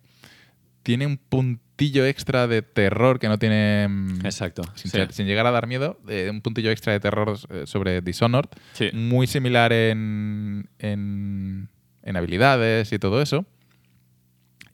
tiene 0.84 1.06
un 1.08 1.18
puntillo 1.18 2.06
extra 2.06 2.48
de 2.48 2.62
terror 2.62 3.20
que 3.20 3.28
no 3.28 3.40
tiene... 3.40 3.88
mm, 3.90 4.26
Exacto. 4.26 4.62
Sin, 4.76 4.92
sí. 4.92 4.98
ser- 4.98 5.12
sin 5.14 5.26
llegar 5.28 5.46
a 5.48 5.52
dar 5.52 5.66
miedo, 5.68 6.00
eh, 6.08 6.30
un 6.32 6.42
puntillo 6.42 6.70
extra 6.72 6.94
de 6.94 7.00
terror 7.00 7.38
sobre 7.66 8.02
Dishonored, 8.02 8.50
Sí. 8.74 8.90
muy 8.94 9.26
similar 9.28 9.74
en, 9.74 10.70
en, 10.80 11.70
en 12.04 12.16
habilidades 12.16 12.92
y 12.94 13.00
todo 13.00 13.22
eso. 13.22 13.46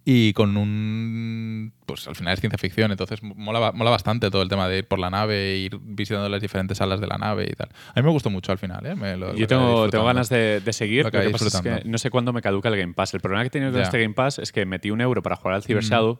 Y 0.05 0.33
con 0.33 0.57
un. 0.57 1.71
Pues 1.85 2.07
al 2.09 2.15
final 2.15 2.33
es 2.33 2.39
ciencia 2.41 2.57
ficción, 2.57 2.91
entonces 2.91 3.23
mola, 3.23 3.71
mola 3.71 3.89
bastante 3.89 4.29
todo 4.29 4.41
el 4.41 4.49
tema 4.49 4.67
de 4.67 4.79
ir 4.79 4.87
por 4.87 4.99
la 4.99 5.09
nave, 5.09 5.55
ir 5.57 5.77
visitando 5.81 6.27
las 6.27 6.41
diferentes 6.41 6.77
salas 6.77 6.99
de 6.99 7.07
la 7.07 7.17
nave 7.17 7.47
y 7.49 7.53
tal. 7.53 7.69
A 7.95 8.01
mí 8.01 8.05
me 8.05 8.11
gustó 8.11 8.29
mucho 8.29 8.51
al 8.51 8.57
final, 8.57 8.85
¿eh? 8.85 8.95
Me 8.95 9.15
lo- 9.15 9.31
lo 9.31 9.35
Yo 9.37 9.47
tengo, 9.47 9.89
tengo 9.89 10.03
ganas 10.03 10.27
de, 10.27 10.59
de 10.59 10.73
seguir. 10.73 11.03
Lo 11.03 11.07
Lo 11.07 11.11
que 11.11 11.17
acabé 11.19 11.31
pasa 11.31 11.45
es 11.47 11.61
que 11.83 11.89
no 11.89 11.97
sé 11.97 12.09
cuándo 12.09 12.33
me 12.33 12.41
caduca 12.41 12.67
el 12.69 12.75
Game 12.77 12.93
Pass. 12.93 13.13
El 13.13 13.21
problema 13.21 13.43
que 13.43 13.47
he 13.47 13.51
tenido 13.51 13.71
con 13.71 13.81
este 13.81 14.01
Game 14.01 14.13
Pass 14.13 14.39
es 14.39 14.51
que 14.51 14.65
metí 14.65 14.91
un 14.91 14.99
euro 14.99 15.21
para 15.23 15.37
jugar 15.37 15.55
al 15.55 15.63
Cyber 15.63 15.83
Shadow. 15.83 16.19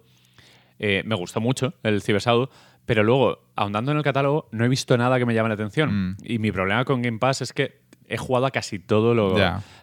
Eh, 0.80 1.03
me 1.05 1.15
gustó 1.15 1.41
mucho 1.41 1.73
el 1.84 2.01
Cyber 2.01 2.22
Shadow, 2.22 2.49
pero 2.85 3.03
luego, 3.03 3.49
ahondando 3.55 3.91
en 3.91 3.97
el 3.97 4.03
catálogo, 4.03 4.47
no 4.51 4.64
he 4.64 4.69
visto 4.69 4.97
nada 4.97 5.19
que 5.19 5.26
me 5.26 5.34
llame 5.34 5.49
la 5.49 5.55
atención. 5.55 6.11
Mm. 6.11 6.18
Y 6.23 6.39
mi 6.39 6.51
problema 6.53 6.85
con 6.85 7.01
Game 7.01 7.19
Pass 7.19 7.41
es 7.41 7.51
que 7.53 7.81
he 8.07 8.18
jugado 8.18 8.45
a 8.45 8.51
casi 8.51 8.80
todo 8.80 9.14
lo, 9.14 9.38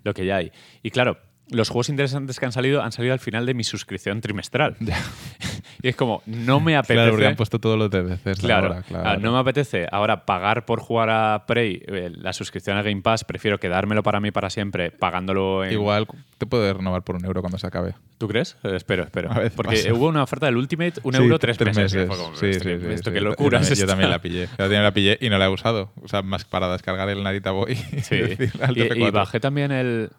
lo 0.04 0.14
que 0.14 0.24
ya 0.24 0.36
hay. 0.36 0.52
Y 0.82 0.90
claro, 0.90 1.18
los 1.50 1.68
juegos 1.68 1.88
interesantes 1.88 2.38
que 2.38 2.46
han 2.46 2.52
salido 2.52 2.82
han 2.82 2.92
salido 2.92 3.12
al 3.12 3.20
final 3.20 3.46
de 3.46 3.54
mi 3.54 3.64
suscripción 3.64 4.20
trimestral. 4.20 4.76
Y 5.82 5.88
es 5.88 5.96
como, 5.96 6.22
no 6.26 6.60
me 6.60 6.76
apetece. 6.76 6.94
Claro, 6.96 7.10
porque 7.12 7.26
han 7.26 7.36
puesto 7.36 7.58
todos 7.58 7.78
los 7.78 7.88
DLCs 7.90 8.38
Claro, 8.40 8.66
ahora, 8.66 8.82
claro. 8.82 9.08
ah, 9.08 9.16
no 9.16 9.32
me 9.32 9.38
apetece 9.38 9.86
ahora 9.90 10.26
pagar 10.26 10.66
por 10.66 10.80
jugar 10.80 11.08
a 11.08 11.46
Prey 11.46 11.82
eh, 11.86 12.10
la 12.14 12.34
suscripción 12.34 12.76
a 12.76 12.82
Game 12.82 13.00
Pass, 13.00 13.24
prefiero 13.24 13.58
quedármelo 13.58 14.02
para 14.02 14.20
mí 14.20 14.30
para 14.30 14.50
siempre 14.50 14.90
pagándolo 14.90 15.64
en... 15.64 15.72
Igual 15.72 16.06
te 16.36 16.44
puede 16.44 16.74
renovar 16.74 17.02
por 17.02 17.16
un 17.16 17.24
euro 17.24 17.40
cuando 17.40 17.56
se 17.56 17.66
acabe. 17.66 17.94
¿Tú 18.18 18.28
crees? 18.28 18.58
Eh, 18.62 18.72
espero, 18.76 19.04
espero. 19.04 19.30
Porque 19.56 19.76
pasa. 19.76 19.94
hubo 19.94 20.08
una 20.08 20.22
oferta 20.22 20.44
del 20.46 20.58
Ultimate, 20.58 20.94
un 21.02 21.14
Sí, 21.14 21.22
euro, 21.22 21.38
tres, 21.38 21.58
meses. 21.60 21.94
que 21.94 22.06
fue 22.06 22.16
como, 22.18 22.36
Sí, 22.36 22.46
esto 22.46 22.64
sí, 22.64 22.70
esto 22.90 23.10
sí. 23.10 23.14
qué 23.14 23.20
Yo 23.22 23.28
locura 23.30 23.58
también- 23.60 23.72
es 23.72 23.78
Yo 23.78 23.86
también 23.86 24.10
la 24.10 24.18
pillé. 24.18 24.48
Yo 24.50 24.56
también 24.58 24.82
la 24.82 24.92
pillé 24.92 25.16
y 25.18 25.30
no 25.30 25.38
la 25.38 25.46
he 25.46 25.48
usado. 25.48 25.92
O 26.02 26.08
sea, 26.08 26.20
más 26.20 26.44
para 26.44 26.70
descargar 26.72 27.08
el 27.08 27.22
Narita 27.22 27.52
Boy. 27.52 27.72
y 27.92 28.00
Sí. 28.00 28.16
y, 28.16 28.20
y 28.42 28.46
TF4. 28.48 29.12
bajé 29.12 29.40
también 29.40 29.72
el... 29.72 30.10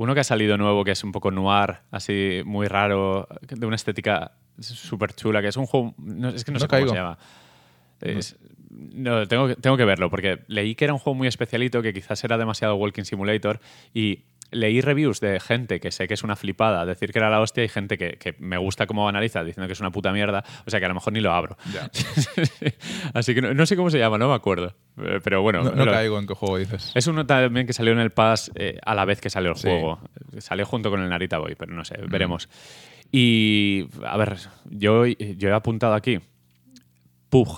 Uno 0.00 0.14
que 0.14 0.20
ha 0.20 0.24
salido 0.24 0.56
nuevo, 0.56 0.84
que 0.84 0.92
es 0.92 1.02
un 1.02 1.10
poco 1.10 1.30
noir, 1.32 1.78
así 1.90 2.40
muy 2.44 2.68
raro, 2.68 3.26
de 3.42 3.66
una 3.66 3.74
estética 3.76 4.30
súper 4.60 5.12
chula, 5.12 5.42
que 5.42 5.48
es 5.48 5.56
un 5.56 5.66
juego... 5.66 5.92
no, 5.98 6.28
es 6.28 6.44
que 6.44 6.52
no, 6.52 6.56
No 6.56 6.60
sé 6.60 6.68
caigo. 6.68 6.86
cómo 6.86 6.94
se 6.94 7.00
llama. 7.02 7.18
Es- 8.00 8.36
no, 8.70 9.26
tengo, 9.26 9.48
que- 9.48 9.56
tengo 9.56 9.76
que 9.76 9.84
verlo, 9.84 10.08
porque 10.08 10.44
leí 10.46 10.76
que 10.76 10.84
era 10.84 10.92
un 10.94 11.00
juego 11.00 11.16
muy 11.16 11.26
especialito, 11.26 11.82
que 11.82 11.92
quizás 11.92 12.22
era 12.22 12.38
demasiado 12.38 12.76
Walking 12.76 13.02
Simulator, 13.02 13.58
y 13.92 14.20
leí 14.50 14.80
reviews 14.80 15.20
de 15.20 15.40
gente 15.40 15.78
que 15.80 15.90
sé 15.90 16.08
que 16.08 16.14
es 16.14 16.22
una 16.24 16.36
flipada, 16.36 16.86
decir 16.86 17.12
que 17.12 17.18
era 17.18 17.28
la 17.30 17.40
hostia, 17.40 17.64
y 17.64 17.68
gente 17.68 17.98
que, 17.98 18.12
que 18.12 18.34
me 18.38 18.56
gusta 18.56 18.86
cómo 18.86 19.08
analiza, 19.08 19.44
diciendo 19.44 19.66
que 19.66 19.72
es 19.74 19.80
una 19.80 19.90
puta 19.90 20.12
mierda, 20.12 20.44
o 20.66 20.70
sea 20.70 20.80
que 20.80 20.86
a 20.86 20.88
lo 20.88 20.94
mejor 20.94 21.12
ni 21.12 21.20
lo 21.20 21.32
abro. 21.32 21.56
Ya. 21.72 21.90
Así 23.14 23.34
que 23.34 23.42
no, 23.42 23.52
no 23.54 23.66
sé 23.66 23.76
cómo 23.76 23.90
se 23.90 23.98
llama, 23.98 24.18
no 24.18 24.28
me 24.28 24.34
acuerdo. 24.34 24.74
Eh, 24.98 25.20
Pero 25.22 25.42
bueno, 25.42 25.62
No, 25.62 25.72
no 25.72 25.84
lo- 25.84 25.92
caigo 25.92 26.18
en 26.18 26.26
qué 26.26 26.34
juego 26.34 26.58
dices. 26.58 26.92
es 26.94 27.06
uno 27.06 27.26
también 27.26 27.66
que 27.66 27.72
salió 27.72 27.92
en 27.92 27.98
el 28.00 28.10
Pass 28.10 28.50
eh, 28.54 28.78
a 28.84 28.94
la 28.94 29.04
vez 29.04 29.20
que 29.20 29.30
salió 29.30 29.50
el 29.50 29.56
Sí. 29.56 29.68
juego. 29.68 30.00
Salió 30.38 30.64
junto 30.66 30.90
con 30.90 31.00
el 31.02 31.08
Narita 31.08 31.38
Boy, 31.38 31.54
pero 31.58 31.72
no 31.74 31.84
sé, 31.84 31.98
Mm. 31.98 32.10
veremos. 32.10 32.48
Y, 33.12 33.86
a 34.04 34.16
ver, 34.16 34.36
yo, 34.70 35.06
yo 35.06 35.48
he 35.48 35.52
apuntado 35.52 35.94
aquí 35.94 36.18
Pug 37.30 37.48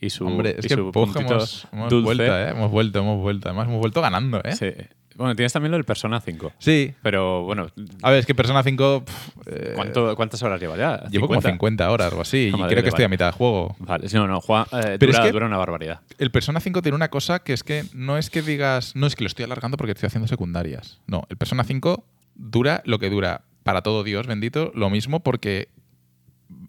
y 0.00 0.10
su, 0.10 0.26
Hombre, 0.26 0.54
es 0.58 0.64
y 0.64 0.68
que 0.68 0.74
su 0.74 0.92
puntito 0.92 1.20
hemos, 1.32 1.66
hemos 1.72 1.90
dulce. 1.90 2.26
¿eh? 2.26 2.48
Hemos 2.50 2.70
vuelto, 2.70 2.98
hemos 3.00 3.18
vuelto. 3.20 3.48
Además, 3.48 3.66
hemos 3.68 3.80
vuelto 3.80 4.00
ganando, 4.00 4.40
¿eh? 4.44 4.52
Sí. 4.54 4.70
Bueno, 5.18 5.34
tienes 5.34 5.52
también 5.52 5.72
lo 5.72 5.76
del 5.76 5.84
Persona 5.84 6.20
5. 6.20 6.52
Sí. 6.58 6.94
Pero 7.02 7.42
bueno, 7.42 7.66
A 8.02 8.10
ver, 8.10 8.20
es 8.20 8.26
que 8.26 8.34
Persona 8.34 8.62
5... 8.62 9.04
pff, 9.04 9.28
eh, 9.48 9.72
¿cuánto- 9.74 10.14
¿cuántas 10.16 10.42
horas 10.42 10.58
llevas 10.60 10.78
ya? 10.78 11.02
Llevo 11.10 11.26
como 11.26 11.42
50 11.42 11.90
horas 11.90 12.06
o 12.06 12.10
algo 12.10 12.22
así. 12.22 12.48
Y 12.48 12.52
Madre 12.56 12.68
creo 12.76 12.82
que 12.84 12.88
estoy 12.90 13.04
a 13.04 13.08
mitad 13.08 13.26
de 13.26 13.32
juego. 13.32 13.76
Vale, 13.80 14.06
no, 14.14 14.26
no, 14.26 14.40
Juan, 14.40 14.64
eh, 14.72 14.96
Pero 14.98 15.10
es 15.10 15.16
dura, 15.18 15.22
que- 15.24 15.32
dura 15.32 15.46
una 15.46 15.56
barbaridad. 15.58 16.00
El 16.18 16.30
Persona 16.30 16.60
5 16.60 16.80
tiene 16.82 16.96
una 16.96 17.08
cosa 17.08 17.40
que 17.40 17.52
es 17.52 17.62
que 17.64 17.84
no 17.92 18.16
es 18.16 18.30
que 18.30 18.40
digas, 18.42 18.94
no 18.96 19.06
es 19.08 19.16
que 19.16 19.24
lo 19.24 19.28
estoy 19.28 19.44
alargando 19.44 19.76
porque 19.76 19.92
estoy 19.92 20.06
haciendo 20.06 20.28
secundarias. 20.28 21.00
No, 21.08 21.24
el 21.28 21.36
Persona 21.36 21.64
5 21.64 22.04
dura 22.36 22.82
lo 22.86 22.98
que 23.00 23.10
dura. 23.10 23.42
Para 23.64 23.82
todo 23.82 24.04
Dios 24.04 24.26
bendito, 24.26 24.70
lo 24.74 24.88
mismo 24.88 25.20
porque 25.20 25.68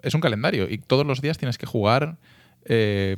es 0.02 0.14
un 0.16 0.22
calendario 0.22 0.68
y 0.70 0.80
todos 0.80 1.06
los 1.06 1.22
días 1.22 1.38
tienes 1.38 1.58
que 1.58 1.66
jugar 1.68 2.18
eh, 2.66 3.16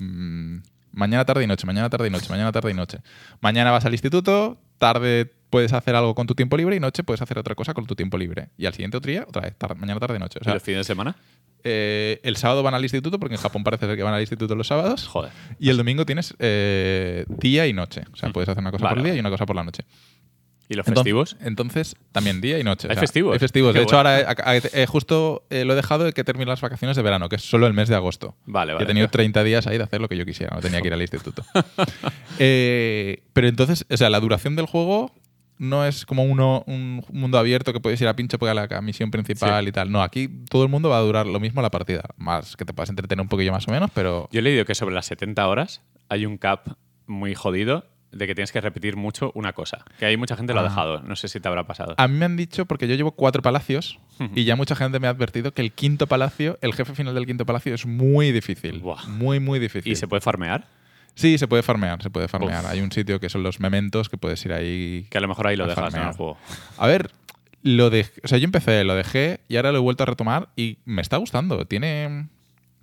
mañana, 0.91 1.25
tarde 1.25 1.43
y 1.43 1.47
noche, 1.47 1.65
mañana, 1.65 1.89
tarde 1.89 2.07
y 2.07 2.11
noche, 2.11 2.27
mañana, 2.29 2.51
tarde 2.51 2.71
y 2.71 2.73
noche. 2.73 2.99
Mañana 3.39 3.71
vas 3.71 3.85
al 3.85 3.93
instituto, 3.93 4.57
tarde 4.81 5.31
puedes 5.51 5.73
hacer 5.73 5.95
algo 5.95 6.15
con 6.15 6.25
tu 6.27 6.33
tiempo 6.33 6.57
libre 6.57 6.75
y 6.75 6.79
noche 6.79 7.03
puedes 7.03 7.21
hacer 7.21 7.37
otra 7.37 7.53
cosa 7.55 7.73
con 7.75 7.85
tu 7.85 7.95
tiempo 7.95 8.17
libre. 8.17 8.49
Y 8.57 8.65
al 8.65 8.73
siguiente 8.73 8.97
otro 8.97 9.11
día, 9.11 9.25
otra 9.27 9.43
vez, 9.43 9.55
tar- 9.57 9.75
mañana, 9.75 9.99
tarde 9.99 10.15
y 10.15 10.19
noche. 10.19 10.39
O 10.39 10.41
¿Y 10.41 10.45
sea, 10.45 10.53
los 10.55 10.63
fines 10.63 10.79
de 10.79 10.83
semana? 10.85 11.15
eh, 11.63 12.19
el 12.23 12.35
sábado 12.37 12.63
van 12.63 12.73
al 12.73 12.81
instituto 12.81 13.19
porque 13.19 13.35
en 13.35 13.41
Japón 13.41 13.63
parece 13.63 13.85
ser 13.85 13.95
que 13.95 14.01
van 14.03 14.13
al 14.15 14.21
instituto 14.21 14.55
los 14.55 14.65
sábados. 14.67 15.07
Joder. 15.07 15.31
Y 15.59 15.69
el 15.69 15.77
domingo 15.77 16.05
tienes 16.05 16.33
eh, 16.39 17.25
día 17.27 17.67
y 17.67 17.73
noche. 17.73 18.01
O 18.11 18.15
sea, 18.15 18.31
puedes 18.31 18.49
hacer 18.49 18.61
una 18.61 18.71
cosa 18.71 18.85
Vale, 18.85 18.95
por 18.95 18.97
el 18.99 19.03
día 19.05 19.15
y 19.15 19.19
una 19.19 19.29
cosa 19.29 19.45
por 19.45 19.55
la 19.55 19.63
noche. 19.63 19.83
¿Y 20.71 20.75
los 20.75 20.85
festivos? 20.85 21.35
Entonces, 21.41 21.97
también 22.13 22.39
día 22.39 22.57
y 22.57 22.63
noche. 22.63 22.87
¿Hay 22.89 22.95
festivos? 22.95 23.33
Hay 23.33 23.39
festivos. 23.39 23.73
Qué 23.73 23.79
De 23.79 23.83
hecho, 23.83 23.97
bueno. 23.97 24.09
ahora 24.09 24.55
eh, 24.55 24.61
eh, 24.71 24.85
justo 24.85 25.43
eh, 25.49 25.65
lo 25.65 25.73
he 25.73 25.75
dejado 25.75 26.05
de 26.05 26.13
que 26.13 26.23
termine 26.23 26.49
las 26.49 26.61
vacaciones 26.61 26.95
de 26.95 27.03
verano, 27.03 27.27
que 27.27 27.35
es 27.35 27.41
solo 27.41 27.67
el 27.67 27.73
mes 27.73 27.89
de 27.89 27.95
agosto. 27.95 28.37
Vale, 28.45 28.71
vale. 28.71 28.85
He 28.85 28.87
tenido 28.87 29.09
30 29.09 29.43
días 29.43 29.67
ahí 29.67 29.77
de 29.77 29.83
hacer 29.83 29.99
lo 29.99 30.07
que 30.07 30.15
yo 30.15 30.25
quisiera, 30.25 30.55
no 30.55 30.61
tenía 30.61 30.79
que 30.79 30.87
ir 30.87 30.93
al 30.93 31.01
instituto. 31.01 31.43
Eh, 32.43 33.23
pero 33.33 33.47
entonces, 33.47 33.85
o 33.87 33.97
sea, 33.97 34.09
la 34.09 34.19
duración 34.19 34.55
del 34.55 34.65
juego 34.65 35.13
no 35.59 35.85
es 35.85 36.07
como 36.07 36.23
uno, 36.23 36.63
un 36.65 37.05
mundo 37.11 37.37
abierto 37.37 37.71
que 37.71 37.79
puedes 37.79 38.01
ir 38.01 38.07
a 38.07 38.15
pincho 38.15 38.39
para 38.39 38.53
la 38.53 38.81
misión 38.81 39.11
principal 39.11 39.67
y 39.67 39.71
tal. 39.71 39.91
No, 39.91 40.01
aquí 40.01 40.27
todo 40.49 40.63
el 40.63 40.69
mundo 40.69 40.89
va 40.89 40.97
a 40.97 41.01
durar 41.01 41.27
lo 41.27 41.39
mismo 41.39 41.61
la 41.61 41.69
partida. 41.69 42.01
Más 42.17 42.55
que 42.55 42.65
te 42.65 42.73
puedas 42.73 42.89
entretener 42.89 43.21
un 43.21 43.27
poquillo 43.27 43.51
más 43.51 43.67
o 43.67 43.71
menos, 43.71 43.91
pero. 43.93 44.27
Yo 44.31 44.39
he 44.39 44.41
leído 44.41 44.65
que 44.65 44.73
sobre 44.73 44.95
las 44.95 45.05
70 45.05 45.47
horas 45.47 45.83
hay 46.09 46.25
un 46.25 46.37
cap 46.37 46.67
muy 47.05 47.35
jodido 47.35 47.85
de 48.11 48.27
que 48.27 48.35
tienes 48.35 48.51
que 48.51 48.59
repetir 48.61 48.95
mucho 48.97 49.31
una 49.35 49.53
cosa. 49.53 49.83
Que 49.99 50.05
hay 50.05 50.17
mucha 50.17 50.35
gente 50.35 50.53
lo 50.53 50.59
ha 50.59 50.63
Ah. 50.63 50.67
dejado. 50.69 51.01
No 51.01 51.15
sé 51.15 51.27
si 51.27 51.39
te 51.39 51.47
habrá 51.47 51.65
pasado. 51.65 51.95
A 51.97 52.07
mí 52.07 52.17
me 52.17 52.25
han 52.25 52.35
dicho, 52.37 52.65
porque 52.65 52.87
yo 52.87 52.95
llevo 52.95 53.11
cuatro 53.11 53.41
palacios, 53.41 53.99
y 54.35 54.43
ya 54.43 54.55
mucha 54.55 54.75
gente 54.75 54.99
me 54.99 55.07
ha 55.07 55.11
advertido 55.11 55.53
que 55.53 55.61
el 55.61 55.71
quinto 55.71 56.07
palacio, 56.07 56.57
el 56.61 56.73
jefe 56.73 56.93
final 56.93 57.15
del 57.15 57.25
quinto 57.25 57.45
palacio 57.45 57.73
es 57.73 57.85
muy 57.85 58.31
difícil. 58.31 58.79
Buah. 58.79 59.07
Muy, 59.07 59.39
muy 59.39 59.59
difícil. 59.59 59.91
¿Y 59.91 59.95
se 59.95 60.07
puede 60.07 60.21
farmear? 60.21 60.65
Sí, 61.15 61.37
se 61.37 61.47
puede 61.47 61.61
farmear, 61.63 62.01
se 62.01 62.09
puede 62.09 62.27
farmear. 62.27 62.63
Uf. 62.63 62.71
Hay 62.71 62.81
un 62.81 62.91
sitio 62.91 63.19
que 63.19 63.29
son 63.29 63.43
los 63.43 63.59
mementos 63.59 64.07
que 64.09 64.17
puedes 64.17 64.43
ir 64.45 64.53
ahí. 64.53 65.07
Que 65.09 65.17
a 65.17 65.21
lo 65.21 65.27
mejor 65.27 65.47
ahí 65.47 65.55
lo 65.57 65.67
dejas 65.67 65.93
en 65.93 66.01
el 66.03 66.13
juego. 66.13 66.37
A 66.77 66.87
ver, 66.87 67.11
lo 67.63 67.89
de, 67.89 68.05
o 68.23 68.27
sea, 68.27 68.37
yo 68.37 68.45
empecé, 68.45 68.83
lo 68.83 68.95
dejé 68.95 69.41
y 69.47 69.57
ahora 69.57 69.71
lo 69.71 69.77
he 69.79 69.81
vuelto 69.81 70.03
a 70.03 70.05
retomar 70.05 70.49
y 70.55 70.77
me 70.85 71.01
está 71.01 71.17
gustando. 71.17 71.65
Tiene, 71.65 72.27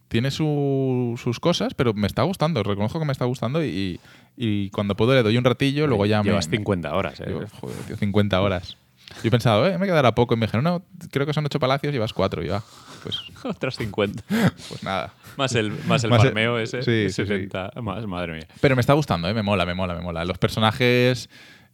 tiene 0.08 0.30
su- 0.30 1.18
sus 1.22 1.38
cosas, 1.40 1.74
pero 1.74 1.94
me 1.94 2.06
está 2.06 2.22
gustando. 2.22 2.62
Reconozco 2.62 2.98
que 2.98 3.04
me 3.04 3.12
está 3.12 3.24
gustando 3.26 3.64
y, 3.64 4.00
y 4.36 4.70
cuando 4.70 4.94
puedo 4.96 5.14
le 5.14 5.22
doy 5.22 5.36
un 5.36 5.44
ratillo, 5.44 5.86
luego 5.86 6.06
ya 6.06 6.22
me. 6.22 6.30
Llevas 6.30 6.48
50 6.48 6.94
horas, 6.94 7.20
¿eh? 7.20 7.26
Yo, 7.28 7.40
joder, 7.60 7.76
tío, 7.86 7.96
50 7.96 8.40
horas. 8.40 8.76
Yo 9.22 9.28
he 9.28 9.30
pensado, 9.30 9.66
eh, 9.66 9.78
me 9.78 9.86
quedará 9.86 10.14
poco. 10.14 10.34
Y 10.34 10.36
me 10.36 10.46
dijeron, 10.46 10.64
no, 10.64 10.82
creo 11.10 11.24
que 11.26 11.32
son 11.32 11.44
8 11.46 11.58
palacios 11.58 11.90
y 11.90 11.94
llevas 11.94 12.12
4. 12.12 12.42
Y 12.44 12.48
yo, 12.48 12.56
ah, 12.56 12.64
pues, 13.02 13.16
Otras 13.44 13.76
50. 13.76 14.22
pues 14.68 14.82
nada. 14.82 15.14
Más 15.38 15.54
el, 15.54 15.70
más 15.86 16.04
el 16.04 16.10
Más 16.10 16.24
el- 16.24 16.36
ese. 16.60 16.82
sí, 16.82 17.08
sí, 17.10 17.22
sí. 17.22 17.26
60 17.26 17.72
más, 17.82 18.06
madre 18.06 18.34
mía. 18.34 18.46
Pero 18.60 18.76
me 18.76 18.80
está 18.80 18.92
gustando, 18.92 19.28
¿eh? 19.28 19.34
me 19.34 19.42
mola, 19.42 19.64
me 19.64 19.74
mola, 19.74 19.94
me 19.94 20.02
mola. 20.02 20.24
Los 20.26 20.36
personajes, 20.38 21.30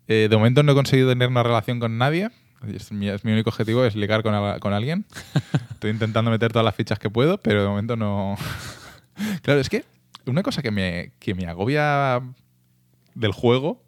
eh, 0.06 0.28
de 0.30 0.36
momento 0.36 0.62
no 0.62 0.72
he 0.72 0.74
conseguido 0.76 1.08
tener 1.08 1.28
una 1.28 1.42
relación 1.42 1.80
con 1.80 1.98
nadie. 1.98 2.30
Es 2.72 2.92
mi, 2.92 3.08
es 3.08 3.24
mi 3.24 3.32
único 3.32 3.50
objetivo, 3.50 3.84
es 3.84 3.94
ligar 3.96 4.22
con, 4.22 4.34
al- 4.34 4.60
con 4.60 4.72
alguien. 4.72 5.04
Estoy 5.72 5.90
intentando 5.90 6.30
meter 6.30 6.52
todas 6.52 6.64
las 6.64 6.74
fichas 6.74 6.98
que 6.98 7.10
puedo, 7.10 7.38
pero 7.38 7.62
de 7.62 7.68
momento 7.68 7.96
no... 7.96 8.36
claro, 9.42 9.60
es 9.60 9.68
que 9.68 9.84
una 10.26 10.42
cosa 10.42 10.62
que 10.62 10.70
me, 10.70 11.12
que 11.18 11.34
me 11.34 11.46
agobia 11.46 12.22
del 13.14 13.32
juego 13.32 13.82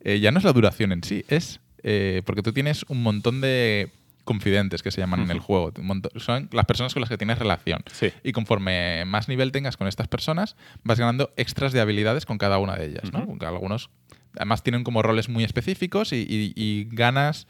eh, 0.00 0.20
ya 0.20 0.30
no 0.32 0.38
es 0.38 0.44
la 0.44 0.52
duración 0.52 0.92
en 0.92 1.02
sí, 1.02 1.24
es 1.28 1.60
eh, 1.82 2.22
porque 2.26 2.42
tú 2.42 2.52
tienes 2.52 2.84
un 2.88 3.02
montón 3.02 3.40
de 3.40 3.90
confidentes 4.24 4.82
que 4.82 4.90
se 4.90 5.00
llaman 5.00 5.20
en 5.20 5.30
el 5.30 5.38
juego. 5.38 5.72
Son 6.16 6.48
las 6.52 6.64
personas 6.66 6.92
con 6.92 7.00
las 7.00 7.08
que 7.08 7.16
tienes 7.16 7.38
relación. 7.38 7.84
Sí. 7.92 8.12
Y 8.24 8.32
conforme 8.32 9.04
más 9.04 9.28
nivel 9.28 9.52
tengas 9.52 9.76
con 9.76 9.86
estas 9.86 10.08
personas, 10.08 10.56
vas 10.82 10.98
ganando 10.98 11.30
extras 11.36 11.72
de 11.72 11.80
habilidades 11.80 12.26
con 12.26 12.36
cada 12.36 12.58
una 12.58 12.74
de 12.74 12.86
ellas. 12.86 13.12
¿no? 13.12 13.20
Ujú. 13.20 13.28
Porque 13.28 13.46
Algunos, 13.46 13.88
además, 14.34 14.64
tienen 14.64 14.82
como 14.82 15.00
roles 15.02 15.28
muy 15.28 15.44
específicos 15.44 16.12
y, 16.12 16.26
y- 16.28 16.52
y 16.56 16.88
ganas 16.90 17.46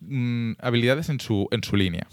mm, 0.00 0.52
habilidades 0.60 1.08
en 1.08 1.20
su, 1.20 1.48
en 1.50 1.62
su 1.62 1.76
línea. 1.76 2.06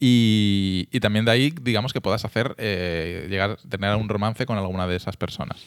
Y, 0.00 0.88
y 0.90 1.00
también 1.00 1.24
de 1.24 1.30
ahí, 1.30 1.54
digamos 1.62 1.92
que 1.92 2.00
puedas 2.00 2.24
hacer, 2.24 2.54
eh, 2.58 3.26
llegar, 3.30 3.58
tener 3.68 3.94
un 3.96 4.08
romance 4.08 4.44
con 4.44 4.58
alguna 4.58 4.86
de 4.86 4.96
esas 4.96 5.16
personas. 5.16 5.58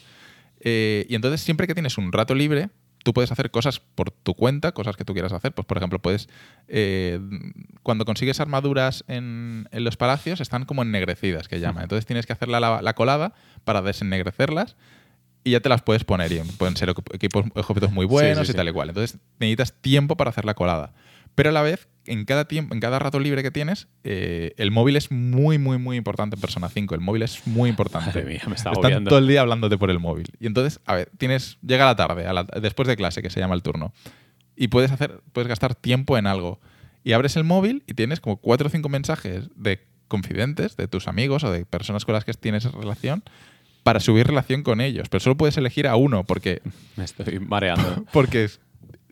Eh, 0.60 1.06
y 1.10 1.16
entonces, 1.16 1.42
siempre 1.42 1.66
que 1.68 1.74
tienes 1.74 1.98
un 1.98 2.12
rato 2.12 2.36
libre, 2.36 2.70
tú 3.04 3.14
puedes 3.14 3.32
hacer 3.32 3.52
cosas 3.52 3.80
por 3.80 4.12
tu 4.12 4.34
cuenta, 4.36 4.74
cosas 4.74 4.98
que 4.98 5.06
tú 5.06 5.14
quieras 5.14 5.32
hacer. 5.32 5.54
Pues, 5.54 5.66
por 5.66 5.78
ejemplo, 5.78 6.00
puedes. 6.00 6.28
eh, 6.68 7.20
cuando 7.84 8.06
consigues 8.06 8.40
armaduras 8.40 9.06
en, 9.08 9.68
en 9.72 9.84
los 9.84 9.98
palacios, 9.98 10.42
están 10.42 10.66
como 10.66 10.82
ennegrecidas, 10.82 11.48
que 11.48 11.60
llaman. 11.60 11.84
Entonces, 11.84 12.06
tienes 12.06 12.26
que 12.26 12.34
hacer 12.34 12.50
la, 12.50 12.60
la- 12.60 12.82
la 12.82 12.94
colada 12.94 13.34
para 13.64 13.82
desennegrecerlas 13.82 14.76
y 15.48 15.52
ya 15.52 15.60
te 15.60 15.70
las 15.70 15.82
puedes 15.82 16.04
poner. 16.04 16.32
Y 16.32 16.40
pueden 16.58 16.76
ser 16.78 16.90
equip- 16.90 17.14
equipos, 17.16 17.46
objetos 17.56 17.92
muy 17.92 18.06
buenos 18.06 18.46
sí, 18.48 18.52
y 18.52 18.54
sí. 18.54 18.58
tal 18.58 18.68
y 18.70 18.72
cual. 18.72 18.90
Entonces, 18.90 19.20
necesitas 19.40 19.74
tiempo 19.82 20.16
para 20.18 20.30
hacer 20.30 20.46
la 20.46 20.54
colada. 20.54 20.94
Pero 21.36 21.50
a 21.50 21.52
la 21.54 21.62
vez, 21.62 21.88
en 22.06 22.26
cada 22.26 22.46
tiempo, 22.48 22.74
en 22.74 22.80
cada 22.80 22.98
rato 22.98 23.20
libre 23.20 23.44
que 23.44 23.52
tienes, 23.52 23.88
eh, 24.04 24.54
el 24.58 24.72
móvil 24.72 24.96
es 24.96 25.12
muy, 25.12 25.58
muy, 25.60 25.78
muy 25.78 25.96
importante 25.98 26.36
en 26.36 26.42
Persona 26.42 26.68
5. 26.68 26.96
El 26.96 27.02
móvil 27.02 27.22
es 27.22 27.46
muy 27.46 27.70
importante. 27.70 28.08
Madre 28.08 28.26
mía, 28.26 28.42
me 28.48 28.56
está 28.56 28.72
Están 28.72 29.04
todo 29.04 29.20
el 29.20 29.28
día 29.28 29.42
hablándote 29.42 29.78
por 29.78 29.92
el 29.92 30.00
móvil. 30.00 30.28
Y 30.40 30.48
entonces, 30.48 30.80
a 30.86 30.96
ver, 30.96 31.12
tienes. 31.18 31.58
Llega 31.62 31.86
la 31.86 31.96
tarde, 31.96 32.26
a 32.26 32.34
la- 32.34 32.44
después 32.44 32.88
de 32.88 32.96
clase, 32.96 33.22
que 33.22 33.30
se 33.30 33.40
llama 33.40 33.54
el 33.56 33.62
turno. 33.62 33.94
Y 34.56 34.70
puedes 34.70 34.92
hacer. 34.92 35.22
Puedes 35.32 35.48
gastar 35.48 35.76
tiempo 35.76 36.18
en 36.18 36.26
algo. 36.26 36.60
Y 37.04 37.14
abres 37.14 37.36
el 37.38 37.44
móvil 37.44 37.84
y 37.88 37.94
tienes 37.94 38.20
como 38.20 38.38
cuatro 38.38 38.68
o 38.68 38.70
cinco 38.72 38.90
mensajes 38.90 39.48
de 39.56 39.86
confidentes, 40.08 40.76
de 40.76 40.88
tus 40.88 41.08
amigos 41.08 41.44
o 41.44 41.52
de 41.52 41.66
personas 41.66 42.04
con 42.06 42.14
las 42.14 42.26
que 42.26 42.34
tienes 42.34 42.64
relación, 42.72 43.24
para 43.88 44.02
subir 44.02 44.28
relación 44.28 44.64
con 44.64 44.82
ellos. 44.82 45.08
Pero 45.08 45.22
solo 45.22 45.38
puedes 45.38 45.56
elegir 45.56 45.88
a 45.88 45.96
uno, 45.96 46.26
porque 46.26 46.62
Me 46.98 47.06
estoy 47.06 47.40
mareando. 47.40 48.04
porque 48.12 48.44
es- 48.44 48.60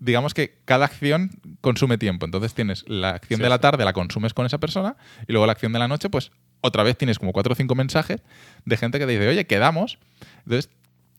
digamos 0.02 0.34
que 0.34 0.58
cada 0.66 0.84
acción 0.84 1.32
consume 1.62 1.98
tiempo. 1.98 2.26
Entonces 2.26 2.54
tienes 2.54 2.84
la 2.90 3.12
acción 3.12 3.38
Sí, 3.38 3.44
de 3.44 3.48
la 3.48 3.60
tarde, 3.60 3.86
la 3.86 3.94
consumes 3.94 4.34
con 4.34 4.46
esa 4.46 4.58
persona, 4.58 4.98
y 5.30 5.32
luego 5.32 5.46
la 5.46 5.54
acción 5.54 5.72
de 5.72 5.80
la 5.80 5.88
noche, 5.88 6.10
pues 6.10 6.32
otra 6.60 6.84
vez 6.84 6.98
tienes 6.98 7.20
como 7.20 7.32
cuatro 7.32 7.54
o 7.54 7.56
cinco 7.56 7.74
mensajes 7.74 8.22
de 8.66 8.76
gente 8.76 9.00
que 9.00 9.06
te 9.06 9.14
dice, 9.14 9.30
oye, 9.30 9.48
quedamos. 9.48 9.98
Entonces 10.40 10.70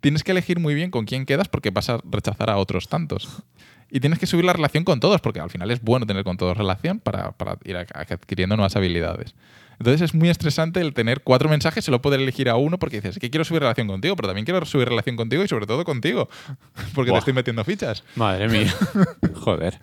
tienes 0.02 0.22
que 0.22 0.32
elegir 0.32 0.60
muy 0.60 0.74
bien 0.74 0.90
con 0.90 1.06
quién 1.06 1.24
quedas 1.24 1.48
porque 1.48 1.70
vas 1.70 1.88
a 1.88 1.98
rechazar 2.04 2.50
a 2.50 2.58
otros 2.58 2.88
tantos. 2.88 3.42
Y 3.90 4.00
tienes 4.00 4.18
que 4.18 4.26
subir 4.26 4.44
la 4.44 4.52
relación 4.52 4.84
con 4.84 5.00
todos, 5.00 5.22
porque 5.22 5.40
al 5.40 5.48
final 5.48 5.70
es 5.70 5.80
bueno 5.80 6.04
tener 6.04 6.24
con 6.24 6.36
todos 6.36 6.58
relación 6.58 7.00
para, 7.00 7.32
para 7.32 7.56
ir 7.64 7.78
adquiriendo 7.78 8.56
nuevas 8.56 8.76
habilidades. 8.76 9.34
Entonces 9.78 10.00
es 10.02 10.14
muy 10.14 10.28
estresante 10.28 10.80
el 10.80 10.94
tener 10.94 11.22
cuatro 11.22 11.48
mensajes, 11.48 11.84
solo 11.84 12.00
poder 12.02 12.20
elegir 12.20 12.48
a 12.48 12.56
uno 12.56 12.78
porque 12.78 12.96
dices, 13.00 13.18
que 13.18 13.30
quiero 13.30 13.44
subir 13.44 13.60
relación 13.62 13.86
contigo, 13.88 14.16
pero 14.16 14.28
también 14.28 14.44
quiero 14.44 14.64
subir 14.64 14.88
relación 14.88 15.16
contigo 15.16 15.42
y 15.44 15.48
sobre 15.48 15.66
todo 15.66 15.84
contigo, 15.84 16.28
porque 16.94 17.10
Buah. 17.10 17.18
te 17.18 17.20
estoy 17.20 17.34
metiendo 17.34 17.64
fichas. 17.64 18.04
Madre 18.14 18.48
mía. 18.48 18.74
Joder. 19.34 19.78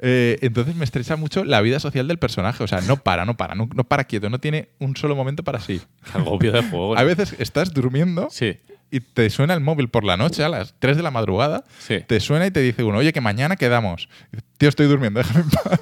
Eh, 0.00 0.38
entonces 0.42 0.74
me 0.74 0.84
estresa 0.84 1.16
mucho 1.16 1.44
la 1.44 1.60
vida 1.60 1.80
social 1.80 2.08
del 2.08 2.18
personaje. 2.18 2.62
O 2.62 2.66
sea, 2.66 2.80
no 2.82 2.96
para, 2.98 3.24
no 3.24 3.36
para, 3.36 3.54
no, 3.54 3.68
no 3.74 3.84
para 3.84 4.04
quieto, 4.04 4.28
no 4.30 4.38
tiene 4.40 4.70
un 4.78 4.96
solo 4.96 5.14
momento 5.16 5.42
para 5.44 5.60
sí. 5.60 5.80
Qué 6.12 6.18
agobio 6.18 6.52
de 6.52 6.62
juego. 6.62 6.94
¿no? 6.94 7.00
A 7.00 7.04
veces 7.04 7.34
estás 7.38 7.72
durmiendo 7.72 8.28
Sí. 8.30 8.58
y 8.90 9.00
te 9.00 9.30
suena 9.30 9.54
el 9.54 9.60
móvil 9.60 9.88
por 9.88 10.04
la 10.04 10.16
noche 10.16 10.44
a 10.44 10.48
las 10.48 10.74
3 10.80 10.96
de 10.96 11.02
la 11.02 11.10
madrugada. 11.10 11.64
Sí. 11.78 12.00
Te 12.06 12.20
suena 12.20 12.46
y 12.46 12.50
te 12.50 12.60
dice 12.60 12.82
uno, 12.82 12.98
oye, 12.98 13.12
que 13.12 13.20
mañana 13.20 13.56
quedamos. 13.56 14.08
Tío, 14.58 14.68
estoy 14.68 14.86
durmiendo, 14.86 15.20
déjame 15.20 15.40
en 15.40 15.50
paz. 15.50 15.80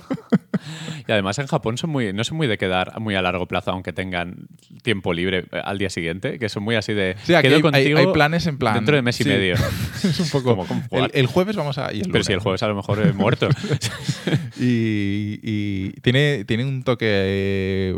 Y 1.06 1.12
además 1.12 1.38
en 1.38 1.46
Japón 1.46 1.78
son 1.78 1.90
muy, 1.90 2.12
no 2.12 2.24
son 2.24 2.36
muy 2.36 2.46
de 2.46 2.58
quedar 2.58 2.98
muy 3.00 3.14
a 3.14 3.22
largo 3.22 3.46
plazo, 3.46 3.70
aunque 3.70 3.92
tengan 3.92 4.46
tiempo 4.82 5.12
libre 5.12 5.44
eh, 5.52 5.60
al 5.62 5.78
día 5.78 5.90
siguiente, 5.90 6.38
que 6.38 6.48
son 6.48 6.62
muy 6.62 6.76
así 6.76 6.92
de. 6.92 7.16
Sí, 7.22 7.34
"Quedo 7.40 7.56
hay, 7.56 7.62
contigo 7.62 7.98
hay 7.98 8.06
planes 8.08 8.46
en 8.46 8.58
plan. 8.58 8.74
Dentro 8.74 8.96
de 8.96 9.02
mes 9.02 9.20
y 9.20 9.24
medio. 9.24 9.54
es 10.04 10.20
un 10.20 10.30
poco. 10.30 10.56
Como, 10.56 10.66
¿cómo 10.66 11.06
el, 11.12 11.26
jueves 11.26 11.56
vamos 11.56 11.78
a. 11.78 11.92
y 11.92 12.00
el 12.00 12.10
Pero 12.10 12.24
si 12.24 12.32
el 12.32 12.40
jueves 12.40 12.62
a 12.62 12.68
lo 12.68 12.74
mejor 12.74 13.00
he 13.04 13.12
muerto. 13.12 13.48
Y, 14.56 15.40
y 15.42 15.90
tiene, 16.00 16.44
tiene 16.44 16.64
un 16.64 16.84
toque 16.84 17.06
eh, 17.08 17.94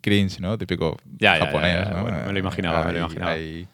cringe, 0.00 0.40
¿no? 0.40 0.58
Típico 0.58 0.96
Ya, 1.18 1.34
ya, 1.34 1.38
ya, 1.38 1.46
japonés, 1.46 1.84
ya. 1.84 1.90
¿no? 1.94 2.02
Bueno, 2.02 2.18
me 2.26 2.32
lo 2.32 2.38
imaginaba, 2.38 2.84
me 2.84 2.92
lo 2.92 2.98
imaginaba. 2.98 3.32
Hay, 3.32 3.68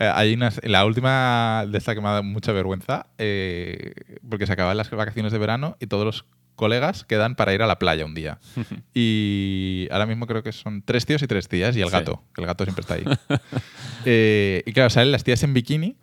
eh, 0.00 0.10
hay 0.14 0.32
unas, 0.34 0.60
la 0.64 0.86
última 0.86 1.66
de 1.68 1.76
esta 1.76 1.94
que 1.94 2.00
me 2.00 2.08
ha 2.08 2.12
dado 2.12 2.22
mucha 2.22 2.52
vergüenza, 2.52 3.06
eh, 3.18 3.92
porque 4.28 4.46
se 4.46 4.52
acaban 4.54 4.76
las 4.76 4.90
vacaciones 4.90 5.32
de 5.32 5.38
verano 5.38 5.76
y 5.78 5.86
todos 5.86 6.04
los 6.06 6.24
colegas 6.60 7.02
quedan 7.04 7.34
para 7.34 7.52
ir 7.52 7.62
a 7.62 7.66
la 7.66 7.78
playa 7.80 8.04
un 8.04 8.14
día. 8.14 8.38
y 8.94 9.88
ahora 9.90 10.06
mismo 10.06 10.26
creo 10.28 10.42
que 10.44 10.52
son 10.52 10.82
tres 10.82 11.04
tíos 11.06 11.22
y 11.22 11.26
tres 11.26 11.48
tías 11.48 11.76
y 11.76 11.80
el 11.80 11.88
Sí. 11.88 11.92
gato, 11.92 12.22
que 12.34 12.42
el 12.42 12.46
gato 12.46 12.64
siempre 12.64 12.82
está 12.82 12.94
ahí. 12.94 13.04
Eh, 14.06 14.62
y 14.66 14.72
claro, 14.72 14.88
salen 14.88 15.12
las 15.12 15.24
tías 15.24 15.42
en 15.42 15.52
bikini. 15.52 15.96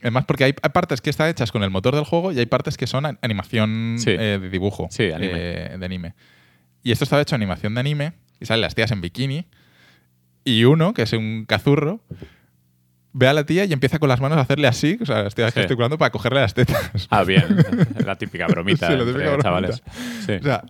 Además, 0.00 0.24
porque 0.26 0.44
hay, 0.44 0.52
partes 0.52 1.00
que 1.00 1.08
están 1.10 1.28
hechas 1.30 1.52
con 1.52 1.62
el 1.62 1.70
motor 1.70 1.94
del 1.94 2.04
juego 2.04 2.32
y 2.32 2.38
hay 2.38 2.46
partes 2.46 2.76
que 2.76 2.86
son 2.86 3.06
animación 3.22 3.96
Sí. 3.98 4.10
eh, 4.10 4.38
de 4.40 4.50
dibujo. 4.50 4.88
Sí, 4.90 5.12
anime. 5.12 5.32
eh, 5.34 5.76
de 5.78 5.84
anime. 5.86 6.14
Y 6.82 6.90
esto 6.92 7.04
estaba 7.04 7.22
hecho 7.22 7.34
animación 7.36 7.74
de 7.74 7.80
anime 7.80 8.12
y 8.40 8.46
salen 8.46 8.62
las 8.62 8.74
tías 8.74 8.90
en 8.90 9.00
bikini 9.00 9.46
y 10.44 10.64
uno, 10.64 10.92
que 10.94 11.02
es 11.02 11.12
un 11.14 11.44
cazurro, 11.46 12.00
ve 13.14 13.28
a 13.28 13.32
la 13.32 13.46
tía 13.46 13.64
y 13.64 13.72
empieza 13.72 13.98
con 13.98 14.08
las 14.10 14.20
manos 14.20 14.36
a 14.36 14.42
hacerle 14.42 14.66
así, 14.66 14.98
o 15.00 15.06
sea, 15.06 15.26
estoy 15.26 15.46
Sí. 15.46 15.52
gesticulando 15.52 15.96
para 15.96 16.10
cogerle 16.10 16.40
las 16.40 16.52
tetas. 16.52 17.06
ah, 17.10 17.24
bien. 17.24 17.44
La 18.04 18.16
típica 18.16 18.46
bromita 18.48 18.86
Sí, 18.90 18.92
la 18.92 19.04
típica 19.04 19.18
bromita. 19.30 19.42
chavales. 19.42 19.82
Sí. 20.26 20.32
O 20.32 20.42
sea, 20.42 20.62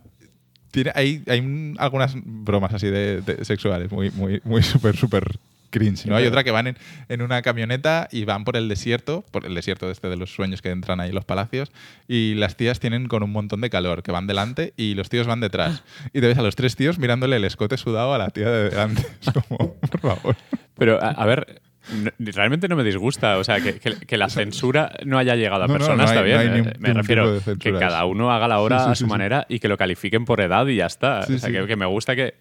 tiene, 0.70 0.92
hay, 0.94 1.22
hay 1.26 1.40
un- 1.40 1.76
algunas 1.78 2.14
bromas 2.16 2.72
así 2.74 2.86
de, 2.88 3.20
de 3.22 3.44
sexuales, 3.44 3.90
muy, 3.90 4.10
muy, 4.10 4.40
muy 4.44 4.62
súper, 4.62 4.96
súper 4.96 5.24
cringe. 5.70 6.06
¿no? 6.06 6.14
Hay 6.16 6.26
otra 6.26 6.44
que 6.44 6.50
van 6.52 6.68
en, 6.68 6.76
en 7.08 7.22
una 7.22 7.42
camioneta 7.42 8.08
y 8.12 8.24
van 8.24 8.44
por 8.44 8.56
el 8.56 8.68
desierto, 8.68 9.24
por 9.32 9.44
el 9.46 9.54
desierto 9.56 9.90
este 9.90 10.08
de 10.08 10.16
los 10.16 10.32
sueños 10.32 10.62
que 10.62 10.70
entran 10.70 11.00
ahí 11.00 11.08
en 11.08 11.14
los 11.16 11.24
palacios, 11.24 11.72
y 12.06 12.34
las 12.34 12.56
tías 12.56 12.78
tienen 12.78 13.08
con 13.08 13.22
un 13.24 13.32
montón 13.32 13.60
de 13.60 13.70
calor, 13.70 14.02
que 14.04 14.12
van 14.12 14.26
delante 14.28 14.72
y 14.76 14.94
los 14.94 15.08
tíos 15.08 15.26
van 15.26 15.40
detrás. 15.40 15.82
Y 16.12 16.20
te 16.20 16.26
ves 16.28 16.38
a 16.38 16.42
los 16.42 16.54
tres 16.56 16.76
tíos 16.76 16.98
mirándole 16.98 17.36
el 17.36 17.44
escote 17.44 17.76
sudado 17.76 18.14
a 18.14 18.18
la 18.18 18.28
tía 18.30 18.50
de 18.50 18.70
delante. 18.70 19.02
Es 19.20 19.30
como, 19.32 19.74
por 19.74 20.00
favor. 20.00 20.36
Pero, 20.76 21.02
a, 21.02 21.08
a 21.10 21.26
ver, 21.26 21.60
no- 21.92 22.10
realmente 22.32 22.68
no 22.68 22.76
me 22.76 22.84
disgusta. 22.84 23.38
O 23.38 23.44
sea, 23.44 23.60
que, 23.60 23.78
que- 23.78 23.96
que 23.96 24.16
la 24.16 24.28
censura 24.28 24.92
no 25.04 25.18
haya 25.18 25.34
llegado 25.36 25.64
a 25.64 25.66
No, 25.66 25.72
personas 25.74 25.98
no 25.98 26.04
está 26.04 26.22
bien. 26.22 26.38
hay 26.38 26.46
Eh, 26.60 26.72
me 26.78 26.92
refiero 26.94 27.40
que 27.58 27.72
cada 27.74 28.04
uno 28.04 28.32
haga 28.32 28.48
la 28.48 28.60
hora 28.60 28.78
Sí, 28.80 28.84
sí, 28.86 28.90
a 28.90 28.94
su 28.94 29.04
sí. 29.04 29.10
manera 29.10 29.46
y 29.48 29.58
que 29.58 29.68
lo 29.68 29.76
califiquen 29.76 30.24
por 30.24 30.40
edad 30.40 30.66
y 30.66 30.76
ya 30.76 30.86
está. 30.86 31.20
O 31.20 31.38
sea, 31.38 31.66
que 31.66 31.76
me 31.76 31.86
gusta 31.86 32.14
que. 32.16 32.34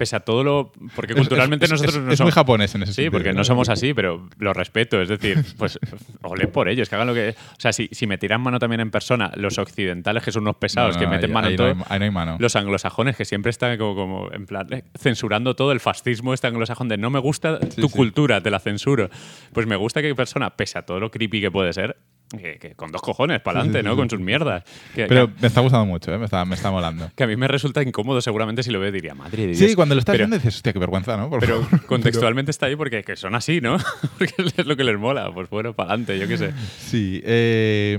Pese 0.00 0.16
a 0.16 0.20
todo 0.20 0.42
lo. 0.42 0.72
Porque 0.96 1.14
culturalmente 1.14 1.66
es, 1.66 1.68
es- 1.68 1.72
nosotros 1.72 1.96
es- 1.96 2.02
no 2.02 2.12
es 2.12 2.16
somos. 2.18 2.32
muy 2.32 2.34
japonés 2.34 2.74
en 2.74 2.82
ese 2.84 2.92
Sí, 2.92 2.96
sentido. 2.96 3.12
porque 3.12 3.34
no 3.34 3.44
somos 3.44 3.68
así, 3.68 3.92
pero 3.92 4.26
lo 4.38 4.54
respeto. 4.54 4.98
Es 5.02 5.10
decir, 5.10 5.44
pues 5.58 5.78
olé 6.22 6.46
por 6.48 6.70
ellos, 6.70 6.88
que 6.88 6.94
hagan 6.94 7.06
lo 7.08 7.12
que. 7.14 7.34
O 7.38 7.60
sea, 7.60 7.72
si, 7.74 7.88
si 7.92 8.06
me 8.06 8.16
tiran 8.16 8.40
mano 8.40 8.58
también 8.58 8.80
en 8.80 8.90
persona, 8.90 9.30
los 9.36 9.58
occidentales, 9.58 10.24
que 10.24 10.32
son 10.32 10.44
unos 10.44 10.56
pesados, 10.56 10.94
No, 10.96 11.00
que 11.00 11.06
meten 11.06 11.30
ahí- 11.30 11.34
mano 11.34 11.48
en 11.48 11.52
no 11.52 11.56
todo. 11.58 11.66
hay- 11.68 11.74
ahí 11.90 11.98
no 11.98 12.04
hay 12.06 12.10
mano. 12.10 12.36
Los 12.40 12.56
anglosajones, 12.56 13.16
que 13.16 13.26
siempre 13.26 13.50
están 13.50 13.76
como, 13.76 13.94
como 13.94 14.32
en 14.32 14.46
plan 14.46 14.66
eh, 14.72 14.84
censurando 14.98 15.54
todo, 15.54 15.72
el 15.72 15.80
fascismo 15.80 16.32
este 16.32 16.46
anglosajón 16.46 16.88
de 16.88 16.96
no 16.96 17.10
me 17.10 17.18
gusta 17.18 17.58
tu 17.60 17.88
sí. 17.88 17.94
cultura, 17.94 18.40
te 18.42 18.50
la 18.50 18.58
censuro. 18.60 19.10
Pues 19.52 19.66
me 19.66 19.76
gusta 19.76 20.00
que 20.00 20.14
persona, 20.14 20.56
pese 20.56 20.78
a 20.78 20.82
todo 20.82 20.98
lo 21.00 21.10
creepy 21.10 21.40
que 21.42 21.50
puede 21.50 21.72
ser, 21.74 21.96
que, 22.30 22.58
que 22.58 22.74
con 22.74 22.92
dos 22.92 23.02
cojones 23.02 23.40
para 23.40 23.60
adelante, 23.60 23.82
¿no? 23.88 23.96
Con 23.96 24.08
sus 24.08 24.20
mierdas. 24.20 24.64
Que, 24.94 25.06
Pero 25.06 25.26
que- 25.34 25.40
me 25.40 25.46
está 25.48 25.60
gustando 25.60 25.86
mucho, 25.86 26.12
¿eh? 26.14 26.18
me, 26.18 26.24
está, 26.26 26.44
me 26.44 26.54
está 26.54 26.70
molando. 26.70 27.10
que 27.14 27.24
a 27.24 27.26
mí 27.26 27.36
me 27.36 27.48
resulta 27.48 27.82
incómodo 27.82 28.20
seguramente 28.20 28.62
si 28.62 28.70
lo 28.70 28.80
veo 28.80 28.92
diría, 28.92 29.14
madre 29.14 29.42
de 29.46 29.52
Dios. 29.54 29.58
Sí, 29.70 29.74
cuando 29.74 29.94
lo 29.94 29.98
estás 29.98 30.14
pero, 30.14 30.24
viendo 30.24 30.36
dices, 30.36 30.56
hostia, 30.56 30.72
qué 30.72 30.78
vergüenza, 30.78 31.16
¿no? 31.16 31.28
Por 31.28 31.40
Pero 31.40 31.62
favor. 31.62 31.86
contextualmente 31.86 32.50
está 32.50 32.66
ahí 32.66 32.76
porque 32.76 33.02
que 33.02 33.16
son 33.16 33.34
así, 33.34 33.60
¿no? 33.60 33.76
porque 34.18 34.34
es 34.56 34.66
lo 34.66 34.76
que 34.76 34.84
les 34.84 34.98
mola. 34.98 35.30
Pues 35.32 35.50
bueno, 35.50 35.72
para 35.74 35.90
adelante, 35.90 36.18
yo 36.18 36.28
qué 36.28 36.38
sé. 36.38 36.52
Sí. 36.78 37.20
eh, 37.24 37.98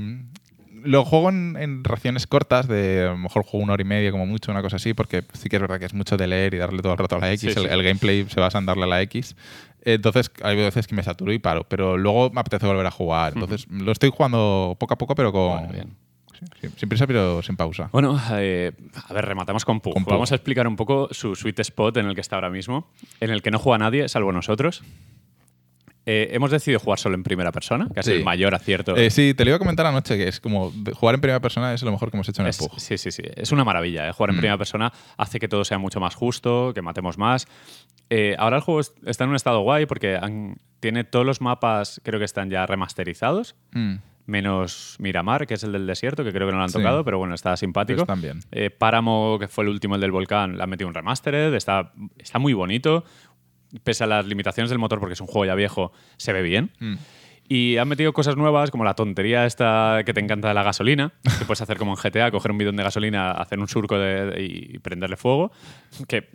lo 0.84 1.06
juego 1.06 1.30
en, 1.30 1.58
en 1.60 1.84
raciones 1.84 2.26
cortas, 2.26 2.68
de 2.68 3.04
a 3.08 3.12
lo 3.12 3.18
mejor 3.18 3.44
juego 3.44 3.64
una 3.64 3.74
hora 3.74 3.82
y 3.84 3.86
media 3.86 4.10
como 4.12 4.26
mucho, 4.26 4.52
una 4.52 4.64
cosa 4.64 4.78
así, 4.78 4.96
porque 4.96 5.24
sí 5.34 5.48
que 5.48 5.58
es 5.58 5.62
verdad 5.62 5.78
que 5.80 5.86
es 5.86 5.94
mucho 5.94 6.18
de 6.18 6.26
leer 6.26 6.56
y 6.56 6.58
darle 6.58 6.82
todo 6.82 6.94
el 6.94 6.98
rato 6.98 7.18
a 7.18 7.20
la 7.20 7.32
X. 7.34 7.42
Sí, 7.42 7.48
el, 7.60 7.68
sí. 7.68 7.72
el 7.72 7.84
gameplay 7.84 8.26
se 8.28 8.40
basa 8.40 8.58
en 8.58 8.66
darle 8.66 8.86
a 8.86 8.88
la 8.88 9.02
X. 9.04 9.36
Entonces 9.84 10.32
hay 10.44 10.56
veces 10.58 10.88
que 10.88 10.96
me 10.96 11.04
saturo 11.04 11.34
y 11.34 11.40
paro, 11.40 11.64
pero 11.68 11.98
luego 11.98 12.30
me 12.30 12.40
apetece 12.42 12.66
volver 12.68 12.86
a 12.86 12.92
jugar. 12.92 13.34
Entonces 13.34 13.68
lo 13.70 13.92
estoy 13.92 14.12
jugando 14.16 14.76
poco 14.80 14.94
a 14.94 14.98
poco, 14.98 15.16
pero 15.16 15.32
con... 15.32 15.58
Bueno, 15.68 15.74
bien. 15.74 15.96
sí, 16.62 16.68
sin 16.78 16.90
prisa, 16.90 17.08
pero 17.08 17.42
sin 17.42 17.56
pausa. 17.56 17.90
Bueno, 17.92 18.20
eh, 18.34 18.72
a 19.08 19.14
ver, 19.14 19.26
rematamos 19.26 19.66
con 19.66 19.80
Pug. 19.82 19.94
Con 19.94 20.04
Pug. 20.04 20.14
Vamos 20.14 20.32
a 20.32 20.36
explicar 20.36 20.68
un 20.68 20.76
poco 20.76 21.08
su 21.12 21.36
sweet 21.36 21.60
spot 21.60 21.98
en 21.98 22.06
el 22.08 22.16
que 22.16 22.22
está 22.22 22.36
ahora 22.36 22.50
mismo, 22.50 22.92
en 23.20 23.30
el 23.32 23.42
que 23.42 23.50
no 23.52 23.58
juega 23.60 23.78
nadie, 23.80 24.08
salvo 24.10 24.32
nosotros. 24.32 24.84
Eh, 26.08 26.30
hemos 26.34 26.50
decidido 26.50 26.80
jugar 26.80 26.98
solo 26.98 27.14
en 27.14 27.22
primera 27.22 27.52
persona, 27.52 27.88
que 27.94 28.00
es 28.00 28.06
Sí. 28.08 28.14
el 28.14 28.24
mayor 28.24 28.56
acierto. 28.56 28.96
Eh, 28.96 29.12
sí, 29.12 29.36
te 29.36 29.46
lo 29.46 29.52
iba 29.52 29.58
a 29.58 29.60
comentar 29.60 29.86
anoche, 29.86 30.18
que 30.18 30.28
es 30.28 30.40
como 30.40 30.74
jugar 30.96 31.14
en 31.14 31.22
primera 31.22 31.40
persona 31.40 31.76
es 31.76 31.84
lo 31.84 31.92
mejor 31.92 32.10
que 32.10 32.18
hemos 32.18 32.28
hecho 32.28 32.42
en 32.42 32.48
Es- 32.48 32.60
el 32.60 32.68
Pug. 32.70 32.80
sí, 32.80 32.98
sí, 32.98 33.12
sí. 33.12 33.22
Es 33.36 33.52
una 33.52 33.64
maravilla. 33.64 34.10
¿eh? 34.10 34.12
Jugar 34.12 34.32
en 34.32 34.38
Mm. 34.38 34.40
primera 34.40 34.58
persona 34.58 34.92
hace 35.18 35.40
que 35.40 35.48
todo 35.48 35.64
sea 35.64 35.78
mucho 35.78 36.00
más 36.00 36.16
justo, 36.16 36.72
que 36.74 36.82
matemos 36.82 37.20
más. 37.20 37.48
Eh, 38.14 38.36
ahora 38.38 38.58
el 38.58 38.62
juego 38.62 38.82
es- 38.82 38.94
está 39.06 39.24
en 39.24 39.30
un 39.32 39.36
estado 39.38 39.62
guay 39.62 39.86
porque 39.86 40.18
han- 40.18 40.58
tiene 40.82 41.04
todos 41.06 41.26
los 41.26 41.40
mapas, 41.42 42.02
creo 42.04 42.20
que 42.20 42.26
están 42.26 42.50
ya 42.50 42.66
remasterizados, 42.66 43.56
Mm. 43.72 43.96
menos 44.26 44.98
Miramar, 45.00 45.48
que 45.48 45.54
es 45.54 45.64
el 45.64 45.72
del 45.72 45.88
desierto, 45.88 46.24
que 46.24 46.32
creo 46.32 46.48
que 46.48 46.52
no 46.52 46.58
lo 46.58 46.64
han 46.64 46.70
Sí. 46.70 46.78
tocado, 46.78 47.04
pero 47.06 47.18
bueno, 47.18 47.34
está 47.36 47.56
simpático. 47.58 48.06
Bien. 48.18 48.40
Eh, 48.52 48.70
Páramo, 48.70 49.38
que 49.40 49.48
fue 49.48 49.64
el 49.64 49.70
último, 49.70 49.96
el 49.96 50.02
del 50.02 50.12
volcán, 50.12 50.58
le 50.58 50.64
han 50.64 50.70
metido 50.70 50.88
un 50.88 50.94
remastered, 50.94 51.54
está, 51.54 51.94
está 52.18 52.38
muy 52.38 52.54
bonito. 52.54 53.04
Pese 53.84 54.04
a 54.04 54.08
las 54.08 54.26
limitaciones 54.26 54.70
del 54.70 54.80
motor, 54.80 55.00
porque 55.00 55.14
es 55.14 55.22
un 55.22 55.28
juego 55.28 55.46
ya 55.46 55.56
viejo, 55.56 55.94
se 56.18 56.34
ve 56.34 56.42
bien. 56.42 56.72
Mm. 56.80 56.96
Y 57.48 57.78
han 57.78 57.88
metido 57.88 58.14
cosas 58.14 58.38
nuevas, 58.38 58.72
como 58.72 58.84
la 58.86 58.94
tontería 58.94 59.46
esta 59.46 60.04
que 60.06 60.14
te 60.14 60.20
encanta 60.22 60.48
de 60.50 60.54
la 60.54 60.64
gasolina, 60.64 61.14
que 61.40 61.46
puedes 61.46 61.62
hacer 61.62 61.78
como 61.78 61.92
en 61.92 61.98
GTA, 61.98 62.32
coger 62.32 62.52
un 62.52 62.58
bidón 62.58 62.76
de 62.78 62.84
gasolina, 62.84 63.32
hacer 63.32 63.60
un 63.60 63.68
surco 63.68 63.98
de- 63.98 64.42
y 64.42 64.80
prenderle 64.80 65.18
fuego, 65.18 65.52
que 66.08 66.30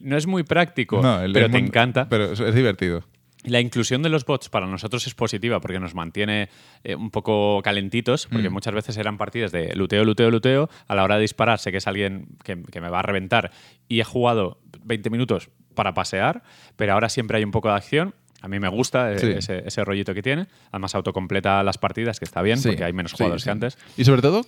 no 0.00 0.16
es 0.16 0.26
muy 0.26 0.42
práctico, 0.42 1.00
No, 1.02 1.22
el- 1.22 1.32
pero 1.32 1.46
el 1.46 1.52
te 1.52 1.58
mundo- 1.58 1.68
encanta. 1.70 2.08
Pero 2.08 2.32
es, 2.32 2.54
divertido. 2.54 3.04
La 3.44 3.60
inclusión 3.60 4.02
de 4.02 4.08
los 4.08 4.24
bots 4.24 4.48
para 4.48 4.66
nosotros 4.66 5.06
es 5.06 5.14
positiva 5.14 5.60
porque 5.60 5.78
nos 5.78 5.94
mantiene 5.94 6.48
eh, 6.82 6.96
un 6.96 7.10
poco 7.10 7.60
calentitos, 7.62 8.26
porque 8.26 8.50
Mm. 8.50 8.52
muchas 8.52 8.74
veces 8.74 8.96
eran 8.96 9.18
partidas 9.18 9.52
de 9.52 9.72
luteo, 9.76 10.04
luteo, 10.04 10.30
luteo. 10.30 10.68
A 10.88 10.94
la 10.96 11.04
hora 11.04 11.14
de 11.16 11.20
disparar 11.22 11.58
sé 11.60 11.70
que 11.70 11.78
es 11.78 11.86
alguien 11.86 12.26
que, 12.42 12.60
que 12.62 12.80
me 12.80 12.88
va 12.88 12.98
a 12.98 13.02
reventar 13.02 13.52
y 13.88 14.00
he 14.00 14.04
jugado 14.04 14.58
20 14.84 15.10
minutos 15.10 15.48
para 15.76 15.94
pasear, 15.94 16.42
pero 16.74 16.94
ahora 16.94 17.08
siempre 17.08 17.36
hay 17.38 17.44
un 17.44 17.52
poco 17.52 17.68
de 17.68 17.74
acción. 17.76 18.14
A 18.42 18.48
mí 18.48 18.58
me 18.58 18.68
gusta 18.68 19.12
eh, 19.12 19.18
Sí. 19.18 19.26
ese, 19.28 19.62
ese 19.66 19.84
rollito 19.84 20.12
que 20.12 20.22
tiene. 20.22 20.46
Además 20.72 20.94
autocompleta 20.96 21.62
las 21.62 21.78
partidas, 21.78 22.18
que 22.18 22.24
está 22.24 22.42
bien, 22.42 22.58
Sí, 22.58 22.68
porque 22.68 22.84
hay 22.84 22.92
menos 22.92 23.12
jugadores 23.12 23.42
sí. 23.42 23.46
que 23.46 23.50
antes. 23.52 23.78
Y 23.96 24.04
sobre 24.04 24.22
todo, 24.22 24.42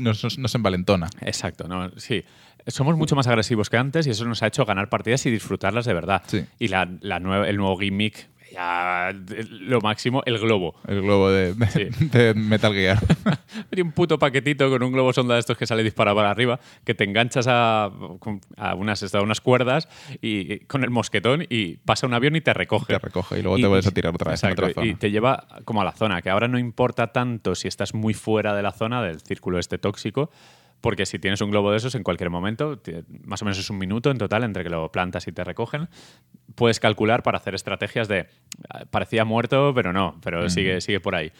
nos, 0.00 0.38
nos, 0.38 0.54
envalentona. 0.54 1.08
Exacto, 1.20 1.68
¿no? 1.68 1.90
sí. 1.96 2.24
Somos 2.66 2.96
mucho 2.96 3.16
más 3.16 3.26
agresivos 3.26 3.70
que 3.70 3.78
antes 3.78 4.06
y 4.06 4.10
eso 4.10 4.24
nos 4.26 4.42
ha 4.42 4.46
hecho 4.46 4.66
ganar 4.66 4.90
partidas 4.90 5.24
y 5.24 5.30
disfrutarlas 5.30 5.86
de 5.86 5.94
verdad. 5.94 6.22
Sí. 6.26 6.44
Y 6.58 6.68
la, 6.68 6.88
la 7.00 7.18
nueva- 7.18 7.48
el 7.48 7.56
nuevo 7.56 7.78
gimmick, 7.78 8.28
ya 8.52 9.12
lo 9.50 9.80
máximo, 9.80 10.22
el 10.26 10.38
globo. 10.38 10.74
El 10.86 11.02
globo 11.02 11.30
de, 11.30 11.54
de- 11.54 11.66
Sí. 11.68 11.84
de 12.06 12.34
Metal 12.34 12.72
Gear. 12.72 12.98
Hay 13.72 13.80
un 13.82 13.92
puto 13.92 14.18
paquetito 14.18 14.68
con 14.70 14.82
un 14.82 14.92
globo 14.92 15.12
sonda 15.12 15.34
de 15.34 15.40
estos 15.40 15.56
que 15.56 15.66
sale 15.66 15.82
disparado 15.82 16.16
para 16.16 16.30
arriba, 16.30 16.58
que 16.84 16.94
te 16.94 17.04
enganchas 17.04 17.46
a, 17.48 17.90
a 18.56 18.74
unas, 18.74 19.14
a 19.14 19.20
unas 19.22 19.40
cuerdas 19.40 19.88
y, 20.20 20.60
con 20.60 20.84
el 20.84 20.90
mosquetón 20.90 21.46
y 21.48 21.76
pasa 21.76 22.06
un 22.06 22.14
avión 22.14 22.36
y 22.36 22.40
te 22.40 22.52
recoge. 22.54 22.92
Te 22.94 22.98
recoge 22.98 23.38
y 23.38 23.42
luego 23.42 23.56
te 23.58 23.66
vuelves 23.66 23.86
a 23.86 23.90
tirar 23.92 24.14
otra 24.14 24.30
vez 24.32 24.42
en 24.42 24.50
Exacto, 24.50 24.70
otra 24.70 24.84
Y 24.84 24.88
zona. 24.90 24.98
te 24.98 25.10
lleva 25.10 25.46
como 25.64 25.80
a 25.82 25.84
la 25.84 25.92
zona, 25.92 26.22
que 26.22 26.30
ahora 26.30 26.48
no 26.48 26.58
importa 26.58 27.08
tanto 27.12 27.54
si 27.54 27.68
estás 27.68 27.94
muy 27.94 28.14
fuera 28.14 28.54
de 28.54 28.62
la 28.62 28.72
zona 28.72 29.02
del 29.02 29.20
círculo 29.20 29.58
este 29.58 29.78
tóxico, 29.78 30.30
porque 30.80 31.06
si 31.06 31.18
tienes 31.18 31.40
un 31.40 31.50
globo 31.50 31.70
de 31.70 31.76
esos 31.76 31.94
en 31.94 32.02
cualquier 32.02 32.30
momento, 32.30 32.80
más 33.24 33.42
o 33.42 33.44
menos 33.44 33.58
es 33.58 33.68
un 33.70 33.78
minuto 33.78 34.10
en 34.10 34.18
total 34.18 34.44
entre 34.44 34.62
que 34.62 34.70
lo 34.70 34.90
plantas 34.90 35.26
y 35.28 35.32
te 35.32 35.44
recogen, 35.44 35.88
puedes 36.54 36.80
calcular 36.80 37.22
para 37.22 37.38
hacer 37.38 37.54
estrategias 37.54 38.08
de 38.08 38.26
ah, 38.68 38.84
parecía 38.90 39.24
muerto, 39.24 39.72
pero 39.74 39.92
no, 39.92 40.18
pero 40.22 40.48
sigue, 40.48 40.80
sigue 40.80 41.00
por 41.00 41.14
ahí. 41.14 41.32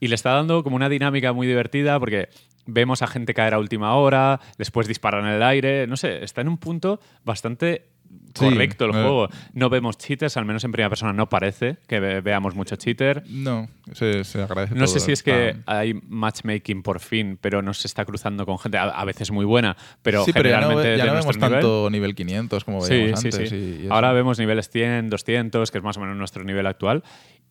Y 0.00 0.08
le 0.08 0.14
está 0.14 0.32
dando 0.32 0.64
como 0.64 0.76
una 0.76 0.88
dinámica 0.88 1.32
muy 1.32 1.46
divertida 1.46 1.98
porque 2.00 2.28
vemos 2.66 3.02
a 3.02 3.06
gente 3.06 3.34
caer 3.34 3.54
a 3.54 3.58
última 3.58 3.94
hora, 3.94 4.40
después 4.58 4.86
disparan 4.86 5.26
en 5.26 5.34
el 5.34 5.42
aire, 5.42 5.86
no 5.86 5.96
sé, 5.96 6.22
está 6.24 6.40
en 6.40 6.48
un 6.48 6.58
punto 6.58 7.00
bastante 7.24 7.91
Sí, 8.34 8.46
correcto 8.46 8.86
el 8.86 8.92
juego. 8.92 9.28
No 9.52 9.68
vemos 9.68 9.98
cheaters, 9.98 10.36
al 10.38 10.44
menos 10.46 10.64
en 10.64 10.72
primera 10.72 10.88
persona 10.88 11.12
no 11.12 11.28
parece 11.28 11.76
que 11.86 12.00
ve- 12.00 12.20
veamos 12.22 12.54
mucho 12.54 12.76
cheater. 12.76 13.22
No, 13.28 13.68
se, 13.92 14.24
se 14.24 14.40
agradece 14.42 14.74
No 14.74 14.84
todo, 14.86 14.94
sé 14.94 15.00
si 15.00 15.12
es 15.12 15.22
que 15.22 15.56
hay 15.66 15.92
matchmaking 16.08 16.82
por 16.82 17.00
fin, 17.00 17.38
pero 17.40 17.60
no 17.60 17.74
se 17.74 17.86
está 17.88 18.04
cruzando 18.06 18.46
con 18.46 18.58
gente 18.58 18.78
a, 18.78 18.84
a 18.84 19.04
veces 19.04 19.30
muy 19.30 19.44
buena, 19.44 19.76
pero 20.02 20.24
sí, 20.24 20.32
pero 20.32 20.48
ya 20.48 20.56
no, 20.60 20.68
generalmente 20.68 20.90
ve- 20.92 20.96
ya 20.98 21.06
no 21.06 21.12
nuestro 21.12 21.32
vemos 21.32 21.36
nivel. 21.50 21.60
tanto 21.62 21.90
nivel 21.90 22.14
500 22.14 22.64
como 22.64 22.80
veíamos 22.82 23.20
sí, 23.20 23.26
antes. 23.28 23.52
y- 23.52 23.56
y. 23.56 23.88
Ahora 23.90 24.12
vemos 24.12 24.38
niveles 24.38 24.70
100, 24.70 25.10
200, 25.10 25.70
que 25.70 25.78
es 25.78 25.84
más 25.84 25.96
o 25.98 26.00
menos 26.00 26.16
nuestro 26.16 26.42
nivel 26.42 26.66
actual, 26.66 27.02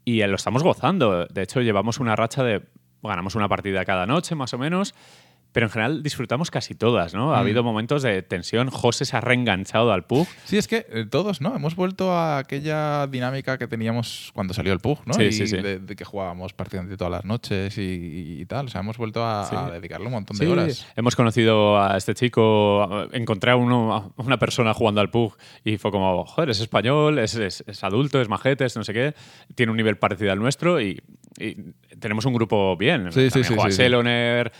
y 0.04 0.24
lo 0.26 0.36
estamos 0.36 0.64
gozando. 0.64 1.28
De 1.28 1.44
hecho, 1.44 1.62
llevamos 1.62 2.00
una 2.00 2.16
racha 2.16 2.44
de. 2.44 2.64
Ganamos 3.04 3.34
una 3.36 3.48
partida 3.48 3.84
cada 3.86 4.06
noche, 4.06 4.36
más 4.36 4.54
o 4.54 4.58
menos. 4.60 4.94
Pero 5.54 5.66
en 5.66 5.70
general 5.72 6.02
disfrutamos 6.04 6.50
casi 6.50 6.76
todas, 6.76 7.14
¿no? 7.14 7.34
Ha 7.34 7.38
Mm. 7.38 7.42
habido 7.42 7.64
momentos 7.64 8.02
de 8.04 8.22
tensión. 8.22 8.70
José 8.70 9.04
se 9.06 9.18
ha 9.18 9.22
reenganchado 9.22 9.92
al 9.92 10.06
pug. 10.06 10.28
Sí, 10.46 10.58
es 10.58 10.68
que 10.68 10.86
eh, 10.90 11.06
todos, 11.10 11.42
¿no? 11.42 11.54
Hemos 11.56 11.76
vuelto 11.76 12.14
a 12.14 12.38
aquella 12.38 13.06
dinámica 13.08 13.58
que 13.58 13.68
teníamos 13.68 14.32
cuando 14.34 14.54
salió 14.54 14.72
el 14.72 14.80
PUG, 14.80 15.00
¿no? 15.06 15.14
Sí, 15.14 15.24
y 15.24 15.32
sí, 15.34 15.48
sí. 15.48 15.58
De, 15.58 15.80
de 15.80 15.96
que 15.96 16.06
jugábamos 16.06 16.54
prácticamente 16.54 16.96
todas 16.96 17.12
las 17.12 17.26
noches 17.26 17.78
y, 17.78 18.38
y 18.42 18.46
tal. 18.46 18.68
O 18.68 18.70
sea, 18.70 18.82
hemos 18.82 18.98
vuelto 18.98 19.24
a, 19.26 19.68
a 19.68 19.72
dedicarle 19.72 20.06
un 20.08 20.14
montón 20.14 20.38
de 20.38 20.48
horas. 20.48 20.88
hemos 20.96 21.16
conocido 21.16 21.82
a 21.82 21.98
este 21.98 22.14
chico, 22.14 23.08
encontré 23.12 23.52
a, 23.52 23.56
uno, 23.58 24.14
a 24.18 24.22
una 24.22 24.38
persona 24.40 24.74
jugando 24.74 25.02
al 25.02 25.10
PUG 25.10 25.36
y 25.66 25.78
fue 25.78 25.92
como, 25.92 26.26
joder, 26.26 26.50
es 26.52 26.62
español, 26.62 27.20
es, 27.20 27.36
es- 27.36 27.64
es 27.68 27.84
adulto, 27.84 28.22
es 28.22 28.30
majete, 28.30 28.64
es 28.66 28.76
no 28.78 28.84
sé 28.84 28.94
qué, 28.94 29.14
tiene 29.56 29.72
un 29.72 29.78
nivel 29.78 29.98
parecido 29.98 30.32
al 30.32 30.40
nuestro 30.40 30.80
y, 30.80 31.02
y 31.38 31.56
tenemos 32.00 32.26
un 32.26 32.34
grupo 32.34 32.78
bien. 32.78 33.12
Sí, 33.12 33.30
sí, 33.30 33.42
También 33.42 33.60
sí, 33.64 33.72
sí. 33.72 33.76
Seloner, 33.76 34.52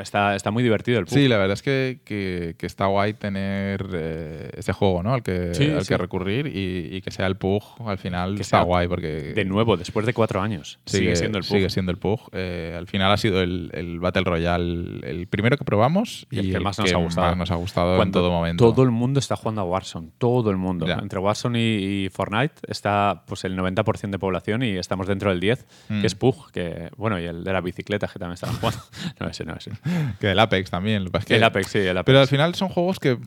está, 0.00 0.34
está 0.36 0.50
muy 0.50 0.62
divertido 0.62 0.98
el 0.98 1.06
PUG. 1.06 1.14
Sí, 1.14 1.28
la 1.28 1.36
verdad 1.38 1.54
es 1.54 1.62
que, 1.62 2.00
que- 2.04 2.54
que 2.58 2.66
está 2.66 2.86
guay 2.86 3.14
tener 3.14 3.86
eh, 3.92 4.50
ese 4.56 4.72
juego, 4.72 5.02
¿no? 5.02 5.14
Al 5.14 5.22
que, 5.22 5.54
Sí, 5.54 5.70
al 5.70 5.82
sí. 5.82 5.88
que 5.88 5.98
recurrir 5.98 6.46
y, 6.46 6.96
y 6.96 7.00
que 7.00 7.10
sea 7.10 7.26
el 7.26 7.36
PUG 7.36 7.62
al 7.86 7.98
final 7.98 8.36
Que 8.36 8.42
está 8.42 8.58
sea 8.58 8.64
guay 8.64 8.88
porque 8.88 9.32
De 9.34 9.44
nuevo, 9.44 9.76
después 9.76 10.06
de 10.06 10.12
cuatro 10.14 10.40
años, 10.40 10.78
sigue, 10.86 11.16
siendo 11.16 11.38
el 11.38 11.44
PUG. 11.44 11.50
Sigue 11.56 11.70
siendo 11.70 11.92
el 11.92 11.98
PUG. 11.98 12.20
Eh, 12.32 12.74
al 12.76 12.86
final 12.86 13.10
ha 13.12 13.16
sido 13.16 13.42
el, 13.42 13.70
el 13.74 13.98
Battle 14.00 14.24
Royale 14.24 15.00
el 15.08 15.26
primero 15.28 15.56
que 15.56 15.64
probamos 15.64 16.26
Y 16.30 16.38
el 16.40 16.52
que 16.52 16.60
más 16.60 16.78
nos 16.78 16.92
ha 16.92 16.96
gustado. 16.98 17.26
más 17.28 17.36
nos 17.36 17.50
ha 17.50 17.54
gustado 17.56 17.90
en 17.92 17.96
Cuando 17.96 18.20
todo 18.20 18.30
momento. 18.30 18.70
Todo 18.72 18.82
el 18.84 18.90
mundo 18.90 19.18
está 19.20 19.36
jugando 19.36 19.60
a 19.60 19.64
Warzone, 19.64 20.10
todo 20.18 20.50
el 20.50 20.56
mundo. 20.56 20.86
Ya. 20.86 20.94
Entre 20.94 21.18
Warzone 21.18 21.60
y, 21.60 22.04
y 22.04 22.08
Fortnite 22.10 22.54
está 22.68 23.22
pues 23.26 23.44
el 23.44 23.56
90% 23.56 24.10
de 24.10 24.18
población 24.18 24.62
y 24.62 24.76
estamos 24.76 25.06
dentro 25.06 25.30
del 25.30 25.40
10, 25.40 25.66
Mm. 25.88 26.00
que 26.00 26.06
es 26.06 26.14
PUG, 26.14 26.50
que 26.52 26.90
bueno, 26.96 27.18
y 27.20 27.24
el 27.24 27.44
de 27.44 27.52
la 27.52 27.60
bicicleta 27.60 28.06
que 28.08 28.18
también 28.18 28.34
estaba 28.34 28.52
jugando. 28.54 28.80
no, 29.28 29.30
ese 29.30 29.44
no, 29.44 29.54
ese. 29.54 29.70
Que 30.20 30.30
el 30.32 30.38
Apex 30.38 30.70
también. 30.70 31.04
lo 31.04 31.10
que 31.10 31.12
pasa 31.12 31.22
es 31.24 31.28
que- 31.28 31.36
El 31.36 31.44
Apex, 31.44 31.66
sí, 31.68 31.78
el 31.78 31.90
Apex. 31.96 32.06
Pero 32.06 32.20
al 32.20 32.28
final 32.28 32.54
son 32.54 32.68
juegos 32.68 32.98
que 32.98 33.18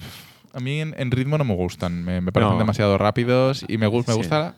a 0.54 0.60
mí 0.60 0.82
en, 0.82 0.94
en 0.98 1.12
ritmo 1.12 1.38
no 1.38 1.44
me 1.46 1.56
gustan. 1.56 2.04
Me, 2.04 2.22
me 2.22 2.32
parecen 2.32 2.54
No. 2.54 2.60
demasiado 2.60 2.98
rápidos 2.98 3.64
y 3.68 3.78
me, 3.78 3.88
gu- 3.88 4.06
me 4.08 4.14
Sí. 4.14 4.18
gusta. 4.18 4.56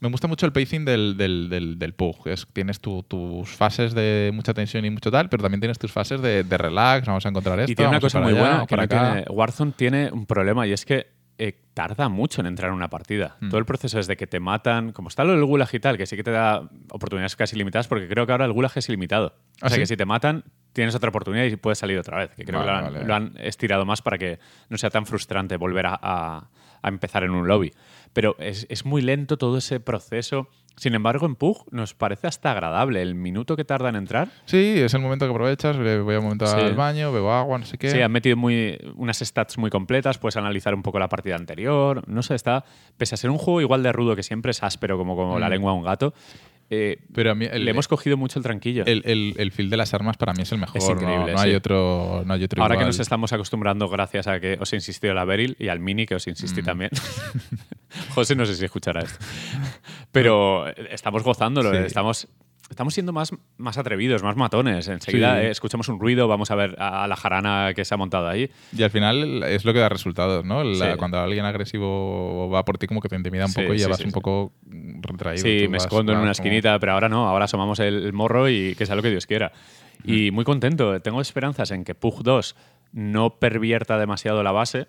Me 0.00 0.10
gusta 0.10 0.28
mucho 0.28 0.44
el 0.44 0.52
pacing 0.52 0.84
del, 0.84 1.16
del, 1.16 1.48
del, 1.48 1.78
del 1.78 1.94
PUG. 1.94 2.28
Es, 2.28 2.46
tienes 2.52 2.78
tu- 2.80 3.02
tus 3.04 3.48
fases 3.48 3.94
de 3.94 4.30
mucha 4.34 4.52
tensión 4.52 4.84
y 4.84 4.90
mucho 4.90 5.10
tal, 5.10 5.30
pero 5.30 5.42
también 5.42 5.60
tienes 5.60 5.78
tus 5.78 5.90
fases 5.92 6.20
de, 6.20 6.44
de 6.44 6.58
relax, 6.58 7.06
vamos 7.06 7.24
a 7.24 7.28
encontrar 7.30 7.58
esto. 7.60 7.72
y 7.72 7.74
tiene 7.74 7.88
una 7.88 8.00
cosa 8.00 8.20
muy 8.20 8.32
allá, 8.32 8.40
buena, 8.40 8.66
que 8.66 8.76
no 8.76 8.86
tiene- 8.88 9.24
Warzone 9.30 9.72
tiene 9.74 10.10
un 10.12 10.26
problema 10.26 10.66
y 10.66 10.72
es 10.72 10.84
que 10.84 11.06
eh, 11.38 11.58
tarda 11.72 12.08
mucho 12.10 12.42
en 12.42 12.46
entrar 12.48 12.68
en 12.70 12.76
una 12.76 12.90
partida. 12.90 13.36
Mm. 13.40 13.48
Todo 13.48 13.58
el 13.58 13.64
proceso 13.64 13.96
desde 13.96 14.16
que 14.16 14.26
te 14.26 14.38
matan, 14.40 14.92
como 14.92 15.08
está 15.08 15.24
lo 15.24 15.32
del 15.32 15.44
gulag 15.44 15.68
y 15.72 15.80
tal, 15.80 15.96
que 15.96 16.04
sí 16.06 16.16
que 16.16 16.22
te 16.22 16.30
da 16.32 16.68
oportunidades 16.90 17.34
casi 17.34 17.56
limitadas, 17.56 17.88
porque 17.88 18.06
creo 18.06 18.26
que 18.26 18.32
ahora 18.32 18.44
el 18.44 18.52
gulag 18.52 18.72
es 18.76 18.88
ilimitado. 18.90 19.34
¿Ah, 19.62 19.66
o 19.66 19.68
sea 19.68 19.76
sí? 19.76 19.80
que 19.80 19.86
si 19.86 19.96
te 19.96 20.04
matan, 20.04 20.44
tienes 20.74 20.94
otra 20.94 21.08
oportunidad 21.08 21.44
y 21.44 21.56
puedes 21.56 21.78
salir 21.78 21.98
otra 21.98 22.18
vez. 22.18 22.30
Que 22.36 22.44
creo 22.44 22.60
Vale, 22.60 22.70
que 22.70 22.72
lo 22.82 22.86
han, 22.86 22.92
vale. 22.94 23.06
lo 23.06 23.14
han 23.14 23.32
estirado 23.38 23.86
más 23.86 24.02
para 24.02 24.18
que 24.18 24.38
no 24.68 24.76
sea 24.76 24.90
tan 24.90 25.06
frustrante 25.06 25.56
volver 25.56 25.86
a, 25.86 25.98
a- 26.02 26.50
a 26.82 26.88
empezar 26.88 27.24
en 27.24 27.30
un 27.30 27.48
lobby. 27.48 27.72
Pero 28.12 28.36
es, 28.38 28.66
es 28.68 28.84
muy 28.84 29.00
lento 29.00 29.38
todo 29.38 29.56
ese 29.56 29.80
proceso. 29.80 30.48
Sin 30.76 30.94
embargo, 30.94 31.24
en 31.24 31.34
Pug 31.34 31.64
nos 31.70 31.94
parece 31.94 32.26
hasta 32.26 32.50
agradable. 32.50 33.00
El 33.00 33.14
minuto 33.14 33.56
que 33.56 33.64
tarda 33.64 33.88
en 33.88 33.96
entrar. 33.96 34.28
Sí, 34.44 34.74
es 34.80 34.92
el 34.92 35.00
momento 35.00 35.24
que 35.24 35.30
aprovechas, 35.30 35.78
voy 35.78 36.16
un 36.16 36.24
momento 36.24 36.46
Sí. 36.46 36.60
al 36.60 36.74
baño, 36.74 37.10
bebo 37.10 37.32
agua, 37.32 37.56
no 37.58 37.64
sé 37.64 37.78
qué. 37.78 37.90
Sí, 37.90 38.02
han 38.02 38.12
metido 38.12 38.36
muy, 38.36 38.76
unas 38.96 39.18
stats 39.20 39.56
muy 39.56 39.70
completas, 39.70 40.18
puedes 40.18 40.36
analizar 40.36 40.74
un 40.74 40.82
poco 40.82 40.98
la 40.98 41.08
partida 41.08 41.36
anterior. 41.36 42.06
No 42.06 42.22
sé, 42.22 42.34
está. 42.34 42.64
Pese 42.98 43.14
a 43.14 43.18
ser 43.18 43.30
un 43.30 43.38
juego 43.38 43.60
igual 43.62 43.82
de 43.82 43.92
rudo 43.92 44.14
que 44.14 44.22
siempre 44.22 44.50
es 44.50 44.62
áspero 44.62 44.98
como, 44.98 45.16
como 45.16 45.38
la 45.38 45.46
Mm. 45.46 45.50
lengua 45.52 45.72
de 45.72 45.78
un 45.78 45.84
gato, 45.84 46.12
eh, 46.70 46.98
Pero 47.14 47.30
a 47.32 47.34
mí 47.34 47.46
el, 47.50 47.64
le 47.64 47.70
hemos 47.70 47.88
cogido 47.88 48.16
mucho 48.16 48.38
el 48.38 48.42
tranquillo. 48.42 48.84
el, 48.86 49.02
el, 49.04 49.34
el 49.38 49.52
feel 49.52 49.70
de 49.70 49.76
las 49.76 49.94
armas 49.94 50.16
para 50.16 50.32
mí 50.32 50.42
es 50.42 50.52
el 50.52 50.58
mejor. 50.58 50.78
Es 50.78 50.88
increíble, 50.88 51.32
no, 51.32 51.38
hay 51.40 51.50
sí. 51.50 51.56
otro, 51.56 52.22
no 52.24 52.34
hay 52.34 52.44
otro 52.44 52.62
Ahora 52.62 52.78
que 52.78 52.84
nos 52.84 52.98
estamos 52.98 53.32
acostumbrando 53.32 53.88
gracias 53.88 54.26
a 54.26 54.40
que 54.40 54.56
os 54.60 54.72
he 54.72 54.76
insistido 54.76 55.14
la 55.14 55.24
Beryl 55.24 55.56
y 55.58 55.68
al 55.68 55.80
Mini 55.80 56.06
que 56.06 56.14
os 56.14 56.26
insistí 56.26 56.62
Mm. 56.62 56.64
también. 56.64 56.90
José 58.14 58.34
no 58.34 58.44
sé 58.46 58.54
si 58.54 58.64
escuchará 58.64 59.02
esto. 59.02 59.18
Pero 60.12 60.66
estamos 60.90 61.22
gozándolo, 61.22 61.70
Sí. 61.72 61.78
estamos, 61.86 62.28
estamos 62.70 62.94
siendo 62.94 63.12
más, 63.12 63.30
más 63.58 63.78
atrevidos, 63.78 64.22
más 64.22 64.36
matones. 64.36 64.88
Enseguida 64.88 65.38
Sí. 65.40 65.46
eh, 65.46 65.50
escuchamos 65.50 65.88
un 65.88 66.00
ruido, 66.00 66.26
vamos 66.28 66.50
a 66.50 66.54
ver 66.54 66.74
a, 66.78 67.06
la 67.06 67.16
jarana 67.16 67.72
que 67.74 67.84
se 67.84 67.94
ha 67.94 67.96
montado 67.96 68.26
ahí. 68.28 68.50
Y 68.76 68.82
al 68.82 68.90
final 68.90 69.42
es 69.44 69.64
lo 69.64 69.72
que 69.72 69.78
da 69.80 69.88
resultados, 69.88 70.44
¿no? 70.44 70.64
La- 70.64 70.92
Sí. 70.92 70.98
Cuando 70.98 71.18
alguien 71.20 71.44
agresivo 71.44 72.48
va 72.50 72.64
por 72.64 72.78
ti, 72.78 72.86
como 72.86 73.00
que 73.00 73.08
te 73.08 73.16
intimida 73.16 73.44
un 73.46 73.50
Sí, 73.52 73.60
poco 73.62 73.74
y 73.74 73.78
ya 73.78 73.88
vas 73.88 74.00
un 74.04 74.12
poco 74.12 74.52
retraído. 74.68 75.42
Sí, 75.42 75.66
me 75.68 75.76
escondo 75.78 76.12
en 76.12 76.18
una 76.18 76.26
como- 76.26 76.32
esquinita, 76.32 76.78
pero 76.78 76.92
ahora 76.92 77.08
no, 77.08 77.28
ahora 77.28 77.44
asomamos 77.46 77.80
el, 77.80 78.12
morro 78.12 78.48
y 78.48 78.74
que 78.76 78.86
sea 78.86 78.96
lo 78.96 79.02
que 79.02 79.10
Dios 79.10 79.26
quiera. 79.26 79.52
Y 80.04 80.30
muy 80.30 80.44
contento, 80.44 81.00
tengo 81.00 81.20
esperanzas 81.20 81.70
en 81.70 81.84
que 81.84 81.94
Pug 81.94 82.22
2 82.22 82.56
no 82.92 83.38
pervierta 83.38 83.98
demasiado 83.98 84.42
la 84.42 84.52
base, 84.52 84.86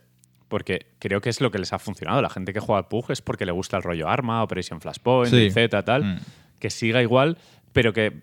porque 0.48 0.88
creo 1.00 1.22
que 1.22 1.30
es 1.30 1.42
lo 1.42 1.52
que 1.52 1.58
les 1.60 1.74
ha 1.74 1.80
funcionado. 1.80 2.22
La 2.22 2.30
gente 2.30 2.54
que 2.54 2.60
juega 2.60 2.80
al 2.80 2.88
Pug 2.88 3.12
es 3.12 3.22
porque 3.22 3.46
le 3.46 3.52
gusta 3.52 3.78
el 3.78 3.84
rollo 3.84 4.08
arma, 4.10 4.44
Operation 4.44 4.80
Flashpoint. 4.82 5.34
Z, 5.52 5.84
tal, 5.84 6.04
Mm. 6.04 6.20
que 6.60 6.70
siga 6.70 7.02
igual, 7.02 7.38
pero 7.76 7.92
que 7.92 8.22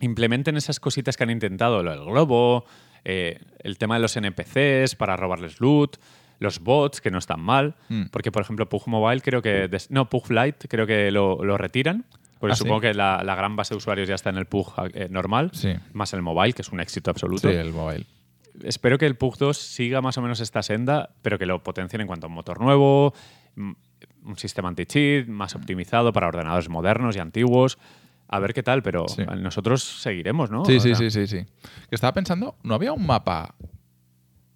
implementen 0.00 0.56
esas 0.56 0.80
cositas 0.80 1.16
que 1.16 1.24
han 1.24 1.30
intentado, 1.30 1.82
lo 1.82 1.90
del 1.90 2.04
globo, 2.04 2.64
eh, 3.04 3.38
el 3.60 3.76
tema 3.76 3.96
de 3.96 4.00
los 4.00 4.16
NPCs 4.16 4.96
para 4.96 5.14
robarles 5.16 5.60
loot, 5.60 5.98
los 6.38 6.58
bots, 6.60 7.00
que 7.02 7.10
no 7.10 7.18
están 7.18 7.40
mal, 7.40 7.74
Mm. 7.90 8.04
porque 8.10 8.32
por 8.32 8.42
ejemplo 8.42 8.68
Pug 8.68 8.84
Mobile 8.88 9.20
creo 9.20 9.42
que, 9.42 9.68
no, 9.90 10.08
Pug 10.08 10.30
Lite 10.30 10.66
creo 10.68 10.86
que 10.86 11.10
lo, 11.10 11.44
lo 11.44 11.56
retiran, 11.58 12.04
porque 12.40 12.54
Ah, 12.54 12.56
¿sí? 12.56 12.60
supongo 12.60 12.80
que 12.80 12.94
la, 12.94 13.22
la 13.22 13.34
gran 13.36 13.54
base 13.54 13.74
de 13.74 13.78
usuarios 13.78 14.08
ya 14.08 14.14
está 14.16 14.30
en 14.30 14.38
el 14.38 14.46
Pug 14.46 14.72
eh, 14.94 15.08
normal, 15.10 15.50
Sí. 15.52 15.74
más 15.92 16.14
el 16.14 16.22
mobile, 16.22 16.54
que 16.54 16.62
es 16.62 16.70
un 16.72 16.80
éxito 16.80 17.10
absoluto. 17.10 17.48
Sí, 17.50 17.54
el 17.54 17.72
mobile. 17.72 18.06
Espero 18.64 18.96
que 18.98 19.06
el 19.06 19.16
Pug 19.16 19.36
2 19.38 19.56
siga 19.56 20.00
más 20.00 20.16
o 20.18 20.22
menos 20.22 20.40
esta 20.40 20.62
senda, 20.62 21.10
pero 21.22 21.38
que 21.38 21.46
lo 21.46 21.62
potencien 21.62 22.00
en 22.00 22.06
cuanto 22.06 22.26
a 22.26 22.28
un 22.28 22.34
motor 22.34 22.60
nuevo, 22.60 23.14
mm, 23.56 23.72
un 24.24 24.38
sistema 24.38 24.68
anti-cheat 24.68 25.26
más 25.28 25.54
optimizado 25.54 26.12
para 26.12 26.28
ordenadores 26.28 26.68
modernos 26.68 27.14
y 27.16 27.18
antiguos. 27.20 27.78
A 28.32 28.38
ver 28.40 28.54
qué 28.54 28.62
tal, 28.62 28.82
pero 28.82 29.06
Sí. 29.08 29.22
nosotros 29.38 29.82
seguiremos, 29.82 30.50
¿no? 30.50 30.64
Sí, 30.64 30.76
O 30.76 30.80
sí, 30.80 30.94
sea, 30.94 31.10
sí, 31.10 31.10
sí, 31.10 31.26
sí. 31.26 31.44
Que 31.88 31.94
estaba 31.94 32.12
pensando, 32.14 32.56
¿no 32.62 32.74
había 32.74 32.92
un 32.92 33.06
mapa 33.06 33.54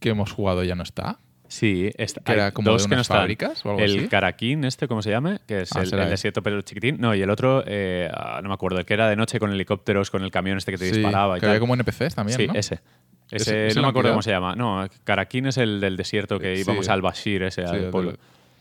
que 0.01 0.11
hemos 0.11 0.33
jugado 0.33 0.65
y 0.65 0.69
ya 0.69 0.75
no 0.75 0.83
está? 0.83 1.19
Sí, 1.49 1.91
está- 1.97 2.21
Que 2.23 2.33
era 2.33 2.51
como 2.53 2.71
dos 2.73 2.83
de 2.85 2.89
que 2.89 2.95
no 2.97 3.03
están. 3.03 3.19
fábricas 3.19 3.65
o 3.65 3.71
algo 3.71 3.81
el 3.83 3.99
así. 4.01 4.09
Caraquín, 4.09 4.65
este, 4.65 4.89
¿cómo 4.89 5.01
se 5.03 5.11
llama? 5.11 5.39
Que 5.47 5.61
es 5.61 5.71
Ah, 5.77 5.83
el, 5.83 5.91
desierto 6.11 6.43
pero 6.43 6.61
chiquitín. 6.63 6.97
No, 6.99 7.15
y 7.15 7.23
el 7.23 7.31
otro, 7.31 7.63
eh, 7.67 8.11
ah, 8.13 8.41
no 8.43 8.49
me 8.49 8.55
acuerdo, 8.55 8.79
el 8.81 8.85
que 8.85 8.95
era 8.95 9.09
de 9.09 9.15
noche 9.15 9.39
con 9.39 9.53
helicópteros, 9.53 10.11
con 10.11 10.23
el 10.25 10.33
camión 10.33 10.59
este 10.59 10.73
que 10.73 10.79
te 10.79 10.89
Sí, 10.91 10.97
disparaba 10.97 11.37
y 11.37 11.41
que 11.41 11.43
tal. 11.43 11.51
había 11.51 11.61
como 11.61 11.75
NPCs 11.75 12.17
también, 12.17 12.37
sí, 12.39 12.47
¿no? 12.49 12.55
ese. 12.55 12.81
Ese, 13.31 13.69
no 13.77 13.83
me 13.83 13.89
acuerdo 13.89 14.11
cómo 14.11 14.23
se 14.23 14.31
llama. 14.31 14.55
No, 14.57 14.89
Caraquín 15.05 15.47
es 15.47 15.57
el 15.59 15.81
del 15.81 15.97
desierto 15.97 16.39
que 16.39 16.57
Sí. 16.57 16.63
íbamos 16.63 16.89
al 16.89 17.03
Bashir, 17.03 17.43
ese, 17.45 17.65
al 17.65 17.91
pueblo. 17.91 18.15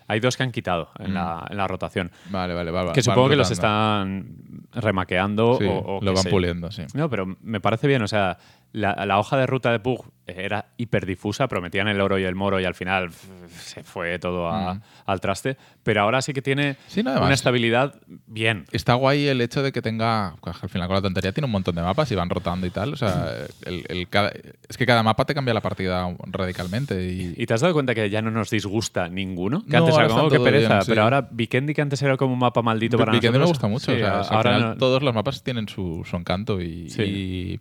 Hay 0.08 0.20
dos 0.20 0.38
que 0.38 0.44
han 0.44 0.52
quitado 0.52 0.90
en, 1.00 1.12
Mm. 1.12 1.14
la, 1.16 1.48
en 1.50 1.58
la 1.58 1.68
rotación. 1.68 2.12
Vale, 2.30 2.54
vale, 2.54 2.72
vale. 2.72 2.92
que 2.94 3.02
supongo 3.02 3.30
que 3.30 3.36
los 3.36 3.50
están 3.52 4.68
remaqueando 4.74 5.58
Sí, 5.60 5.66
o, 5.66 5.98
o 5.98 6.02
lo 6.02 6.14
van 6.14 6.24
sé. 6.24 6.30
puliendo, 6.30 6.72
sí. 6.72 6.84
No, 6.94 7.10
pero 7.10 7.26
me 7.42 7.60
parece 7.60 7.88
bien. 7.88 8.02
O 8.02 8.08
sea, 8.08 8.38
la, 8.76 9.06
la 9.06 9.20
hoja 9.20 9.38
de 9.38 9.46
ruta 9.48 9.72
de 9.72 9.80
Pug 9.80 10.06
era 10.28 10.66
hiperdifusa, 10.78 11.48
prometían 11.48 11.88
el 11.88 12.02
oro 12.02 12.18
y 12.18 12.24
el 12.24 12.34
moro 12.34 12.60
y 12.60 12.66
al 12.66 12.74
final 12.74 13.12
se 13.52 13.84
fue 13.84 14.18
todo 14.18 14.50
a- 14.50 14.74
Mm. 14.74 14.82
al 15.06 15.22
traste. 15.22 15.56
Pero 15.84 16.02
ahora 16.02 16.20
sí 16.24 16.34
que 16.34 16.42
tiene 16.42 16.78
Sí, 16.88 17.04
no, 17.04 17.12
una 17.22 17.34
estabilidad 17.34 17.94
bien. 18.26 18.66
Está 18.72 18.96
guay 18.96 19.28
el 19.28 19.40
hecho 19.40 19.62
de 19.62 19.72
que 19.72 19.84
tenga, 19.84 20.30
al 20.42 20.70
final 20.70 20.88
con 20.88 20.96
la 20.96 21.02
tontería 21.04 21.32
tiene 21.32 21.46
un 21.46 21.52
montón 21.52 21.76
de 21.76 21.84
mapas 21.84 22.12
y 22.12 22.16
van 22.16 22.30
rotando 22.30 22.66
y 22.66 22.72
tal. 22.72 22.94
O 22.94 22.98
sea, 22.98 23.34
el, 23.66 23.86
el 23.88 24.10
cada- 24.10 24.32
es 24.68 24.78
que 24.78 24.86
cada 24.88 25.04
mapa 25.04 25.26
te 25.26 25.36
cambia 25.36 25.54
la 25.54 25.62
partida 25.62 26.08
radicalmente. 26.26 27.06
Y, 27.08 27.36
¿Y 27.38 27.46
te 27.46 27.54
has 27.54 27.62
dado 27.62 27.74
cuenta 27.74 27.94
que 27.94 28.10
ya 28.10 28.22
no 28.24 28.32
nos 28.32 28.50
disgusta 28.50 29.08
ninguno? 29.10 29.64
Que 29.64 29.74
No, 29.78 29.86
antes 29.86 29.96
era 29.96 30.08
como, 30.08 30.24
"Oh, 30.24 30.30
todo 30.30 30.44
pereza, 30.44 30.70
bien, 30.70 30.82
sí. 30.82 30.92
pero 30.92 31.04
ahora 31.04 31.28
Vikendi, 31.32 31.74
que 31.76 31.82
antes 31.84 32.02
era 32.02 32.18
como 32.18 32.34
un 32.34 32.40
mapa 32.40 32.62
maldito 32.64 32.98
para 32.98 33.12
Weekend 33.12 33.34
me 33.34 33.40
nosotros. 33.40 33.60
gusta 33.60 33.68
mucho. 33.68 33.86
sí, 33.96 34.02
o 34.02 34.24
sea, 34.24 34.28
que 34.30 34.36
ahora 34.36 34.50
al 34.50 34.56
final 34.58 34.70
no- 34.72 34.78
todos 34.78 35.04
los 35.04 35.14
mapas 35.14 35.44
tienen 35.44 35.70
su, 35.70 36.04
su 36.04 36.16
encanto 36.18 36.60
y, 36.62 36.88
y, 36.98 37.60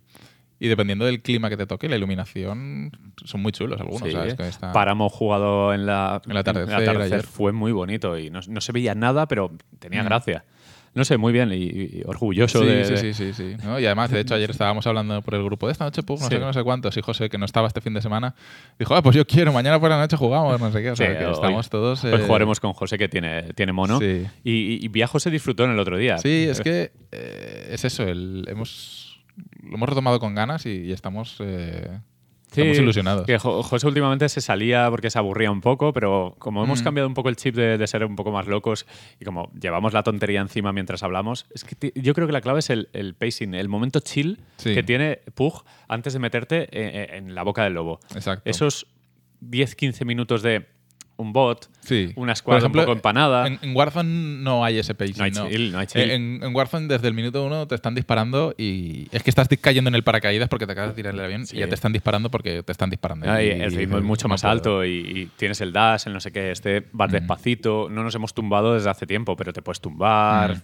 y 0.59 0.67
dependiendo 0.67 1.05
del 1.05 1.21
clima 1.21 1.49
que 1.49 1.57
te 1.57 1.65
toque, 1.67 1.89
la 1.89 1.95
iluminación 1.97 2.91
son 3.23 3.41
muy 3.41 3.51
chulos 3.51 3.79
algunos. 3.79 4.07
Sí, 4.07 4.11
¿sabes? 4.11 4.35
Que 4.35 4.47
está- 4.47 4.71
Páramo 4.71 5.09
jugado 5.09 5.73
en 5.73 5.85
la 5.85 6.21
El 6.29 6.37
atardecer 6.37 6.69
en 6.69 6.75
el 6.75 6.83
atardecer 6.89 7.13
ayer. 7.19 7.25
fue 7.25 7.51
muy 7.51 7.71
bonito 7.71 8.17
y 8.17 8.29
no, 8.29 8.39
no 8.47 8.61
se 8.61 8.71
veía 8.71 8.95
nada, 8.95 9.27
pero 9.27 9.51
tenía 9.79 10.01
Mm. 10.01 10.05
gracia. 10.05 10.45
No 10.93 11.03
sé, 11.03 11.17
muy 11.17 11.33
bien 11.33 11.51
y, 11.51 11.55
y 11.57 12.03
orgulloso 12.05 12.61
Sí, 12.61 12.65
de, 12.67 12.85
sí, 12.85 12.95
sí, 12.95 13.13
sí, 13.13 13.33
sí. 13.33 13.57
¿no? 13.65 13.77
Y 13.81 13.85
además, 13.85 14.11
de 14.11 14.21
hecho, 14.21 14.33
ayer 14.33 14.49
estábamos 14.49 14.87
hablando 14.87 15.21
por 15.21 15.35
el 15.35 15.43
grupo 15.43 15.65
de 15.65 15.73
esta 15.73 15.83
noche, 15.83 16.03
pues, 16.03 16.21
no 16.21 16.27
Sí. 16.27 16.33
sé 16.35 16.39
qué, 16.39 16.45
no 16.45 16.53
sé 16.53 16.63
cuántos, 16.63 16.95
y 16.95 17.01
José, 17.01 17.27
que 17.27 17.37
no 17.37 17.43
estaba 17.43 17.67
este 17.67 17.81
fin 17.81 17.93
de 17.93 18.01
semana, 18.01 18.33
dijo, 18.79 18.95
ah, 18.95 19.01
pues 19.01 19.13
yo 19.13 19.27
quiero, 19.27 19.51
mañana 19.51 19.77
por 19.77 19.89
la 19.89 19.97
noche 19.99 20.15
jugamos, 20.15 20.57
no 20.57 20.71
sé 20.71 20.81
qué. 20.81 20.91
O 20.91 20.95
sea, 20.95 21.11
Sí, 21.11 21.17
que 21.17 21.25
hoy- 21.25 21.33
estamos 21.33 21.69
todos... 21.69 22.01
Hoy 22.05 22.13
eh, 22.13 22.23
jugaremos 22.25 22.61
con 22.61 22.71
José 22.71 22.97
que 22.97 23.09
tiene, 23.09 23.43
tiene 23.55 23.73
mono. 23.73 23.99
Sí. 23.99 24.25
Y, 24.45 24.51
y, 24.51 24.85
y 24.85 24.87
Viajo 24.87 25.19
se 25.19 25.29
disfrutó 25.29 25.65
en 25.65 25.71
el 25.71 25.79
otro 25.79 25.97
día. 25.97 26.17
Sí, 26.17 26.47
es 26.49 26.61
que 26.61 26.93
eh, 27.11 27.69
es 27.73 27.83
eso, 27.83 28.03
el, 28.03 28.45
hemos, 28.47 29.04
lo 29.63 29.75
hemos 29.75 29.89
retomado 29.89 30.19
con 30.19 30.35
ganas 30.35 30.65
y, 30.65 30.69
y 30.69 30.91
estamos, 30.91 31.37
eh, 31.39 31.99
Sí, 32.51 32.61
estamos 32.61 32.77
ilusionados. 32.77 33.25
Que 33.25 33.37
José 33.37 33.85
últimamente 33.87 34.29
se 34.29 34.39
salía 34.39 34.87
porque 34.89 35.09
se 35.09 35.17
aburría 35.19 35.51
un 35.51 35.59
poco, 35.59 35.91
pero 35.91 36.35
como 36.39 36.63
hemos 36.63 36.79
Mm. 36.81 36.83
cambiado 36.85 37.07
un 37.09 37.13
poco 37.13 37.27
el 37.27 37.35
chip 37.35 37.53
de, 37.55 37.77
de 37.77 37.87
ser 37.87 38.05
un 38.05 38.15
poco 38.15 38.31
más 38.31 38.47
locos 38.47 38.85
y 39.19 39.25
como 39.25 39.51
llevamos 39.59 39.91
la 39.91 40.03
tontería 40.03 40.39
encima 40.39 40.71
mientras 40.71 41.03
hablamos, 41.03 41.47
es 41.53 41.65
que 41.65 41.91
yo 41.95 42.13
creo 42.13 42.27
que 42.27 42.33
la 42.33 42.39
clave 42.41 42.59
es 42.59 42.69
el, 42.69 42.87
el 42.93 43.13
pacing, 43.15 43.55
el 43.55 43.67
momento 43.67 43.99
chill 43.99 44.39
Sí. 44.57 44.73
que 44.73 44.83
tiene 44.83 45.19
Pug 45.33 45.65
antes 45.89 46.13
de 46.13 46.19
meterte 46.19 46.63
eh, 46.63 46.67
eh, 46.71 47.17
en 47.17 47.35
la 47.35 47.43
boca 47.43 47.63
del 47.65 47.73
lobo. 47.73 47.99
Exacto. 48.13 48.49
Esos 48.49 48.87
10-15 49.41 50.05
minutos 50.05 50.41
de 50.41 50.65
un 51.17 51.31
bot, 51.33 51.69
Sí. 51.79 52.11
una 52.15 52.35
squad 52.35 52.57
ejemplo, 52.57 52.81
un 52.81 52.85
poco 52.87 52.95
empanada. 52.97 53.47
En, 53.47 53.59
en 53.61 53.75
Warzone 53.75 54.43
no 54.43 54.65
hay 54.65 54.79
ese 54.79 54.95
pacing. 54.95 55.15
No 55.17 55.23
hay 55.23 55.31
chill, 55.31 55.71
no 55.71 55.79
hay 55.79 55.87
chill. 55.87 56.11
En, 56.11 56.43
en 56.43 56.55
Warzone 56.55 56.87
desde 56.87 57.07
el 57.07 57.13
minuto 57.13 57.45
uno 57.45 57.67
te 57.67 57.75
están 57.75 57.95
disparando 57.95 58.53
y 58.57 59.07
es 59.11 59.23
que 59.23 59.29
estás 59.29 59.47
cayendo 59.61 59.87
en 59.89 59.95
el 59.95 60.03
paracaídas 60.03 60.49
porque 60.49 60.65
te 60.65 60.73
acabas 60.73 60.91
de 60.91 60.95
tirar 60.95 61.13
el 61.13 61.19
avión 61.21 61.45
Sí. 61.45 61.55
y 61.55 61.59
ya 61.59 61.67
te 61.69 61.75
están 61.75 61.93
disparando 61.93 62.29
porque 62.29 62.63
te 62.63 62.71
están 62.71 62.89
disparando. 62.89 63.29
Ah, 63.31 63.41
y 63.41 63.47
Y- 63.47 63.51
el 63.51 63.71
ritmo 63.73 63.97
es 63.97 64.03
mucho 64.03 64.27
más 64.27 64.43
alto 64.43 64.83
y, 64.83 64.89
y 64.99 65.25
tienes 65.37 65.61
el 65.61 65.71
dash, 65.71 66.03
el 66.07 66.13
no 66.13 66.19
sé 66.19 66.31
qué, 66.31 66.51
este 66.51 66.85
vas 66.91 67.11
despacito. 67.11 67.87
No 67.89 68.03
nos 68.03 68.13
hemos 68.15 68.33
tumbado 68.33 68.73
desde 68.73 68.89
hace 68.89 69.05
tiempo, 69.07 69.35
pero 69.35 69.53
te 69.53 69.61
puedes 69.61 69.79
tumbar. 69.79 70.61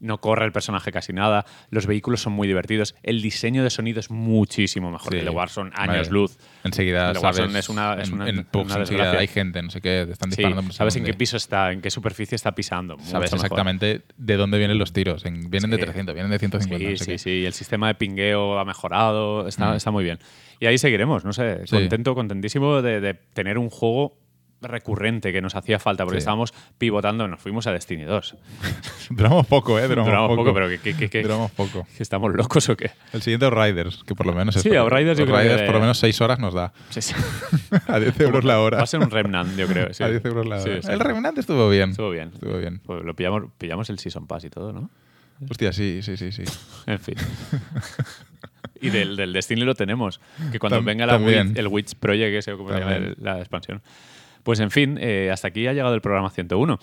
No 0.00 0.20
corre 0.20 0.44
el 0.44 0.52
personaje 0.52 0.92
casi 0.92 1.12
nada. 1.12 1.44
Los 1.70 1.86
vehículos 1.86 2.20
son 2.22 2.32
muy 2.32 2.46
divertidos. 2.46 2.94
El 3.02 3.20
diseño 3.20 3.64
de 3.64 3.70
sonido 3.70 3.98
es 4.00 4.10
muchísimo 4.10 4.90
mejor 4.90 5.06
Sí. 5.12 5.16
que 5.16 5.18
el 5.20 5.24
de 5.24 5.30
Warzone, 5.30 5.70
Vale. 5.76 5.92
años 5.92 6.10
luz. 6.10 6.38
Enseguida 6.64 7.10
El 7.10 7.16
sabes. 7.16 7.38
Es 7.54 7.68
una- 7.68 7.94
es 7.94 8.08
en- 8.08 8.14
una- 8.14 8.28
en 8.28 8.44
Pugs 8.44 8.66
una 8.72 8.80
enseguida 8.80 9.04
desgracia. 9.04 9.20
hay 9.20 9.26
gente, 9.26 9.62
no 9.62 9.70
sé 9.70 9.80
qué, 9.80 10.04
te 10.06 10.12
están 10.12 10.30
Sí, 10.30 10.36
disparando. 10.42 10.70
sé 10.72 10.76
sabes 10.78 10.96
en 10.96 11.04
qué 11.04 11.14
piso 11.14 11.36
está, 11.36 11.72
en 11.72 11.80
qué 11.80 11.90
superficie 11.90 12.36
está 12.36 12.54
pisando. 12.54 12.96
Sabes 13.00 13.32
mejor. 13.32 13.46
exactamente 13.46 14.02
de 14.16 14.36
dónde 14.36 14.58
vienen 14.58 14.78
los 14.78 14.92
tiros. 14.92 15.24
En- 15.24 15.50
vienen 15.50 15.70
de 15.70 15.76
Sí. 15.78 15.82
300, 15.82 16.14
vienen 16.14 16.30
de 16.30 16.38
150. 16.38 16.78
Sí, 16.86 16.92
no 16.92 16.96
sé 16.98 17.04
sí, 17.04 17.10
qué. 17.10 17.18
sí. 17.18 17.44
El 17.46 17.52
sistema 17.52 17.88
de 17.88 17.94
pingueo 17.94 18.58
ha 18.58 18.64
mejorado, 18.64 19.48
está, 19.48 19.72
Mm. 19.72 19.76
está 19.76 19.90
muy 19.90 20.04
bien. 20.04 20.18
Y 20.60 20.66
ahí 20.66 20.78
seguiremos, 20.78 21.24
no 21.24 21.32
sé, 21.32 21.66
Sí. 21.66 21.74
contento, 21.76 22.14
contentísimo 22.14 22.82
de, 22.82 23.00
de 23.00 23.14
tener 23.14 23.58
un 23.58 23.70
juego 23.70 24.16
recurrente 24.60 25.32
que 25.32 25.40
nos 25.40 25.54
hacía 25.54 25.78
falta, 25.78 26.04
porque 26.04 26.16
Sí. 26.16 26.22
estábamos 26.22 26.52
pivotando, 26.78 27.28
nos 27.28 27.40
fuimos 27.40 27.66
a 27.68 27.72
Destiny 27.72 28.02
2. 28.04 28.36
Duramos 29.10 29.46
poco, 29.46 29.78
¿eh? 29.78 29.82
Duramos, 29.86 30.06
Duramos 30.06 30.28
poco, 30.30 30.42
poco, 30.42 30.54
pero 30.54 30.68
que, 30.68 30.78
que- 30.78 30.96
que- 30.96 31.08
que- 31.08 31.22
Duramos 31.22 31.50
poco. 31.52 31.86
estamos 31.98 32.34
locos 32.34 32.68
o 32.68 32.76
qué. 32.76 32.90
El 33.12 33.22
siguiente 33.22 33.46
Outriders, 33.46 34.02
que 34.04 34.14
por 34.14 34.26
lo 34.26 34.32
menos 34.32 34.56
es. 34.56 34.62
Sí, 34.62 34.74
Outriders 34.74 35.18
yo 35.18 35.24
creo 35.26 35.36
Outriders 35.36 35.60
que- 35.62 35.66
por 35.66 35.74
lo 35.76 35.80
menos 35.80 35.98
6 35.98 36.20
horas 36.20 36.38
nos 36.40 36.54
da. 36.54 36.72
Sí, 36.90 37.00
sí. 37.02 37.14
A 37.88 37.98
10 38.00 38.18
euros 38.20 38.44
la 38.44 38.60
hora. 38.60 38.78
Va 38.78 38.84
a 38.84 38.86
ser 38.86 39.00
un 39.00 39.10
Remnant, 39.10 39.56
yo 39.56 39.66
creo. 39.66 39.92
sí. 39.94 40.02
A 40.02 40.08
10 40.08 40.24
euros 40.24 40.46
la 40.46 40.60
hora. 40.60 40.72
El 40.74 41.00
Remnant 41.00 41.38
estuvo 41.38 41.68
bien. 41.70 41.90
Estuvo 41.90 42.10
bien. 42.10 42.30
Estuvo 42.34 42.58
bien. 42.58 42.80
Pues 42.84 43.04
lo 43.04 43.14
pillamos, 43.14 43.44
pillamos 43.58 43.88
el 43.90 43.98
Season 43.98 44.26
Pass 44.26 44.44
y 44.44 44.50
todo, 44.50 44.72
¿no? 44.72 44.90
Hostia, 45.48 45.72
sí, 45.72 46.00
sí, 46.02 46.16
sí, 46.16 46.32
sí. 46.32 46.42
En 46.86 46.98
fin. 46.98 47.14
y 48.80 48.90
del, 48.90 49.16
del 49.16 49.32
Destiny 49.32 49.60
lo 49.62 49.74
tenemos. 49.74 50.20
Que 50.50 50.58
cuando 50.58 50.80
Tam- 50.80 50.84
venga 50.84 51.06
la. 51.06 51.18
Witch- 51.18 51.56
el 51.56 51.68
Witch 51.68 51.94
Project, 51.94 52.34
ese, 52.38 52.52
como 52.56 52.72
se 52.72 52.80
llama 52.80 52.98
la 53.20 53.38
expansión. 53.38 53.80
Pues 54.42 54.60
en 54.60 54.70
fin, 54.70 54.98
eh, 55.00 55.30
hasta 55.32 55.48
aquí 55.48 55.66
ha 55.66 55.72
llegado 55.72 55.94
el 55.94 56.00
programa 56.00 56.30
101. 56.30 56.78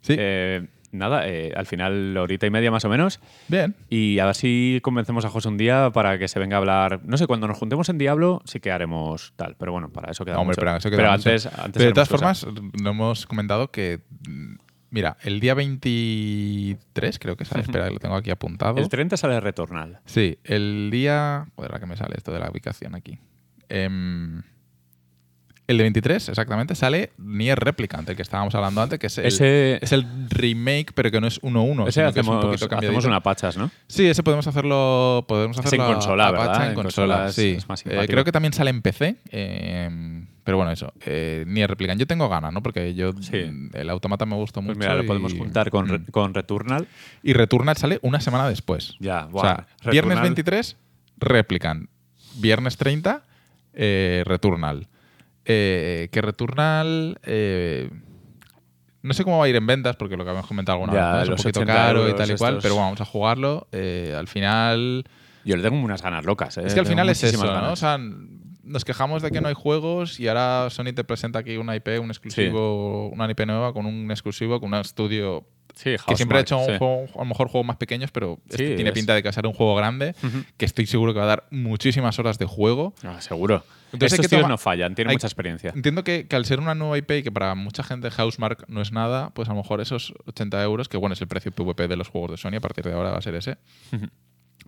Sí. 0.00 0.14
Eh, 0.18 0.66
nada, 0.92 1.28
eh, 1.28 1.52
al 1.56 1.66
final 1.66 2.16
horita 2.16 2.46
y 2.46 2.50
media 2.50 2.70
más 2.70 2.84
o 2.84 2.88
menos. 2.88 3.20
Bien. 3.48 3.74
Y 3.90 4.18
a 4.20 4.26
ver 4.26 4.34
si 4.34 4.78
convencemos 4.82 5.24
a 5.24 5.28
José 5.30 5.48
un 5.48 5.58
día 5.58 5.90
para 5.92 6.18
que 6.18 6.28
se 6.28 6.38
venga 6.38 6.56
a 6.56 6.60
hablar. 6.60 7.00
No 7.04 7.16
sé, 7.18 7.26
cuando 7.26 7.46
nos 7.48 7.58
juntemos 7.58 7.88
en 7.88 7.98
Diablo 7.98 8.40
sí 8.44 8.60
que 8.60 8.70
haremos 8.70 9.32
tal, 9.36 9.56
pero 9.58 9.72
bueno, 9.72 9.90
para 9.90 10.10
eso 10.12 10.24
queda 10.24 10.38
Hombre, 10.38 10.52
mucho. 10.52 10.60
pero 10.60 10.76
eso 10.76 10.88
queda 10.90 10.96
Pero 10.98 11.10
mucho. 11.12 11.28
antes, 11.28 11.46
antes 11.46 11.72
Pero 11.74 11.84
de 11.86 11.92
todas 11.92 12.08
formas, 12.08 12.46
no 12.82 12.90
hemos 12.90 13.26
comentado 13.26 13.70
que. 13.70 14.00
mm, 14.28 14.54
Mira, 14.90 15.18
el 15.22 15.38
día 15.38 15.52
23, 15.52 17.18
creo 17.18 17.36
que 17.36 17.44
sale. 17.44 17.60
Espera, 17.68 17.90
lo 17.90 17.98
tengo 17.98 18.14
aquí 18.14 18.30
apuntado. 18.30 18.78
El 18.78 18.88
30 18.88 19.16
sale 19.16 19.38
Returnal. 19.40 20.00
Sí, 20.06 20.38
el 20.44 20.88
día. 20.90 21.46
Joder, 21.56 21.74
¿a 21.74 21.78
qué 21.80 21.86
me 21.86 21.96
sale 21.96 22.14
esto 22.16 22.32
de 22.32 22.38
la 22.40 22.50
ubicación 22.50 22.94
aquí? 22.94 23.18
Em, 23.68 24.42
el 25.68 25.76
de 25.76 25.84
23, 25.84 26.30
exactamente, 26.30 26.74
sale 26.74 27.12
Nier 27.18 27.58
Replicant, 27.60 28.08
el 28.08 28.16
que 28.16 28.22
estábamos 28.22 28.54
hablando 28.56 28.82
antes, 28.82 28.98
que 28.98 29.06
es 29.06 29.18
el, 29.18 29.26
Ese- 29.26 29.78
es 29.80 29.92
el 29.92 30.04
remake, 30.30 30.92
pero 30.94 31.10
que 31.12 31.20
no 31.20 31.26
es 31.28 31.40
1-1. 31.42 31.82
Ese 31.88 32.00
sino 32.00 32.12
que 32.12 32.20
es 32.20 32.26
un 32.26 32.74
hacemos, 32.74 33.04
una 33.04 33.22
pachas, 33.22 33.56
¿no? 33.56 33.70
Sí, 33.86 34.06
ese 34.08 34.22
podemos 34.22 34.46
hacerlo. 34.46 35.24
Podemos 35.28 35.58
Es 35.58 35.64
hacerlo 35.66 35.84
en 35.84 35.90
a- 35.90 35.94
consola, 35.94 36.30
¿verdad? 36.32 36.46
pacha 36.46 36.62
en 36.64 36.68
En 36.70 36.74
consola, 36.74 37.14
consola 37.14 37.28
es- 37.28 37.34
sí. 37.36 37.54
es 37.58 37.68
más 37.68 37.84
Eh, 37.86 38.06
creo 38.08 38.24
que 38.24 38.32
también 38.32 38.52
sale 38.52 38.70
en 38.70 38.82
PC. 38.82 39.16
eh, 39.30 40.24
pero 40.42 40.56
bueno, 40.56 40.72
eso. 40.72 40.90
Eh, 41.04 41.44
Nier 41.46 41.68
Replicant. 41.68 42.00
Yo 42.00 42.06
tengo 42.06 42.26
ganas, 42.30 42.50
¿no? 42.54 42.62
Porque 42.62 42.94
yo. 42.94 43.12
Sí. 43.20 43.68
El 43.74 43.90
automata 43.90 44.24
me 44.24 44.34
gustó 44.36 44.60
Pues 44.62 44.68
mucho. 44.78 44.78
mira, 44.78 44.94
lo 44.94 45.04
podemos 45.06 45.34
juntar 45.34 45.70
con, 45.70 45.86
Re- 45.88 45.98
mm. 45.98 46.04
con 46.10 46.32
Returnal. 46.32 46.88
Y 47.22 47.34
Returnal 47.34 47.76
sale 47.76 47.98
una 48.00 48.20
semana 48.20 48.48
después. 48.48 48.94
Ya, 48.98 49.28
O 49.30 49.42
sea, 49.42 49.66
viernes 49.90 50.16
Returnal- 50.16 50.22
23, 50.22 50.76
Replicant. 51.18 51.90
Viernes 52.36 52.78
30, 52.78 53.22
eh, 53.74 54.22
Returnal. 54.24 54.86
Eh, 55.48 56.08
que 56.12 56.20
Returnal. 56.22 57.18
eh, 57.24 57.90
no 59.02 59.14
sé 59.14 59.24
cómo 59.24 59.38
va 59.38 59.46
a 59.46 59.48
ir 59.48 59.56
en 59.56 59.66
ventas, 59.66 59.96
porque 59.96 60.16
lo 60.16 60.24
que 60.24 60.30
habíamos 60.30 60.48
comentado 60.48 60.76
alguna 60.80 60.92
Ya, 60.92 61.12
vez, 61.14 61.22
es 61.24 61.28
un 61.30 61.36
poquito 61.36 61.60
80 61.60 61.72
caro 61.72 62.08
y 62.08 62.14
tal 62.14 62.30
y 62.30 62.36
cual, 62.36 62.58
pero 62.60 62.74
bueno, 62.74 62.86
vamos 62.86 63.00
a 63.00 63.04
jugarlo. 63.04 63.68
Eh, 63.72 64.14
al 64.16 64.28
final. 64.28 65.04
Yo 65.44 65.56
le 65.56 65.62
tengo 65.62 65.80
unas 65.80 66.02
ganas 66.02 66.24
locas, 66.26 66.58
¿eh? 66.58 66.62
Es 66.66 66.74
que 66.74 66.80
al 66.80 66.86
final 66.86 67.08
es 67.08 67.22
eso, 67.24 67.44
¿no? 67.60 67.72
O 67.72 67.76
sea, 67.76 67.98
nos 67.98 68.84
quejamos 68.84 69.22
de 69.22 69.30
que 69.30 69.40
no 69.40 69.48
hay 69.48 69.54
juegos 69.54 70.20
y 70.20 70.28
ahora 70.28 70.68
Sony 70.70 70.92
te 70.94 71.04
presenta 71.04 71.38
aquí 71.38 71.56
una 71.56 71.74
IP, 71.76 71.98
un 72.00 72.10
exclusivo, 72.10 73.08
una 73.08 73.30
IP 73.30 73.46
nueva 73.46 73.72
con 73.72 73.86
un 73.86 74.10
exclusivo, 74.10 74.60
con 74.60 74.74
un 74.74 74.80
estudio 74.80 75.46
sí, 75.74 75.94
que 76.06 76.16
siempre 76.16 76.38
ha 76.38 76.40
hecho 76.42 76.58
un 76.58 76.66
sí. 76.66 76.72
juego, 76.76 77.06
a 77.14 77.18
lo 77.20 77.24
mejor 77.24 77.48
juegos 77.48 77.66
más 77.66 77.76
pequeños, 77.78 78.10
pero 78.10 78.38
este 78.50 78.68
Sí, 78.70 78.74
tiene 78.74 78.90
es- 78.90 78.94
pinta 78.94 79.14
de 79.14 79.22
que 79.22 79.28
va 79.28 79.30
a 79.30 79.32
ser 79.32 79.46
un 79.46 79.54
juego 79.54 79.74
grande, 79.74 80.14
que 80.58 80.66
estoy 80.66 80.84
seguro 80.86 81.14
que 81.14 81.20
va 81.20 81.24
a 81.24 81.28
dar 81.28 81.44
muchísimas 81.50 82.18
horas 82.18 82.38
de 82.38 82.44
juego. 82.44 82.92
Ah, 83.04 83.20
seguro. 83.22 83.64
Entonces 83.92 84.12
Estos 84.18 84.28
tíos 84.28 84.40
toma- 84.42 84.48
no 84.50 84.58
fallan, 84.58 84.94
tienen 84.94 85.10
hay- 85.10 85.14
mucha 85.16 85.26
experiencia. 85.26 85.72
Entiendo 85.74 86.04
que, 86.04 86.26
que 86.28 86.36
al 86.36 86.44
ser 86.44 86.60
una 86.60 86.74
nueva 86.74 86.98
IP 86.98 87.10
y 87.18 87.22
que 87.22 87.32
para 87.32 87.54
mucha 87.54 87.82
gente 87.82 88.10
Housemark 88.10 88.68
no 88.68 88.80
es 88.82 88.92
nada, 88.92 89.30
pues 89.30 89.48
a 89.48 89.52
lo 89.52 89.58
mejor 89.62 89.80
esos 89.80 90.12
80 90.26 90.62
euros, 90.62 90.88
que 90.88 90.96
bueno, 90.98 91.14
es 91.14 91.20
el 91.22 91.28
precio 91.28 91.52
PVP 91.52 91.88
de 91.88 91.96
los 91.96 92.08
juegos 92.08 92.30
de 92.32 92.36
Sony, 92.36 92.56
a 92.56 92.60
partir 92.60 92.84
de 92.84 92.92
ahora 92.92 93.10
va 93.12 93.18
a 93.18 93.22
ser 93.22 93.34
ese, 93.34 93.56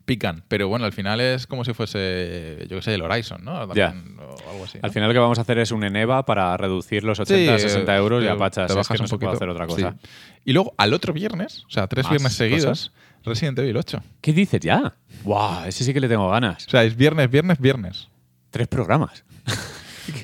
pican. 0.05 0.43
Pero 0.49 0.69
bueno, 0.69 0.85
al 0.87 0.93
final 0.93 1.21
es 1.21 1.47
como 1.47 1.65
si 1.65 1.73
fuese, 1.73 2.67
yo 2.69 2.77
qué 2.77 2.83
sé, 2.83 2.95
el 2.95 3.03
Horizon, 3.03 3.45
¿no? 3.45 3.73
Ya. 3.75 3.89
También, 3.93 4.19
o 4.19 4.51
algo 4.51 4.65
así. 4.65 4.79
¿no? 4.79 4.85
Al 4.87 4.91
final 4.91 5.09
lo 5.09 5.13
que 5.13 5.19
vamos 5.21 5.39
a 5.39 5.43
hacer 5.43 5.59
es 5.59 5.71
un 5.71 5.85
Eneva 5.85 6.25
para 6.25 6.57
reducir 6.57 7.05
los 7.05 7.21
80 7.21 7.55
a 7.55 7.59
60 7.59 7.97
euros 7.97 8.23
y 8.23 8.27
te- 8.27 8.33
a 8.33 8.37
pachas. 8.37 8.73
te 8.75 8.81
Es 8.81 8.89
que 8.89 8.95
no 8.95 9.03
un 9.05 9.09
se 9.09 9.19
puede 9.19 9.33
hacer 9.35 9.49
otra 9.49 9.67
cosa. 9.67 9.97
Sí. 10.03 10.09
Y 10.47 10.53
luego 10.53 10.75
al 10.79 10.95
otro 10.95 11.13
viernes, 11.13 11.65
o 11.67 11.71
sea, 11.71 11.87
tres 11.87 12.05
Más 12.07 12.13
viernes 12.13 12.33
seguidos, 12.33 12.65
cosas. 12.65 12.93
Resident 13.23 13.59
Evil 13.59 13.77
8. 13.77 14.03
¿Qué 14.23 14.33
dices 14.33 14.61
ya? 14.61 14.95
¡Guau! 15.25 15.67
Ese 15.67 15.85
sí 15.85 15.93
que 15.93 16.01
le 16.01 16.09
tengo 16.09 16.29
ganas. 16.31 16.67
O 16.67 16.71
sea, 16.71 16.83
es 16.85 16.97
viernes, 16.97 17.31
viernes, 17.31 17.61
viernes. 17.61 18.09
Tres 18.51 18.69
programas. 18.69 19.25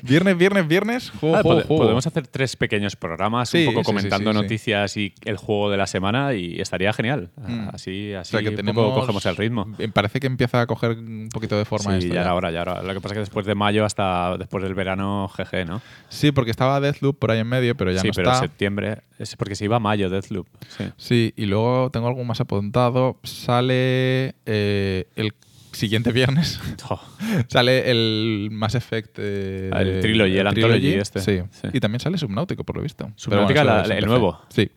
Viernes, 0.03 0.37
viernes, 0.37 0.67
viernes, 0.67 1.09
juego, 1.11 1.35
Ah, 1.37 1.41
juego, 1.43 1.59
pode- 1.61 1.67
juego. 1.67 1.83
Podemos 1.83 2.07
hacer 2.07 2.27
tres 2.27 2.57
pequeños 2.57 2.97
programas, 2.97 3.49
Sí, 3.49 3.59
un 3.59 3.65
poco 3.67 3.79
sí, 3.79 3.83
sí, 3.83 3.85
comentando 3.85 4.31
sí, 4.31 4.37
sí. 4.37 4.41
noticias 4.43 4.97
y 4.97 5.13
el 5.23 5.37
juego 5.37 5.69
de 5.69 5.77
la 5.77 5.87
semana 5.87 6.33
y 6.33 6.59
estaría 6.59 6.91
genial. 6.91 7.29
Mm. 7.37 7.69
Así, 7.71 8.13
O 8.13 8.19
así 8.19 8.31
sea, 8.31 8.41
que 8.41 8.51
tenemos, 8.51 8.93
cogemos 8.93 9.25
el 9.27 9.37
ritmo. 9.37 9.65
Me 9.77 9.87
parece 9.87 10.19
que 10.19 10.27
empieza 10.27 10.59
a 10.61 10.67
coger 10.67 10.91
un 10.91 11.29
poquito 11.31 11.57
de 11.57 11.63
forma 11.63 11.91
Sí, 11.91 11.97
esto. 11.99 12.09
ya 12.09 12.15
ya. 12.15 12.21
era 12.21 12.33
hora, 12.33 12.51
ya 12.51 12.61
era 12.63 12.73
hora. 12.73 12.83
Lo 12.83 12.93
que 12.95 12.99
pasa 12.99 13.13
es 13.13 13.17
que 13.17 13.19
después 13.21 13.45
de 13.45 13.55
mayo 13.55 13.85
hasta 13.85 14.35
después 14.37 14.61
del 14.63 14.73
verano, 14.73 15.29
GG, 15.37 15.65
¿no? 15.65 15.81
Sí, 16.09 16.33
porque 16.33 16.51
estaba 16.51 16.81
Deathloop 16.81 17.17
por 17.17 17.31
ahí 17.31 17.39
en 17.39 17.47
medio, 17.47 17.77
pero 17.77 17.91
ya 17.91 18.01
sí, 18.01 18.07
no 18.07 18.13
pero 18.13 18.31
está. 18.31 18.41
septiembre. 18.41 19.03
Es 19.19 19.37
porque 19.37 19.55
se 19.55 19.65
iba 19.65 19.77
a 19.77 19.79
mayo 19.79 20.09
Deathloop. 20.09 20.47
Sí. 20.67 20.83
Sí, 20.97 21.33
y 21.37 21.45
luego 21.45 21.91
tengo 21.91 22.07
algo 22.07 22.23
más 22.25 22.41
apuntado. 22.41 23.19
Sale 23.23 24.35
eh, 24.45 25.07
el 25.15 25.33
siguiente 25.77 26.11
viernes. 26.11 26.59
Oh, 26.89 27.01
sale 27.47 27.89
el 27.91 28.49
Mass 28.51 28.75
Effect. 28.75 29.15
eh, 29.19 29.69
Ah, 29.73 29.81
el 29.81 29.99
Trilogy, 30.01 30.37
el 30.37 30.47
Anthology 30.47 30.93
este. 30.93 31.19
Sí. 31.21 31.41
Sí. 31.51 31.67
Y 31.73 31.79
también 31.79 31.99
sale 31.99 32.17
Subnáutico, 32.17 32.63
por 32.63 32.75
lo 32.77 32.81
visto. 32.83 33.11
Subnautica, 33.15 33.63
la- 33.63 33.83
el 33.83 34.05
nuevo. 34.05 34.39
Sí. 34.49 34.69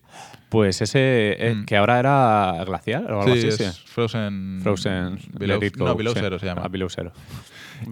pues 0.49 0.83
ese 0.83 1.37
eh, 1.39 1.55
Mm. 1.55 1.65
que 1.65 1.77
ahora 1.77 2.01
era 2.01 2.65
glacial 2.67 3.05
o 3.13 3.21
algo 3.23 3.35
Sí, 3.37 3.47
así, 3.47 3.47
es 3.49 3.57
sí. 3.75 3.83
Frozen. 3.87 4.59
Frozen. 4.63 5.19
Below, 5.39 5.61
no, 5.77 5.95
Below. 5.95 6.15
Zero 6.15 6.39
se 6.41 6.47
llama. 6.47 6.63
Ah, 6.65 6.69
Below 6.69 6.89
Zero. 6.91 7.13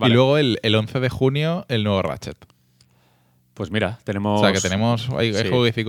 Y 0.03 0.09
luego 0.09 0.37
el, 0.39 0.59
el 0.63 0.75
11 0.75 0.99
de 1.01 1.09
junio, 1.09 1.65
el 1.69 1.85
nuevo 1.85 2.03
Ratchet. 2.03 2.37
Pues 3.59 3.73
mira, 3.73 3.99
tenemos. 4.05 4.41
O 4.41 4.45
sea 4.45 4.53
que 4.53 4.61
tenemos. 4.61 5.11
Hay, 5.11 5.35
hay 5.35 5.43
Sí. 5.43 5.49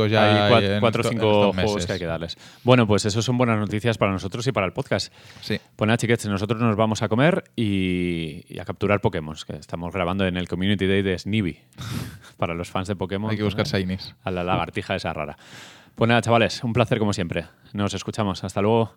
ya. 0.09 0.47
Hay 0.47 0.79
cuatro 0.79 1.03
o 1.03 1.07
cinco 1.07 1.53
juegos 1.53 1.85
que 1.85 1.93
hay 1.93 1.99
que 1.99 2.05
darles. 2.07 2.35
Bueno, 2.63 2.87
pues 2.87 3.05
eso 3.05 3.21
son 3.21 3.37
buenas 3.37 3.59
noticias 3.59 3.99
para 3.99 4.11
nosotros 4.11 4.47
y 4.47 4.51
para 4.51 4.65
el 4.65 4.73
podcast. 4.73 5.13
Sí. 5.41 5.59
Pues 5.75 5.85
nada, 5.87 5.97
chiquets, 5.97 6.25
nosotros 6.25 6.59
nos 6.59 6.75
vamos 6.75 7.03
a 7.03 7.09
comer 7.09 7.43
y, 7.55 8.43
y 8.49 8.57
a 8.57 8.65
capturar 8.65 9.01
Pokémon, 9.01 9.35
que 9.45 9.57
estamos 9.57 9.93
grabando 9.93 10.25
en 10.25 10.35
el 10.35 10.47
Community 10.47 10.87
Day 10.87 11.03
de 11.03 11.19
Snivy. 11.19 11.59
para 12.37 12.55
los 12.55 12.71
fans 12.71 12.87
de 12.87 12.95
Pokémon. 12.95 13.29
Hay 13.29 13.37
que 13.37 13.43
buscar 13.43 13.67
Shinies. 13.67 14.15
A 14.23 14.31
la 14.31 14.43
lagartija 14.43 14.95
esa 14.95 15.13
rara. 15.13 15.37
Pues 15.93 16.07
nada, 16.07 16.23
chavales, 16.23 16.63
un 16.63 16.73
placer 16.73 16.97
como 16.97 17.13
siempre. 17.13 17.45
Nos 17.73 17.93
escuchamos. 17.93 18.43
Hasta 18.43 18.63
luego. 18.63 18.95